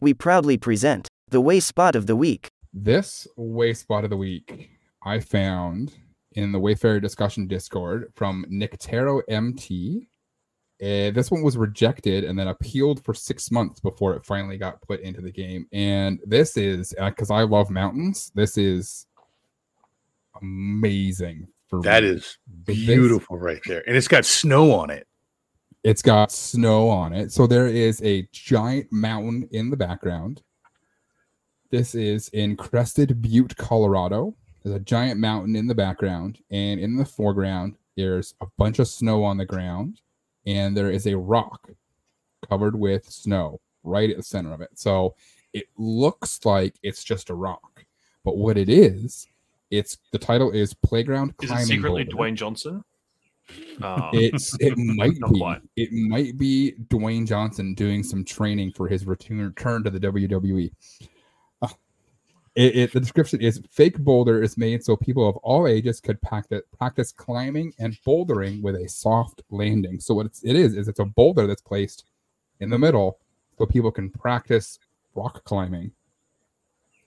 We 0.00 0.14
proudly 0.14 0.58
present 0.58 1.06
the 1.28 1.40
Wayspot 1.40 1.94
of 1.94 2.06
the 2.06 2.16
Week. 2.16 2.48
This 2.72 3.28
Way 3.36 3.72
Spot 3.74 4.02
of 4.02 4.10
the 4.10 4.16
Week 4.16 4.70
I 5.04 5.20
found 5.20 5.94
in 6.32 6.50
the 6.50 6.58
Wayfarer 6.58 6.98
discussion 6.98 7.46
Discord 7.46 8.12
from 8.16 8.44
Nictero 8.50 9.22
MT. 9.28 10.08
Uh, 10.80 11.10
this 11.10 11.30
one 11.30 11.42
was 11.42 11.56
rejected 11.56 12.22
and 12.24 12.38
then 12.38 12.46
appealed 12.48 13.04
for 13.04 13.12
six 13.12 13.50
months 13.50 13.80
before 13.80 14.14
it 14.14 14.24
finally 14.24 14.56
got 14.56 14.80
put 14.82 15.00
into 15.00 15.20
the 15.20 15.32
game. 15.32 15.66
And 15.72 16.20
this 16.24 16.56
is 16.56 16.94
because 16.98 17.30
I 17.32 17.42
love 17.42 17.68
mountains. 17.68 18.30
This 18.34 18.56
is 18.56 19.06
amazing. 20.40 21.48
For 21.68 21.82
That 21.82 22.02
me. 22.02 22.10
is 22.10 22.38
This- 22.64 22.76
beautiful 22.76 23.38
right 23.38 23.60
there. 23.66 23.82
And 23.86 23.96
it's 23.96 24.08
got 24.08 24.24
snow 24.24 24.72
on 24.72 24.90
it. 24.90 25.06
It's 25.84 26.02
got 26.02 26.32
snow 26.32 26.88
on 26.88 27.12
it. 27.12 27.32
So 27.32 27.46
there 27.46 27.66
is 27.66 28.02
a 28.02 28.26
giant 28.32 28.90
mountain 28.92 29.48
in 29.52 29.70
the 29.70 29.76
background. 29.76 30.42
This 31.70 31.94
is 31.94 32.28
in 32.28 32.56
Crested 32.56 33.20
Butte, 33.20 33.56
Colorado. 33.56 34.34
There's 34.62 34.74
a 34.76 34.80
giant 34.80 35.20
mountain 35.20 35.54
in 35.56 35.66
the 35.66 35.74
background, 35.74 36.38
and 36.50 36.80
in 36.80 36.96
the 36.96 37.04
foreground, 37.04 37.76
there's 37.96 38.34
a 38.40 38.46
bunch 38.56 38.78
of 38.78 38.88
snow 38.88 39.22
on 39.22 39.36
the 39.36 39.44
ground, 39.44 40.00
and 40.48 40.74
there 40.74 40.90
is 40.90 41.06
a 41.06 41.16
rock 41.16 41.70
covered 42.48 42.74
with 42.74 43.04
snow 43.04 43.60
right 43.84 44.10
at 44.10 44.16
the 44.16 44.22
center 44.22 44.52
of 44.52 44.62
it. 44.62 44.70
So 44.74 45.14
it 45.52 45.66
looks 45.76 46.44
like 46.44 46.74
it's 46.82 47.04
just 47.04 47.28
a 47.30 47.34
rock, 47.34 47.84
but 48.24 48.36
what 48.38 48.56
it 48.56 48.68
is, 48.70 49.28
it's 49.70 49.98
the 50.10 50.18
title 50.18 50.50
is 50.50 50.72
Playground 50.72 51.34
Is 51.42 51.48
Climbing 51.48 51.64
it 51.64 51.66
secretly 51.66 52.04
Boulder. 52.04 52.16
Dwayne 52.16 52.34
Johnson? 52.34 52.82
Uh, 53.82 54.10
It's 54.14 54.56
it 54.60 54.74
might 54.78 55.18
be 55.20 55.82
it 55.82 55.92
might 55.92 56.38
be 56.38 56.74
Dwayne 56.88 57.26
Johnson 57.26 57.74
doing 57.74 58.02
some 58.02 58.24
training 58.24 58.72
for 58.72 58.88
his 58.88 59.06
return 59.06 59.38
return 59.40 59.84
to 59.84 59.90
the 59.90 60.00
WWE. 60.00 60.70
It, 62.54 62.76
it, 62.76 62.92
the 62.92 63.00
description 63.00 63.40
is 63.40 63.60
fake 63.70 63.98
boulder 63.98 64.42
is 64.42 64.56
made 64.56 64.84
so 64.84 64.96
people 64.96 65.28
of 65.28 65.36
all 65.38 65.66
ages 65.66 66.00
could 66.00 66.20
practice 66.22 66.62
practice 66.76 67.12
climbing 67.12 67.72
and 67.78 67.96
bouldering 68.06 68.62
with 68.62 68.74
a 68.76 68.88
soft 68.88 69.42
landing. 69.50 70.00
So 70.00 70.14
what 70.14 70.26
it's, 70.26 70.42
it 70.42 70.56
is 70.56 70.76
is 70.76 70.88
it's 70.88 70.98
a 70.98 71.04
boulder 71.04 71.46
that's 71.46 71.62
placed 71.62 72.04
in 72.60 72.70
the 72.70 72.78
middle 72.78 73.18
so 73.58 73.66
people 73.66 73.90
can 73.90 74.10
practice 74.10 74.78
rock 75.14 75.44
climbing 75.44 75.92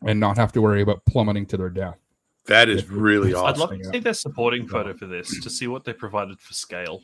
and 0.06 0.20
not 0.20 0.38
have 0.38 0.52
to 0.54 0.62
worry 0.62 0.82
about 0.82 1.04
plummeting 1.06 1.46
to 1.48 1.58
their 1.58 1.70
death. 1.70 1.98
That 2.46 2.70
is 2.70 2.90
really 2.90 3.34
awesome. 3.34 3.64
I'd 3.64 3.70
love 3.70 3.80
to 3.80 3.90
see 3.92 4.00
their 4.00 4.14
supporting 4.14 4.68
photo 4.68 4.94
for 4.94 5.06
this 5.06 5.40
to 5.42 5.50
see 5.50 5.68
what 5.68 5.84
they 5.84 5.94
provided 5.94 6.40
for 6.40 6.54
scale. 6.54 7.04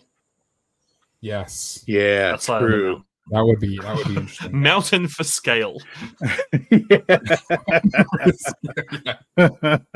Yes. 1.22 1.84
Yeah, 1.88 2.31
That's 2.31 2.49
of 2.49 2.61
the 2.61 2.68
true. 2.68 3.05
That 3.32 3.45
would 3.45 3.60
be 3.60 3.78
that 3.80 3.95
would 3.95 4.08
be 4.08 4.16
interesting. 4.16 4.62
Mountain 4.62 5.08
for 5.10 5.24
scale. 5.24 5.78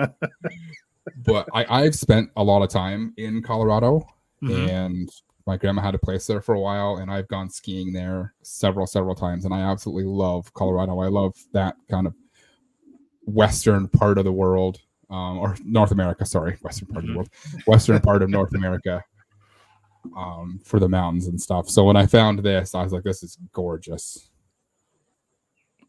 but 1.26 1.48
I, 1.54 1.66
I've 1.70 1.96
spent 1.96 2.30
a 2.36 2.44
lot 2.44 2.62
of 2.62 2.70
time 2.70 3.14
in 3.18 3.42
Colorado, 3.42 4.06
Mhm. 4.44 4.70
and 4.70 5.10
my 5.48 5.58
grandma 5.58 5.82
had 5.82 5.96
a 5.96 6.00
place 6.00 6.28
there 6.28 6.42
for 6.42 6.56
a 6.56 6.60
while, 6.60 6.98
and 6.98 7.12
I've 7.12 7.28
gone 7.28 7.50
skiing 7.50 7.94
there 7.94 8.34
several, 8.44 8.88
several 8.88 9.16
times, 9.16 9.46
and 9.46 9.54
I 9.54 9.62
absolutely 9.62 10.06
love 10.06 10.54
Colorado. 10.54 11.00
I 11.00 11.08
love 11.08 11.36
that 11.54 11.76
kind 11.90 12.08
of 12.08 12.14
western 13.26 13.88
part 13.88 14.18
of 14.18 14.26
the 14.26 14.32
world, 14.32 14.80
um, 15.10 15.38
or 15.40 15.56
North 15.64 15.92
America. 15.92 16.26
Sorry, 16.26 16.58
western 16.62 16.88
part 16.88 17.04
of 17.04 17.10
the 17.10 17.16
world, 17.16 17.30
western 17.68 18.00
part 18.02 18.22
of 18.24 18.30
North 18.30 18.54
America, 18.56 19.04
um, 20.16 20.60
for 20.64 20.80
the 20.80 20.90
mountains 20.90 21.28
and 21.28 21.40
stuff. 21.40 21.70
So 21.70 21.84
when 21.84 21.96
I 21.96 22.06
found 22.06 22.40
this, 22.40 22.76
I 22.76 22.84
was 22.84 22.94
like, 22.94 23.04
"This 23.04 23.24
is 23.24 23.38
gorgeous." 23.54 24.30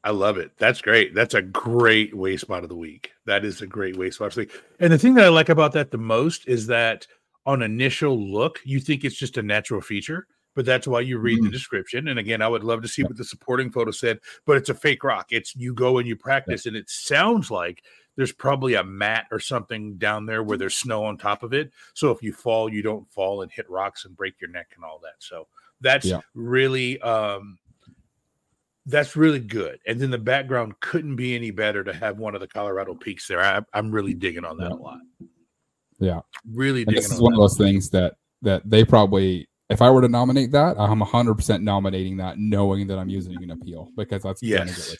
I 0.04 0.10
love 0.10 0.36
it. 0.36 0.50
That's 0.58 0.80
great. 0.80 1.14
That's 1.14 1.34
a 1.34 1.42
great 1.42 2.12
Wayspot 2.12 2.64
of 2.64 2.68
the 2.68 2.76
Week. 2.76 3.12
That 3.24 3.44
is 3.44 3.62
a 3.62 3.66
great 3.66 3.94
Wayspot 3.94 4.26
of 4.26 4.34
the 4.34 4.40
Week. 4.40 4.62
And 4.80 4.92
the 4.92 4.98
thing 4.98 5.14
that 5.14 5.24
I 5.24 5.28
like 5.28 5.48
about 5.48 5.72
that 5.72 5.92
the 5.92 5.98
most 5.98 6.48
is 6.48 6.66
that 6.66 7.06
on 7.46 7.62
initial 7.62 8.18
look, 8.18 8.60
you 8.64 8.80
think 8.80 9.04
it's 9.04 9.14
just 9.16 9.38
a 9.38 9.42
natural 9.42 9.80
feature, 9.80 10.26
but 10.54 10.64
that's 10.64 10.88
why 10.88 11.00
you 11.00 11.18
read 11.18 11.42
the 11.42 11.50
description. 11.50 12.08
And 12.08 12.18
again, 12.18 12.42
I 12.42 12.48
would 12.48 12.64
love 12.64 12.82
to 12.82 12.88
see 12.88 13.04
what 13.04 13.16
the 13.16 13.24
supporting 13.24 13.70
photo 13.70 13.92
said, 13.92 14.18
but 14.44 14.56
it's 14.56 14.68
a 14.68 14.74
fake 14.74 15.04
rock. 15.04 15.28
It's 15.30 15.54
you 15.54 15.72
go 15.72 15.98
and 15.98 16.06
you 16.06 16.16
practice, 16.16 16.66
and 16.66 16.76
it 16.76 16.90
sounds 16.90 17.50
like 17.50 17.84
there's 18.16 18.32
probably 18.32 18.74
a 18.74 18.84
mat 18.84 19.26
or 19.30 19.40
something 19.40 19.96
down 19.96 20.26
there 20.26 20.42
where 20.42 20.58
there's 20.58 20.76
snow 20.76 21.04
on 21.04 21.16
top 21.16 21.42
of 21.42 21.52
it. 21.52 21.72
So 21.94 22.10
if 22.10 22.22
you 22.22 22.32
fall, 22.32 22.68
you 22.68 22.82
don't 22.82 23.10
fall 23.10 23.42
and 23.42 23.50
hit 23.50 23.68
rocks 23.70 24.04
and 24.04 24.16
break 24.16 24.40
your 24.40 24.50
neck 24.50 24.68
and 24.74 24.84
all 24.84 25.00
that. 25.02 25.14
So 25.18 25.48
that's 25.80 26.06
Yeah. 26.06 26.20
really 26.34 27.00
um 27.00 27.58
that's 28.86 29.14
really 29.14 29.38
good. 29.38 29.78
And 29.86 30.00
then 30.00 30.10
the 30.10 30.18
background 30.18 30.80
couldn't 30.80 31.14
be 31.14 31.36
any 31.36 31.52
better 31.52 31.84
to 31.84 31.92
have 31.92 32.18
one 32.18 32.34
of 32.34 32.40
the 32.40 32.48
Colorado 32.48 32.94
peaks 32.94 33.28
there. 33.28 33.40
I, 33.40 33.60
I'm 33.72 33.92
really 33.92 34.12
digging 34.12 34.44
on 34.44 34.56
that 34.58 34.72
a 34.72 34.74
lot. 34.74 34.98
Yeah. 36.00 36.20
Really 36.52 36.82
And 36.82 36.96
this 36.96 37.06
is 37.06 37.18
on 37.18 37.22
one 37.22 37.34
of 37.34 37.38
those 37.38 37.56
things 37.56 37.90
that 37.90 38.14
that 38.42 38.68
they 38.68 38.84
probably 38.84 39.48
if 39.70 39.80
I 39.80 39.88
were 39.88 40.02
to 40.02 40.08
nominate 40.08 40.50
that, 40.52 40.78
I'm 40.78 41.00
100% 41.00 41.62
nominating 41.62 42.18
that 42.18 42.38
knowing 42.38 42.88
that 42.88 42.98
I'm 42.98 43.08
using 43.08 43.42
an 43.42 43.52
appeal 43.52 43.88
because 43.96 44.22
that's 44.22 44.42
Yes, 44.42 44.96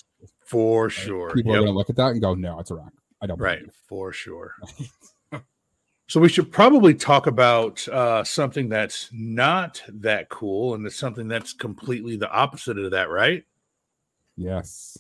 for 0.47 0.89
sure. 0.89 1.35
People 1.35 1.53
are 1.53 1.57
going 1.57 1.67
to 1.67 1.73
look 1.73 1.91
at 1.91 1.97
that 1.97 2.13
and 2.13 2.23
go, 2.23 2.35
"No, 2.35 2.59
it's 2.59 2.71
a 2.71 2.77
rock." 2.77 2.93
I 3.23 3.27
don't 3.27 3.41
Right, 3.41 3.63
for 3.89 4.13
sure. 4.13 4.57
so 6.09 6.21
we 6.21 6.29
should 6.29 6.51
probably 6.51 6.93
talk 6.93 7.29
about 7.29 7.87
uh, 7.89 8.25
something 8.25 8.69
that's 8.69 9.09
not 9.13 9.81
that 9.89 10.29
cool, 10.29 10.75
and 10.75 10.85
it's 10.85 10.97
something 10.97 11.29
that's 11.29 11.53
completely 11.53 12.17
the 12.17 12.31
opposite 12.31 12.79
of 12.79 12.91
that, 12.91 13.09
right? 13.09 13.45
Yes. 14.37 14.99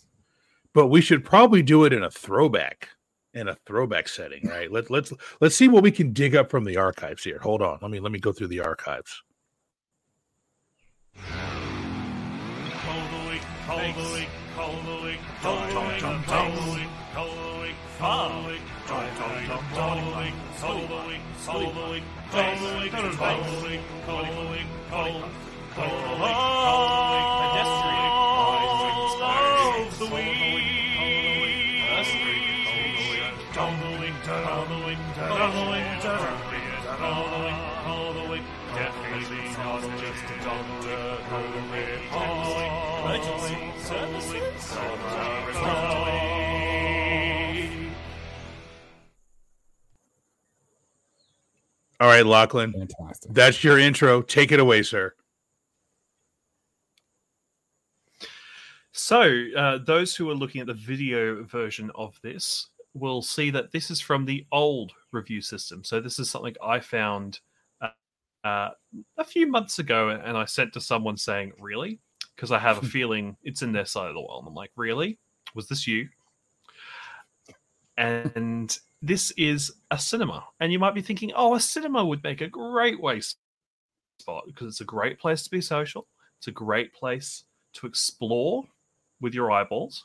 But 0.72 0.86
we 0.86 1.00
should 1.00 1.24
probably 1.24 1.62
do 1.62 1.84
it 1.84 1.92
in 1.92 2.04
a 2.04 2.10
throwback, 2.10 2.88
in 3.34 3.48
a 3.48 3.56
throwback 3.66 4.08
setting, 4.08 4.48
right? 4.48 4.70
Let's 4.70 4.88
let's 4.88 5.12
let's 5.40 5.56
see 5.56 5.66
what 5.66 5.82
we 5.82 5.90
can 5.90 6.12
dig 6.12 6.36
up 6.36 6.48
from 6.48 6.64
the 6.64 6.76
archives 6.76 7.24
here. 7.24 7.40
Hold 7.40 7.60
on, 7.60 7.78
let 7.82 7.90
me 7.90 7.98
let 7.98 8.12
me 8.12 8.20
go 8.20 8.32
through 8.32 8.48
the 8.48 8.60
archives. 8.60 9.22
Following, 18.02 18.58
following, 18.86 19.46
following, 19.70 20.34
following, 20.56 21.22
following, 21.38 22.02
following, 22.32 22.90
following, 22.90 23.80
following, 24.90 25.30
following, 25.76 26.34
pedestrian, 27.38 28.10
the 30.00 30.06
weed, 30.10 30.66
tumbling, 33.54 34.16
tumbling, 34.26 34.98
tumbling, 35.14 35.86
tumbling, 36.02 37.54
tumbling, 37.86 38.44
definitely 38.74 39.46
not 39.62 39.78
just 40.02 40.26
a 40.26 40.36
doctor, 40.42 41.02
calling, 41.30 41.70
emergency 42.98 43.56
services, 43.78 44.58
All 52.02 52.08
right, 52.08 52.26
Lachlan. 52.26 52.72
Fantastic. 52.72 53.32
That's 53.32 53.62
your 53.62 53.78
intro. 53.78 54.22
Take 54.22 54.50
it 54.50 54.58
away, 54.58 54.82
sir. 54.82 55.14
So, 58.90 59.44
uh, 59.56 59.78
those 59.86 60.16
who 60.16 60.28
are 60.28 60.34
looking 60.34 60.60
at 60.60 60.66
the 60.66 60.74
video 60.74 61.44
version 61.44 61.92
of 61.94 62.18
this 62.24 62.70
will 62.92 63.22
see 63.22 63.50
that 63.50 63.70
this 63.70 63.88
is 63.88 64.00
from 64.00 64.24
the 64.24 64.44
old 64.50 64.90
review 65.12 65.40
system. 65.40 65.84
So, 65.84 66.00
this 66.00 66.18
is 66.18 66.28
something 66.28 66.56
I 66.60 66.80
found 66.80 67.38
uh, 67.80 67.90
uh, 68.42 68.70
a 69.16 69.24
few 69.24 69.46
months 69.46 69.78
ago, 69.78 70.08
and 70.08 70.36
I 70.36 70.44
sent 70.46 70.72
to 70.72 70.80
someone 70.80 71.16
saying, 71.16 71.52
"Really?" 71.60 72.00
Because 72.34 72.50
I 72.50 72.58
have 72.58 72.82
a 72.82 72.86
feeling 72.96 73.36
it's 73.44 73.62
in 73.62 73.70
their 73.70 73.86
side 73.86 74.08
of 74.08 74.14
the 74.14 74.20
world. 74.20 74.42
I'm 74.44 74.54
like, 74.54 74.72
"Really? 74.74 75.20
Was 75.54 75.68
this 75.68 75.86
you?" 75.86 76.08
And 77.96 78.76
this 79.02 79.32
is 79.32 79.72
a 79.90 79.98
cinema, 79.98 80.44
and 80.60 80.72
you 80.72 80.78
might 80.78 80.94
be 80.94 81.02
thinking, 81.02 81.32
"Oh, 81.34 81.54
a 81.54 81.60
cinema 81.60 82.04
would 82.04 82.22
make 82.22 82.40
a 82.40 82.48
great 82.48 83.00
waste 83.00 83.36
spot 84.18 84.44
because 84.46 84.68
it's 84.68 84.80
a 84.80 84.84
great 84.84 85.18
place 85.18 85.42
to 85.42 85.50
be 85.50 85.60
social. 85.60 86.06
It's 86.38 86.48
a 86.48 86.52
great 86.52 86.94
place 86.94 87.44
to 87.74 87.86
explore 87.86 88.64
with 89.20 89.34
your 89.34 89.50
eyeballs 89.50 90.04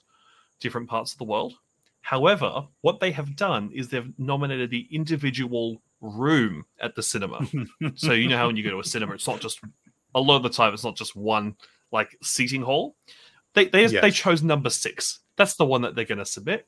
different 0.60 0.90
parts 0.90 1.12
of 1.12 1.20
the 1.20 1.24
world. 1.24 1.54
However, 2.02 2.68
what 2.82 3.00
they 3.00 3.12
have 3.12 3.36
done 3.36 3.70
is 3.74 3.90
they've 3.90 4.14
nominated 4.18 4.70
the 4.70 4.88
individual 4.92 5.82
room 6.02 6.66
at 6.80 6.96
the 6.96 7.04
cinema. 7.04 7.46
so 7.96 8.14
you 8.14 8.30
know 8.30 8.38
how 8.38 8.48
when 8.48 8.56
you 8.56 8.64
go 8.64 8.72
to 8.72 8.80
a 8.80 8.84
cinema, 8.84 9.14
it's 9.14 9.28
not 9.28 9.40
just 9.40 9.60
a 10.16 10.22
lot 10.22 10.38
of 10.38 10.44
the 10.44 10.50
time 10.50 10.74
it's 10.74 10.84
not 10.84 10.96
just 10.96 11.16
one 11.16 11.56
like 11.92 12.18
seating 12.22 12.62
hall. 12.62 12.96
They 13.54 13.66
they 13.66 13.88
they 13.88 14.12
chose 14.12 14.44
number 14.44 14.70
six. 14.70 15.20
That's 15.36 15.56
the 15.56 15.66
one 15.66 15.82
that 15.82 15.96
they're 15.96 16.06
going 16.06 16.18
to 16.18 16.26
submit. 16.26 16.68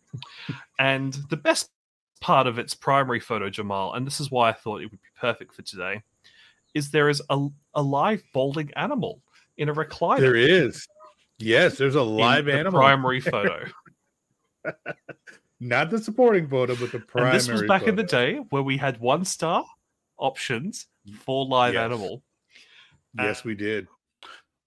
and 0.80 1.14
the 1.30 1.38
best 1.38 1.72
part 2.22 2.48
of 2.48 2.60
its 2.60 2.74
primary 2.74 3.20
photo, 3.20 3.50
Jamal, 3.50 3.94
and 3.94 4.06
this 4.06 4.20
is 4.20 4.30
why 4.32 4.50
I 4.50 4.54
thought 4.54 4.82
it 4.82 4.86
would 4.92 5.02
be 5.02 5.08
perfect 5.20 5.54
for 5.54 5.62
today, 5.62 6.02
is 6.74 6.92
there 6.92 7.10
is 7.10 7.22
a, 7.30 7.48
a 7.74 7.82
live 7.82 8.24
balding 8.34 8.72
animal 8.76 9.22
in 9.58 9.70
a 9.70 9.74
recliner. 9.74 10.20
There 10.20 10.36
is. 10.36 10.88
Yes, 11.38 11.78
there's 11.78 11.96
a 11.96 12.02
live 12.02 12.46
the 12.46 12.54
animal. 12.54 12.80
primary 12.80 13.22
photo. 13.22 13.66
Not 15.62 15.90
the 15.90 16.00
supporting 16.00 16.48
photo, 16.48 16.76
but 16.76 16.92
the 16.92 17.00
primary. 17.00 17.32
and 17.32 17.40
this 17.40 17.48
was 17.50 17.64
back 17.64 17.84
in 17.84 17.96
the 17.96 18.04
day 18.04 18.36
where 18.50 18.64
we 18.64 18.78
had 18.78 19.00
one 19.00 19.26
star 19.26 19.66
options 20.18 20.88
for 21.26 21.46
live 21.46 21.74
Yes. 21.74 21.84
animal. 21.84 22.24
Yes, 23.18 23.40
uh, 23.40 23.44
we 23.46 23.56
did. 23.56 23.88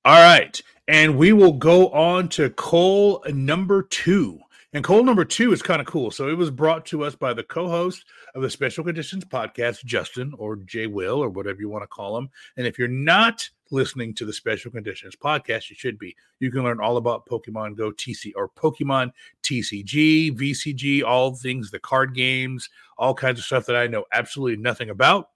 All 0.05 0.21
right. 0.21 0.61
And 0.89 1.17
we 1.17 1.33
will 1.33 1.53
go 1.53 1.89
on 1.91 2.29
to 2.31 2.51
coal 2.51 3.25
number 3.29 3.83
two. 3.85 4.41
And 4.75 4.83
coal 4.83 5.05
number 5.05 5.25
two 5.27 5.53
is 5.53 5.61
kind 5.61 5.83
of 5.83 5.87
cool. 5.87 6.11
So 6.11 6.29
it 6.29 6.37
was 6.37 6.51
brought 6.51 6.87
to 6.87 7.05
us 7.05 7.15
by 7.15 7.35
the 7.35 7.43
co 7.43 7.69
host 7.69 8.07
of 8.35 8.41
the 8.41 8.49
Special 8.49 8.83
Conditions 8.83 9.23
podcast, 9.23 9.85
Justin 9.85 10.33
or 10.39 10.57
Jay 10.57 10.87
Will, 10.87 11.23
or 11.23 11.29
whatever 11.29 11.61
you 11.61 11.69
want 11.69 11.83
to 11.83 11.89
call 11.89 12.17
him. 12.17 12.31
And 12.57 12.67
if 12.67 12.79
you're 12.79 12.89
not 12.89 13.47
listening 13.71 14.15
to 14.15 14.25
the 14.25 14.33
Special 14.33 14.71
Conditions 14.71 15.15
podcast, 15.15 15.69
you 15.69 15.77
should 15.77 15.99
be. 15.99 16.17
You 16.41 16.51
can 16.51 16.63
learn 16.63 16.81
all 16.81 16.97
about 16.97 17.27
Pokemon 17.27 17.77
Go 17.77 17.93
TC 17.93 18.33
or 18.35 18.49
Pokemon 18.49 19.13
TCG, 19.43 20.35
VCG, 20.39 21.05
all 21.05 21.35
things, 21.35 21.71
the 21.71 21.79
card 21.79 22.15
games, 22.15 22.71
all 22.97 23.13
kinds 23.13 23.39
of 23.39 23.45
stuff 23.45 23.67
that 23.67 23.77
I 23.77 23.87
know 23.89 24.07
absolutely 24.11 24.57
nothing 24.57 24.89
about. 24.89 25.29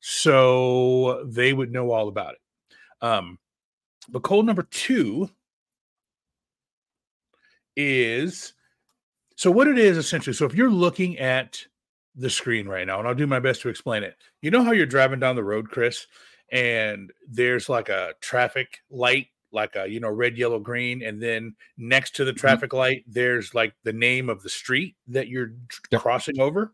So 0.00 1.24
they 1.26 1.52
would 1.52 1.72
know 1.72 1.90
all 1.90 2.08
about 2.08 2.34
it. 2.34 3.04
Um, 3.04 3.38
but 4.08 4.22
cold 4.22 4.46
number 4.46 4.62
two 4.62 5.28
is 7.76 8.54
so 9.38 9.52
what 9.52 9.68
it 9.68 9.78
is 9.78 9.96
essentially. 9.96 10.34
So 10.34 10.46
if 10.46 10.54
you're 10.54 10.68
looking 10.68 11.16
at 11.20 11.64
the 12.16 12.28
screen 12.28 12.66
right 12.66 12.84
now, 12.84 12.98
and 12.98 13.06
I'll 13.06 13.14
do 13.14 13.28
my 13.28 13.38
best 13.38 13.62
to 13.62 13.68
explain 13.68 14.02
it. 14.02 14.16
You 14.42 14.50
know 14.50 14.64
how 14.64 14.72
you're 14.72 14.84
driving 14.84 15.20
down 15.20 15.36
the 15.36 15.44
road, 15.44 15.70
Chris, 15.70 16.08
and 16.50 17.12
there's 17.30 17.68
like 17.68 17.88
a 17.88 18.14
traffic 18.20 18.78
light, 18.90 19.28
like 19.52 19.76
a 19.76 19.86
you 19.86 20.00
know 20.00 20.10
red, 20.10 20.36
yellow, 20.36 20.58
green, 20.58 21.04
and 21.04 21.22
then 21.22 21.54
next 21.76 22.16
to 22.16 22.24
the 22.24 22.32
Mm-hmm. 22.32 22.40
traffic 22.40 22.72
light, 22.72 23.04
there's 23.06 23.54
like 23.54 23.74
the 23.84 23.92
name 23.92 24.28
of 24.28 24.42
the 24.42 24.48
street 24.48 24.96
that 25.06 25.28
you're 25.28 25.52
tr- 25.68 25.98
crossing 25.98 26.40
over. 26.40 26.72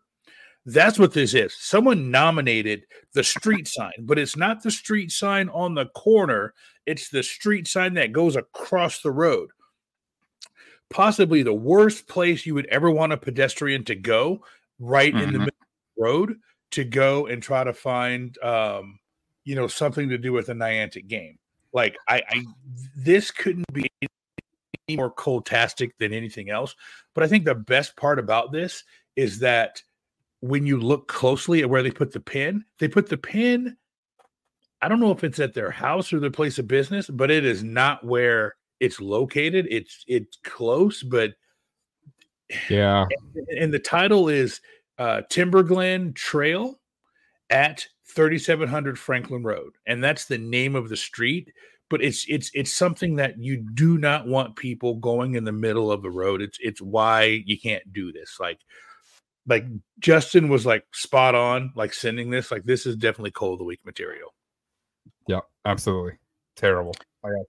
That's 0.65 0.99
what 0.99 1.13
this 1.13 1.35
is. 1.35 1.55
Someone 1.55 2.11
nominated 2.11 2.87
the 3.13 3.23
street 3.23 3.69
sign, 3.69 3.93
but 4.01 4.19
it's 4.19 4.39
not 4.39 4.63
the 4.63 4.71
street 4.71 5.13
sign 5.13 5.51
on 5.51 5.75
the 5.75 5.87
corner. 5.95 6.55
It's 6.87 7.11
the 7.11 7.23
street 7.23 7.69
sign 7.69 7.93
that 7.95 8.13
goes 8.13 8.37
across 8.37 9.03
the 9.03 9.13
road. 9.13 9.51
Possibly 10.91 11.43
the 11.43 11.55
worst 11.55 12.07
place 12.09 12.47
you 12.47 12.55
would 12.55 12.67
ever 12.67 12.91
want 12.91 13.13
a 13.13 13.17
pedestrian 13.17 13.85
to 13.85 13.95
go, 13.95 14.45
right 14.79 15.13
in 15.13 15.33
the 15.33 15.39
Mhm. 15.39 15.47
middle 15.47 15.47
of 15.47 15.97
the 15.97 16.03
road, 16.03 16.41
to 16.73 16.85
go 16.85 17.27
and 17.27 17.43
try 17.43 17.65
to 17.65 17.73
find, 17.73 18.39
um, 18.43 18.99
you 19.45 19.55
know, 19.55 19.67
something 19.67 20.09
to 20.09 20.19
do 20.19 20.33
with 20.33 20.49
a 20.49 20.55
Niantic 20.55 21.09
game. 21.09 21.39
Like 21.73 21.97
I, 22.09 22.23
I 22.29 22.45
this 22.97 23.31
couldn't 23.31 23.73
be 23.73 23.91
any 24.01 24.97
more 24.97 25.13
coldtastic 25.13 25.91
than 25.99 26.13
anything 26.13 26.51
else. 26.51 26.77
But 27.15 27.25
I 27.25 27.29
think 27.29 27.45
the 27.45 27.55
best 27.55 27.97
part 27.97 28.19
about 28.19 28.53
this 28.53 28.85
is 29.17 29.41
that 29.41 29.83
when 30.41 30.67
you 30.67 30.79
look 30.79 31.09
closely 31.09 31.63
at 31.63 31.71
where 31.71 31.83
they 31.83 31.91
put 31.91 32.13
the 32.13 32.21
pin, 32.21 32.65
they 32.79 32.87
put 32.89 33.09
the 33.09 33.17
pin. 33.17 33.77
I 34.83 34.89
don't 34.89 35.01
know 35.01 35.11
if 35.13 35.25
it's 35.25 35.41
at 35.41 35.55
their 35.55 35.71
house 35.71 36.13
or 36.13 36.21
their 36.21 36.31
place 36.31 36.59
of 36.59 36.69
business, 36.69 37.09
but 37.09 37.31
it 37.31 37.45
is 37.45 37.65
not 37.65 38.05
where 38.05 38.57
it's 38.81 39.01
located. 39.01 39.67
It's 39.71 40.05
it's 40.07 40.39
close, 40.45 41.03
but 41.03 41.35
Yeah. 42.69 43.07
and, 43.35 43.49
and 43.59 43.75
the 43.75 43.79
title 43.79 44.29
is 44.29 44.61
uh, 44.99 45.23
Timberglen 45.31 46.15
Trail 46.15 46.81
at 47.51 47.87
3700 48.07 48.99
Franklin 48.99 49.43
Road, 49.43 49.75
and 49.87 50.03
that's 50.03 50.27
the 50.27 50.39
name 50.39 50.77
of 50.77 50.89
the 50.89 50.97
street. 50.97 51.53
But 51.91 52.03
it's 52.03 52.25
it's 52.29 52.51
it's 52.55 52.73
something 52.73 53.17
that 53.17 53.39
you 53.39 53.59
do 53.75 53.99
not 53.99 54.27
want 54.27 54.57
people 54.57 54.95
going 54.97 55.35
in 55.35 55.45
the 55.45 55.53
middle 55.53 55.93
of 55.93 56.03
the 56.03 56.11
road. 56.11 56.41
It's 56.43 56.59
it's 56.61 56.81
why 56.81 57.43
you 57.45 57.59
can't 57.59 57.93
do 57.93 58.11
this. 58.13 58.39
Like 58.41 58.61
like 59.47 59.67
Justin 59.99 60.49
was 60.49 60.65
like 60.65 60.85
spot 60.93 61.35
on, 61.35 61.73
like 61.77 61.93
sending 61.93 62.31
this. 62.31 62.51
Like 62.51 62.65
this 62.65 62.87
is 62.87 62.97
definitely 62.97 63.33
Coal 63.33 63.53
of 63.53 63.59
the 63.59 63.65
Week 63.65 63.81
material. 63.85 64.33
Yeah, 65.29 65.41
absolutely. 65.67 66.15
Terrible. 66.57 66.95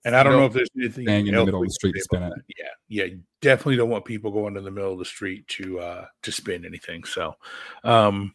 And 0.06 0.16
I 0.16 0.24
don't 0.24 0.34
know 0.34 0.46
if 0.46 0.54
there's 0.54 0.70
anything 0.78 1.08
in 1.08 1.26
the 1.36 1.44
middle 1.46 1.62
of 1.62 1.68
the 1.68 1.74
street 1.74 1.94
to 1.96 2.02
spin 2.02 2.24
it. 2.24 2.30
that. 2.30 2.44
Yeah, 2.58 3.04
yeah, 3.06 3.14
definitely 3.42 3.76
don't 3.76 3.90
want 3.90 4.06
people 4.06 4.32
going 4.32 4.54
to 4.54 4.62
the 4.62 4.72
middle 4.72 4.94
of 4.94 5.00
the 5.00 5.06
street 5.06 5.48
to 5.50 5.80
uh 5.80 6.06
to 6.24 6.32
spin 6.32 6.66
anything. 6.66 7.04
So, 7.04 7.36
um, 7.84 8.34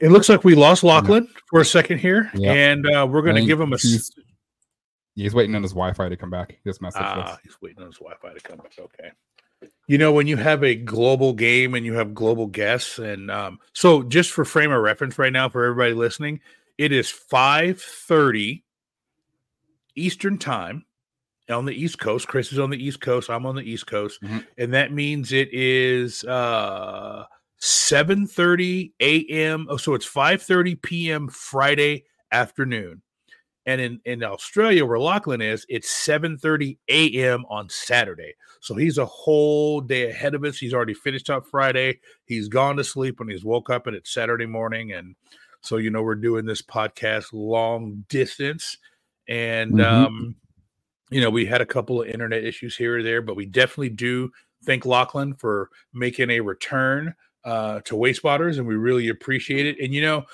it 0.00 0.10
looks 0.10 0.28
like 0.28 0.44
we 0.44 0.54
lost 0.54 0.82
Lachlan 0.84 1.28
for 1.50 1.60
a 1.60 1.64
second 1.64 1.98
here, 1.98 2.30
Yeah. 2.34 2.52
and 2.52 2.86
uh, 2.86 3.06
we're 3.08 3.22
going 3.22 3.36
to 3.36 3.44
give 3.46 3.60
him 3.60 3.72
a. 3.72 3.76
He's, 3.76 4.10
he's 5.14 5.34
waiting 5.34 5.54
on 5.54 5.62
his 5.62 5.72
Wi-Fi 5.72 6.08
to 6.08 6.16
come 6.16 6.30
back. 6.30 6.52
He 6.52 6.58
just 6.68 6.80
messaged 6.80 6.96
Ah, 6.96 7.34
us. 7.34 7.38
he's 7.44 7.56
waiting 7.60 7.80
on 7.82 7.86
his 7.88 7.98
Wi-Fi 7.98 8.32
to 8.34 8.40
come. 8.40 8.56
Back. 8.58 8.72
Okay. 8.78 9.10
You 9.86 9.98
know, 9.98 10.12
when 10.12 10.26
you 10.26 10.36
have 10.36 10.62
a 10.64 10.74
global 10.74 11.32
game 11.32 11.74
and 11.74 11.84
you 11.84 11.94
have 11.94 12.14
global 12.14 12.46
guests, 12.46 12.98
and 12.98 13.30
um, 13.30 13.58
so 13.72 14.02
just 14.02 14.30
for 14.30 14.44
frame 14.44 14.70
of 14.72 14.80
reference, 14.82 15.18
right 15.18 15.32
now 15.32 15.48
for 15.48 15.64
everybody 15.64 15.94
listening, 15.94 16.40
it 16.76 16.92
is 16.92 17.10
five 17.10 17.80
thirty 17.80 18.64
Eastern 20.02 20.38
time 20.38 20.84
on 21.50 21.64
the 21.64 21.72
East 21.72 21.98
Coast. 21.98 22.28
Chris 22.28 22.52
is 22.52 22.58
on 22.58 22.70
the 22.70 22.82
East 22.82 23.00
Coast. 23.00 23.30
I'm 23.30 23.46
on 23.46 23.56
the 23.56 23.62
East 23.62 23.86
Coast, 23.86 24.20
and 24.56 24.74
that 24.74 24.92
means 24.92 25.32
it 25.32 25.48
is 25.52 26.24
uh, 26.24 27.24
seven 27.58 28.26
thirty 28.26 28.92
a.m. 29.00 29.66
Oh, 29.70 29.76
so 29.76 29.94
it's 29.94 30.06
five 30.06 30.42
thirty 30.42 30.74
p.m. 30.74 31.28
Friday 31.28 32.04
afternoon. 32.32 33.02
And 33.66 33.82
in, 33.82 34.00
in 34.06 34.24
Australia, 34.24 34.86
where 34.86 34.98
Lachlan 34.98 35.42
is, 35.42 35.66
it's 35.68 35.90
7:30 35.90 36.78
a.m. 36.88 37.44
on 37.50 37.68
Saturday. 37.68 38.32
So 38.60 38.74
he's 38.74 38.96
a 38.96 39.04
whole 39.04 39.82
day 39.82 40.08
ahead 40.08 40.34
of 40.34 40.42
us. 40.44 40.56
He's 40.56 40.72
already 40.72 40.94
finished 40.94 41.28
up 41.28 41.46
Friday. 41.46 42.00
He's 42.24 42.48
gone 42.48 42.76
to 42.76 42.84
sleep 42.84 43.18
when 43.18 43.28
he's 43.28 43.44
woke 43.44 43.68
up 43.68 43.86
and 43.86 43.94
it's 43.94 44.10
Saturday 44.10 44.46
morning. 44.46 44.92
And 44.92 45.16
so 45.60 45.76
you 45.76 45.90
know 45.90 46.02
we're 46.02 46.14
doing 46.14 46.46
this 46.46 46.62
podcast 46.62 47.26
long 47.32 48.06
distance. 48.08 48.78
And 49.28 49.74
Mhm. 49.78 49.84
um, 49.84 50.36
you 51.10 51.20
know, 51.20 51.30
we 51.30 51.46
had 51.46 51.60
a 51.60 51.66
couple 51.66 52.02
of 52.02 52.08
internet 52.08 52.44
issues 52.44 52.76
here 52.76 52.98
or 52.98 53.02
there, 53.02 53.22
but 53.22 53.36
we 53.36 53.46
definitely 53.46 53.88
do 53.90 54.30
thank 54.64 54.84
Lachlan 54.84 55.34
for 55.34 55.70
making 55.92 56.30
a 56.30 56.40
return 56.40 57.14
uh, 57.44 57.80
to 57.84 57.94
Wayspotters, 57.94 58.58
and 58.58 58.66
we 58.66 58.76
really 58.76 59.08
appreciate 59.08 59.66
it. 59.66 59.76
And 59.82 59.94
you 59.94 60.02
know, 60.02 60.24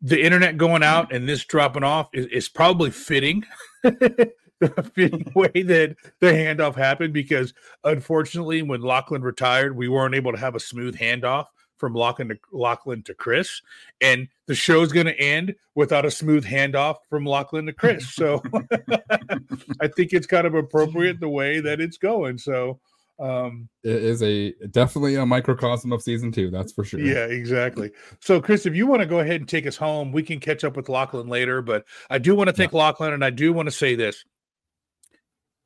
the 0.00 0.22
internet 0.22 0.56
going 0.56 0.82
out 0.82 1.12
and 1.12 1.28
this 1.28 1.44
dropping 1.44 1.84
off 1.84 2.08
is, 2.14 2.26
is 2.26 2.48
probably 2.48 2.90
fitting. 2.90 3.44
the 3.82 4.90
fitting 4.94 5.30
way 5.34 5.62
that 5.62 5.96
the 6.20 6.26
handoff 6.26 6.74
happened 6.74 7.12
because 7.12 7.52
unfortunately 7.84 8.62
when 8.62 8.82
Lachlan 8.82 9.22
retired, 9.22 9.76
we 9.76 9.88
weren't 9.88 10.14
able 10.14 10.32
to 10.32 10.38
have 10.38 10.54
a 10.54 10.60
smooth 10.60 10.96
handoff 10.96 11.46
from 11.80 11.94
Lachlan 11.94 12.28
to 12.28 12.38
Lachlan 12.52 13.02
to 13.04 13.14
Chris. 13.14 13.62
And 14.00 14.28
the 14.46 14.54
show's 14.54 14.92
gonna 14.92 15.10
end 15.12 15.56
without 15.74 16.04
a 16.04 16.10
smooth 16.10 16.44
handoff 16.44 16.96
from 17.08 17.24
Lachlan 17.24 17.66
to 17.66 17.72
Chris. 17.72 18.14
So 18.14 18.42
I 19.80 19.88
think 19.88 20.12
it's 20.12 20.26
kind 20.26 20.46
of 20.46 20.54
appropriate 20.54 21.18
the 21.18 21.28
way 21.28 21.60
that 21.60 21.80
it's 21.80 21.96
going. 21.96 22.38
So 22.38 22.78
um 23.18 23.68
It 23.82 24.02
is 24.02 24.22
a 24.22 24.52
definitely 24.70 25.16
a 25.16 25.26
microcosm 25.26 25.92
of 25.92 26.02
season 26.02 26.32
two. 26.32 26.50
That's 26.50 26.72
for 26.72 26.84
sure. 26.84 27.00
yeah, 27.00 27.26
exactly. 27.26 27.90
So, 28.20 28.40
Chris, 28.40 28.66
if 28.66 28.74
you 28.74 28.86
want 28.86 29.00
to 29.00 29.06
go 29.06 29.20
ahead 29.20 29.40
and 29.40 29.48
take 29.48 29.66
us 29.66 29.76
home, 29.76 30.12
we 30.12 30.22
can 30.22 30.40
catch 30.40 30.64
up 30.64 30.76
with 30.76 30.88
Lachlan 30.88 31.28
later. 31.28 31.60
But 31.60 31.84
I 32.08 32.18
do 32.18 32.34
want 32.34 32.48
to 32.48 32.54
thank 32.54 32.72
Lachlan, 32.72 33.12
and 33.12 33.24
I 33.24 33.30
do 33.30 33.52
want 33.52 33.66
to 33.66 33.74
say 33.74 33.94
this. 33.94 34.24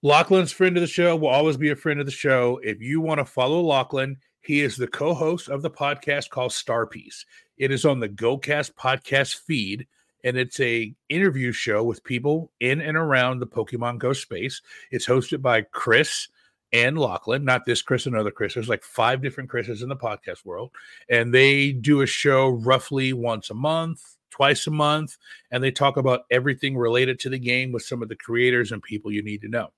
Lachlan's 0.03 0.53
friend 0.53 0.77
of 0.77 0.83
the 0.83 0.87
show 0.87 1.17
will 1.17 1.29
always 1.29 1.57
be 1.57 1.71
a 1.71 1.77
friend 1.77 1.99
of 1.99 2.07
the 2.07 2.13
show. 2.13 2.61
If 2.63 2.83
you 2.83 3.01
want 3.01 3.21
to 3.21 3.25
follow 3.25 3.63
Lachlan, 3.63 4.19
he 4.45 4.61
is 4.61 4.77
the 4.77 4.87
co-host 4.87 5.49
of 5.49 5.63
the 5.63 5.71
podcast 5.71 6.29
called 6.29 6.53
Star 6.53 6.87
Piece. 6.87 7.25
It 7.57 7.71
is 7.71 7.85
on 7.85 7.99
the 7.99 8.09
GoCast 8.09 8.75
podcast 8.75 9.37
feed, 9.37 9.87
and 10.23 10.37
it's 10.37 10.61
a 10.61 10.95
interview 11.09 11.51
show 11.51 11.83
with 11.83 12.05
people 12.05 12.53
in 12.61 12.81
and 12.83 12.97
around 12.97 13.39
the 13.39 13.47
Pokemon 13.47 13.99
Go 13.99 14.13
space. 14.13 14.61
It's 14.91 15.07
hosted 15.07 15.41
by 15.41 15.63
Chris 15.63 16.29
and 16.75 16.99
Lachlan, 16.99 17.45
not 17.45 17.65
this 17.65 17.81
Chris, 17.81 18.05
another 18.05 18.31
Chris. 18.31 18.53
There's 18.53 18.69
like 18.69 18.83
five 18.83 19.23
different 19.23 19.49
Chris's 19.49 19.83
in 19.83 19.89
the 19.89 19.97
podcast 19.97 20.45
world, 20.45 20.73
and 21.09 21.33
they 21.33 21.73
do 21.73 22.03
a 22.03 22.07
show 22.07 22.49
roughly 22.49 23.15
once 23.15 23.49
a 23.49 23.55
month, 23.55 24.03
twice 24.31 24.67
a 24.67 24.71
month, 24.71 25.17
and 25.53 25.65
they 25.65 25.71
talk 25.71 25.97
about 25.97 26.27
everything 26.31 26.77
related 26.77 27.19
to 27.21 27.31
the 27.31 27.39
game 27.39 27.73
with 27.73 27.85
some 27.85 28.03
of 28.03 28.11
the 28.11 28.17
creators 28.17 28.73
and 28.73 28.83
people 28.83 29.11
you 29.11 29.23
need 29.23 29.41
to 29.41 29.49
know. 29.49 29.73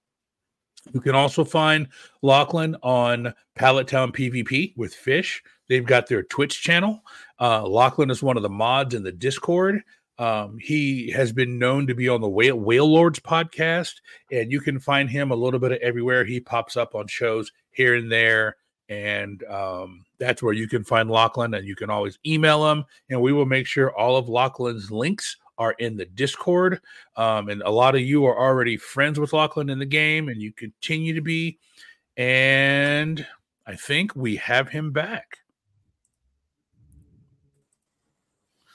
You 0.92 1.00
can 1.00 1.14
also 1.14 1.44
find 1.44 1.88
Lachlan 2.22 2.76
on 2.82 3.34
Pallet 3.54 3.88
Town 3.88 4.12
PvP 4.12 4.76
with 4.76 4.94
Fish. 4.94 5.42
They've 5.68 5.84
got 5.84 6.06
their 6.06 6.22
Twitch 6.22 6.62
channel. 6.62 7.02
Uh, 7.40 7.66
Lachlan 7.66 8.10
is 8.10 8.22
one 8.22 8.36
of 8.36 8.42
the 8.42 8.48
mods 8.48 8.94
in 8.94 9.02
the 9.02 9.12
Discord. 9.12 9.82
Um, 10.18 10.58
he 10.58 11.10
has 11.10 11.32
been 11.32 11.58
known 11.58 11.86
to 11.88 11.94
be 11.94 12.08
on 12.08 12.20
the 12.20 12.28
Whale, 12.28 12.58
Whale 12.58 12.90
Lords 12.90 13.20
podcast, 13.20 13.94
and 14.32 14.50
you 14.50 14.60
can 14.60 14.78
find 14.78 15.10
him 15.10 15.30
a 15.30 15.36
little 15.36 15.60
bit 15.60 15.72
of 15.72 15.78
everywhere. 15.78 16.24
He 16.24 16.40
pops 16.40 16.76
up 16.76 16.94
on 16.94 17.06
shows 17.06 17.52
here 17.70 17.96
and 17.96 18.10
there, 18.10 18.56
and 18.88 19.44
um, 19.44 20.06
that's 20.18 20.42
where 20.42 20.54
you 20.54 20.68
can 20.68 20.84
find 20.84 21.10
Lachlan. 21.10 21.52
And 21.52 21.66
you 21.66 21.76
can 21.76 21.90
always 21.90 22.18
email 22.24 22.70
him, 22.70 22.84
and 23.10 23.20
we 23.20 23.32
will 23.32 23.44
make 23.44 23.66
sure 23.66 23.94
all 23.94 24.16
of 24.16 24.28
Lachlan's 24.28 24.90
links 24.90 25.36
are 25.58 25.72
in 25.72 25.96
the 25.96 26.04
Discord. 26.04 26.80
Um, 27.16 27.48
and 27.48 27.62
a 27.62 27.70
lot 27.70 27.94
of 27.94 28.02
you 28.02 28.26
are 28.26 28.38
already 28.38 28.76
friends 28.76 29.18
with 29.18 29.32
Lachlan 29.32 29.70
in 29.70 29.78
the 29.78 29.86
game, 29.86 30.28
and 30.28 30.40
you 30.40 30.52
continue 30.52 31.14
to 31.14 31.20
be. 31.20 31.58
And 32.16 33.26
I 33.66 33.76
think 33.76 34.14
we 34.14 34.36
have 34.36 34.68
him 34.68 34.92
back. 34.92 35.38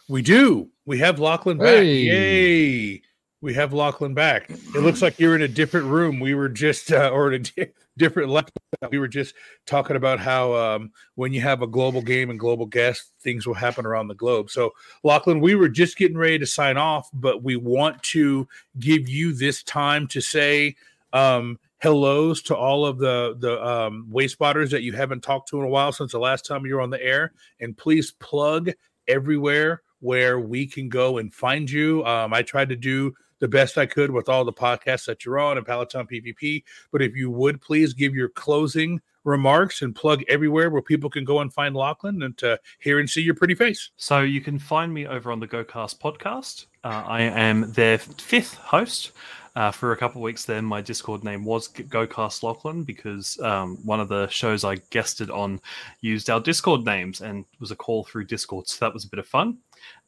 We 0.10 0.22
do. 0.22 0.70
We 0.86 1.00
have 1.00 1.20
Lachlan 1.20 1.58
back. 1.58 1.68
Hey. 1.68 1.94
Yay. 1.94 3.02
We 3.42 3.56
have 3.56 3.74
Lachlan 3.74 4.14
back. 4.14 4.52
It 4.52 4.82
looks 4.82 5.02
like 5.02 5.20
you're 5.20 5.36
in 5.36 5.42
a 5.42 5.48
different 5.48 5.88
room. 5.88 6.20
We 6.20 6.36
were 6.36 6.48
just, 6.48 6.92
uh, 6.92 7.10
or 7.12 7.34
in 7.34 7.34
a 7.34 7.40
di- 7.40 7.72
different 7.98 8.30
laptop. 8.30 8.92
We 8.92 9.00
were 9.00 9.08
just 9.08 9.34
talking 9.66 9.96
about 9.96 10.20
how 10.20 10.54
um, 10.54 10.92
when 11.16 11.34
you 11.34 11.42
have 11.42 11.64
a 11.64 11.68
global 11.68 12.04
game 12.04 12.30
and 12.30 12.40
global 12.40 12.68
guests, 12.68 13.14
things 13.20 13.48
will 13.48 13.56
happen 13.56 13.84
around 13.84 14.10
the 14.10 14.16
globe. 14.16 14.52
So, 14.52 14.74
Lachlan, 15.04 15.40
we 15.40 15.56
were 15.56 15.70
just 15.70 15.98
getting 15.98 16.20
ready 16.20 16.38
to 16.38 16.46
sign 16.46 16.78
off, 16.78 17.10
but 17.14 17.42
we 17.42 17.56
want 17.56 18.04
to 18.04 18.48
give 18.80 19.10
you 19.10 19.34
this 19.34 19.64
time 19.64 20.06
to 20.10 20.22
say 20.22 20.76
um, 21.12 21.58
hellos 21.80 22.44
to 22.44 22.56
all 22.56 22.86
of 22.86 23.00
the 23.00 23.36
the 23.40 23.60
um, 23.66 24.08
Wayspotters 24.12 24.70
that 24.70 24.84
you 24.84 24.94
haven't 24.94 25.22
talked 25.22 25.50
to 25.50 25.58
in 25.58 25.66
a 25.66 25.70
while 25.70 25.92
since 25.92 26.12
the 26.12 26.20
last 26.20 26.46
time 26.46 26.64
you 26.64 26.76
were 26.76 26.82
on 26.82 26.92
the 26.92 27.04
air, 27.04 27.34
and 27.60 27.76
please 27.76 28.12
plug 28.12 28.70
everywhere 29.08 29.82
where 30.00 30.40
we 30.40 30.68
can 30.68 30.90
go 30.90 31.18
and 31.18 31.34
find 31.34 31.70
you. 31.70 32.06
Um, 32.06 32.34
I 32.34 32.44
tried 32.44 32.70
to 32.70 32.76
do 32.76 33.14
the 33.42 33.48
best 33.50 33.78
I 33.78 33.86
could 33.86 34.12
with 34.12 34.30
all 34.30 34.46
the 34.46 34.54
podcasts 34.54 35.06
that 35.08 35.26
you're 35.26 35.40
on 35.40 35.58
and 35.58 35.66
Pallet 35.66 35.90
Town 35.90 36.08
PvP. 36.08 36.64
But 36.92 37.02
if 37.02 37.16
you 37.16 37.30
would 37.32 37.60
please 37.60 37.94
give 37.94 38.16
your 38.16 38.30
closing 38.30 39.02
remarks 39.24 39.82
and 39.82 39.96
plug 39.96 40.24
everywhere 40.28 40.70
where 40.70 40.82
people 40.82 41.10
can 41.10 41.26
go 41.26 41.42
and 41.42 41.54
find 41.54 41.76
Lachlan 41.76 42.24
and 42.24 42.38
to 42.38 42.60
hear 42.80 43.00
and 43.00 43.10
see 43.10 43.22
your 43.22 43.36
pretty 43.36 43.56
face. 43.56 43.92
So 43.98 44.22
you 44.22 44.42
can 44.42 44.58
find 44.58 44.94
me 44.94 45.06
over 45.06 45.32
on 45.32 45.40
the 45.40 45.48
GoCast 45.48 46.00
podcast. 46.00 46.68
Uh, 46.84 47.04
I 47.06 47.22
am 47.22 47.72
their 47.74 47.98
fifth 47.98 48.56
host. 48.56 49.12
Uh, 49.54 49.70
for 49.70 49.92
a 49.92 49.98
couple 49.98 50.22
of 50.22 50.24
weeks 50.24 50.46
then, 50.46 50.64
my 50.64 50.80
Discord 50.80 51.26
name 51.26 51.44
was 51.44 51.68
GoCast 51.68 52.42
Lachlan 52.42 52.84
because 52.84 53.38
um, 53.42 53.78
one 53.84 54.00
of 54.00 54.08
the 54.08 54.30
shows 54.30 54.64
I 54.64 54.76
guested 54.92 55.30
on 55.30 55.60
used 56.00 56.30
our 56.30 56.40
Discord 56.40 56.86
names 56.86 57.20
and 57.20 57.44
was 57.60 57.70
a 57.70 57.76
call 57.76 58.06
through 58.06 58.26
Discord. 58.26 58.70
So 58.70 58.86
that 58.86 58.94
was 58.94 59.04
a 59.04 59.10
bit 59.10 59.20
of 59.20 59.28
fun. 59.28 59.58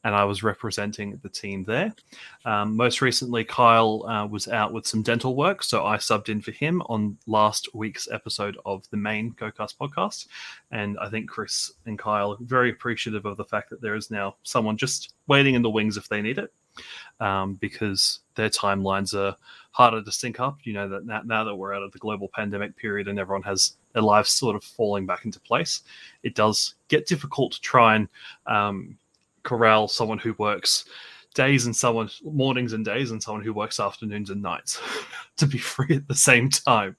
And 0.03 0.13
I 0.15 0.25
was 0.25 0.43
representing 0.43 1.19
the 1.23 1.29
team 1.29 1.63
there. 1.63 1.93
Um, 2.45 2.75
most 2.75 3.01
recently, 3.01 3.43
Kyle 3.43 4.05
uh, 4.05 4.25
was 4.25 4.47
out 4.47 4.73
with 4.73 4.85
some 4.85 5.01
dental 5.01 5.35
work. 5.35 5.63
So 5.63 5.85
I 5.85 5.97
subbed 5.97 6.29
in 6.29 6.41
for 6.41 6.51
him 6.51 6.81
on 6.87 7.17
last 7.25 7.73
week's 7.73 8.09
episode 8.11 8.57
of 8.65 8.89
the 8.89 8.97
main 8.97 9.31
GoCast 9.33 9.77
podcast. 9.77 10.27
And 10.71 10.97
I 10.99 11.09
think 11.09 11.29
Chris 11.29 11.71
and 11.85 11.97
Kyle 11.97 12.33
are 12.33 12.37
very 12.41 12.69
appreciative 12.69 13.25
of 13.25 13.37
the 13.37 13.45
fact 13.45 13.69
that 13.69 13.81
there 13.81 13.95
is 13.95 14.11
now 14.11 14.35
someone 14.43 14.77
just 14.77 15.13
waiting 15.27 15.55
in 15.55 15.61
the 15.61 15.69
wings 15.69 15.95
if 15.95 16.09
they 16.09 16.21
need 16.21 16.37
it 16.37 16.53
um, 17.19 17.55
because 17.55 18.19
their 18.35 18.49
timelines 18.49 19.13
are 19.13 19.35
harder 19.71 20.01
to 20.01 20.11
sync 20.11 20.39
up. 20.39 20.59
You 20.63 20.73
know 20.73 20.89
that 20.89 21.05
now, 21.05 21.21
now, 21.25 21.43
that 21.43 21.55
we're 21.55 21.73
out 21.73 21.83
of 21.83 21.91
the 21.91 21.99
global 21.99 22.29
pandemic 22.33 22.75
period 22.75 23.07
and 23.07 23.19
everyone 23.19 23.43
has 23.43 23.73
their 23.93 24.01
lives 24.01 24.31
sort 24.31 24.55
of 24.55 24.63
falling 24.63 25.05
back 25.05 25.25
into 25.25 25.39
place, 25.39 25.81
it 26.23 26.35
does 26.35 26.75
get 26.87 27.07
difficult 27.07 27.53
to 27.53 27.61
try 27.61 27.95
and 27.95 28.09
um, 28.47 28.97
corral 29.43 29.87
someone 29.87 30.17
who 30.17 30.33
works 30.37 30.85
days 31.33 31.65
and 31.65 31.75
someone 31.75 32.09
mornings 32.23 32.73
and 32.73 32.85
days 32.85 33.11
and 33.11 33.21
someone 33.21 33.43
who 33.43 33.53
works 33.53 33.79
afternoons 33.79 34.29
and 34.29 34.41
nights 34.41 34.79
to 35.37 35.47
be 35.47 35.57
free 35.57 35.95
at 35.95 36.07
the 36.07 36.15
same 36.15 36.49
time. 36.49 36.95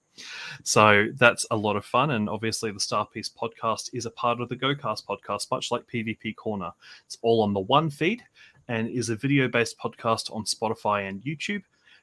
So 0.62 1.08
that's 1.14 1.46
a 1.50 1.56
lot 1.56 1.76
of 1.76 1.84
fun. 1.84 2.12
And 2.12 2.28
obviously, 2.28 2.70
the 2.70 2.80
Star 2.80 3.06
Piece 3.06 3.28
podcast 3.28 3.90
is 3.92 4.06
a 4.06 4.10
part 4.10 4.40
of 4.40 4.48
the 4.48 4.56
GoCast 4.56 5.04
podcast, 5.06 5.50
much 5.50 5.70
like 5.70 5.86
PvP 5.86 6.36
Corner. 6.36 6.70
It's 7.06 7.18
all 7.22 7.42
on 7.42 7.52
the 7.52 7.60
one 7.60 7.90
feed 7.90 8.22
and 8.68 8.88
is 8.88 9.10
a 9.10 9.16
video 9.16 9.48
based 9.48 9.78
podcast 9.78 10.34
on 10.34 10.44
Spotify 10.44 11.08
and 11.08 11.22
YouTube. 11.22 11.62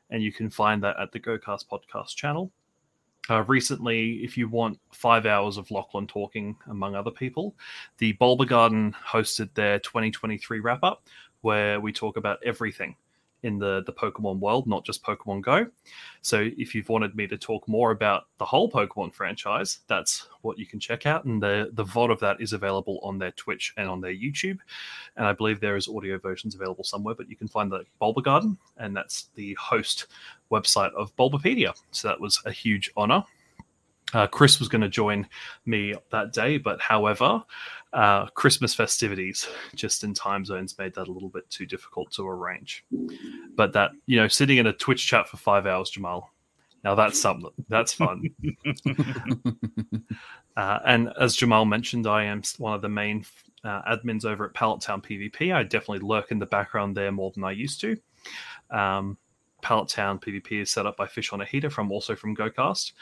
And 0.10 0.22
you 0.22 0.34
can 0.34 0.50
find 0.50 0.84
that 0.84 1.00
at 1.00 1.12
the 1.12 1.20
GoCast 1.20 1.68
podcast 1.72 2.16
channel. 2.16 2.52
Uh, 3.30 3.44
recently, 3.44 4.24
if 4.24 4.38
you 4.38 4.50
want 4.50 4.80
five 4.92 5.26
hours 5.26 5.58
of 5.58 5.70
Lachlan 5.70 6.08
talking, 6.08 6.56
among 6.68 6.96
other 6.96 7.12
people, 7.12 7.56
the 7.98 8.14
Bulbagarden 8.14 8.94
hosted 8.96 9.54
their 9.54 9.80
2023 9.80 10.60
wrap 10.60 10.84
up, 10.84 11.08
where 11.42 11.80
we 11.80 11.92
talk 11.94 12.18
about 12.18 12.40
everything 12.44 12.96
in 13.44 13.58
the 13.58 13.84
the 13.86 13.94
Pokemon 13.94 14.40
world, 14.40 14.68
not 14.68 14.86
just 14.86 15.04
Pokemon 15.04 15.42
Go. 15.42 15.68
So 16.22 16.50
if 16.58 16.76
you've 16.76 16.90
wanted 16.90 17.16
me 17.16 17.28
to 17.28 17.38
talk 17.38 17.68
more 17.68 17.92
about 17.92 18.24
the 18.38 18.46
whole 18.46 18.70
Pokemon 18.70 19.14
franchise, 19.14 19.80
that's 19.88 20.28
what 20.42 20.58
you 20.58 20.66
can 20.66 20.80
check 20.80 21.06
out. 21.06 21.26
And 21.26 21.42
the 21.42 21.70
the 21.74 21.86
VOD 21.86 22.12
of 22.12 22.20
that 22.20 22.40
is 22.40 22.54
available 22.54 23.00
on 23.04 23.18
their 23.18 23.32
Twitch 23.32 23.74
and 23.78 23.90
on 23.90 24.02
their 24.02 24.14
YouTube. 24.14 24.60
And 25.18 25.26
I 25.26 25.34
believe 25.34 25.60
there 25.60 25.76
is 25.76 25.88
audio 25.88 26.18
versions 26.18 26.56
available 26.56 26.84
somewhere, 26.84 27.16
but 27.16 27.30
you 27.30 27.36
can 27.36 27.48
find 27.48 27.72
the 27.72 27.84
Bulbagarden, 28.02 28.58
and 28.78 28.96
that's 28.96 29.30
the 29.36 29.54
host 29.56 30.08
website 30.52 30.94
of 30.94 31.16
Bulbapedia. 31.16 31.74
So 31.92 32.08
that 32.08 32.20
was 32.20 32.42
a 32.46 32.52
huge 32.52 32.92
honor. 32.96 33.24
Uh, 34.14 34.28
Chris 34.28 34.60
was 34.60 34.68
going 34.68 34.82
to 34.82 34.90
join 34.90 35.28
me 35.66 35.94
that 36.12 36.34
day, 36.34 36.58
but 36.58 36.82
however, 36.82 37.44
uh, 37.94 38.28
Christmas 38.28 38.74
festivities 38.74 39.48
just 39.76 40.04
in 40.04 40.14
time 40.14 40.46
zones 40.46 40.78
made 40.78 40.94
that 40.96 41.08
a 41.08 41.12
little 41.12 41.30
bit 41.30 41.50
too 41.50 41.66
difficult 41.66 42.12
to 42.12 42.28
arrange. 42.28 42.86
But 43.56 43.74
that, 43.74 43.92
you 44.06 44.18
know, 44.18 44.28
sitting 44.28 44.58
in 44.58 44.68
a 44.68 44.74
Twitch 44.74 45.06
chat 45.06 45.28
for 45.28 45.38
five 45.38 45.66
hours, 45.66 45.90
Jamal, 45.90 46.32
now 46.84 46.96
that's 46.96 47.22
something 47.22 47.52
that's 47.70 47.94
fun. 47.94 48.24
uh, 50.58 50.80
and 50.86 51.14
as 51.20 51.36
Jamal 51.36 51.66
mentioned, 51.66 52.08
I 52.08 52.24
am 52.24 52.42
one 52.58 52.74
of 52.74 52.82
the 52.82 52.90
main 52.90 53.26
uh, 53.64 53.82
admins 53.84 54.26
over 54.26 54.46
at 54.46 54.54
Pallet 54.54 54.82
Town 54.82 55.02
PvP. 55.02 55.54
I 55.54 55.64
definitely 55.64 56.08
lurk 56.08 56.32
in 56.32 56.40
the 56.40 56.46
background 56.46 56.98
there 56.98 57.12
more 57.12 57.32
than 57.32 57.44
I 57.44 57.52
used 57.52 57.82
to. 57.82 57.98
Um, 58.72 59.18
Pallet 59.62 59.90
Town 59.90 60.18
PvP 60.18 60.62
is 60.62 60.72
set 60.72 60.86
up 60.86 60.98
by 60.98 61.06
Fish 61.06 61.34
on 61.34 61.42
a 61.42 61.46
Heater 61.46 61.70
from 61.70 61.92
also 61.92 62.16
from 62.16 62.36
GoCast, 62.36 62.94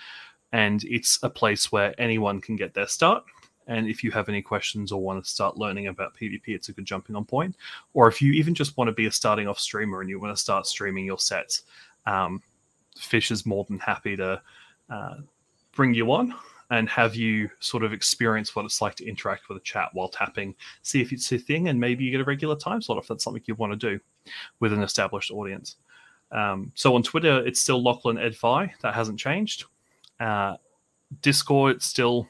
and 0.52 0.84
it's 0.86 1.20
a 1.24 1.30
place 1.30 1.72
where 1.72 1.94
anyone 2.00 2.42
can 2.42 2.56
get 2.56 2.74
their 2.74 2.88
start. 2.88 3.24
And 3.68 3.88
if 3.88 4.04
you 4.04 4.10
have 4.12 4.30
any 4.30 4.42
questions 4.42 4.92
or 4.92 5.00
want 5.00 5.24
to 5.24 5.30
start 5.30 5.58
learning 5.58 5.88
about 5.88 6.16
PvP, 6.18 6.42
it's 6.48 6.70
a 6.70 6.74
good 6.74 6.86
jumping 6.86 7.16
on 7.16 7.24
point. 7.24 7.56
Or 7.94 8.08
if 8.08 8.20
you 8.20 8.34
even 8.34 8.56
just 8.56 8.76
want 8.78 8.88
to 8.88 8.94
be 8.94 9.06
a 9.06 9.12
starting 9.12 9.48
off 9.48 9.60
streamer 9.60 10.02
and 10.02 10.10
you 10.10 10.20
want 10.20 10.36
to 10.36 10.42
start 10.42 10.66
streaming 10.66 11.06
your 11.06 11.20
sets, 11.20 11.64
um, 12.08 12.42
Fish 12.98 13.30
is 13.30 13.46
more 13.46 13.66
than 13.66 13.78
happy 13.78 14.18
to 14.18 14.42
uh, 14.90 15.16
bring 15.72 15.94
you 15.94 16.12
on 16.12 16.34
and 16.72 16.90
have 16.90 17.16
you 17.16 17.50
sort 17.60 17.84
of 17.84 17.94
experience 17.94 18.56
what 18.56 18.66
it's 18.66 18.82
like 18.82 18.96
to 18.96 19.08
interact 19.08 19.50
with 19.50 19.58
a 19.58 19.62
chat 19.62 19.90
while 19.94 20.10
tapping, 20.10 20.54
see 20.84 21.02
if 21.02 21.12
it's 21.12 21.32
a 21.32 21.38
thing, 21.38 21.68
and 21.68 21.80
maybe 21.80 22.04
you 22.04 22.12
get 22.12 22.22
a 22.22 22.26
regular 22.26 22.56
time 22.56 22.82
slot 22.82 23.00
if 23.00 23.08
that's 23.08 23.24
something 23.24 23.42
you 23.46 23.56
want 23.56 23.72
to 23.72 23.78
do 23.78 24.00
with 24.60 24.74
an 24.74 24.84
established 24.84 25.32
audience. 25.32 25.78
Um, 26.32 26.72
so 26.76 26.96
on 26.96 27.02
Twitter, 27.02 27.46
it's 27.46 27.60
still 27.60 27.82
Lachlan 27.82 28.18
Edfi. 28.18 28.70
That 28.82 28.94
hasn't 28.94 29.20
changed. 29.20 29.66
Uh, 30.20 30.58
Discord, 31.22 31.82
still 31.82 32.28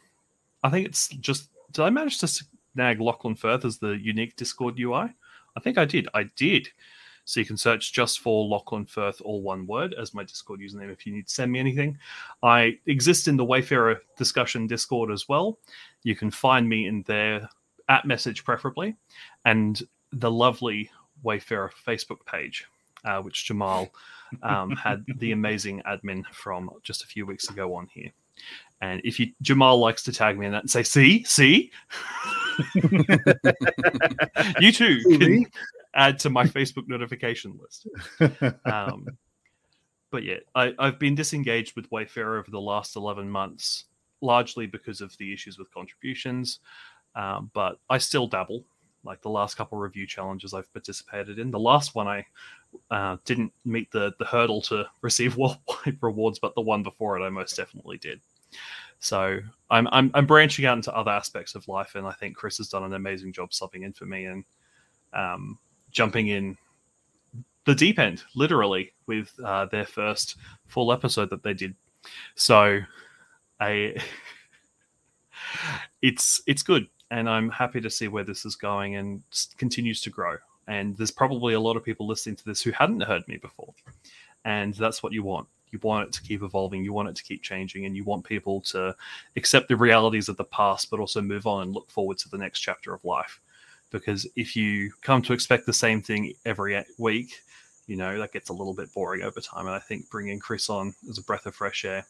I 0.64 0.70
think 0.70 0.88
it's 0.88 1.08
just. 1.10 1.50
Did 1.72 1.84
I 1.84 1.90
manage 1.90 2.18
to 2.20 2.28
snag 2.28 3.00
Lachlan 3.00 3.36
Firth 3.36 3.64
as 3.64 3.78
the 3.78 3.92
unique 3.92 4.36
Discord 4.36 4.80
UI? 4.80 5.14
I 5.56 5.60
think 5.62 5.78
I 5.78 5.86
did. 5.86 6.08
I 6.14 6.24
did. 6.36 6.68
So 7.26 7.40
you 7.40 7.46
can 7.46 7.58
search 7.58 7.94
just 7.94 8.22
for 8.22 8.48
Lachlan 8.48 8.88
Firth, 8.88 9.22
all 9.22 9.44
one 9.44 9.68
word, 9.68 9.94
as 9.94 10.16
my 10.16 10.24
Discord 10.24 10.62
username 10.62 10.92
if 10.92 11.06
you 11.06 11.14
need 11.14 11.28
to 11.28 11.34
send 11.34 11.52
me 11.52 11.60
anything. 11.60 11.98
I 12.42 12.80
exist 12.88 13.28
in 13.28 13.38
the 13.38 13.46
Wayfarer 13.46 14.02
discussion 14.18 14.66
Discord 14.66 15.12
as 15.12 15.30
well. 15.30 15.60
You 16.02 16.16
can 16.16 16.32
find 16.32 16.68
me 16.68 16.88
in 16.88 17.04
there 17.04 17.48
at 17.88 18.06
message 18.06 18.44
preferably, 18.44 18.96
and 19.46 19.82
the 20.12 20.32
lovely 20.32 20.90
Wayfarer 21.22 21.72
Facebook 21.86 22.26
page, 22.26 22.66
uh, 23.06 23.22
which 23.22 23.46
Jamal 23.46 23.92
um, 24.44 24.72
had 24.72 25.06
the 25.18 25.32
amazing 25.32 25.82
admin 25.88 26.26
from 26.32 26.70
just 26.84 27.04
a 27.04 27.08
few 27.08 27.26
weeks 27.26 27.50
ago 27.50 27.76
on 27.76 27.88
here. 27.94 28.12
And 28.82 29.02
if 29.04 29.20
you 29.20 29.34
Jamal 29.42 29.80
likes 29.80 30.04
to 30.04 30.14
tag 30.14 30.38
me 30.38 30.46
in 30.46 30.54
that 30.54 30.64
and 30.64 30.72
say, 30.72 30.84
"See, 30.84 31.24
see," 31.26 31.72
you 34.60 34.72
too 34.72 35.02
can 35.10 35.46
add 35.94 36.20
to 36.20 36.30
my 36.30 36.46
Facebook 36.46 36.88
notification 36.88 37.60
list. 37.62 37.88
Um, 38.66 39.08
but 40.12 40.24
yeah, 40.24 40.38
I, 40.56 40.74
I've 40.80 40.98
been 40.98 41.16
disengaged 41.16 41.76
with 41.76 41.92
Wayfarer 41.92 42.40
over 42.40 42.50
the 42.50 42.62
last 42.62 42.96
eleven 42.96 43.30
months, 43.30 43.86
largely 44.22 44.66
because 44.66 45.02
of 45.02 45.16
the 45.18 45.34
issues 45.34 45.60
with 45.60 45.74
contributions. 45.74 46.60
Um, 47.16 47.52
but 47.54 47.80
I 47.90 47.98
still 47.98 48.28
dabble. 48.28 48.64
Like 49.04 49.22
the 49.22 49.30
last 49.30 49.56
couple 49.56 49.78
review 49.78 50.06
challenges 50.06 50.54
I've 50.54 50.72
participated 50.74 51.40
in. 51.40 51.52
The 51.52 51.60
last 51.60 51.96
one 51.96 52.08
I 52.08 52.26
uh, 52.92 53.18
didn't 53.26 53.54
meet 53.66 53.92
the 53.92 54.14
the 54.20 54.26
hurdle 54.26 54.62
to 54.64 54.86
receive 55.02 55.38
worldwide 55.38 55.98
rewards, 56.02 56.40
but 56.40 56.56
the 56.56 56.62
one 56.62 56.84
before 56.84 57.18
it 57.18 57.26
I 57.26 57.30
most 57.30 57.56
definitely 57.56 57.98
did. 57.98 58.20
So 59.00 59.40
I'm, 59.70 59.88
I'm 59.92 60.12
I'm 60.14 60.26
branching 60.26 60.66
out 60.66 60.78
into 60.78 60.96
other 60.96 61.12
aspects 61.12 61.56
of 61.56 61.68
life, 61.68 61.96
and 61.96 62.06
I 62.06 62.12
think 62.12 62.36
Chris 62.36 62.58
has 62.58 62.68
done 62.68 62.84
an 62.84 62.94
amazing 62.94 63.32
job 63.32 63.52
subbing 63.52 63.84
in 63.84 63.94
for 63.94 64.06
me 64.06 64.26
and 64.26 64.44
um, 65.14 65.58
jumping 65.92 66.28
in 66.28 66.58
the 67.66 67.76
deep 67.76 68.00
end, 68.00 68.24
literally, 68.36 68.92
with 69.06 69.34
uh, 69.44 69.66
their 69.66 69.86
first 69.86 70.36
full 70.68 70.92
episode 70.92 71.30
that 71.30 71.44
they 71.44 71.54
did. 71.54 71.76
So, 72.36 72.80
I 73.60 73.96
it's 76.02 76.42
it's 76.46 76.64
good, 76.64 76.88
and 77.12 77.30
I'm 77.30 77.50
happy 77.50 77.82
to 77.82 77.90
see 77.90 78.08
where 78.08 78.24
this 78.24 78.46
is 78.46 78.56
going 78.56 78.96
and 78.96 79.24
continues 79.58 80.02
to 80.02 80.10
grow. 80.10 80.38
And 80.68 80.96
there's 80.98 81.12
probably 81.12 81.56
a 81.56 81.60
lot 81.60 81.78
of 81.78 81.84
people 81.84 82.06
listening 82.08 82.36
to 82.38 82.46
this 82.46 82.62
who 82.62 82.72
hadn't 82.72 83.02
heard 83.02 83.28
me 83.28 83.38
before, 83.38 83.74
and 84.46 84.74
that's 84.76 85.02
what 85.02 85.14
you 85.14 85.24
want. 85.24 85.48
You 85.72 85.80
want 85.84 86.08
it 86.08 86.14
to 86.14 86.24
keep 86.24 86.42
evolving. 86.42 86.84
You 86.84 86.94
want 86.94 87.10
it 87.10 87.16
to 87.16 87.24
keep 87.24 87.44
changing. 87.44 87.86
And 87.86 87.96
you 87.96 88.04
want 88.04 88.24
people 88.26 88.62
to 88.62 88.96
accept 89.36 89.68
the 89.68 89.76
realities 89.76 90.28
of 90.28 90.36
the 90.36 90.46
past 90.46 90.90
but 90.90 91.00
also 91.00 91.22
move 91.22 91.46
on 91.46 91.62
and 91.62 91.74
look 91.74 91.92
forward 91.92 92.18
to 92.20 92.30
the 92.30 92.40
next 92.40 92.62
chapter 92.62 92.92
of 92.92 93.06
life. 93.06 93.40
Because 93.92 94.28
if 94.36 94.56
you 94.56 94.92
come 95.02 95.22
to 95.22 95.34
expect 95.34 95.68
the 95.68 95.74
same 95.74 96.02
thing 96.02 96.34
every 96.44 96.84
week 96.98 97.44
you 97.90 97.96
know 97.96 98.20
that 98.20 98.32
gets 98.32 98.50
a 98.50 98.54
little 98.54 98.74
bit 98.74 98.94
boring 98.94 99.24
over 99.24 99.42
time. 99.42 99.66
And 99.66 99.76
i 99.76 99.80
think 99.80 100.10
bringing 100.10 100.40
chris 100.40 100.70
on 100.70 100.94
is 101.08 101.18
a 101.18 101.24
breath 101.24 101.48
of 101.48 101.56
fresh 101.56 101.84
air 101.84 102.06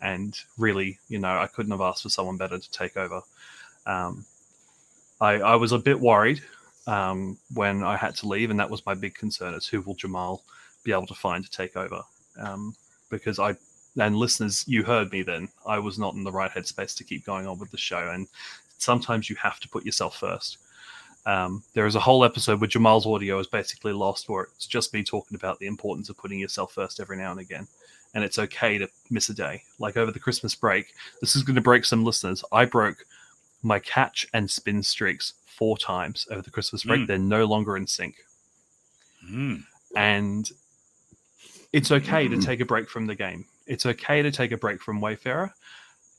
and 0.00 0.38
really 0.56 0.98
you 1.08 1.18
know 1.18 1.36
i 1.38 1.48
couldn't 1.48 1.72
have 1.72 1.80
asked 1.80 2.04
for 2.04 2.08
someone 2.08 2.38
better 2.38 2.58
to 2.58 2.70
take 2.70 2.96
over. 2.96 3.20
Um, 3.86 4.24
I, 5.24 5.32
I 5.38 5.56
was 5.56 5.72
a 5.72 5.78
bit 5.78 5.98
worried 5.98 6.42
um, 6.86 7.38
when 7.54 7.82
i 7.82 7.96
had 7.96 8.14
to 8.16 8.28
leave 8.28 8.50
and 8.50 8.60
that 8.60 8.70
was 8.70 8.84
my 8.84 8.94
big 8.94 9.14
concern 9.14 9.54
is 9.54 9.66
who 9.66 9.80
will 9.80 9.94
jamal 9.94 10.44
be 10.84 10.92
able 10.92 11.06
to 11.06 11.14
find 11.14 11.44
to 11.44 11.50
take 11.50 11.76
over 11.76 12.02
um, 12.38 12.74
because 13.10 13.38
I 13.38 13.56
and 14.00 14.16
listeners, 14.16 14.64
you 14.66 14.82
heard 14.82 15.12
me 15.12 15.22
then. 15.22 15.48
I 15.66 15.78
was 15.78 15.98
not 15.98 16.14
in 16.14 16.24
the 16.24 16.32
right 16.32 16.50
headspace 16.50 16.96
to 16.96 17.04
keep 17.04 17.24
going 17.24 17.46
on 17.46 17.58
with 17.58 17.70
the 17.70 17.76
show, 17.76 18.10
and 18.10 18.26
sometimes 18.78 19.30
you 19.30 19.36
have 19.36 19.60
to 19.60 19.68
put 19.68 19.84
yourself 19.84 20.18
first. 20.18 20.58
Um, 21.26 21.62
there 21.72 21.86
is 21.86 21.94
a 21.94 22.00
whole 22.00 22.24
episode 22.24 22.60
where 22.60 22.68
Jamal's 22.68 23.06
audio 23.06 23.38
is 23.38 23.46
basically 23.46 23.92
lost, 23.92 24.28
where 24.28 24.48
it's 24.56 24.66
just 24.66 24.92
me 24.92 25.02
talking 25.02 25.36
about 25.36 25.58
the 25.58 25.66
importance 25.66 26.10
of 26.10 26.18
putting 26.18 26.38
yourself 26.38 26.72
first 26.72 27.00
every 27.00 27.16
now 27.16 27.30
and 27.30 27.40
again. 27.40 27.66
And 28.14 28.22
it's 28.22 28.38
okay 28.38 28.78
to 28.78 28.88
miss 29.10 29.28
a 29.28 29.34
day. 29.34 29.62
Like 29.78 29.96
over 29.96 30.12
the 30.12 30.20
Christmas 30.20 30.54
break, 30.54 30.92
this 31.20 31.34
is 31.34 31.42
going 31.42 31.56
to 31.56 31.62
break 31.62 31.84
some 31.84 32.04
listeners. 32.04 32.44
I 32.52 32.64
broke 32.64 33.06
my 33.64 33.78
catch 33.78 34.26
and 34.32 34.50
spin 34.50 34.82
streaks 34.82 35.34
four 35.46 35.78
times 35.78 36.26
over 36.30 36.42
the 36.42 36.50
Christmas 36.50 36.84
break. 36.84 37.02
Mm. 37.02 37.06
They're 37.06 37.18
no 37.18 37.44
longer 37.44 37.76
in 37.76 37.86
sync. 37.86 38.16
Mm. 39.30 39.64
And 39.96 40.50
it's 41.72 41.90
okay 41.90 42.28
to 42.28 42.40
take 42.40 42.60
a 42.60 42.64
break 42.64 42.88
from 42.88 43.06
the 43.06 43.14
game. 43.14 43.46
It's 43.66 43.86
okay 43.86 44.22
to 44.22 44.30
take 44.30 44.52
a 44.52 44.56
break 44.56 44.80
from 44.80 45.00
Wayfarer. 45.00 45.52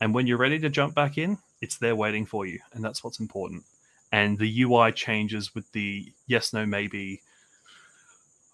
And 0.02 0.14
when 0.14 0.28
you're 0.28 0.38
ready 0.38 0.60
to 0.60 0.70
jump 0.70 0.96
back 0.96 1.18
in, 1.18 1.38
it's 1.62 1.78
there 1.78 1.96
waiting 1.96 2.26
for 2.26 2.46
you. 2.46 2.60
And 2.74 2.84
that's 2.84 3.04
what's 3.04 3.20
important. 3.20 3.64
And 4.12 4.38
the 4.38 4.64
UI 4.64 4.92
changes 4.92 5.56
with 5.56 5.72
the 5.72 6.12
yes, 6.28 6.54
no, 6.54 6.66
maybe. 6.66 7.22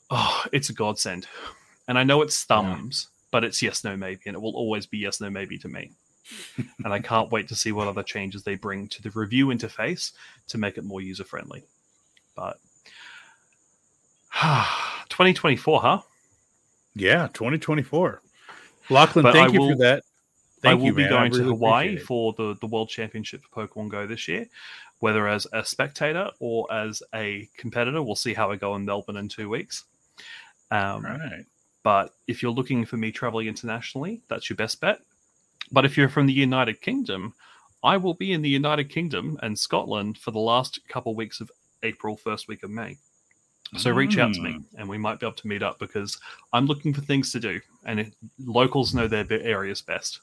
Oh, 0.10 0.44
it's 0.52 0.70
a 0.70 0.74
godsend. 0.74 1.28
And 1.88 1.98
I 1.98 2.04
know 2.04 2.22
it's 2.22 2.44
thumbs, 2.44 3.10
but 3.32 3.44
it's 3.44 3.62
yes, 3.62 3.84
no, 3.84 3.96
maybe. 3.98 4.22
And 4.28 4.36
it 4.36 4.42
will 4.42 4.56
always 4.56 4.86
be 4.86 4.98
yes, 4.98 5.22
no, 5.22 5.30
maybe 5.30 5.58
to 5.60 5.68
me. 5.68 5.92
and 6.84 6.94
I 6.94 7.00
can't 7.00 7.32
wait 7.32 7.48
to 7.50 7.56
see 7.56 7.72
what 7.72 7.88
other 7.88 8.04
changes 8.04 8.44
they 8.44 8.56
bring 8.56 8.88
to 8.90 9.02
the 9.02 9.10
review 9.12 9.48
interface 9.48 10.12
to 10.48 10.58
make 10.58 10.78
it 10.78 10.84
more 10.84 11.02
user 11.02 11.24
friendly. 11.24 11.64
But 12.36 12.58
2024, 15.10 15.82
huh? 15.82 16.02
Yeah, 16.96 17.28
2024. 17.34 18.22
Lachlan, 18.90 19.24
But 19.24 19.34
thank 19.34 19.50
I 19.50 19.54
you 19.54 19.60
will- 19.60 19.70
for 19.72 19.78
that. 19.78 20.04
I 20.64 20.68
Thank 20.70 20.82
will 20.82 20.88
you, 20.90 20.94
be 20.94 21.04
man. 21.06 21.14
I 21.14 21.28
going 21.28 21.42
to 21.42 21.44
Hawaii 21.50 21.98
for 21.98 22.34
the, 22.34 22.56
the 22.62 22.68
World 22.68 22.88
Championship 22.88 23.42
for 23.50 23.68
Pokemon 23.68 23.90
Go 23.90 24.06
this 24.06 24.28
year, 24.28 24.46
whether 25.00 25.28
as 25.28 25.48
a 25.54 25.66
spectator 25.66 26.30
or 26.40 26.72
as 26.72 27.02
a 27.16 27.50
competitor. 27.58 28.04
We'll 28.04 28.16
see 28.16 28.36
how 28.36 28.52
I 28.52 28.58
go 28.58 28.76
in 28.76 28.86
Melbourne 28.86 29.18
in 29.18 29.28
two 29.28 29.50
weeks. 29.50 29.86
Um, 30.70 31.04
Right. 31.04 31.46
But 31.82 32.14
if 32.28 32.44
you're 32.44 32.52
looking 32.52 32.86
for 32.86 32.98
me 32.98 33.12
traveling 33.12 33.48
internationally, 33.48 34.22
that's 34.28 34.52
your 34.52 34.56
best 34.58 34.80
bet. 34.80 35.02
But 35.72 35.86
if 35.86 35.98
you're 35.98 36.10
from 36.10 36.26
the 36.28 36.34
United 36.34 36.82
Kingdom, 36.82 37.34
I 37.84 37.98
will 37.98 38.14
be 38.14 38.34
in 38.34 38.42
the 38.42 38.50
United 38.50 38.90
Kingdom 38.90 39.40
and 39.42 39.58
Scotland 39.58 40.18
for 40.18 40.32
the 40.32 40.40
last 40.40 40.80
couple 40.88 41.16
weeks 41.16 41.40
of 41.42 41.50
April, 41.84 42.16
first 42.18 42.48
week 42.48 42.64
of 42.64 42.70
May. 42.70 42.98
So 43.78 43.90
reach 43.92 44.18
out 44.18 44.34
to 44.34 44.42
me 44.42 44.52
Mm. 44.52 44.64
and 44.78 44.90
we 44.90 44.98
might 44.98 45.22
be 45.22 45.26
able 45.26 45.38
to 45.38 45.48
meet 45.48 45.64
up 45.64 45.80
because 45.80 46.20
I'm 46.52 46.66
looking 46.66 46.94
for 46.94 47.00
things 47.00 47.32
to 47.32 47.40
do 47.40 47.62
and 47.86 48.02
it, 48.02 48.14
locals 48.38 48.94
know 48.94 49.08
their 49.08 49.26
areas 49.32 49.82
best. 49.82 50.20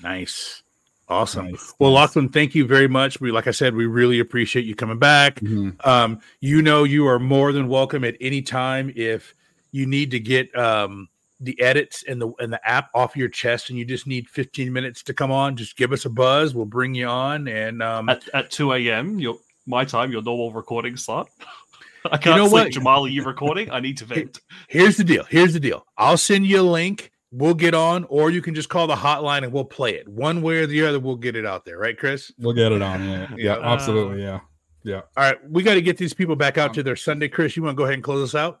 Nice. 0.00 0.62
Awesome. 1.08 1.50
Nice, 1.50 1.74
Well, 1.80 1.90
nice. 1.90 2.10
Lachlan, 2.10 2.28
thank 2.28 2.54
you 2.54 2.66
very 2.66 2.86
much. 2.86 3.20
We, 3.20 3.32
like 3.32 3.48
I 3.48 3.50
said, 3.50 3.74
we 3.74 3.86
really 3.86 4.20
appreciate 4.20 4.64
you 4.64 4.76
coming 4.76 4.98
back. 4.98 5.40
Mhm. 5.40 5.84
Um, 5.84 6.20
you 6.40 6.62
know, 6.62 6.84
you 6.84 7.06
are 7.08 7.18
more 7.18 7.50
than 7.52 7.66
welcome 7.66 8.04
at 8.04 8.16
any 8.20 8.42
time 8.42 8.92
if 8.94 9.34
you 9.72 9.84
need 9.86 10.12
to 10.12 10.20
get 10.20 10.54
um, 10.56 11.08
the 11.40 11.60
edits 11.60 12.04
and 12.08 12.20
the 12.20 12.30
and 12.40 12.52
the 12.52 12.68
app 12.68 12.90
off 12.94 13.16
your 13.16 13.28
chest, 13.28 13.70
and 13.70 13.78
you 13.78 13.84
just 13.84 14.06
need 14.06 14.28
15 14.28 14.72
minutes 14.72 15.02
to 15.04 15.14
come 15.14 15.30
on. 15.30 15.56
Just 15.56 15.76
give 15.76 15.92
us 15.92 16.04
a 16.04 16.10
buzz. 16.10 16.54
We'll 16.54 16.64
bring 16.66 16.94
you 16.94 17.06
on. 17.06 17.46
And 17.48 17.82
um, 17.82 18.08
At, 18.08 18.28
at 18.34 18.50
2 18.50 18.72
a.m., 18.72 19.18
your 19.18 19.36
my 19.66 19.84
time, 19.84 20.10
your 20.10 20.22
normal 20.22 20.52
recording 20.52 20.96
slot. 20.96 21.28
I 22.10 22.16
can't 22.16 22.36
know 22.36 22.48
sleep. 22.48 22.64
what? 22.64 22.72
Jamal, 22.72 23.04
are 23.04 23.08
you 23.08 23.22
recording? 23.24 23.70
I 23.70 23.80
need 23.80 23.98
to 23.98 24.04
vent. 24.04 24.40
here's 24.68 24.96
the 24.96 25.04
deal. 25.04 25.24
Here's 25.28 25.52
the 25.52 25.60
deal. 25.60 25.84
I'll 25.96 26.16
send 26.16 26.46
you 26.46 26.60
a 26.60 26.62
link. 26.62 27.10
We'll 27.30 27.52
get 27.54 27.74
on, 27.74 28.04
or 28.08 28.30
you 28.30 28.40
can 28.40 28.54
just 28.54 28.70
call 28.70 28.86
the 28.86 28.94
hotline 28.94 29.42
and 29.44 29.52
we'll 29.52 29.64
play 29.66 29.96
it. 29.96 30.08
One 30.08 30.40
way 30.40 30.58
or 30.58 30.66
the 30.66 30.86
other, 30.86 30.98
we'll 30.98 31.16
get 31.16 31.36
it 31.36 31.44
out 31.44 31.66
there, 31.66 31.76
right, 31.76 31.98
Chris? 31.98 32.32
We'll 32.38 32.54
get 32.54 32.72
it 32.72 32.80
on. 32.80 33.04
Yeah, 33.06 33.28
yeah, 33.36 33.52
Uh, 33.56 33.74
absolutely. 33.74 34.22
Yeah, 34.22 34.40
yeah, 34.82 35.02
All 35.14 35.24
right, 35.24 35.36
we 35.50 35.62
got 35.62 35.74
to 35.74 35.82
get 35.82 35.98
these 35.98 36.14
people 36.14 36.36
back 36.36 36.56
out 36.56 36.72
to 36.74 36.82
their 36.82 36.96
Sunday. 36.96 37.28
Chris, 37.28 37.54
you 37.54 37.62
want 37.62 37.74
to 37.74 37.76
go 37.76 37.84
ahead 37.84 37.94
and 37.94 38.02
close 38.02 38.22
us 38.26 38.34
out? 38.34 38.60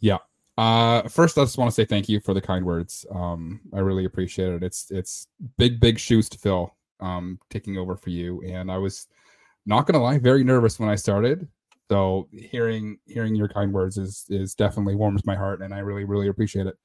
yeah. 0.00 0.16
Uh, 0.60 1.08
first, 1.08 1.38
I 1.38 1.44
just 1.44 1.56
want 1.56 1.70
to 1.70 1.74
say 1.74 1.86
thank 1.86 2.06
you 2.06 2.20
for 2.20 2.34
the 2.34 2.40
kind 2.42 2.66
words. 2.66 3.06
Um, 3.10 3.62
I 3.72 3.78
really 3.78 4.04
appreciate 4.04 4.52
it. 4.52 4.62
It's 4.62 4.90
it's 4.90 5.26
big, 5.56 5.80
big 5.80 5.98
shoes 5.98 6.28
to 6.28 6.38
fill. 6.38 6.76
Um, 7.00 7.38
taking 7.48 7.78
over 7.78 7.96
for 7.96 8.10
you, 8.10 8.42
and 8.42 8.70
I 8.70 8.76
was 8.76 9.08
not 9.64 9.86
gonna 9.86 10.02
lie, 10.02 10.18
very 10.18 10.44
nervous 10.44 10.78
when 10.78 10.90
I 10.90 10.96
started. 10.96 11.48
So 11.90 12.28
hearing 12.30 12.98
hearing 13.06 13.34
your 13.34 13.48
kind 13.48 13.72
words 13.72 13.96
is 13.96 14.26
is 14.28 14.54
definitely 14.54 14.96
warms 14.96 15.24
my 15.24 15.34
heart, 15.34 15.62
and 15.62 15.72
I 15.72 15.78
really, 15.78 16.04
really 16.04 16.28
appreciate 16.28 16.66
it. 16.66 16.76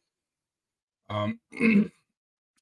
Um, 1.10 1.42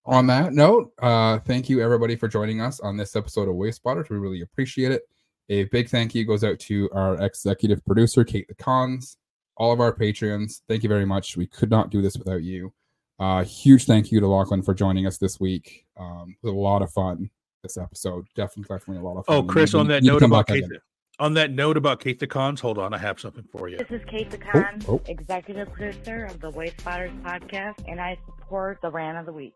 on 0.08 0.26
that 0.26 0.54
note, 0.54 0.94
uh, 1.00 1.38
thank 1.42 1.70
you 1.70 1.80
everybody 1.80 2.16
for 2.16 2.28
joining 2.28 2.60
us 2.60 2.80
on 2.80 2.98
this 2.98 3.16
episode 3.16 3.48
of 3.48 3.54
Wayspotters. 3.54 4.10
We 4.10 4.18
really 4.18 4.42
appreciate 4.42 4.92
it. 4.92 5.04
A 5.50 5.66
big 5.66 5.90
thank 5.90 6.16
you 6.16 6.26
goes 6.26 6.44
out 6.44 6.58
to 6.62 6.90
our 6.92 7.22
executive 7.22 7.86
producer, 7.86 8.24
Kate 8.24 8.48
the 8.48 8.56
Cons, 8.56 9.18
all 9.58 9.72
of 9.72 9.80
our 9.80 9.94
patrons. 9.94 10.62
Thank 10.68 10.84
you 10.84 10.90
very 10.90 11.06
much. 11.06 11.38
We 11.38 11.48
could 11.48 11.70
not 11.70 11.90
do 11.90 12.02
this 12.02 12.18
without 12.18 12.44
you. 12.44 12.74
Uh, 13.20 13.44
huge 13.44 13.86
thank 13.86 14.12
you 14.12 14.20
to 14.20 14.28
Lachlan 14.28 14.64
for 14.64 14.74
joining 14.74 15.06
us 15.08 15.18
this 15.18 15.40
week. 15.40 15.86
Um, 15.98 16.36
it 16.44 16.48
was 16.48 16.54
a 16.54 16.58
lot 16.58 16.82
of 16.82 16.92
fun 16.92 17.30
this 17.62 17.78
episode. 17.78 18.26
Definitely, 18.36 18.76
definitely 18.76 19.02
a 19.02 19.06
lot 19.08 19.18
of 19.18 19.26
fun. 19.26 19.36
Oh, 19.38 19.44
Chris, 19.44 19.74
need- 19.74 19.80
on 19.80 19.88
that 19.88 20.04
need 20.04 20.10
note 20.10 20.24
about 20.24 20.48
back 20.48 20.56
Kate, 20.56 20.64
again. 20.66 20.80
on 21.20 21.34
that 21.36 21.52
note 21.52 21.78
about 21.78 22.00
Kate 22.00 22.20
the 22.20 22.28
Cons, 22.28 22.60
hold 22.60 22.78
on, 22.78 22.94
I 22.94 22.98
have 22.98 23.20
something 23.20 23.46
for 23.52 23.70
you. 23.70 23.78
This 23.78 23.92
is 23.92 24.02
Kate 24.08 24.30
the 24.30 24.38
Con, 24.38 24.82
oh. 24.90 25.00
executive 25.08 25.72
producer 25.72 26.26
of 26.26 26.42
the 26.42 26.52
Wayspotters 26.52 27.22
podcast, 27.22 27.76
and 27.88 28.02
I 28.02 28.18
support 28.26 28.80
the 28.82 28.90
rant 28.92 29.18
of 29.18 29.26
the 29.26 29.34
week. 29.34 29.54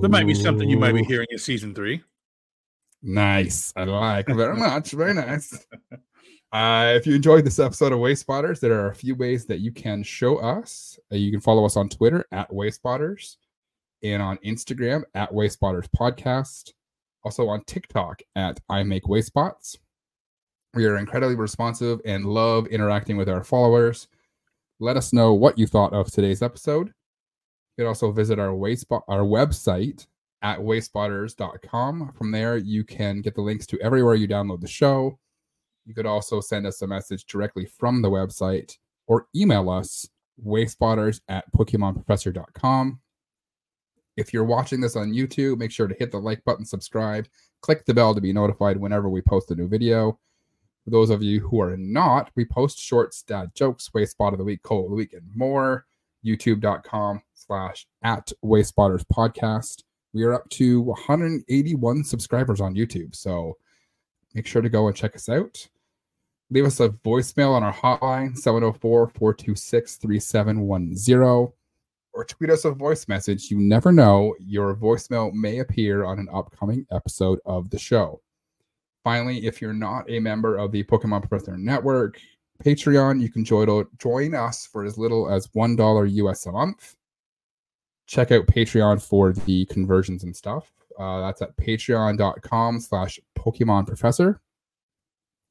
There 0.00 0.10
might 0.10 0.26
be 0.26 0.34
something 0.34 0.68
you 0.68 0.78
might 0.78 0.92
be 0.92 1.04
hearing 1.04 1.28
in 1.30 1.38
season 1.38 1.74
three. 1.74 2.02
Nice. 3.02 3.72
I 3.76 3.84
like 3.84 4.26
very 4.26 4.56
much. 4.58 4.90
Very 4.90 5.14
nice. 5.14 5.66
Uh, 6.52 6.94
if 6.96 7.06
you 7.06 7.14
enjoyed 7.14 7.44
this 7.44 7.60
episode 7.60 7.92
of 7.92 8.00
Wayspotters, 8.00 8.58
there 8.58 8.80
are 8.80 8.90
a 8.90 8.94
few 8.94 9.14
ways 9.14 9.46
that 9.46 9.60
you 9.60 9.70
can 9.70 10.02
show 10.02 10.38
us. 10.38 10.98
Uh, 11.12 11.16
you 11.16 11.30
can 11.30 11.40
follow 11.40 11.64
us 11.64 11.76
on 11.76 11.88
Twitter 11.88 12.24
at 12.32 12.50
Wayspotters 12.50 13.36
and 14.02 14.20
on 14.20 14.36
Instagram 14.38 15.02
at 15.14 15.30
Wayspotters 15.30 15.86
Podcast. 15.96 16.72
Also 17.22 17.48
on 17.48 17.62
TikTok 17.64 18.22
at 18.34 18.58
I 18.68 18.82
Make 18.82 19.04
Wayspots. 19.04 19.76
We 20.74 20.86
are 20.86 20.96
incredibly 20.96 21.36
responsive 21.36 22.00
and 22.04 22.24
love 22.26 22.66
interacting 22.68 23.16
with 23.16 23.28
our 23.28 23.44
followers. 23.44 24.08
Let 24.80 24.96
us 24.96 25.12
know 25.12 25.34
what 25.34 25.58
you 25.58 25.66
thought 25.66 25.92
of 25.92 26.10
today's 26.10 26.42
episode. 26.42 26.88
You 26.88 27.84
can 27.84 27.86
also 27.86 28.10
visit 28.10 28.38
our 28.40 28.54
waste 28.54 28.86
our 28.90 29.22
website 29.22 30.06
at 30.42 30.58
wayspotters.com. 30.58 32.12
From 32.14 32.30
there, 32.32 32.56
you 32.56 32.82
can 32.82 33.20
get 33.20 33.34
the 33.34 33.42
links 33.42 33.66
to 33.66 33.80
everywhere 33.80 34.14
you 34.14 34.26
download 34.26 34.60
the 34.60 34.68
show. 34.68 35.18
You 35.90 35.94
could 35.94 36.06
also 36.06 36.40
send 36.40 36.68
us 36.68 36.82
a 36.82 36.86
message 36.86 37.24
directly 37.24 37.66
from 37.66 38.00
the 38.00 38.08
website 38.08 38.78
or 39.08 39.26
email 39.34 39.68
us 39.68 40.08
wayspotters 40.46 41.20
at 41.28 41.50
pokemonprofessor.com. 41.50 43.00
If 44.16 44.32
you're 44.32 44.44
watching 44.44 44.80
this 44.80 44.94
on 44.94 45.12
YouTube, 45.12 45.58
make 45.58 45.72
sure 45.72 45.88
to 45.88 45.96
hit 45.98 46.12
the 46.12 46.20
like 46.20 46.44
button, 46.44 46.64
subscribe, 46.64 47.26
click 47.60 47.84
the 47.86 47.92
bell 47.92 48.14
to 48.14 48.20
be 48.20 48.32
notified 48.32 48.76
whenever 48.76 49.08
we 49.08 49.20
post 49.20 49.50
a 49.50 49.56
new 49.56 49.66
video. 49.66 50.16
For 50.84 50.90
those 50.90 51.10
of 51.10 51.24
you 51.24 51.40
who 51.40 51.60
are 51.60 51.76
not, 51.76 52.30
we 52.36 52.44
post 52.44 52.78
shorts, 52.78 53.24
dad 53.24 53.50
jokes, 53.56 53.90
Wayspot 53.92 54.30
of 54.30 54.38
the 54.38 54.44
week, 54.44 54.62
Coal 54.62 54.84
of 54.84 54.90
the 54.90 54.96
week, 54.96 55.12
and 55.12 55.28
more. 55.34 55.86
YouTube.com 56.24 57.20
slash 57.34 57.88
at 58.04 58.30
wayspotters 58.44 59.04
podcast. 59.12 59.82
We 60.12 60.22
are 60.22 60.34
up 60.34 60.48
to 60.50 60.82
181 60.82 62.04
subscribers 62.04 62.60
on 62.60 62.76
YouTube. 62.76 63.16
So 63.16 63.56
make 64.36 64.46
sure 64.46 64.62
to 64.62 64.68
go 64.68 64.86
and 64.86 64.96
check 64.96 65.16
us 65.16 65.28
out. 65.28 65.66
Leave 66.52 66.66
us 66.66 66.80
a 66.80 66.88
voicemail 66.88 67.52
on 67.52 67.62
our 67.62 67.72
hotline, 67.72 68.36
704 68.36 69.08
426 69.08 69.96
3710, 69.96 71.52
or 72.12 72.24
tweet 72.24 72.50
us 72.50 72.64
a 72.64 72.72
voice 72.72 73.06
message. 73.06 73.50
You 73.50 73.58
never 73.58 73.92
know, 73.92 74.34
your 74.40 74.74
voicemail 74.74 75.32
may 75.32 75.60
appear 75.60 76.04
on 76.04 76.18
an 76.18 76.28
upcoming 76.32 76.86
episode 76.90 77.38
of 77.46 77.70
the 77.70 77.78
show. 77.78 78.20
Finally, 79.04 79.46
if 79.46 79.62
you're 79.62 79.72
not 79.72 80.10
a 80.10 80.18
member 80.18 80.58
of 80.58 80.72
the 80.72 80.82
Pokemon 80.84 81.28
Professor 81.28 81.56
Network 81.56 82.18
Patreon, 82.64 83.20
you 83.20 83.30
can 83.30 83.44
join, 83.44 83.86
join 83.98 84.34
us 84.34 84.66
for 84.66 84.84
as 84.84 84.98
little 84.98 85.30
as 85.30 85.46
$1 85.48 86.12
US 86.12 86.46
a 86.46 86.52
month. 86.52 86.96
Check 88.06 88.32
out 88.32 88.46
Patreon 88.46 89.00
for 89.00 89.32
the 89.32 89.66
conversions 89.66 90.24
and 90.24 90.34
stuff. 90.34 90.72
Uh, 90.98 91.20
that's 91.20 91.42
at 91.42 91.56
patreon.com 91.56 92.80
slash 92.80 93.20
Pokemon 93.38 93.86
Professor. 93.86 94.40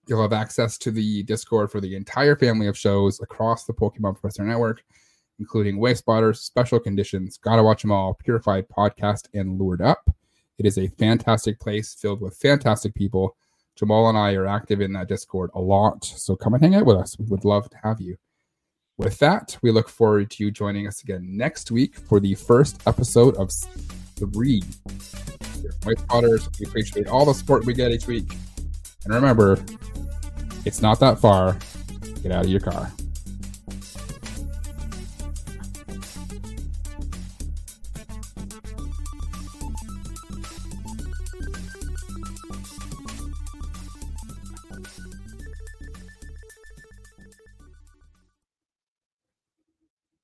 You'll 0.10 0.24
have 0.24 0.34
access 0.34 0.80
to 0.80 0.90
the 0.90 1.22
Discord 1.22 1.72
for 1.72 1.80
the 1.80 1.96
entire 1.96 2.36
family 2.36 2.66
of 2.66 2.76
shows 2.76 3.22
across 3.22 3.66
the 3.66 3.74
Pokemon 3.74 4.20
Professor 4.20 4.44
Network, 4.44 4.84
including 5.38 5.78
Wayspotters, 5.78 6.38
Special 6.38 6.80
Conditions, 6.80 7.38
Gotta 7.38 7.62
Watch 7.62 7.86
'em 7.86 7.92
All, 7.92 8.16
Purified 8.16 8.68
Podcast, 8.70 9.28
and 9.36 9.60
Lured 9.60 9.84
Up. 9.84 10.10
It 10.58 10.66
is 10.66 10.80
a 10.80 10.88
fantastic 10.88 11.60
place 11.60 11.94
filled 11.94 12.22
with 12.22 12.36
fantastic 12.36 12.96
people. 12.96 13.38
Jamal 13.76 14.10
and 14.10 14.18
I 14.18 14.34
are 14.34 14.48
active 14.48 14.82
in 14.82 14.94
that 14.94 15.10
Discord 15.10 15.52
a 15.54 15.62
lot, 15.62 16.04
so 16.04 16.36
come 16.36 16.56
and 16.56 16.64
hang 16.64 16.74
out 16.74 16.88
with 16.88 16.98
us. 16.98 17.18
We 17.20 17.26
would 17.28 17.46
love 17.46 17.70
to 17.70 17.78
have 17.84 18.02
you. 18.02 18.18
With 18.98 19.20
that, 19.20 19.60
we 19.62 19.70
look 19.70 19.90
forward 19.90 20.32
to 20.32 20.44
you 20.44 20.50
joining 20.50 20.88
us 20.88 21.04
again 21.04 21.38
next 21.38 21.70
week 21.70 21.96
for 21.96 22.20
the 22.20 22.34
first 22.34 22.82
episode 22.88 23.38
of 23.38 23.52
three. 24.18 24.64
Wayspotters, 25.84 26.60
we 26.60 26.66
appreciate 26.66 27.08
all 27.08 27.26
the 27.26 27.34
support 27.34 27.68
we 27.68 27.76
get 27.76 27.92
each 27.92 28.08
week. 28.08 28.34
And 29.06 29.14
remember, 29.14 29.58
it's 30.66 30.82
not 30.82 31.00
that 31.00 31.20
far. 31.20 31.58
Get 32.22 32.32
out 32.32 32.46
of 32.46 32.52
your 32.52 32.60
car. 32.60 32.92